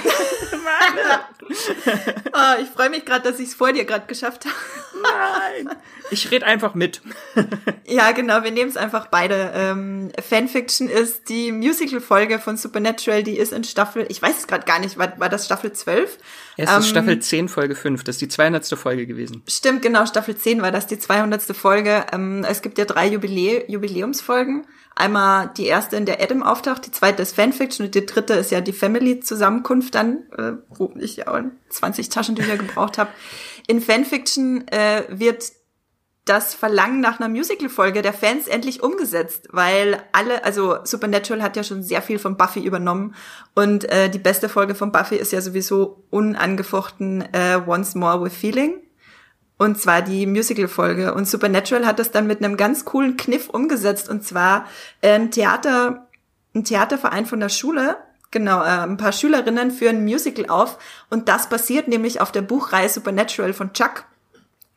oh, 2.33 2.63
ich 2.63 2.69
freue 2.69 2.91
mich 2.91 3.05
gerade, 3.05 3.29
dass 3.31 3.41
ich 3.41 3.49
es 3.49 3.55
vor 3.55 3.73
dir 3.73 3.85
gerade 3.85 4.07
geschafft 4.07 4.47
habe. 4.47 4.55
Nein! 5.03 5.77
Ich 6.11 6.31
rede 6.31 6.47
einfach 6.47 6.75
mit. 6.75 7.03
ja, 7.87 8.13
genau, 8.13 8.43
wir 8.43 8.51
nehmen 8.51 8.71
es 8.71 8.77
einfach 8.77 9.09
beide. 9.09 9.53
Ähm, 9.55 10.13
Fanfiction 10.23 10.89
ist 10.89 11.29
die 11.29 11.51
Musical-Folge 11.53 12.39
von 12.39 12.57
Supernatural, 12.57 13.23
die 13.23 13.37
ist 13.37 13.53
in 13.53 13.65
Staffel, 13.65 14.07
ich 14.09 14.23
weiß 14.23 14.39
es 14.39 14.47
gerade 14.47 14.65
gar 14.65 14.79
nicht, 14.79 14.97
war, 14.99 15.19
war 15.19 15.29
das 15.29 15.47
Staffel 15.47 15.73
12? 15.73 16.19
Es 16.57 16.71
ist 16.71 16.77
ähm, 16.77 16.83
Staffel 16.83 17.19
10, 17.19 17.49
Folge 17.49 17.75
5, 17.75 18.05
das 18.05 18.17
ist 18.17 18.23
die 18.23 18.29
200. 18.29 18.67
Folge 18.79 19.07
gewesen. 19.07 19.43
Stimmt, 19.49 19.83
genau, 19.83 20.07
Staffel 20.07 20.37
10 20.37 20.63
war 20.63 20.71
das 20.71 20.87
die 20.87 20.99
200. 20.99 21.43
Folge. 21.57 22.05
Ähm, 22.13 22.45
es 22.49 22.63
gibt 22.63 22.79
ja 22.79 22.85
drei 22.85 23.09
Jubilä 23.09 23.65
Jubiläumsfolgen. 23.69 24.67
Einmal 24.97 25.51
die 25.57 25.67
erste, 25.67 25.97
in 25.97 26.07
der 26.07 26.23
Adam 26.23 26.45
auftaucht, 26.45 26.87
die 26.87 26.93
zweite 26.93 27.23
ist 27.23 27.35
Fanfiction 27.35 27.87
und 27.87 27.95
die 27.97 28.07
dritte 28.07 28.35
ist 28.35 28.53
ja 28.53 28.61
die 28.61 28.73
Family-Zusammenkunft 28.73 29.95
dann, 29.95 30.23
äh, 30.39 30.53
wo 30.69 30.95
ich 31.01 31.17
ja 31.17 31.29
auch 31.29 31.41
20 31.71 32.11
Taschentücher 32.11 32.57
gebraucht 32.57 32.99
habe. 32.99 33.11
In 33.67 33.81
Fanfiction 33.81 34.69
äh, 34.69 35.03
wird 35.09 35.51
das 36.25 36.55
Verlangen 36.55 37.01
nach 37.01 37.21
einer 37.21 37.29
Musical-Folge 37.29 38.01
der 38.01 38.15
Fans 38.15 38.49
endlich 38.49 38.83
umgesetzt, 38.83 39.49
weil 39.53 40.03
alle, 40.13 40.43
also 40.45 40.79
Supernatural 40.85 41.43
hat 41.43 41.57
ja 41.57 41.63
schon 41.63 41.83
sehr 41.83 42.01
viel 42.01 42.19
von 42.19 42.37
Buffy 42.37 42.61
übernommen 42.65 43.15
und 43.55 43.85
äh, 43.91 44.09
die 44.09 44.19
beste 44.19 44.49
Folge 44.49 44.75
von 44.75 44.91
Buffy 44.91 45.17
ist 45.17 45.33
ja 45.33 45.43
sowieso 45.43 46.03
unangefochten 46.11 47.23
äh, 47.33 47.61
Once 47.67 47.95
More 47.95 48.25
with 48.25 48.35
Feeling. 48.35 48.81
Und 49.57 49.81
zwar 49.81 50.03
die 50.03 50.27
Musical-Folge. 50.27 51.15
Und 51.15 51.29
Supernatural 51.29 51.87
hat 51.87 52.01
das 52.01 52.11
dann 52.11 52.27
mit 52.27 52.43
einem 52.43 52.57
ganz 52.57 52.85
coolen 52.85 53.17
Kniff 53.17 53.49
umgesetzt. 53.49 54.09
Und 54.09 54.25
zwar 54.25 54.67
äh, 55.01 55.13
ein 55.13 55.31
Theater, 55.31 56.09
ein 56.57 56.65
Theaterverein 56.65 57.25
von 57.25 57.39
der 57.39 57.51
Schule, 57.51 57.97
genau, 58.33 58.63
äh, 58.63 58.83
ein 58.83 58.97
paar 58.97 59.13
Schülerinnen 59.13 59.71
führen 59.71 59.99
ein 59.99 60.05
Musical 60.05 60.47
auf. 60.49 60.79
Und 61.09 61.29
das 61.29 61.49
basiert 61.49 61.87
nämlich 61.87 62.21
auf 62.21 62.33
der 62.33 62.43
Buchreihe 62.43 62.89
Supernatural 62.89 63.53
von 63.53 63.73
Chuck. 63.73 64.05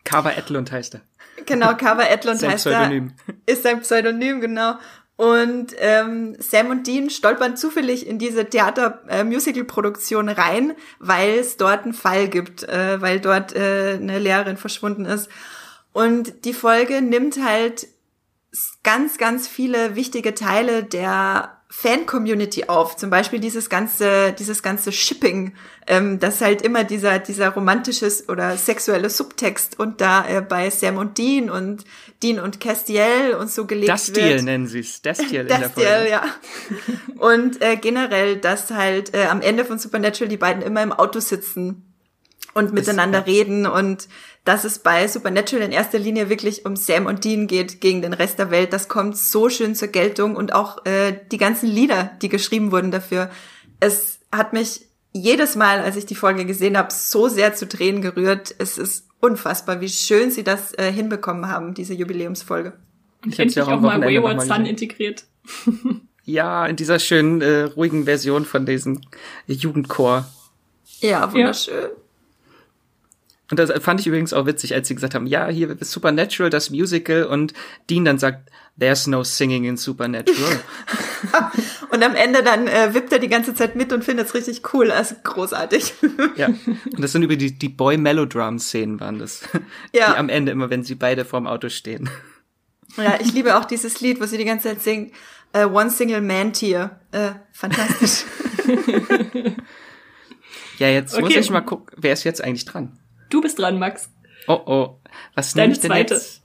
Carver 0.04 0.38
Edlund 0.38 0.72
heißt 0.72 0.96
er. 0.96 1.02
Genau, 1.46 1.76
Carver 1.76 2.10
Edlund 2.10 2.42
heißt 2.42 2.66
Pseudonym. 2.66 3.14
er. 3.28 3.54
Ist 3.54 3.64
sein 3.64 3.82
Pseudonym, 3.82 4.42
genau. 4.42 4.76
Und 5.18 5.74
ähm, 5.80 6.36
Sam 6.40 6.70
und 6.70 6.86
Dean 6.86 7.10
stolpern 7.10 7.58
zufällig 7.58 8.06
in 8.06 8.20
diese 8.20 8.46
Theater-Musical-Produktion 8.46 10.30
rein, 10.30 10.76
weil 11.00 11.40
es 11.40 11.58
dort 11.58 11.84
einen 11.84 11.94
Fall 11.94 12.28
gibt, 12.28 12.64
äh, 12.64 13.02
weil 13.02 13.20
dort 13.20 13.56
äh, 13.56 13.98
eine 14.00 14.20
Lehrerin 14.20 14.58
verschwunden 14.58 15.06
ist. 15.06 15.30
Und 15.92 16.46
die 16.46 16.54
Folge 16.54 17.02
nimmt 17.02 17.44
halt 17.44 17.88
ganz, 18.84 19.18
ganz 19.18 19.48
viele 19.48 19.96
wichtige 19.96 20.36
Teile 20.36 20.84
der 20.84 21.57
Fan-Community 21.70 22.66
auf. 22.66 22.96
Zum 22.96 23.10
Beispiel 23.10 23.40
dieses 23.40 23.70
ganze, 23.70 24.34
dieses 24.34 24.64
ganze 24.64 24.92
Shipping, 24.92 25.54
ähm, 25.86 26.20
das 26.20 26.42
halt 26.42 26.62
immer 26.62 26.84
dieser, 26.84 27.20
dieser 27.20 27.50
romantisches 27.50 28.30
oder 28.30 28.56
sexuelle 28.58 29.10
Subtext 29.10 29.78
und 29.80 30.00
da 30.00 30.28
äh, 30.28 30.42
bei 30.42 30.70
Sam 30.70 30.98
und 30.98 31.18
Dean 31.18 31.50
und 31.50 31.84
Dean 32.24 32.40
und 32.40 32.60
Castiel 32.60 33.36
und 33.40 33.52
so 33.52 33.66
gelegt 33.66 33.90
das 33.90 34.08
wird. 34.08 34.18
Deal 34.18 34.44
nennen 34.44 34.68
sie 34.68 34.80
es. 34.80 35.02
Das 35.02 35.18
Deal 35.18 35.42
in 35.42 35.48
der 35.48 35.70
Folge. 35.70 36.10
Ja. 36.10 36.24
Und 37.18 37.62
äh, 37.62 37.76
generell, 37.76 38.38
dass 38.38 38.72
halt 38.72 39.14
äh, 39.14 39.26
am 39.26 39.42
Ende 39.42 39.66
von 39.66 39.78
Supernatural 39.78 40.30
die 40.30 40.38
beiden 40.38 40.62
immer 40.62 40.82
im 40.82 40.94
Auto 40.94 41.20
sitzen 41.20 41.87
und 42.58 42.74
miteinander 42.74 43.20
ja. 43.20 43.26
reden 43.26 43.66
und 43.66 44.08
dass 44.44 44.64
es 44.64 44.80
bei 44.80 45.08
Supernatural 45.08 45.66
in 45.66 45.72
erster 45.72 46.00
Linie 46.00 46.30
wirklich 46.30 46.66
um 46.66 46.76
Sam 46.76 47.06
und 47.06 47.24
Dean 47.24 47.48
geht 47.48 47.82
gegen 47.82 48.02
den 48.02 48.14
Rest 48.14 48.40
der 48.40 48.50
Welt, 48.50 48.74
das 48.74 48.88
kommt 48.88 49.18
so 49.18 49.50
schön 49.50 49.76
zur 49.76 49.90
Geltung 49.90 50.36
und 50.36 50.54
auch 50.54 50.86
äh, 50.86 51.14
die 51.32 51.38
ganzen 51.38 51.68
Lieder, 51.68 52.12
die 52.22 52.30
geschrieben 52.30 52.72
wurden 52.72 52.92
dafür. 52.92 53.30
Es 53.80 54.20
hat 54.32 54.54
mich 54.54 54.88
jedes 55.14 55.56
Mal, 55.56 55.82
als 55.82 55.96
ich 55.98 56.06
die 56.06 56.16
Folge 56.16 56.46
gesehen 56.46 56.78
habe, 56.78 56.92
so 56.92 57.28
sehr 57.28 57.54
zu 57.56 57.68
Tränen 57.68 58.02
gerührt. 58.02 58.56
Es 58.58 58.78
ist 58.78 59.08
unfassbar, 59.20 59.82
wie 59.82 59.90
schön 59.90 60.32
sie 60.32 60.44
das 60.44 60.74
äh, 60.78 60.92
hinbekommen 60.92 61.50
haben, 61.50 61.74
diese 61.74 61.94
Jubiläumsfolge. 61.94 62.74
Ich 63.26 63.38
ja 63.38 63.64
auch 63.64 63.70
auch, 63.70 63.82
mal 63.82 64.02
Wayward 64.02 64.42
Sun 64.42 64.66
integriert. 64.66 65.26
Ja, 66.30 66.66
in 66.66 66.76
dieser 66.76 67.00
schönen, 67.00 67.42
äh, 67.42 67.62
ruhigen 67.62 68.04
Version 68.04 68.44
von 68.44 68.66
diesem 68.66 69.00
Jugendchor. 69.48 70.28
Ja, 71.00 71.32
wunderschön. 71.32 71.92
Und 73.50 73.60
das 73.60 73.72
fand 73.82 74.00
ich 74.02 74.08
übrigens 74.08 74.34
auch 74.34 74.46
witzig, 74.46 74.74
als 74.74 74.88
sie 74.88 74.96
gesagt 74.96 75.16
haben, 75.16 75.26
ja, 75.26 75.48
hier 75.48 75.70
ist 75.80 75.92
Supernatural, 75.92 76.50
das 76.50 76.70
Musical, 76.70 77.24
und 77.24 77.54
Dean 77.90 78.04
dann 78.04 78.20
sagt, 78.20 78.50
there's 78.78 79.08
no 79.08 79.24
singing 79.24 79.64
in 79.64 79.78
Supernatural. 79.78 80.60
Und 81.90 82.04
am 82.04 82.14
Ende 82.16 82.44
dann 82.44 82.68
äh, 82.68 82.94
wippt 82.94 83.12
er 83.12 83.20
die 83.20 83.28
ganze 83.30 83.56
Zeit 83.56 83.76
mit 83.76 83.92
und 83.92 84.04
findet 84.04 84.28
es 84.28 84.36
richtig 84.36 84.62
cool. 84.74 84.92
Also 84.92 85.16
großartig. 85.24 85.94
ja. 86.36 86.48
Und 86.48 87.00
das 87.02 87.12
sind 87.12 87.24
über 87.24 87.36
die, 87.36 87.58
die 87.58 87.70
Boy-Melodrum-Szenen 87.70 89.00
waren 89.00 89.18
das. 89.18 89.42
Ja. 89.94 90.12
Die 90.12 90.18
am 90.18 90.30
Ende 90.30 90.52
immer, 90.52 90.70
wenn 90.70 90.84
sie 90.84 90.94
beide 90.96 91.26
vorm 91.26 91.48
Auto 91.48 91.70
stehen. 91.70 92.10
Ja, 92.98 93.18
ich 93.20 93.34
liebe 93.34 93.58
auch 93.58 93.66
dieses 93.66 94.00
Lied, 94.02 94.22
wo 94.22 94.26
sie 94.26 94.38
die 94.38 94.46
ganze 94.46 94.70
Zeit 94.70 94.82
singt, 94.82 95.14
äh, 95.54 95.66
One 95.66 95.90
Single 95.90 96.22
Man 96.22 96.54
Tear. 96.54 97.00
Äh, 97.12 97.32
fantastisch. 97.54 98.26
Ja, 100.78 100.90
jetzt 100.90 101.16
muss 101.20 101.30
Okay. 101.32 101.40
ich 101.40 101.50
mal 101.50 101.62
gucken, 101.62 101.88
wer 101.98 102.14
ist 102.14 102.24
jetzt 102.24 102.44
eigentlich 102.44 102.66
dran? 102.66 103.00
Du 103.30 103.42
bist 103.42 103.60
dran, 103.60 103.80
Max. 103.80 104.10
Oh, 104.48 104.62
oh. 104.66 105.00
Was 105.36 105.54
Deine 105.54 105.74
ich 105.74 105.80
denn 105.80 105.92
zweite. 105.92 106.14
jetzt? 106.16 106.44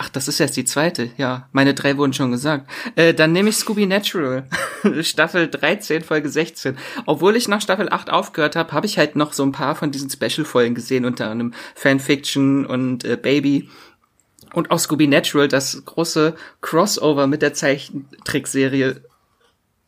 Ach, 0.00 0.08
das 0.08 0.28
ist 0.28 0.38
jetzt 0.38 0.56
die 0.56 0.64
zweite. 0.64 1.10
Ja, 1.16 1.48
meine 1.50 1.74
drei 1.74 1.96
wurden 1.96 2.12
schon 2.12 2.30
gesagt. 2.30 2.70
Äh, 2.94 3.14
dann 3.14 3.32
nehme 3.32 3.48
ich 3.48 3.56
Scooby 3.56 3.84
Natural. 3.86 4.46
Staffel 5.02 5.48
13, 5.48 6.04
Folge 6.04 6.28
16. 6.28 6.78
Obwohl 7.06 7.34
ich 7.34 7.48
nach 7.48 7.60
Staffel 7.60 7.88
8 7.90 8.10
aufgehört 8.10 8.54
habe, 8.54 8.72
habe 8.72 8.86
ich 8.86 8.96
halt 8.96 9.16
noch 9.16 9.32
so 9.32 9.42
ein 9.42 9.50
paar 9.50 9.74
von 9.74 9.90
diesen 9.90 10.08
Special-Folgen 10.08 10.76
gesehen, 10.76 11.04
unter 11.04 11.28
anderem 11.28 11.52
Fanfiction 11.74 12.64
und 12.64 13.04
äh, 13.04 13.16
Baby. 13.16 13.68
Und 14.54 14.70
auch 14.70 14.78
Scooby 14.78 15.08
Natural, 15.08 15.48
das 15.48 15.84
große 15.84 16.36
Crossover 16.60 17.26
mit 17.26 17.42
der 17.42 17.52
Zeichentrickserie 17.54 19.02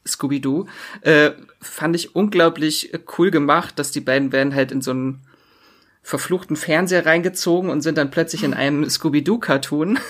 Scooby-Doo, 0.07 0.67
äh, 1.03 1.33
fand 1.61 1.97
ich 1.97 2.15
unglaublich 2.15 2.93
cool 3.19 3.31
gemacht, 3.31 3.79
dass 3.79 3.91
die 3.91 4.01
beiden 4.01 4.33
werden 4.33 4.55
halt 4.55 4.73
in 4.73 4.83
so 4.83 4.93
einen 4.93 5.21
verfluchten 6.03 6.57
Fernseher 6.57 7.05
reingezogen 7.05 7.71
und 7.71 7.83
sind 7.83 7.99
dann 7.99 8.11
plötzlich 8.11 8.43
in 8.43 8.55
einem 8.55 8.89
Scooby-Doo-Cartoon. 8.89 9.99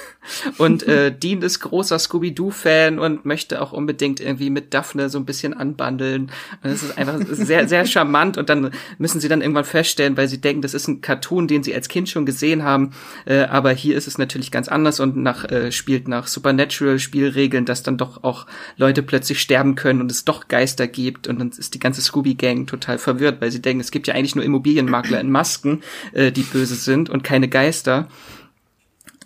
Und 0.58 0.86
äh, 0.86 1.10
Dean 1.18 1.42
ist 1.42 1.60
großer 1.60 1.98
Scooby-Doo-Fan 1.98 2.98
und 2.98 3.24
möchte 3.24 3.60
auch 3.62 3.72
unbedingt 3.72 4.20
irgendwie 4.20 4.50
mit 4.50 4.74
Daphne 4.74 5.08
so 5.08 5.18
ein 5.18 5.24
bisschen 5.24 5.54
anbandeln. 5.54 6.30
Und 6.62 6.70
das 6.70 6.82
ist 6.82 6.98
einfach 6.98 7.18
sehr, 7.30 7.66
sehr 7.66 7.86
charmant. 7.86 8.36
Und 8.36 8.50
dann 8.50 8.70
müssen 8.98 9.18
sie 9.20 9.28
dann 9.28 9.40
irgendwann 9.40 9.64
feststellen, 9.64 10.18
weil 10.18 10.28
sie 10.28 10.38
denken, 10.38 10.60
das 10.60 10.74
ist 10.74 10.88
ein 10.88 11.00
Cartoon, 11.00 11.48
den 11.48 11.62
sie 11.62 11.74
als 11.74 11.88
Kind 11.88 12.08
schon 12.08 12.26
gesehen 12.26 12.62
haben. 12.64 12.92
Äh, 13.24 13.44
aber 13.44 13.70
hier 13.72 13.96
ist 13.96 14.06
es 14.06 14.18
natürlich 14.18 14.50
ganz 14.50 14.68
anders 14.68 15.00
und 15.00 15.16
nach, 15.16 15.44
äh, 15.50 15.72
spielt 15.72 16.06
nach 16.06 16.26
Supernatural-Spielregeln, 16.26 17.64
dass 17.64 17.82
dann 17.82 17.96
doch 17.96 18.22
auch 18.22 18.46
Leute 18.76 19.02
plötzlich 19.02 19.40
sterben 19.40 19.74
können 19.74 20.02
und 20.02 20.10
es 20.10 20.26
doch 20.26 20.48
Geister 20.48 20.86
gibt. 20.86 21.28
Und 21.28 21.40
dann 21.40 21.50
ist 21.50 21.74
die 21.74 21.80
ganze 21.80 22.02
Scooby-Gang 22.02 22.66
total 22.66 22.98
verwirrt, 22.98 23.40
weil 23.40 23.50
sie 23.50 23.62
denken, 23.62 23.80
es 23.80 23.90
gibt 23.90 24.06
ja 24.06 24.14
eigentlich 24.14 24.36
nur 24.36 24.44
Immobilienmakler 24.44 25.18
in 25.18 25.30
Masken, 25.30 25.80
äh, 26.12 26.32
die 26.32 26.42
böse 26.42 26.74
sind 26.74 27.10
und 27.10 27.24
keine 27.24 27.48
Geister. 27.48 28.08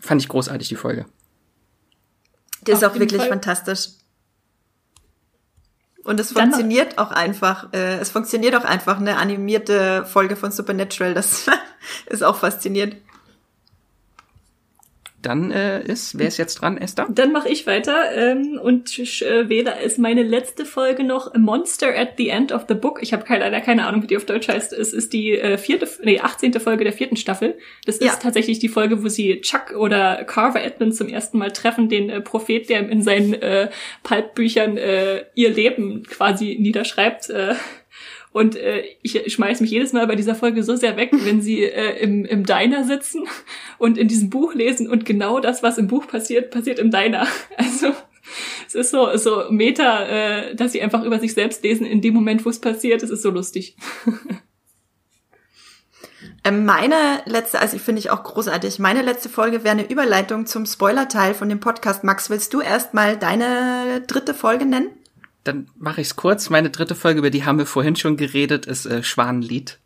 Fand 0.00 0.22
ich 0.22 0.28
großartig, 0.28 0.68
die 0.68 0.76
Folge. 0.76 1.06
Die 2.66 2.72
ist 2.72 2.84
Auf 2.84 2.92
auch 2.92 2.98
wirklich 2.98 3.20
Fall. 3.20 3.28
fantastisch. 3.28 3.88
Und 6.02 6.20
es 6.20 6.32
funktioniert 6.32 6.98
auch 6.98 7.10
einfach. 7.10 7.72
Äh, 7.72 7.96
es 7.96 8.10
funktioniert 8.10 8.54
auch 8.54 8.64
einfach 8.64 8.98
eine 8.98 9.16
animierte 9.16 10.04
Folge 10.04 10.36
von 10.36 10.52
Supernatural. 10.52 11.14
Das 11.14 11.46
ist 12.06 12.22
auch 12.22 12.36
faszinierend. 12.36 12.96
Dann 15.24 15.50
äh, 15.50 15.82
ist, 15.84 16.18
wer 16.18 16.28
ist 16.28 16.36
jetzt 16.36 16.56
dran, 16.56 16.76
Esther? 16.76 17.06
Dann 17.08 17.32
mache 17.32 17.48
ich 17.48 17.66
weiter 17.66 18.12
ähm, 18.14 18.58
und 18.62 18.98
äh, 18.98 19.48
wähle 19.48 19.74
als 19.76 19.96
meine 19.98 20.22
letzte 20.22 20.64
Folge 20.66 21.02
noch 21.02 21.34
Monster 21.34 21.88
at 21.96 22.10
the 22.18 22.28
End 22.28 22.52
of 22.52 22.66
the 22.68 22.74
Book. 22.74 22.98
Ich 23.02 23.12
habe 23.12 23.24
leider 23.28 23.60
keine 23.60 23.86
Ahnung, 23.86 24.02
wie 24.02 24.06
die 24.06 24.16
auf 24.16 24.26
Deutsch 24.26 24.48
heißt. 24.48 24.72
Es 24.72 24.92
ist 24.92 25.12
die 25.12 25.32
äh, 25.32 25.56
vierte, 25.56 25.88
nee, 26.02 26.20
18. 26.20 26.52
Folge 26.60 26.84
der 26.84 26.92
vierten 26.92 27.16
Staffel. 27.16 27.56
Das 27.86 27.96
ist 27.96 28.04
Ja. 28.06 28.16
tatsächlich 28.20 28.58
die 28.58 28.68
Folge, 28.68 29.02
wo 29.02 29.08
sie 29.08 29.40
Chuck 29.40 29.72
oder 29.76 30.24
Carver 30.24 30.62
Edmund 30.62 30.94
zum 30.94 31.08
ersten 31.08 31.38
Mal 31.38 31.52
treffen, 31.52 31.88
den 31.88 32.10
äh, 32.10 32.20
Prophet, 32.20 32.68
der 32.68 32.88
in 32.88 33.02
seinen 33.02 33.34
äh, 33.34 33.70
Pulpbüchern 34.02 34.76
äh, 34.76 35.24
ihr 35.34 35.50
Leben 35.50 36.02
quasi 36.04 36.56
niederschreibt. 36.60 37.30
Äh, 37.30 37.54
und 38.34 38.56
äh, 38.56 38.82
ich 39.00 39.32
schmeiß 39.32 39.60
mich 39.60 39.70
jedes 39.70 39.92
Mal 39.92 40.08
bei 40.08 40.16
dieser 40.16 40.34
Folge 40.34 40.64
so 40.64 40.74
sehr 40.74 40.96
weg, 40.96 41.10
wenn 41.12 41.40
sie 41.40 41.62
äh, 41.62 42.02
im, 42.02 42.24
im 42.24 42.44
Diner 42.44 42.82
sitzen 42.82 43.28
und 43.78 43.96
in 43.96 44.08
diesem 44.08 44.28
Buch 44.28 44.54
lesen 44.54 44.90
und 44.90 45.04
genau 45.04 45.38
das, 45.38 45.62
was 45.62 45.78
im 45.78 45.86
Buch 45.86 46.08
passiert, 46.08 46.50
passiert 46.50 46.80
im 46.80 46.90
Diner. 46.90 47.28
Also 47.56 47.94
es 48.66 48.74
ist 48.74 48.90
so, 48.90 49.16
so 49.16 49.44
Meta, 49.50 50.06
äh, 50.06 50.56
dass 50.56 50.72
sie 50.72 50.82
einfach 50.82 51.04
über 51.04 51.20
sich 51.20 51.32
selbst 51.32 51.62
lesen 51.62 51.86
in 51.86 52.00
dem 52.00 52.12
Moment, 52.12 52.44
wo 52.44 52.50
es 52.50 52.60
passiert. 52.60 53.04
Es 53.04 53.10
ist 53.10 53.22
so 53.22 53.30
lustig. 53.30 53.76
Ähm, 56.46 56.66
meine 56.66 57.22
letzte, 57.24 57.58
also 57.58 57.74
ich 57.74 57.82
finde 57.82 58.00
ich 58.00 58.10
auch 58.10 58.22
großartig. 58.22 58.78
Meine 58.78 59.00
letzte 59.00 59.30
Folge 59.30 59.64
wäre 59.64 59.72
eine 59.72 59.90
Überleitung 59.90 60.44
zum 60.44 60.66
Spoiler-Teil 60.66 61.32
von 61.32 61.48
dem 61.48 61.58
Podcast. 61.58 62.04
Max, 62.04 62.28
willst 62.28 62.52
du 62.52 62.60
erstmal 62.60 63.16
deine 63.16 64.02
dritte 64.06 64.34
Folge 64.34 64.66
nennen? 64.66 64.90
Dann 65.44 65.68
mache 65.78 66.00
ich 66.00 66.08
es 66.08 66.16
kurz. 66.16 66.50
Meine 66.50 66.70
dritte 66.70 66.94
Folge, 66.94 67.18
über 67.18 67.30
die 67.30 67.44
haben 67.44 67.58
wir 67.58 67.66
vorhin 67.66 67.96
schon 67.96 68.16
geredet, 68.16 68.66
ist 68.66 68.86
äh, 68.86 69.02
Schwanenlied. 69.02 69.78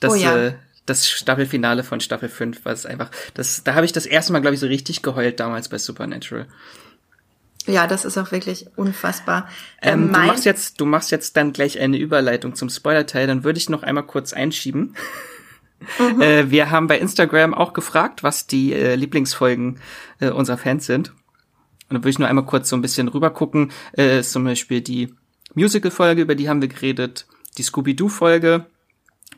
Das, 0.00 0.12
Oh 0.12 0.16
ja. 0.16 0.36
äh, 0.36 0.54
das 0.86 1.08
Staffelfinale 1.08 1.84
von 1.84 2.00
Staffel 2.00 2.28
5, 2.28 2.64
was 2.64 2.86
einfach, 2.86 3.10
das, 3.34 3.62
da 3.64 3.74
habe 3.74 3.84
ich 3.84 3.92
das 3.92 4.06
erste 4.06 4.32
Mal, 4.32 4.40
glaube 4.40 4.54
ich, 4.54 4.60
so 4.60 4.66
richtig 4.66 5.02
geheult 5.02 5.40
damals 5.40 5.68
bei 5.68 5.78
Supernatural. 5.78 6.46
Ja, 7.66 7.88
das 7.88 8.04
ist 8.04 8.16
auch 8.16 8.30
wirklich 8.30 8.66
unfassbar. 8.76 9.48
Ähm, 9.82 10.04
Ähm, 10.04 10.12
du 10.12 10.18
machst 10.20 10.44
jetzt, 10.44 10.80
du 10.80 10.86
machst 10.86 11.10
jetzt 11.10 11.36
dann 11.36 11.52
gleich 11.52 11.80
eine 11.80 11.98
Überleitung 11.98 12.54
zum 12.54 12.70
Spoiler-Teil, 12.70 13.26
dann 13.26 13.42
würde 13.44 13.58
ich 13.58 13.68
noch 13.68 13.82
einmal 13.82 14.04
kurz 14.06 14.32
einschieben. 14.32 14.94
Mhm. 15.98 16.22
Äh, 16.22 16.50
wir 16.50 16.70
haben 16.70 16.86
bei 16.86 16.98
Instagram 16.98 17.52
auch 17.52 17.74
gefragt, 17.74 18.22
was 18.22 18.46
die 18.46 18.72
äh, 18.72 18.94
Lieblingsfolgen 18.94 19.78
äh, 20.20 20.30
unserer 20.30 20.56
Fans 20.56 20.86
sind. 20.86 21.12
Und 21.88 21.94
dann 21.94 22.02
würde 22.02 22.10
ich 22.10 22.18
nur 22.18 22.28
einmal 22.28 22.44
kurz 22.46 22.68
so 22.68 22.76
ein 22.76 22.82
bisschen 22.82 23.08
rüber 23.08 23.30
gucken. 23.30 23.70
Äh, 23.96 24.20
ist 24.20 24.32
zum 24.32 24.44
Beispiel 24.44 24.80
die 24.80 25.14
Musical-Folge, 25.54 26.22
über 26.22 26.34
die 26.34 26.48
haben 26.48 26.60
wir 26.60 26.68
geredet, 26.68 27.26
die 27.58 27.62
Scooby-Doo-Folge. 27.62 28.66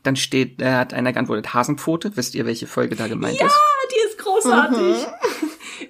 Dann 0.03 0.17
steht, 0.17 0.63
äh, 0.63 0.73
hat 0.75 0.95
einer 0.95 1.13
geantwortet, 1.13 1.53
Hasenpfote. 1.55 2.17
Wisst 2.17 2.35
ihr, 2.35 2.47
welche 2.47 2.67
Folge 2.67 2.97
da 2.97 3.09
gemeint 3.09 3.39
Ja, 3.39 3.47
ist? 3.47 3.57
die 3.93 4.09
ist 4.09 4.19
großartig. 4.19 5.07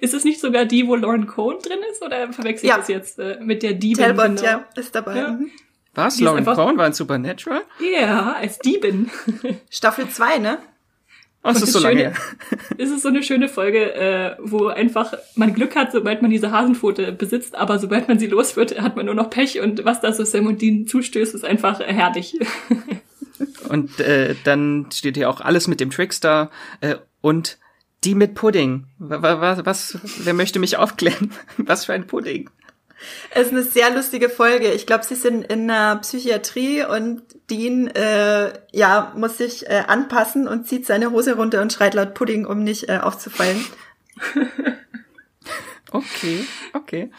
Ist 0.01 0.13
es 0.13 0.23
nicht 0.23 0.39
sogar 0.39 0.65
die, 0.65 0.87
wo 0.87 0.95
Lauren 0.95 1.27
Cohn 1.27 1.57
drin 1.59 1.79
ist? 1.91 2.01
Oder 2.03 2.31
verwechsel 2.31 2.65
ich 2.65 2.69
Ja. 2.69 2.77
das 2.77 2.87
jetzt 2.87 3.19
äh, 3.19 3.37
mit 3.41 3.63
der 3.63 3.73
Diebin? 3.73 4.03
Talbot, 4.15 4.25
genau? 4.37 4.41
ja, 4.43 4.65
ist 4.75 4.93
dabei. 4.95 5.15
Ja. 5.17 5.27
Mhm. 5.31 5.49
Was? 5.95 6.15
die 6.17 6.23
Lauren 6.23 6.45
Cohen 6.45 6.77
war 6.77 6.87
in 6.87 6.93
Supernatural? 6.93 7.61
Ja, 7.79 8.33
als 8.33 8.59
Diebin. 8.59 9.09
Staffel 9.69 10.07
2, 10.09 10.37
ne? 10.37 10.59
Oh, 11.43 11.49
es 11.49 11.57
ist 11.57 11.67
das 11.67 11.71
so 11.73 11.79
lange 11.79 11.99
Schöne- 12.01 12.09
her. 12.11 12.59
Es 12.77 12.89
ist 12.89 13.01
so 13.01 13.07
eine 13.09 13.23
schöne 13.23 13.47
Folge, 13.49 13.93
äh, 13.93 14.35
wo 14.39 14.67
einfach 14.67 15.13
man 15.35 15.53
Glück 15.53 15.75
hat, 15.75 15.91
sobald 15.91 16.21
man 16.21 16.31
diese 16.31 16.51
Hasenpfote 16.51 17.11
besitzt, 17.13 17.55
aber 17.55 17.79
sobald 17.79 18.07
man 18.07 18.19
sie 18.19 18.27
los 18.27 18.55
wird, 18.55 18.79
hat 18.81 18.95
man 18.95 19.05
nur 19.05 19.15
noch 19.15 19.29
Pech 19.29 19.59
und 19.61 19.85
was 19.85 20.01
da 20.01 20.11
so 20.13 20.23
Sam 20.25 20.47
und 20.47 20.61
Dean 20.61 20.85
zustößt, 20.87 21.33
ist 21.33 21.45
einfach 21.45 21.79
herrlich. 21.79 22.37
Und 23.69 23.99
äh, 23.99 24.35
dann 24.43 24.87
steht 24.91 25.15
hier 25.15 25.29
auch 25.29 25.41
alles 25.41 25.67
mit 25.67 25.79
dem 25.79 25.91
Trickster 25.91 26.49
äh, 26.81 26.95
und 27.21 27.57
Die 28.03 28.15
mit 28.15 28.33
Pudding. 28.33 28.85
Was, 28.97 29.65
was, 29.65 29.99
wer 30.23 30.33
möchte 30.33 30.59
mich 30.59 30.75
aufklären? 30.77 31.31
Was 31.57 31.85
für 31.85 31.93
ein 31.93 32.07
Pudding? 32.07 32.49
Es 33.31 33.47
ist 33.47 33.53
eine 33.53 33.63
sehr 33.63 33.93
lustige 33.93 34.27
Folge. 34.29 34.71
Ich 34.73 34.85
glaube, 34.87 35.05
sie 35.05 35.15
sind 35.15 35.45
in 35.45 35.69
einer 35.69 35.97
Psychiatrie 35.97 36.83
und 36.83 37.21
Dean 37.49 37.87
äh, 37.87 38.53
ja 38.71 39.13
muss 39.15 39.37
sich 39.37 39.67
äh, 39.67 39.83
anpassen 39.87 40.47
und 40.47 40.67
zieht 40.67 40.85
seine 40.85 41.11
Hose 41.11 41.35
runter 41.35 41.61
und 41.61 41.73
schreit 41.73 41.93
laut 41.93 42.13
Pudding, 42.13 42.45
um 42.45 42.63
nicht 42.63 42.89
äh, 42.89 42.99
aufzufallen. 43.01 43.63
okay, 45.91 46.45
okay. 46.73 47.11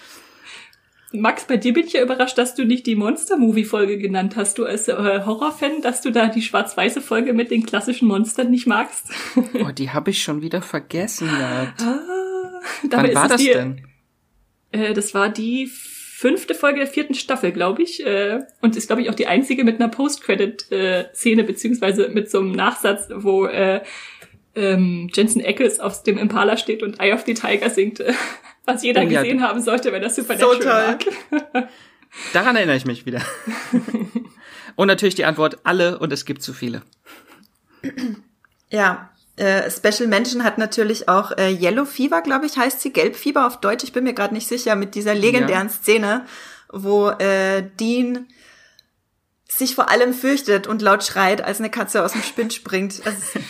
Max, 1.12 1.44
bei 1.44 1.56
dir 1.56 1.72
bin 1.72 1.86
ich 1.86 1.94
ja 1.94 2.02
überrascht, 2.02 2.38
dass 2.38 2.54
du 2.54 2.64
nicht 2.64 2.86
die 2.86 2.94
Monster-Movie-Folge 2.94 3.98
genannt 3.98 4.36
hast. 4.36 4.58
Du 4.58 4.64
als 4.64 4.86
äh, 4.86 4.94
Horrorfan, 4.94 5.82
dass 5.82 6.02
du 6.02 6.12
da 6.12 6.28
die 6.28 6.42
schwarz-weiße 6.42 7.00
Folge 7.00 7.32
mit 7.32 7.50
den 7.50 7.66
klassischen 7.66 8.06
Monstern 8.06 8.50
nicht 8.50 8.68
magst. 8.68 9.06
oh, 9.54 9.72
die 9.72 9.90
habe 9.90 10.10
ich 10.10 10.22
schon 10.22 10.40
wieder 10.40 10.62
vergessen. 10.62 11.28
Gehabt. 11.28 11.82
Ah, 11.82 11.98
Wann 12.90 13.14
war 13.14 13.28
das 13.28 13.40
die, 13.40 13.48
denn? 13.48 13.86
Äh, 14.70 14.94
das 14.94 15.12
war 15.12 15.30
die 15.30 15.68
fünfte 16.20 16.54
Folge 16.54 16.80
der 16.80 16.86
vierten 16.86 17.14
Staffel, 17.14 17.50
glaube 17.50 17.82
ich. 17.82 18.04
Äh, 18.04 18.40
und 18.60 18.76
ist, 18.76 18.88
glaube 18.88 19.00
ich, 19.00 19.08
auch 19.08 19.14
die 19.14 19.26
einzige 19.26 19.64
mit 19.64 19.80
einer 19.80 19.88
Post-Credit-Szene, 19.88 21.44
beziehungsweise 21.44 22.10
mit 22.10 22.30
so 22.30 22.40
einem 22.40 22.52
Nachsatz, 22.52 23.08
wo 23.14 23.46
äh, 23.46 23.80
ähm, 24.54 25.08
Jensen 25.14 25.42
Ackles 25.42 25.80
auf 25.80 26.02
dem 26.02 26.18
Impala 26.18 26.58
steht 26.58 26.82
und 26.82 27.00
Eye 27.00 27.14
of 27.14 27.22
the 27.24 27.32
Tiger 27.32 27.70
singt. 27.70 28.02
Was 28.66 28.82
jeder 28.82 29.04
oh, 29.04 29.08
gesehen 29.08 29.38
ja. 29.38 29.48
haben 29.48 29.62
sollte, 29.62 29.92
wenn 29.92 30.02
das 30.02 30.16
Supernatural 30.16 30.98
so 31.00 31.08
toll. 31.30 31.48
mag. 31.52 31.68
Daran 32.34 32.54
erinnere 32.54 32.76
ich 32.76 32.84
mich 32.84 33.06
wieder. 33.06 33.22
und 34.76 34.88
natürlich 34.88 35.14
die 35.14 35.24
Antwort 35.24 35.60
alle 35.64 35.98
und 36.00 36.12
es 36.12 36.26
gibt 36.26 36.42
zu 36.42 36.52
viele. 36.52 36.82
Ja, 38.68 39.10
äh, 39.40 39.70
Special 39.70 40.08
Mention 40.08 40.44
hat 40.44 40.58
natürlich 40.58 41.08
auch 41.08 41.32
äh, 41.36 41.50
Yellow 41.50 41.84
Fever, 41.84 42.20
glaube 42.20 42.46
ich, 42.46 42.56
heißt 42.56 42.80
sie, 42.80 42.92
Gelbfieber 42.92 43.46
auf 43.46 43.60
Deutsch, 43.60 43.84
ich 43.84 43.92
bin 43.92 44.04
mir 44.04 44.12
gerade 44.12 44.34
nicht 44.34 44.46
sicher, 44.46 44.76
mit 44.76 44.94
dieser 44.94 45.14
legendären 45.14 45.68
ja. 45.68 45.72
Szene, 45.72 46.26
wo 46.70 47.08
äh, 47.08 47.62
Dean 47.80 48.28
sich 49.48 49.74
vor 49.74 49.90
allem 49.90 50.14
fürchtet 50.14 50.66
und 50.66 50.82
laut 50.82 51.04
schreit, 51.04 51.42
als 51.42 51.58
eine 51.58 51.70
Katze 51.70 52.04
aus 52.04 52.12
dem 52.12 52.22
Spind 52.22 52.52
springt. 52.52 53.02
Also, 53.04 53.40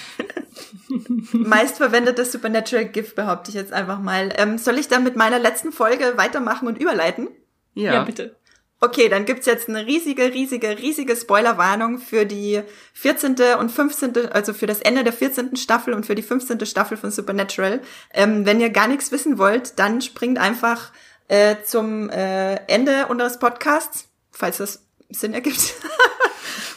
meistverwendetes 1.33 2.33
Supernatural 2.33 2.87
Gift, 2.87 3.17
behaupte 3.17 3.51
ich 3.51 3.55
jetzt 3.55 3.73
einfach 3.73 4.01
mal. 4.01 4.31
Ähm, 4.37 4.59
soll 4.59 4.79
ich 4.79 4.89
dann 4.89 5.05
mit 5.05 5.17
meiner 5.17 5.39
letzten 5.39 5.73
Folge 5.73 6.15
weitermachen 6.17 6.69
und 6.69 6.81
überleiten? 6.81 7.29
Ja, 7.75 7.95
ja 7.95 8.05
bitte. 8.05 8.37
Okay, 8.83 9.11
dann 9.11 9.27
gibt's 9.27 9.45
jetzt 9.45 9.69
eine 9.69 9.87
riesige, 9.87 10.33
riesige, 10.33 10.79
riesige 10.79 11.15
Spoilerwarnung 11.15 11.99
für 11.99 12.25
die 12.25 12.63
14. 12.95 13.37
und 13.59 13.71
15., 13.71 14.33
also 14.33 14.55
für 14.55 14.67
das 14.67 14.81
Ende 14.81 15.05
der 15.05 15.13
14. 15.13 15.57
Staffel 15.57 15.93
und 15.93 16.07
für 16.07 16.15
die 16.15 16.23
15. 16.23 16.65
Staffel 16.65 16.97
von 16.97 17.11
Supernatural. 17.11 17.83
Ähm, 18.15 18.47
wenn 18.47 18.59
ihr 18.59 18.71
gar 18.71 18.89
nichts 18.89 19.13
wissen 19.13 19.37
wollt, 19.37 19.79
dann 19.79 20.01
springt 20.01 20.39
einfach 20.39 20.93
äh, 21.29 21.57
zum 21.63 22.09
äh, 22.09 22.55
Ende 22.69 23.09
unseres 23.09 23.39
Podcasts, 23.39 24.09
falls 24.31 24.57
das 24.57 24.83
Sinn 25.11 25.35
ergibt. 25.35 25.75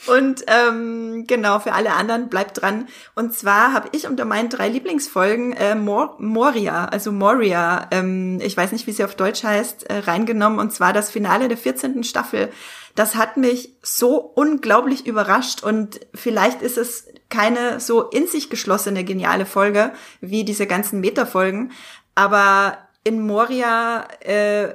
Und 0.08 0.44
ähm, 0.48 1.26
genau, 1.28 1.60
für 1.60 1.74
alle 1.74 1.94
anderen 1.94 2.30
bleibt 2.30 2.62
dran. 2.62 2.88
Und 3.16 3.34
zwar 3.34 3.74
habe 3.74 3.90
ich 3.94 4.08
unter 4.08 4.26
meinen 4.26 4.50
drei 4.50 4.68
Lieblingsfolgen 4.68 5.54
äh, 5.54 5.76
Mor 5.76 6.16
Moria, 6.20 6.86
also 6.86 7.12
Moria, 7.12 7.88
ähm, 7.92 8.40
ich 8.42 8.56
weiß 8.58 8.72
nicht, 8.74 8.86
wie 8.88 8.92
sie 8.92 9.06
auf 9.06 9.16
Deutsch 9.16 9.44
heißt, 9.44 9.90
äh, 9.90 10.00
reingenommen. 10.00 10.60
Und 10.60 10.74
zwar 10.74 10.94
das 10.94 11.10
Finale 11.10 11.48
der 11.48 11.58
14. 11.58 12.04
Staffel. 12.04 12.50
Das 12.96 13.16
hat 13.16 13.38
mich 13.38 13.76
so 13.82 14.18
unglaublich 14.18 15.08
überrascht 15.08 15.64
und 15.64 16.00
vielleicht 16.14 16.62
ist 16.62 16.78
es 16.78 17.08
keine 17.30 17.80
so 17.80 18.04
in 18.04 18.28
sich 18.28 18.52
geschlossene 18.52 19.04
geniale 19.04 19.48
Folge 19.48 19.94
wie 20.22 20.44
diese 20.44 20.68
ganzen 20.68 21.00
Metafolgen, 21.00 21.72
aber 22.14 22.78
in 23.04 23.26
Moria 23.26 24.08
äh, 24.22 24.74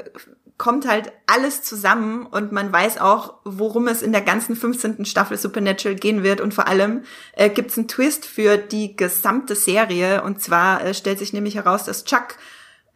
kommt 0.59 0.89
halt 0.89 1.13
alles 1.27 1.63
zusammen 1.63 2.27
und 2.27 2.51
man 2.51 2.73
weiß 2.73 2.99
auch, 2.99 3.35
worum 3.45 3.87
es 3.87 4.03
in 4.03 4.11
der 4.11 4.23
ganzen 4.23 4.57
15. 4.57 5.05
Staffel 5.05 5.39
Supernatural 5.39 5.95
gehen 5.95 6.25
wird 6.25 6.41
und 6.41 6.53
vor 6.53 6.67
allem 6.67 7.05
äh, 7.33 7.49
gibt 7.49 7.71
es 7.71 7.79
einen 7.79 7.87
Twist 7.87 8.27
für 8.27 8.59
die 8.59 8.97
gesamte 8.97 9.55
Serie 9.55 10.23
und 10.25 10.43
zwar 10.43 10.85
äh, 10.85 10.95
stellt 10.95 11.21
sich 11.21 11.33
nämlich 11.33 11.55
heraus, 11.55 11.85
dass 11.85 12.05
Chuck 12.05 12.35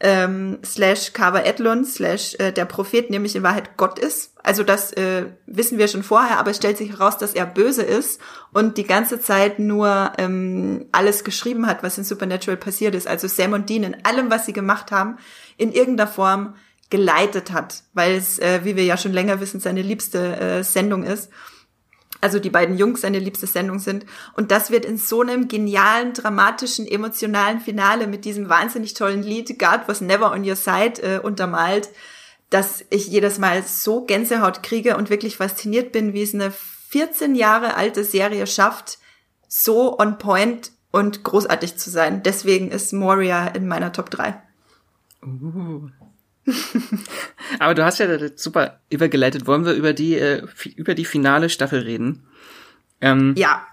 ähm, 0.01 0.59
slash 0.65 1.13
Carver 1.13 1.47
Edlund 1.47 1.87
slash 1.87 2.35
äh, 2.41 2.51
der 2.51 2.65
Prophet 2.65 3.09
nämlich 3.11 3.37
in 3.37 3.45
Wahrheit 3.45 3.77
Gott 3.77 4.01
ist. 4.01 4.33
Also 4.43 4.65
das 4.65 4.93
äh, 4.95 5.27
wissen 5.47 5.79
wir 5.79 5.87
schon 5.87 6.03
vorher, 6.03 6.41
aber 6.41 6.51
es 6.51 6.57
stellt 6.57 6.77
sich 6.77 6.91
heraus, 6.91 7.17
dass 7.17 7.35
er 7.35 7.47
böse 7.47 7.85
ist 7.85 8.21
und 8.53 8.77
die 8.77 8.87
ganze 8.87 9.21
Zeit 9.21 9.61
nur 9.61 10.13
ähm, 10.19 10.87
alles 10.91 11.23
geschrieben 11.23 11.69
hat, 11.69 11.85
was 11.85 11.97
in 11.97 12.03
Supernatural 12.03 12.57
passiert 12.57 12.97
ist. 12.97 13.07
Also 13.07 13.29
Sam 13.29 13.53
und 13.53 13.69
Dean 13.69 13.85
in 13.85 14.05
allem, 14.05 14.33
was 14.33 14.47
sie 14.47 14.53
gemacht 14.53 14.91
haben, 14.91 15.19
in 15.57 15.71
irgendeiner 15.71 16.11
Form 16.11 16.55
geleitet 16.93 17.53
hat, 17.53 17.85
weil 17.95 18.13
es, 18.17 18.39
äh, 18.39 18.61
wie 18.65 18.77
wir 18.77 18.85
ja 18.85 18.99
schon 18.99 19.15
länger 19.15 19.41
wissen, 19.41 19.61
seine 19.61 19.81
liebste 19.81 20.37
äh, 20.37 20.63
Sendung 20.63 21.05
ist. 21.05 21.31
Also 22.21 22.39
die 22.39 22.51
beiden 22.51 22.77
Jungs 22.77 23.01
seine 23.01 23.19
liebste 23.19 23.47
Sendung 23.47 23.79
sind. 23.79 24.05
Und 24.37 24.51
das 24.51 24.71
wird 24.71 24.85
in 24.85 24.99
so 24.99 25.23
einem 25.23 25.49
genialen, 25.49 26.13
dramatischen, 26.13 26.87
emotionalen 26.87 27.61
Finale 27.61 28.07
mit 28.07 28.27
diesem 28.27 28.51
wahnsinnig 28.51 28.93
tollen 28.93 29.23
Lied 29.23 29.59
God 29.59 29.81
was 29.87 30.03
never 30.03 30.31
on 30.33 30.47
your 30.47 30.55
side 30.55 31.03
äh, 31.03 31.19
untermalt, 31.19 31.89
dass 32.51 32.85
ich 32.91 33.07
jedes 33.09 33.39
Mal 33.39 33.63
so 33.63 34.05
Gänsehaut 34.05 34.63
kriege 34.63 34.99
und 34.99 35.09
wirklich 35.09 35.39
fasziniert 35.39 35.93
bin, 35.93 36.13
wie 36.13 36.23
es 36.23 36.35
eine 36.35 36.53
14 36.91 37.35
Jahre 37.35 37.75
alte 37.75 38.05
Serie 38.05 38.47
schafft, 38.47 38.99
so 39.49 39.99
on 39.99 40.19
point 40.19 40.73
und 40.91 41.25
großartig 41.25 41.79
zu 41.79 41.89
sein. 41.89 42.23
Deswegen 42.23 42.71
ist 42.71 42.93
Moria 42.93 43.47
in 43.47 43.67
meiner 43.67 43.95
Top 43.95 44.11
3. 44.11 44.43
Uh, 45.25 45.89
Aber 47.59 47.75
du 47.75 47.85
hast 47.85 47.99
ja 47.99 48.07
super 48.37 48.81
übergeleitet. 48.91 49.47
Wollen 49.47 49.65
wir 49.65 49.75
über 49.75 49.93
die 49.93 50.15
äh, 50.15 50.43
über 50.77 50.95
die 50.95 51.05
finale 51.05 51.49
Staffel 51.49 51.81
reden? 51.81 52.25
Ähm, 53.01 53.35
ja. 53.37 53.67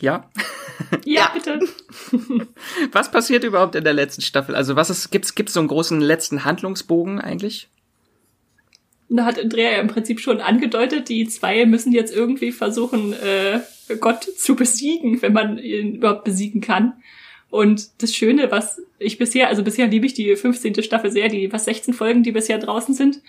Ja. 0.00 0.30
Ja, 1.04 1.30
bitte. 1.34 1.60
was 2.92 3.10
passiert 3.10 3.44
überhaupt 3.44 3.74
in 3.74 3.84
der 3.84 3.92
letzten 3.92 4.22
Staffel? 4.22 4.54
Also 4.54 4.76
was 4.76 4.90
ist 4.90 5.10
gibt's 5.10 5.34
gibt's 5.34 5.52
so 5.52 5.60
einen 5.60 5.68
großen 5.68 6.00
letzten 6.00 6.44
Handlungsbogen 6.44 7.20
eigentlich? 7.20 7.68
Da 9.08 9.24
hat 9.24 9.38
Andrea 9.38 9.72
ja 9.72 9.78
im 9.78 9.88
Prinzip 9.88 10.20
schon 10.20 10.40
angedeutet, 10.40 11.08
die 11.08 11.26
zwei 11.26 11.66
müssen 11.66 11.92
jetzt 11.92 12.14
irgendwie 12.14 12.52
versuchen, 12.52 13.12
äh, 13.12 13.60
Gott 14.00 14.22
zu 14.22 14.54
besiegen, 14.54 15.20
wenn 15.20 15.32
man 15.32 15.58
ihn 15.58 15.96
überhaupt 15.96 16.24
besiegen 16.24 16.60
kann. 16.60 16.94
Und 17.50 18.02
das 18.02 18.14
Schöne, 18.14 18.50
was 18.50 18.80
ich 18.98 19.18
bisher, 19.18 19.48
also 19.48 19.62
bisher 19.62 19.88
liebe 19.88 20.06
ich 20.06 20.14
die 20.14 20.36
15. 20.36 20.82
Staffel 20.82 21.10
sehr, 21.10 21.28
die 21.28 21.52
was 21.52 21.64
16 21.64 21.94
Folgen, 21.94 22.22
die 22.22 22.32
bisher 22.32 22.58
draußen 22.58 22.94
sind, 22.94 23.20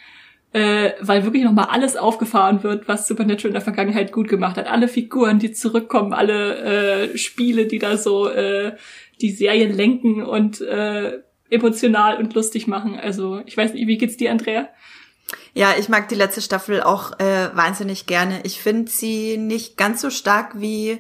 äh, 0.54 0.92
weil 1.00 1.24
wirklich 1.24 1.44
nochmal 1.44 1.68
alles 1.72 1.98
aufgefahren 1.98 2.62
wird, 2.64 2.88
was 2.88 3.08
Supernatural 3.08 3.50
in 3.50 3.54
der 3.54 3.62
Vergangenheit 3.62 4.12
gut 4.12 4.28
gemacht 4.28 4.58
hat. 4.58 4.68
Alle 4.68 4.88
Figuren, 4.88 5.40
die 5.40 5.54
zurückkommen, 5.54 6.14
alle 6.14 7.12
äh, 7.14 7.18
Spiele, 7.18 7.66
die 7.66 7.80
da 7.80 7.98
so 7.98 8.28
äh, 8.28 8.76
die 9.22 9.32
Serien 9.32 9.74
lenken 9.74 10.24
und 10.24 10.62
äh, 10.62 11.20
emotional 11.50 12.18
und 12.18 12.34
lustig 12.34 12.68
machen. 12.68 13.00
Also 13.00 13.42
ich 13.46 13.58
weiß 13.58 13.74
nicht, 13.74 13.88
wie 13.88 13.98
geht's 13.98 14.18
dir, 14.18 14.32
Andrea? 14.32 14.70
Ja, 15.54 15.74
ich 15.78 15.90
mag 15.90 16.10
die 16.10 16.16
letzte 16.16 16.42
Staffel 16.42 16.82
auch 16.82 17.20
äh, 17.20 17.50
wahnsinnig 17.54 18.06
gerne. 18.06 18.40
Ich 18.44 18.62
finde 18.62 18.90
sie 18.92 19.38
nicht 19.38 19.78
ganz 19.78 20.02
so 20.02 20.10
stark 20.10 20.60
wie 20.60 21.00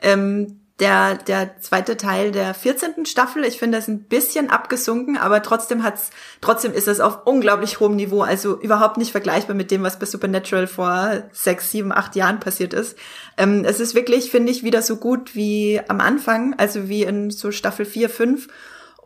ähm, 0.00 0.57
der, 0.80 1.16
der 1.16 1.58
zweite 1.60 1.96
Teil 1.96 2.30
der 2.30 2.54
14. 2.54 3.04
Staffel. 3.04 3.44
Ich 3.44 3.58
finde 3.58 3.78
das 3.78 3.88
ein 3.88 4.04
bisschen 4.04 4.48
abgesunken, 4.48 5.16
aber 5.16 5.42
trotzdem 5.42 5.82
hat's, 5.82 6.10
trotzdem 6.40 6.72
ist 6.72 6.86
es 6.86 7.00
auf 7.00 7.26
unglaublich 7.26 7.80
hohem 7.80 7.96
Niveau, 7.96 8.22
also 8.22 8.60
überhaupt 8.60 8.96
nicht 8.96 9.10
vergleichbar 9.10 9.56
mit 9.56 9.70
dem, 9.70 9.82
was 9.82 9.98
bei 9.98 10.06
Supernatural 10.06 10.68
vor 10.68 11.24
sechs, 11.32 11.72
sieben, 11.72 11.92
acht 11.92 12.14
Jahren 12.14 12.38
passiert 12.38 12.74
ist. 12.74 12.96
Ähm, 13.36 13.64
es 13.64 13.80
ist 13.80 13.94
wirklich, 13.96 14.30
finde 14.30 14.52
ich, 14.52 14.62
wieder 14.62 14.82
so 14.82 14.96
gut 14.96 15.34
wie 15.34 15.80
am 15.88 16.00
Anfang, 16.00 16.54
also 16.58 16.88
wie 16.88 17.02
in 17.02 17.30
so 17.30 17.50
Staffel 17.50 17.84
4, 17.84 18.08
5 18.08 18.48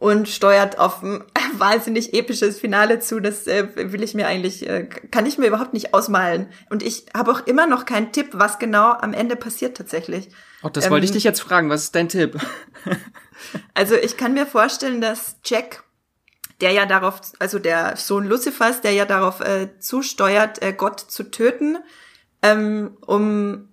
und 0.02 0.28
steuert 0.28 0.80
auf 0.80 1.00
ein 1.00 1.22
wahnsinnig 1.58 2.12
episches 2.12 2.58
Finale 2.58 2.98
zu. 2.98 3.20
Das 3.20 3.46
äh, 3.46 3.68
will 3.92 4.02
ich 4.02 4.14
mir 4.14 4.26
eigentlich, 4.26 4.68
äh, 4.68 4.88
kann 5.12 5.26
ich 5.26 5.38
mir 5.38 5.46
überhaupt 5.46 5.74
nicht 5.74 5.94
ausmalen. 5.94 6.48
Und 6.70 6.82
ich 6.82 7.06
habe 7.16 7.30
auch 7.30 7.46
immer 7.46 7.68
noch 7.68 7.84
keinen 7.84 8.10
Tipp, 8.10 8.30
was 8.32 8.58
genau 8.58 8.90
am 8.90 9.14
Ende 9.14 9.36
passiert 9.36 9.76
tatsächlich. 9.76 10.28
Oh, 10.64 10.68
das 10.68 10.86
ähm, 10.86 10.90
wollte 10.90 11.04
ich 11.04 11.12
dich 11.12 11.22
jetzt 11.22 11.40
fragen. 11.40 11.70
Was 11.70 11.84
ist 11.84 11.94
dein 11.94 12.08
Tipp? 12.08 12.36
also 13.74 13.94
ich 13.94 14.16
kann 14.16 14.34
mir 14.34 14.44
vorstellen, 14.44 15.00
dass 15.00 15.36
Jack, 15.44 15.84
der 16.60 16.72
ja 16.72 16.84
darauf, 16.84 17.20
also 17.38 17.60
der 17.60 17.96
Sohn 17.96 18.26
Lucifers, 18.26 18.80
der 18.80 18.92
ja 18.94 19.04
darauf 19.04 19.38
äh, 19.38 19.78
zusteuert, 19.78 20.60
äh, 20.62 20.72
Gott 20.72 20.98
zu 20.98 21.30
töten, 21.30 21.78
ähm, 22.42 22.96
um 23.06 23.71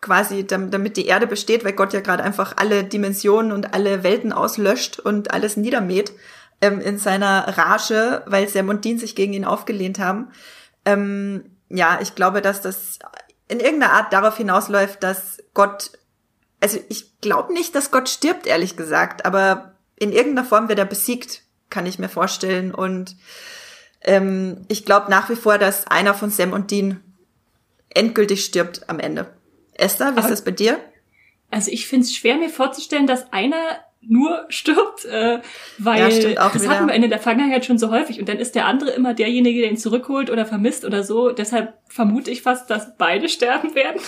quasi, 0.00 0.46
damit 0.46 0.96
die 0.96 1.06
Erde 1.06 1.26
besteht, 1.26 1.64
weil 1.64 1.74
Gott 1.74 1.92
ja 1.92 2.00
gerade 2.00 2.22
einfach 2.22 2.54
alle 2.56 2.84
Dimensionen 2.84 3.52
und 3.52 3.74
alle 3.74 4.02
Welten 4.02 4.32
auslöscht 4.32 4.98
und 4.98 5.32
alles 5.32 5.56
niedermäht 5.56 6.12
ähm, 6.60 6.80
in 6.80 6.98
seiner 6.98 7.58
Rage, 7.58 8.22
weil 8.26 8.48
Sam 8.48 8.68
und 8.68 8.84
Dean 8.84 8.98
sich 8.98 9.14
gegen 9.14 9.32
ihn 9.32 9.44
aufgelehnt 9.44 9.98
haben. 9.98 10.30
Ähm, 10.84 11.56
ja, 11.68 11.98
ich 12.00 12.14
glaube, 12.14 12.40
dass 12.40 12.62
das 12.62 12.98
in 13.48 13.60
irgendeiner 13.60 13.92
Art 13.92 14.12
darauf 14.12 14.36
hinausläuft, 14.36 15.02
dass 15.02 15.38
Gott, 15.54 15.92
also 16.60 16.78
ich 16.88 17.20
glaube 17.20 17.52
nicht, 17.52 17.74
dass 17.74 17.90
Gott 17.90 18.08
stirbt, 18.08 18.46
ehrlich 18.46 18.76
gesagt, 18.76 19.26
aber 19.26 19.74
in 19.96 20.12
irgendeiner 20.12 20.48
Form 20.48 20.68
wird 20.68 20.78
er 20.78 20.86
besiegt, 20.86 21.42
kann 21.68 21.86
ich 21.86 21.98
mir 21.98 22.08
vorstellen. 22.08 22.74
Und 22.74 23.16
ähm, 24.02 24.64
ich 24.68 24.84
glaube 24.84 25.10
nach 25.10 25.28
wie 25.28 25.36
vor, 25.36 25.58
dass 25.58 25.86
einer 25.86 26.14
von 26.14 26.30
Sam 26.30 26.52
und 26.52 26.70
Dean 26.70 27.02
endgültig 27.90 28.44
stirbt 28.44 28.88
am 28.88 28.98
Ende. 28.98 29.26
Esther, 29.80 30.14
wie 30.14 30.20
ist 30.20 30.30
das 30.30 30.44
bei 30.44 30.50
dir? 30.50 30.78
Also 31.50 31.70
ich 31.70 31.86
finde 31.86 32.04
es 32.04 32.14
schwer, 32.14 32.36
mir 32.36 32.50
vorzustellen, 32.50 33.06
dass 33.06 33.32
einer 33.32 33.80
nur 34.02 34.46
stirbt, 34.48 35.04
äh, 35.04 35.40
weil 35.78 35.98
ja, 35.98 36.08
das 36.08 36.62
wieder. 36.62 36.70
hatten 36.70 36.88
wir 36.88 36.94
in 36.94 37.08
der 37.08 37.18
Vergangenheit 37.18 37.66
schon 37.66 37.78
so 37.78 37.90
häufig 37.90 38.18
und 38.18 38.28
dann 38.28 38.38
ist 38.38 38.54
der 38.54 38.66
andere 38.66 38.90
immer 38.90 39.12
derjenige, 39.12 39.60
der 39.60 39.70
ihn 39.70 39.76
zurückholt 39.76 40.30
oder 40.30 40.46
vermisst 40.46 40.84
oder 40.84 41.02
so. 41.02 41.30
Deshalb 41.30 41.74
vermute 41.88 42.30
ich 42.30 42.42
fast, 42.42 42.70
dass 42.70 42.96
beide 42.96 43.28
sterben 43.28 43.74
werden. 43.74 44.00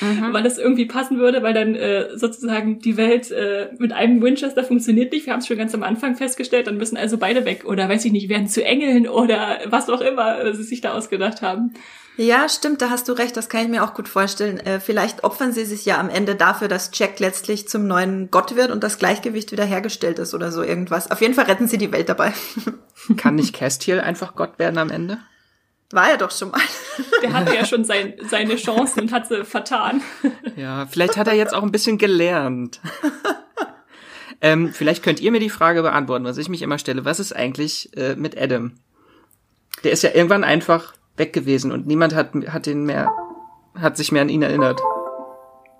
mhm. 0.00 0.32
weil 0.32 0.46
es 0.46 0.58
irgendwie 0.58 0.86
passen 0.86 1.18
würde, 1.18 1.42
weil 1.42 1.54
dann 1.54 1.74
äh, 1.74 2.16
sozusagen 2.16 2.78
die 2.78 2.96
Welt 2.96 3.30
äh, 3.30 3.70
mit 3.78 3.92
einem 3.92 4.22
Winchester 4.22 4.64
funktioniert 4.64 5.12
nicht. 5.12 5.26
Wir 5.26 5.32
haben 5.32 5.40
es 5.40 5.46
schon 5.46 5.58
ganz 5.58 5.74
am 5.74 5.82
Anfang 5.82 6.16
festgestellt, 6.16 6.66
dann 6.66 6.78
müssen 6.78 6.96
also 6.96 7.18
beide 7.18 7.44
weg 7.44 7.64
oder 7.64 7.88
weiß 7.88 8.04
ich 8.04 8.12
nicht, 8.12 8.28
werden 8.28 8.48
zu 8.48 8.64
Engeln 8.64 9.08
oder 9.08 9.58
was 9.66 9.90
auch 9.90 10.00
immer 10.00 10.42
äh, 10.42 10.54
sie 10.54 10.62
sich 10.62 10.80
da 10.80 10.94
ausgedacht 10.94 11.42
haben. 11.42 11.74
Ja, 12.16 12.48
stimmt, 12.48 12.82
da 12.82 12.90
hast 12.90 13.08
du 13.08 13.12
recht, 13.12 13.36
das 13.36 13.48
kann 13.48 13.62
ich 13.62 13.68
mir 13.68 13.82
auch 13.82 13.94
gut 13.94 14.08
vorstellen. 14.08 14.58
Äh, 14.60 14.80
vielleicht 14.80 15.24
opfern 15.24 15.52
sie 15.52 15.64
sich 15.64 15.86
ja 15.86 15.98
am 15.98 16.10
Ende 16.10 16.34
dafür, 16.34 16.68
dass 16.68 16.90
Jack 16.92 17.18
letztlich 17.18 17.68
zum 17.68 17.86
neuen 17.86 18.30
Gott 18.30 18.56
wird 18.56 18.70
und 18.70 18.84
das 18.84 18.98
Gleichgewicht 18.98 19.52
wiederhergestellt 19.52 20.18
ist 20.18 20.34
oder 20.34 20.52
so 20.52 20.62
irgendwas. 20.62 21.10
Auf 21.10 21.20
jeden 21.22 21.34
Fall 21.34 21.46
retten 21.46 21.66
sie 21.66 21.78
die 21.78 21.92
Welt 21.92 22.08
dabei. 22.08 22.32
Kann 23.16 23.36
nicht 23.36 23.54
Castiel 23.54 24.00
einfach 24.00 24.34
Gott 24.34 24.58
werden 24.58 24.78
am 24.78 24.90
Ende? 24.90 25.18
War 25.92 26.10
er 26.10 26.18
doch 26.18 26.30
schon 26.30 26.50
mal. 26.50 26.60
Der 27.22 27.32
hatte 27.32 27.54
ja 27.54 27.64
schon 27.64 27.84
sein, 27.84 28.14
seine 28.28 28.56
Chancen 28.56 29.00
und 29.00 29.12
hat 29.12 29.26
sie 29.26 29.44
vertan. 29.44 30.02
Ja, 30.56 30.86
vielleicht 30.86 31.16
hat 31.16 31.26
er 31.26 31.34
jetzt 31.34 31.54
auch 31.54 31.62
ein 31.62 31.72
bisschen 31.72 31.98
gelernt. 31.98 32.80
ähm, 34.40 34.72
vielleicht 34.72 35.02
könnt 35.02 35.20
ihr 35.20 35.32
mir 35.32 35.40
die 35.40 35.50
Frage 35.50 35.82
beantworten, 35.82 36.24
was 36.24 36.38
ich 36.38 36.48
mich 36.48 36.62
immer 36.62 36.78
stelle. 36.78 37.04
Was 37.04 37.18
ist 37.18 37.34
eigentlich 37.34 37.96
äh, 37.96 38.14
mit 38.14 38.40
Adam? 38.40 38.72
Der 39.82 39.92
ist 39.92 40.02
ja 40.02 40.10
irgendwann 40.12 40.44
einfach 40.44 40.92
weg 41.20 41.32
gewesen 41.32 41.70
und 41.70 41.86
niemand 41.86 42.14
hat, 42.14 42.32
hat 42.48 42.66
ihn 42.66 42.84
mehr, 42.84 43.12
hat 43.78 43.96
sich 43.96 44.10
mehr 44.10 44.22
an 44.22 44.28
ihn 44.28 44.42
erinnert. 44.42 44.80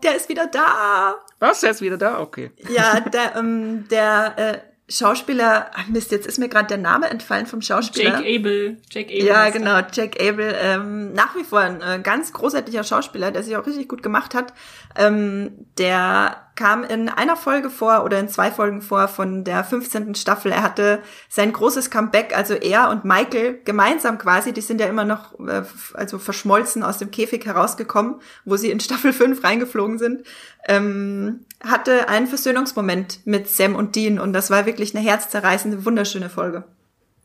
Der 0.04 0.14
ist 0.14 0.28
wieder 0.28 0.46
da. 0.46 1.16
Was? 1.40 1.60
Der 1.60 1.72
ist 1.72 1.80
wieder 1.80 1.96
da? 1.98 2.20
Okay. 2.20 2.52
Ja, 2.68 3.00
der, 3.12 3.34
ähm, 3.36 3.88
der 3.90 4.38
äh, 4.38 4.58
Schauspieler, 4.92 5.70
ach 5.74 5.88
Mist, 5.88 6.10
jetzt 6.10 6.26
ist 6.26 6.38
mir 6.38 6.48
gerade 6.48 6.66
der 6.66 6.78
Name 6.78 7.08
entfallen 7.08 7.46
vom 7.46 7.62
Schauspieler. 7.62 8.20
Jake 8.20 8.38
Abel. 8.38 8.76
Jake 8.90 9.12
Abel 9.12 9.26
ja, 9.26 9.50
genau, 9.50 9.80
Jake 9.92 10.18
Abel. 10.20 10.54
Ähm, 10.60 11.12
nach 11.12 11.36
wie 11.36 11.44
vor 11.44 11.60
ein 11.60 11.80
äh, 11.80 12.00
ganz 12.02 12.32
großartiger 12.32 12.82
Schauspieler, 12.82 13.30
der 13.30 13.42
sich 13.42 13.56
auch 13.56 13.66
richtig 13.66 13.88
gut 13.88 14.02
gemacht 14.02 14.34
hat. 14.34 14.52
Ähm, 14.96 15.66
der 15.78 16.49
kam 16.60 16.84
in 16.84 17.08
einer 17.08 17.36
Folge 17.36 17.70
vor 17.70 18.04
oder 18.04 18.20
in 18.20 18.28
zwei 18.28 18.50
Folgen 18.50 18.82
vor 18.82 19.08
von 19.08 19.44
der 19.44 19.64
15. 19.64 20.14
Staffel. 20.14 20.52
Er 20.52 20.62
hatte 20.62 20.98
sein 21.30 21.54
großes 21.54 21.90
Comeback, 21.90 22.36
also 22.36 22.52
er 22.52 22.90
und 22.90 23.06
Michael 23.06 23.60
gemeinsam 23.64 24.18
quasi, 24.18 24.52
die 24.52 24.60
sind 24.60 24.78
ja 24.78 24.86
immer 24.86 25.06
noch 25.06 25.40
äh, 25.40 25.62
also 25.94 26.18
verschmolzen 26.18 26.82
aus 26.82 26.98
dem 26.98 27.10
Käfig 27.10 27.46
herausgekommen, 27.46 28.16
wo 28.44 28.58
sie 28.58 28.70
in 28.70 28.78
Staffel 28.80 29.14
5 29.14 29.42
reingeflogen 29.42 29.98
sind, 29.98 30.26
ähm, 30.68 31.46
hatte 31.64 32.10
einen 32.10 32.26
Versöhnungsmoment 32.26 33.20
mit 33.24 33.48
Sam 33.48 33.74
und 33.74 33.96
Dean 33.96 34.18
und 34.18 34.34
das 34.34 34.50
war 34.50 34.66
wirklich 34.66 34.94
eine 34.94 35.02
herzzerreißende, 35.02 35.86
wunderschöne 35.86 36.28
Folge 36.28 36.64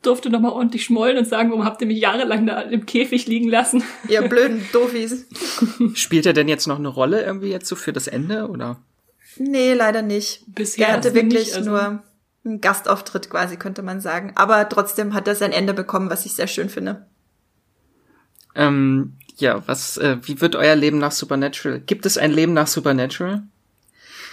durfte 0.00 0.30
nochmal 0.30 0.52
ordentlich 0.52 0.84
schmollen 0.84 1.18
und 1.18 1.26
sagen, 1.26 1.50
warum 1.50 1.64
habt 1.64 1.80
ihr 1.80 1.88
mich 1.88 1.98
jahrelang 1.98 2.46
da 2.46 2.60
im 2.60 2.86
Käfig 2.86 3.26
liegen 3.26 3.48
lassen? 3.48 3.82
Ihr 4.08 4.22
blöden 4.22 4.62
Doofis. 4.72 5.26
Spielt 5.94 6.26
er 6.26 6.32
denn 6.32 6.46
jetzt 6.46 6.68
noch 6.68 6.78
eine 6.78 6.86
Rolle 6.86 7.24
irgendwie 7.24 7.50
jetzt 7.50 7.66
so 7.66 7.74
für 7.74 7.92
das 7.92 8.06
Ende, 8.06 8.48
oder? 8.48 8.78
Nee, 9.38 9.74
leider 9.74 10.02
nicht. 10.02 10.42
Bisher. 10.46 10.88
Er 10.88 10.94
hatte 10.94 11.14
wirklich 11.14 11.46
nicht, 11.46 11.56
also 11.56 11.70
nur 11.70 12.02
einen 12.44 12.60
Gastauftritt 12.60 13.30
quasi, 13.30 13.56
könnte 13.56 13.82
man 13.82 14.00
sagen. 14.00 14.32
Aber 14.34 14.68
trotzdem 14.68 15.14
hat 15.14 15.28
er 15.28 15.34
sein 15.34 15.52
Ende 15.52 15.74
bekommen, 15.74 16.10
was 16.10 16.26
ich 16.26 16.34
sehr 16.34 16.46
schön 16.46 16.68
finde. 16.68 17.06
Ähm, 18.54 19.16
ja, 19.36 19.66
was, 19.66 19.98
äh, 19.98 20.18
wie 20.22 20.40
wird 20.40 20.56
euer 20.56 20.76
Leben 20.76 20.98
nach 20.98 21.12
Supernatural? 21.12 21.80
Gibt 21.80 22.06
es 22.06 22.16
ein 22.16 22.32
Leben 22.32 22.54
nach 22.54 22.66
Supernatural? 22.66 23.42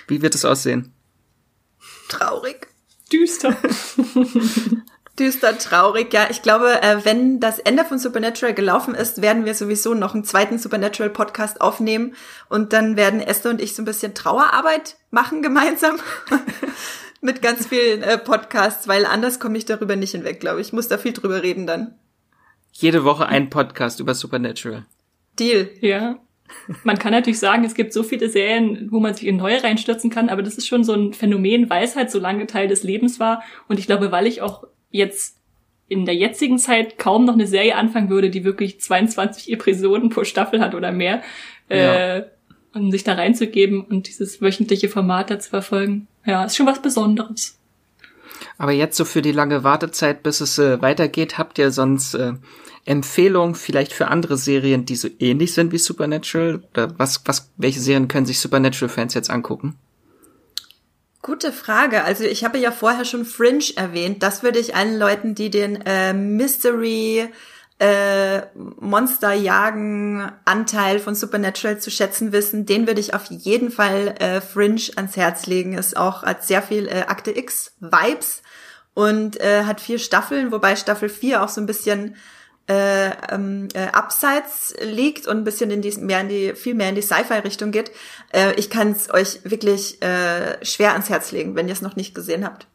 Wie 0.07 0.21
wird 0.21 0.35
es 0.35 0.45
aussehen? 0.45 0.93
Traurig. 2.07 2.67
Düster. 3.11 3.57
düster, 5.19 5.57
traurig. 5.57 6.13
Ja, 6.13 6.27
ich 6.29 6.41
glaube, 6.41 6.81
äh, 6.81 7.05
wenn 7.05 7.39
das 7.39 7.59
Ende 7.59 7.85
von 7.85 7.99
Supernatural 7.99 8.53
gelaufen 8.53 8.95
ist, 8.95 9.21
werden 9.21 9.45
wir 9.45 9.53
sowieso 9.53 9.93
noch 9.93 10.13
einen 10.13 10.23
zweiten 10.23 10.57
Supernatural 10.57 11.11
Podcast 11.11 11.61
aufnehmen 11.61 12.15
und 12.49 12.73
dann 12.73 12.95
werden 12.95 13.21
Esther 13.21 13.51
und 13.51 13.61
ich 13.61 13.75
so 13.75 13.81
ein 13.81 13.85
bisschen 13.85 14.15
Trauerarbeit 14.15 14.97
machen 15.11 15.41
gemeinsam 15.41 15.97
mit 17.21 17.41
ganz 17.41 17.67
vielen 17.67 18.01
äh, 18.01 18.17
Podcasts, 18.17 18.87
weil 18.87 19.05
anders 19.05 19.39
komme 19.39 19.57
ich 19.57 19.65
darüber 19.65 19.95
nicht 19.95 20.11
hinweg, 20.11 20.39
glaube 20.39 20.61
ich. 20.61 20.67
Ich 20.67 20.73
muss 20.73 20.87
da 20.87 20.97
viel 20.97 21.13
drüber 21.13 21.43
reden 21.43 21.67
dann. 21.67 21.95
Jede 22.71 23.03
Woche 23.03 23.27
ein 23.27 23.49
Podcast 23.49 23.99
über 23.99 24.15
Supernatural. 24.15 24.85
Deal. 25.39 25.69
Ja. 25.79 26.17
Man 26.83 26.99
kann 26.99 27.11
natürlich 27.11 27.39
sagen, 27.39 27.63
es 27.63 27.75
gibt 27.75 27.93
so 27.93 28.03
viele 28.03 28.29
Serien, 28.29 28.89
wo 28.91 28.99
man 28.99 29.13
sich 29.13 29.27
in 29.27 29.37
neue 29.37 29.63
reinstürzen 29.63 30.09
kann, 30.09 30.29
aber 30.29 30.43
das 30.43 30.57
ist 30.57 30.67
schon 30.67 30.83
so 30.83 30.93
ein 30.93 31.13
Phänomen, 31.13 31.69
weil 31.69 31.83
es 31.83 31.95
halt 31.95 32.11
so 32.11 32.19
lange 32.19 32.47
Teil 32.47 32.67
des 32.67 32.83
Lebens 32.83 33.19
war. 33.19 33.43
Und 33.67 33.79
ich 33.79 33.85
glaube, 33.85 34.11
weil 34.11 34.27
ich 34.27 34.41
auch 34.41 34.65
jetzt 34.93 35.37
in 35.89 36.05
der 36.05 36.15
jetzigen 36.15 36.57
Zeit 36.57 36.97
kaum 36.97 37.25
noch 37.25 37.33
eine 37.33 37.47
Serie 37.47 37.75
anfangen 37.75 38.09
würde, 38.09 38.29
die 38.29 38.45
wirklich 38.45 38.79
22 38.79 39.51
Episoden 39.51 40.09
pro 40.09 40.23
Staffel 40.23 40.61
hat 40.61 40.75
oder 40.75 40.91
mehr, 40.91 41.21
ja. 41.69 42.17
äh, 42.17 42.25
um 42.73 42.89
sich 42.91 43.03
da 43.03 43.13
reinzugeben 43.13 43.81
und 43.81 44.07
dieses 44.07 44.41
wöchentliche 44.41 44.87
Format 44.87 45.29
da 45.29 45.39
zu 45.39 45.49
verfolgen. 45.49 46.07
Ja, 46.25 46.45
ist 46.45 46.55
schon 46.55 46.65
was 46.65 46.81
Besonderes. 46.81 47.59
Aber 48.57 48.71
jetzt 48.71 48.95
so 48.95 49.03
für 49.03 49.21
die 49.21 49.31
lange 49.31 49.63
Wartezeit, 49.63 50.23
bis 50.23 50.41
es 50.41 50.57
äh, 50.57 50.81
weitergeht, 50.81 51.37
habt 51.37 51.57
ihr 51.57 51.71
sonst 51.71 52.13
äh, 52.13 52.33
Empfehlungen 52.85 53.55
vielleicht 53.55 53.93
für 53.93 54.07
andere 54.07 54.37
Serien, 54.37 54.85
die 54.85 54.95
so 54.95 55.09
ähnlich 55.19 55.53
sind 55.53 55.71
wie 55.71 55.77
Supernatural? 55.77 56.63
Oder 56.71 56.97
was, 56.97 57.21
was, 57.25 57.51
welche 57.57 57.79
Serien 57.79 58.07
können 58.07 58.25
sich 58.25 58.39
Supernatural-Fans 58.39 59.13
jetzt 59.13 59.29
angucken? 59.29 59.75
Gute 61.23 61.53
Frage. 61.53 62.03
Also 62.03 62.25
ich 62.25 62.43
habe 62.43 62.57
ja 62.57 62.69
vorher 62.69 63.05
schon 63.05 63.23
Fringe 63.23 63.63
erwähnt. 63.77 64.21
Das 64.21 64.43
würde 64.43 64.59
ich 64.59 64.75
allen 64.75 64.99
Leuten, 64.99 65.35
die 65.35 65.49
den 65.49 65.81
äh, 65.85 66.11
Mystery 66.11 67.29
äh, 67.79 68.41
Monster 68.55 69.31
jagen 69.31 70.29
Anteil 70.43 70.99
von 70.99 71.15
Supernatural 71.15 71.79
zu 71.79 71.91
schätzen 71.91 72.33
wissen, 72.33 72.65
den 72.65 72.87
würde 72.87 72.99
ich 72.99 73.13
auf 73.13 73.25
jeden 73.29 73.71
Fall 73.71 74.15
äh, 74.19 74.41
Fringe 74.41 74.81
ans 74.97 75.15
Herz 75.15 75.45
legen. 75.45 75.77
Ist 75.77 75.95
auch 75.95 76.23
hat 76.23 76.43
sehr 76.43 76.61
viel 76.61 76.89
äh, 76.89 77.05
Akte 77.07 77.31
X 77.31 77.71
Vibes 77.79 78.43
und 78.93 79.39
äh, 79.39 79.63
hat 79.63 79.79
vier 79.79 79.99
Staffeln, 79.99 80.51
wobei 80.51 80.75
Staffel 80.75 81.07
4 81.07 81.41
auch 81.41 81.49
so 81.49 81.61
ein 81.61 81.67
bisschen 81.67 82.17
äh, 82.67 83.09
ähm, 83.29 83.67
äh, 83.73 83.87
abseits 83.87 84.73
liegt 84.81 85.27
und 85.27 85.37
ein 85.37 85.43
bisschen 85.43 85.69
in 85.69 85.81
die, 85.81 85.91
mehr 85.97 86.21
in 86.21 86.29
die, 86.29 86.53
viel 86.53 86.75
mehr 86.75 86.89
in 86.89 86.95
die 86.95 87.01
Sci-Fi-Richtung 87.01 87.71
geht. 87.71 87.91
Äh, 88.31 88.53
ich 88.55 88.69
kann 88.69 88.91
es 88.91 89.13
euch 89.13 89.39
wirklich 89.43 90.01
äh, 90.01 90.63
schwer 90.65 90.93
ans 90.93 91.09
Herz 91.09 91.31
legen, 91.31 91.55
wenn 91.55 91.67
ihr 91.67 91.73
es 91.73 91.81
noch 91.81 91.95
nicht 91.95 92.15
gesehen 92.15 92.45
habt. 92.45 92.67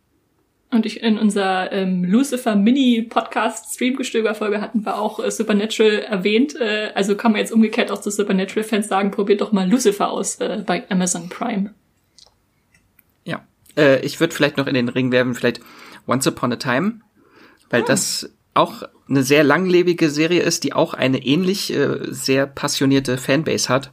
Und 0.71 0.85
ich, 0.85 1.03
in 1.03 1.19
unserer 1.19 1.73
ähm, 1.73 2.05
Lucifer 2.05 2.55
Mini-Podcast 2.55 3.75
Streamgestöber-Folge 3.75 4.61
hatten 4.61 4.85
wir 4.85 4.99
auch 4.99 5.19
äh, 5.19 5.31
Supernatural 5.31 6.01
erwähnt. 6.01 6.55
Äh, 6.61 6.93
also 6.95 7.17
kann 7.17 7.33
man 7.33 7.41
jetzt 7.41 7.53
umgekehrt 7.53 7.91
auch 7.91 8.03
zu 8.03 8.11
Supernatural-Fans 8.11 8.89
sagen, 8.89 9.11
probiert 9.11 9.41
doch 9.41 9.53
mal 9.53 9.69
Lucifer 9.69 10.11
aus 10.11 10.37
äh, 10.37 10.63
bei 10.67 10.85
Amazon 10.91 11.31
Prime. 11.31 11.73
Ja, 13.25 13.47
äh, 13.79 14.01
ich 14.05 14.21
würde 14.21 14.35
vielleicht 14.35 14.59
noch 14.59 14.67
in 14.67 14.75
den 14.75 14.91
Ring 14.91 15.11
werfen, 15.11 15.35
vielleicht 15.35 15.61
Once 16.07 16.27
Upon 16.27 16.53
a 16.53 16.57
Time, 16.57 17.01
weil 17.71 17.81
hm. 17.81 17.87
das 17.87 18.31
auch 18.59 18.83
eine 19.09 19.23
sehr 19.23 19.45
langlebige 19.45 20.11
Serie 20.11 20.43
ist, 20.43 20.65
die 20.65 20.73
auch 20.73 20.95
eine 20.95 21.25
ähnlich 21.25 21.73
äh, 21.73 21.99
sehr 22.11 22.47
passionierte 22.47 23.17
Fanbase 23.17 23.69
hat 23.69 23.91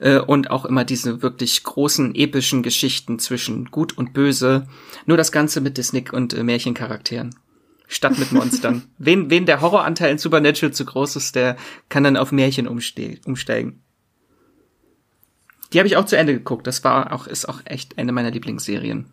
äh, 0.00 0.18
und 0.18 0.50
auch 0.50 0.64
immer 0.64 0.84
diese 0.84 1.22
wirklich 1.22 1.62
großen 1.62 2.14
epischen 2.14 2.62
Geschichten 2.62 3.18
zwischen 3.18 3.66
Gut 3.66 3.96
und 3.96 4.12
Böse. 4.12 4.66
Nur 5.06 5.16
das 5.16 5.32
Ganze 5.32 5.60
mit 5.60 5.78
Disney 5.78 6.04
und 6.10 6.34
äh, 6.34 6.42
Märchencharakteren. 6.42 7.34
Statt 7.86 8.18
mit 8.18 8.32
Monstern. 8.32 8.82
wen, 8.98 9.30
wen 9.30 9.46
der 9.46 9.60
Horroranteil 9.60 10.10
in 10.10 10.18
Supernatural 10.18 10.72
zu 10.72 10.84
groß 10.84 11.16
ist, 11.16 11.34
der 11.36 11.56
kann 11.88 12.04
dann 12.04 12.16
auf 12.16 12.32
Märchen 12.32 12.68
umste 12.68 13.18
umsteigen. 13.24 13.82
Die 15.72 15.78
habe 15.78 15.86
ich 15.86 15.96
auch 15.96 16.06
zu 16.06 16.16
Ende 16.16 16.34
geguckt. 16.34 16.66
Das 16.66 16.82
war 16.84 17.12
auch, 17.12 17.26
ist 17.26 17.48
auch 17.48 17.60
echt 17.64 17.98
eine 17.98 18.12
meiner 18.12 18.30
Lieblingsserien. 18.30 19.06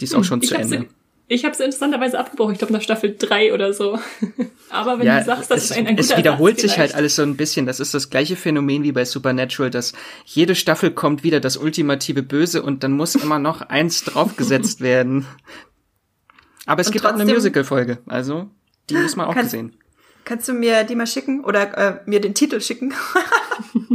Die 0.00 0.04
ist 0.04 0.14
auch 0.14 0.18
hm, 0.18 0.24
schon 0.24 0.42
ich 0.42 0.48
zu 0.48 0.56
Ende. 0.56 0.86
Ich 1.28 1.44
habe 1.44 1.52
es 1.54 1.60
interessanterweise 1.60 2.20
abgebrochen, 2.20 2.52
ich 2.52 2.58
glaube 2.58 2.72
nach 2.72 2.82
Staffel 2.82 3.16
3 3.18 3.52
oder 3.52 3.72
so. 3.72 3.98
Aber 4.70 4.98
wenn 4.98 5.06
ja, 5.06 5.18
du 5.18 5.24
sagst, 5.24 5.50
das 5.50 5.64
es, 5.64 5.70
ist 5.70 5.76
ein, 5.76 5.86
ein 5.88 5.96
guter 5.96 6.12
Es 6.12 6.16
wiederholt 6.16 6.60
sich 6.60 6.78
halt 6.78 6.94
alles 6.94 7.16
so 7.16 7.22
ein 7.22 7.36
bisschen. 7.36 7.66
Das 7.66 7.80
ist 7.80 7.94
das 7.94 8.10
gleiche 8.10 8.36
Phänomen 8.36 8.84
wie 8.84 8.92
bei 8.92 9.04
Supernatural, 9.04 9.70
dass 9.70 9.92
jede 10.24 10.54
Staffel 10.54 10.92
kommt 10.92 11.24
wieder 11.24 11.40
das 11.40 11.56
ultimative 11.56 12.22
Böse 12.22 12.62
und 12.62 12.84
dann 12.84 12.92
muss 12.92 13.16
immer 13.16 13.40
noch 13.40 13.60
eins 13.68 14.04
draufgesetzt 14.04 14.80
werden. 14.80 15.26
Aber 16.64 16.80
es 16.80 16.88
und 16.88 16.92
gibt 16.92 17.06
auch 17.06 17.14
eine 17.14 17.24
Musical-Folge, 17.24 17.98
also 18.06 18.48
die 18.88 18.94
muss 18.94 19.16
man 19.16 19.26
auch 19.26 19.34
kannst, 19.34 19.52
gesehen. 19.52 19.76
Kannst 20.24 20.48
du 20.48 20.52
mir 20.52 20.84
die 20.84 20.94
mal 20.94 21.06
schicken 21.06 21.44
oder 21.44 21.76
äh, 21.76 22.00
mir 22.06 22.20
den 22.20 22.34
Titel 22.34 22.60
schicken? 22.60 22.94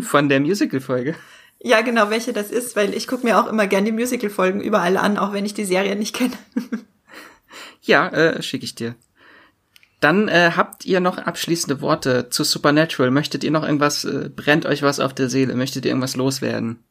Von 0.02 0.28
der 0.28 0.40
Musical-Folge? 0.42 1.16
Ja, 1.60 1.82
genau, 1.82 2.10
welche 2.10 2.34
das 2.34 2.50
ist, 2.50 2.76
weil 2.76 2.94
ich 2.94 3.08
gucke 3.08 3.26
mir 3.26 3.40
auch 3.40 3.48
immer 3.48 3.68
gern 3.68 3.86
die 3.86 3.92
Musical-Folgen 3.92 4.62
überall 4.62 4.98
an, 4.98 5.18
auch 5.18 5.32
wenn 5.32 5.46
ich 5.46 5.54
die 5.54 5.66
Serie 5.66 5.96
nicht 5.96 6.16
kenne. 6.16 6.34
Ja, 7.82 8.08
äh, 8.10 8.42
schicke 8.42 8.66
ich 8.66 8.76
dir. 8.76 8.96
Dann 10.00 10.28
äh, 10.28 10.52
habt 10.56 10.86
ihr 10.86 11.00
noch 11.00 11.20
abschließende 11.20 11.80
Worte 11.82 12.30
zu 12.30 12.44
Supernatural. 12.44 13.12
Möchtet 13.12 13.44
ihr 13.44 13.52
noch 13.52 13.64
irgendwas, 13.64 14.04
äh, 14.04 14.30
brennt 14.36 14.66
euch 14.66 14.82
was 14.82 15.00
auf 15.00 15.14
der 15.14 15.30
Seele? 15.30 15.56
Möchtet 15.56 15.86
ihr 15.86 15.92
irgendwas 15.92 16.16
loswerden? 16.16 16.84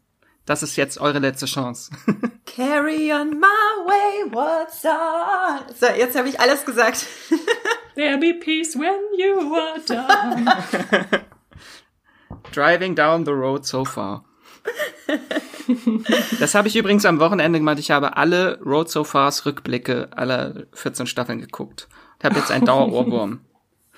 Das 0.47 0.63
ist 0.63 0.77
jetzt 0.77 0.99
eure 0.99 1.19
letzte 1.19 1.47
Chance. 1.47 1.91
Carry 2.47 3.13
on 3.13 3.39
my 3.39 3.47
wayward 3.85 4.71
son. 4.71 5.75
So, 5.79 5.87
jetzt 5.87 6.17
habe 6.17 6.29
ich 6.29 6.41
alles 6.41 6.65
gesagt. 6.65 7.07
There 7.97 8.19
be 8.19 8.35
peace 8.35 8.77
when 8.77 8.95
you 9.19 9.55
are 9.55 9.81
done. 9.87 11.25
Driving 12.53 12.95
down 12.95 13.25
the 13.25 13.33
road 13.33 13.67
so 13.67 13.85
far. 13.85 14.25
das 16.41 16.55
habe 16.55 16.69
ich 16.69 16.77
übrigens 16.77 17.05
am 17.05 17.21
Wochenende 17.21 17.59
gemacht. 17.59 17.79
Ich 17.79 17.91
habe 17.91 18.17
alle 18.17 18.61
Road 18.65 18.91
So 18.91 19.05
Fars 19.05 19.47
Rückblicke 19.47 20.09
aller 20.15 20.67
14 20.73 21.07
Staffeln 21.07 21.41
geguckt. 21.41 21.89
Ich 22.19 22.25
habe 22.25 22.37
jetzt 22.37 22.51
einen 22.51 22.67
Dauerohrwurm. 22.67 23.41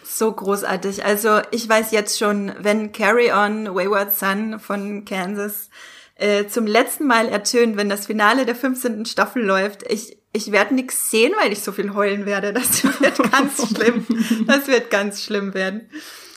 So 0.04 0.32
großartig. 0.32 1.04
Also 1.04 1.40
ich 1.52 1.68
weiß 1.68 1.92
jetzt 1.92 2.18
schon, 2.18 2.52
wenn 2.58 2.90
Carry 2.90 3.30
On 3.30 3.72
Wayward 3.72 4.12
Son 4.12 4.58
von 4.58 5.04
Kansas 5.04 5.70
äh, 6.16 6.46
zum 6.46 6.66
letzten 6.66 7.06
Mal 7.06 7.28
ertönt, 7.28 7.76
wenn 7.76 7.88
das 7.88 8.06
Finale 8.06 8.44
der 8.44 8.56
15. 8.56 9.06
Staffel 9.06 9.44
läuft, 9.44 9.90
ich, 9.90 10.18
ich 10.32 10.50
werde 10.50 10.74
nix 10.74 11.10
sehen, 11.10 11.32
weil 11.40 11.52
ich 11.52 11.62
so 11.62 11.72
viel 11.72 11.94
heulen 11.94 12.26
werde. 12.26 12.52
Das 12.52 12.84
wird 13.00 13.30
ganz 13.30 13.68
schlimm. 13.74 14.06
Das 14.46 14.66
wird 14.66 14.90
ganz 14.90 15.22
schlimm 15.22 15.54
werden. 15.54 15.88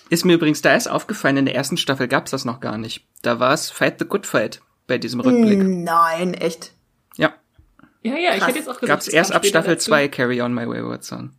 Ist 0.09 0.25
mir 0.25 0.33
übrigens 0.33 0.61
da 0.61 0.71
erst 0.71 0.89
aufgefallen, 0.89 1.37
in 1.37 1.45
der 1.45 1.55
ersten 1.55 1.77
Staffel 1.77 2.07
gab's 2.07 2.31
das 2.31 2.45
noch 2.45 2.59
gar 2.59 2.77
nicht. 2.77 3.07
Da 3.21 3.39
war 3.39 3.53
es 3.53 3.71
Fight 3.71 3.99
the 3.99 4.05
Good 4.05 4.25
Fight 4.25 4.61
bei 4.87 4.97
diesem 4.97 5.19
Rückblick. 5.19 5.63
Nein, 5.63 6.33
echt. 6.33 6.73
Ja. 7.17 7.33
Ja, 8.03 8.15
ja, 8.15 8.35
ich 8.35 8.45
hätte 8.45 8.59
jetzt 8.59 8.69
auch 8.69 8.79
gesagt, 8.79 8.87
gab's 8.87 9.07
erst 9.07 9.31
ab 9.31 9.45
Staffel 9.45 9.77
2 9.77 10.07
Carry 10.09 10.41
On 10.41 10.53
My 10.53 10.67
Wayward 10.67 11.03
Son. 11.03 11.33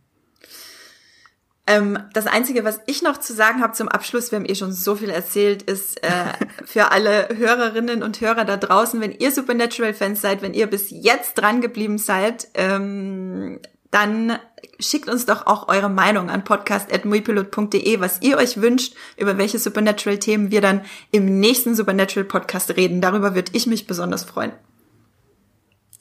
Ähm, 1.69 1.99
das 2.13 2.27
Einzige, 2.27 2.63
was 2.63 2.79
ich 2.87 3.01
noch 3.01 3.17
zu 3.17 3.33
sagen 3.33 3.61
habe 3.61 3.73
zum 3.73 3.89
Abschluss, 3.89 4.31
wir 4.31 4.37
haben 4.37 4.45
eh 4.45 4.55
schon 4.55 4.71
so 4.71 4.95
viel 4.95 5.09
erzählt, 5.09 5.63
ist 5.63 6.01
äh, 6.01 6.09
für 6.65 6.91
alle 6.91 7.27
Hörerinnen 7.35 8.03
und 8.03 8.21
Hörer 8.21 8.45
da 8.45 8.55
draußen, 8.55 9.01
wenn 9.01 9.11
ihr 9.11 9.31
Supernatural-Fans 9.31 10.21
seid, 10.21 10.41
wenn 10.41 10.53
ihr 10.53 10.67
bis 10.67 10.87
jetzt 10.89 11.35
dran 11.35 11.59
geblieben 11.59 11.97
seid, 11.97 12.47
ähm, 12.53 13.59
dann 13.91 14.37
schickt 14.79 15.09
uns 15.09 15.25
doch 15.25 15.47
auch 15.47 15.67
eure 15.67 15.89
Meinung 15.89 16.29
an 16.29 16.43
podcast.muipilot.de, 16.43 17.99
was 17.99 18.21
ihr 18.21 18.37
euch 18.37 18.61
wünscht, 18.61 18.95
über 19.17 19.37
welche 19.37 19.59
Supernatural-Themen 19.59 20.51
wir 20.51 20.61
dann 20.61 20.81
im 21.11 21.39
nächsten 21.39 21.75
Supernatural-Podcast 21.75 22.75
reden. 22.75 23.01
Darüber 23.01 23.35
würde 23.35 23.51
ich 23.53 23.67
mich 23.67 23.87
besonders 23.87 24.23
freuen. 24.23 24.51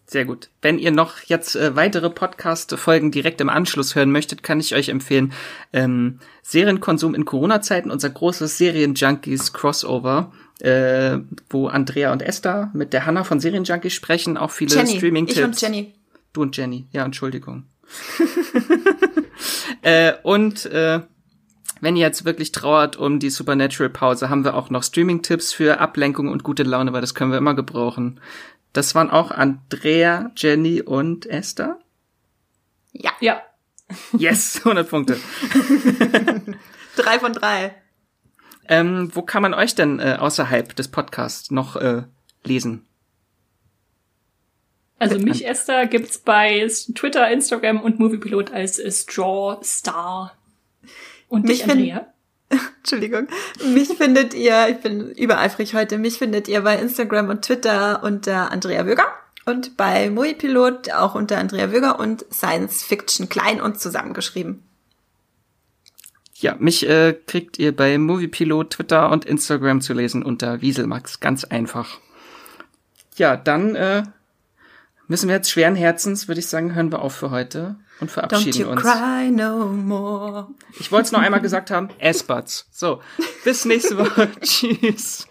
Sehr 0.09 0.25
gut. 0.25 0.51
Wenn 0.63 0.79
ihr 0.79 0.93
noch 0.93 1.21
jetzt 1.23 1.57
äh, 1.57 1.75
weitere 1.75 2.11
Podcast-Folgen 2.11 3.11
direkt 3.11 3.41
im 3.41 3.49
Anschluss 3.49 3.97
hören 3.97 4.13
möchtet, 4.13 4.45
kann 4.45 4.61
ich 4.61 4.75
euch 4.75 4.89
empfehlen, 4.89 5.33
ähm, 5.73 6.21
Serienkonsum 6.43 7.15
in 7.15 7.25
Corona-Zeiten, 7.25 7.91
unser 7.91 8.11
großes 8.11 8.57
Serien-Junkies-Crossover, 8.57 10.33
äh, 10.61 11.19
wo 11.51 11.67
Andrea 11.67 12.13
und 12.13 12.23
Esther 12.23 12.71
mit 12.73 12.93
der 12.93 13.05
Hanna 13.05 13.25
von 13.25 13.41
Serien-Junkies 13.41 13.95
sprechen, 13.95 14.37
auch 14.37 14.53
viele 14.53 14.87
Streaming-Tipps. 14.87 15.39
Ich 15.39 15.45
und 15.45 15.61
Jenny. 15.61 15.95
Du 16.33 16.43
und 16.43 16.57
Jenny, 16.57 16.87
ja, 16.93 17.05
Entschuldigung. 17.05 17.65
äh, 19.83 20.15
und 20.23 20.67
äh, 20.67 21.01
wenn 21.81 21.97
ihr 21.97 22.07
jetzt 22.07 22.25
wirklich 22.25 22.53
trauert 22.53 22.97
um 22.97 23.19
die 23.19 23.31
Supernatural-Pause, 23.31 24.31
haben 24.31 24.45
wir 24.45 24.55
auch 24.55 24.71
noch 24.71 24.83
Streaming-Tipps 24.83 25.53
für 25.53 25.79
Ablenkung 25.79 26.29
und 26.29 26.43
gute 26.43 26.63
Laune, 26.63 26.93
weil 26.93 27.01
das 27.01 27.15
können 27.15 27.31
wir 27.31 27.39
immer 27.39 27.55
gebrauchen. 27.55 28.21
Das 28.73 28.95
waren 28.95 29.11
auch 29.11 29.31
Andrea, 29.31 30.31
Jenny 30.37 30.83
und 30.83 31.27
Esther? 31.27 31.79
Ja. 32.93 33.13
Ja. 33.21 33.43
Yes, 34.17 34.57
100 34.65 34.89
Punkte. 34.89 35.17
drei 36.97 37.19
von 37.19 37.33
drei. 37.33 37.75
Ähm, 38.69 39.11
wo 39.15 39.23
kann 39.23 39.43
man 39.43 39.55
euch 39.55 39.75
denn 39.75 40.01
äh, 40.01 40.17
außerhalb 40.19 40.75
des 40.75 40.89
Podcasts 40.89 41.51
noch 41.51 41.77
äh, 41.77 42.03
lesen? 42.43 42.87
Also 44.99 45.19
mich, 45.19 45.47
Esther, 45.47 45.87
gibt's 45.87 46.19
bei 46.19 46.67
Twitter, 46.95 47.31
Instagram 47.31 47.81
und 47.81 47.99
Moviepilot 47.99 48.53
als 48.53 48.81
Straw 48.89 49.59
Star. 49.63 50.35
Und 51.29 51.45
mich, 51.45 51.69
Andrea? 51.69 52.07
Entschuldigung. 52.79 53.29
Mich 53.75 53.89
findet 53.89 54.33
ihr, 54.33 54.69
ich 54.71 54.79
bin 54.79 55.11
übereifrig 55.11 55.75
heute, 55.75 55.99
mich 55.99 56.19
findet 56.19 56.49
ihr 56.49 56.63
bei 56.63 56.77
Instagram 56.77 57.29
und 57.29 57.43
Twitter 57.43 58.03
unter 58.03 58.53
Andrea 58.53 58.87
Wöger 58.87 59.07
und 59.45 59.77
bei 59.77 60.09
Moviepilot 60.11 60.93
auch 60.93 61.15
unter 61.15 61.39
Andrea 61.39 61.73
Wöger 61.73 61.99
und 61.99 62.25
Science 62.33 62.83
Fiction 62.83 63.29
klein 63.29 63.61
und 63.61 63.81
zusammengeschrieben. 63.81 64.63
Ja, 66.35 66.55
mich 66.59 66.87
äh, 66.89 67.15
kriegt 67.27 67.59
ihr 67.59 67.75
bei 67.75 67.97
Moviepilot, 67.97 68.71
Twitter 68.71 69.11
und 69.11 69.25
Instagram 69.25 69.81
zu 69.81 69.95
lesen 69.95 70.23
unter 70.23 70.61
Wieselmax. 70.61 71.21
Ganz 71.21 71.45
einfach. 71.45 71.99
Ja, 73.17 73.37
dann 73.37 73.75
äh, 73.75 74.03
müssen 75.09 75.29
wir 75.29 75.37
jetzt 75.37 75.51
schweren 75.51 75.75
Herzens, 75.75 76.29
würde 76.29 76.41
ich 76.41 76.49
sagen, 76.49 76.75
hören 76.75 76.91
wir 76.93 77.03
auf 77.03 77.15
für 77.15 77.31
heute 77.31 77.77
und 78.01 78.11
verabschieden 78.11 78.53
Don't 78.53 78.61
you 78.61 78.71
uns. 78.71 78.83
Cry 78.83 79.31
no 79.31 79.67
more. 79.67 80.49
Ich 80.79 80.93
wollte 80.93 81.07
es 81.07 81.13
noch 81.13 81.21
einmal 81.21 81.41
gesagt 81.41 81.71
haben. 81.71 81.89
S-Buds. 81.99 82.69
So, 82.71 83.01
bis 83.45 83.65
nächste 83.65 83.99
Woche. 83.99 84.29
Tschüss. 84.41 85.27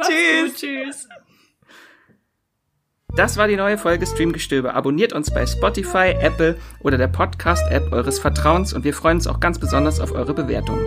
Tschüss. 0.00 0.54
Tschüss. 0.54 1.08
Das 3.16 3.36
war 3.36 3.48
die 3.48 3.56
neue 3.56 3.76
Folge 3.76 4.06
Streamgestöber. 4.06 4.74
Abonniert 4.74 5.12
uns 5.12 5.32
bei 5.32 5.44
Spotify, 5.44 6.14
Apple 6.20 6.56
oder 6.80 6.96
der 6.96 7.08
Podcast-App 7.08 7.92
eures 7.92 8.20
Vertrauens 8.20 8.72
und 8.72 8.84
wir 8.84 8.94
freuen 8.94 9.16
uns 9.16 9.26
auch 9.26 9.40
ganz 9.40 9.58
besonders 9.58 9.98
auf 9.98 10.12
eure 10.12 10.32
Bewertungen. 10.32 10.86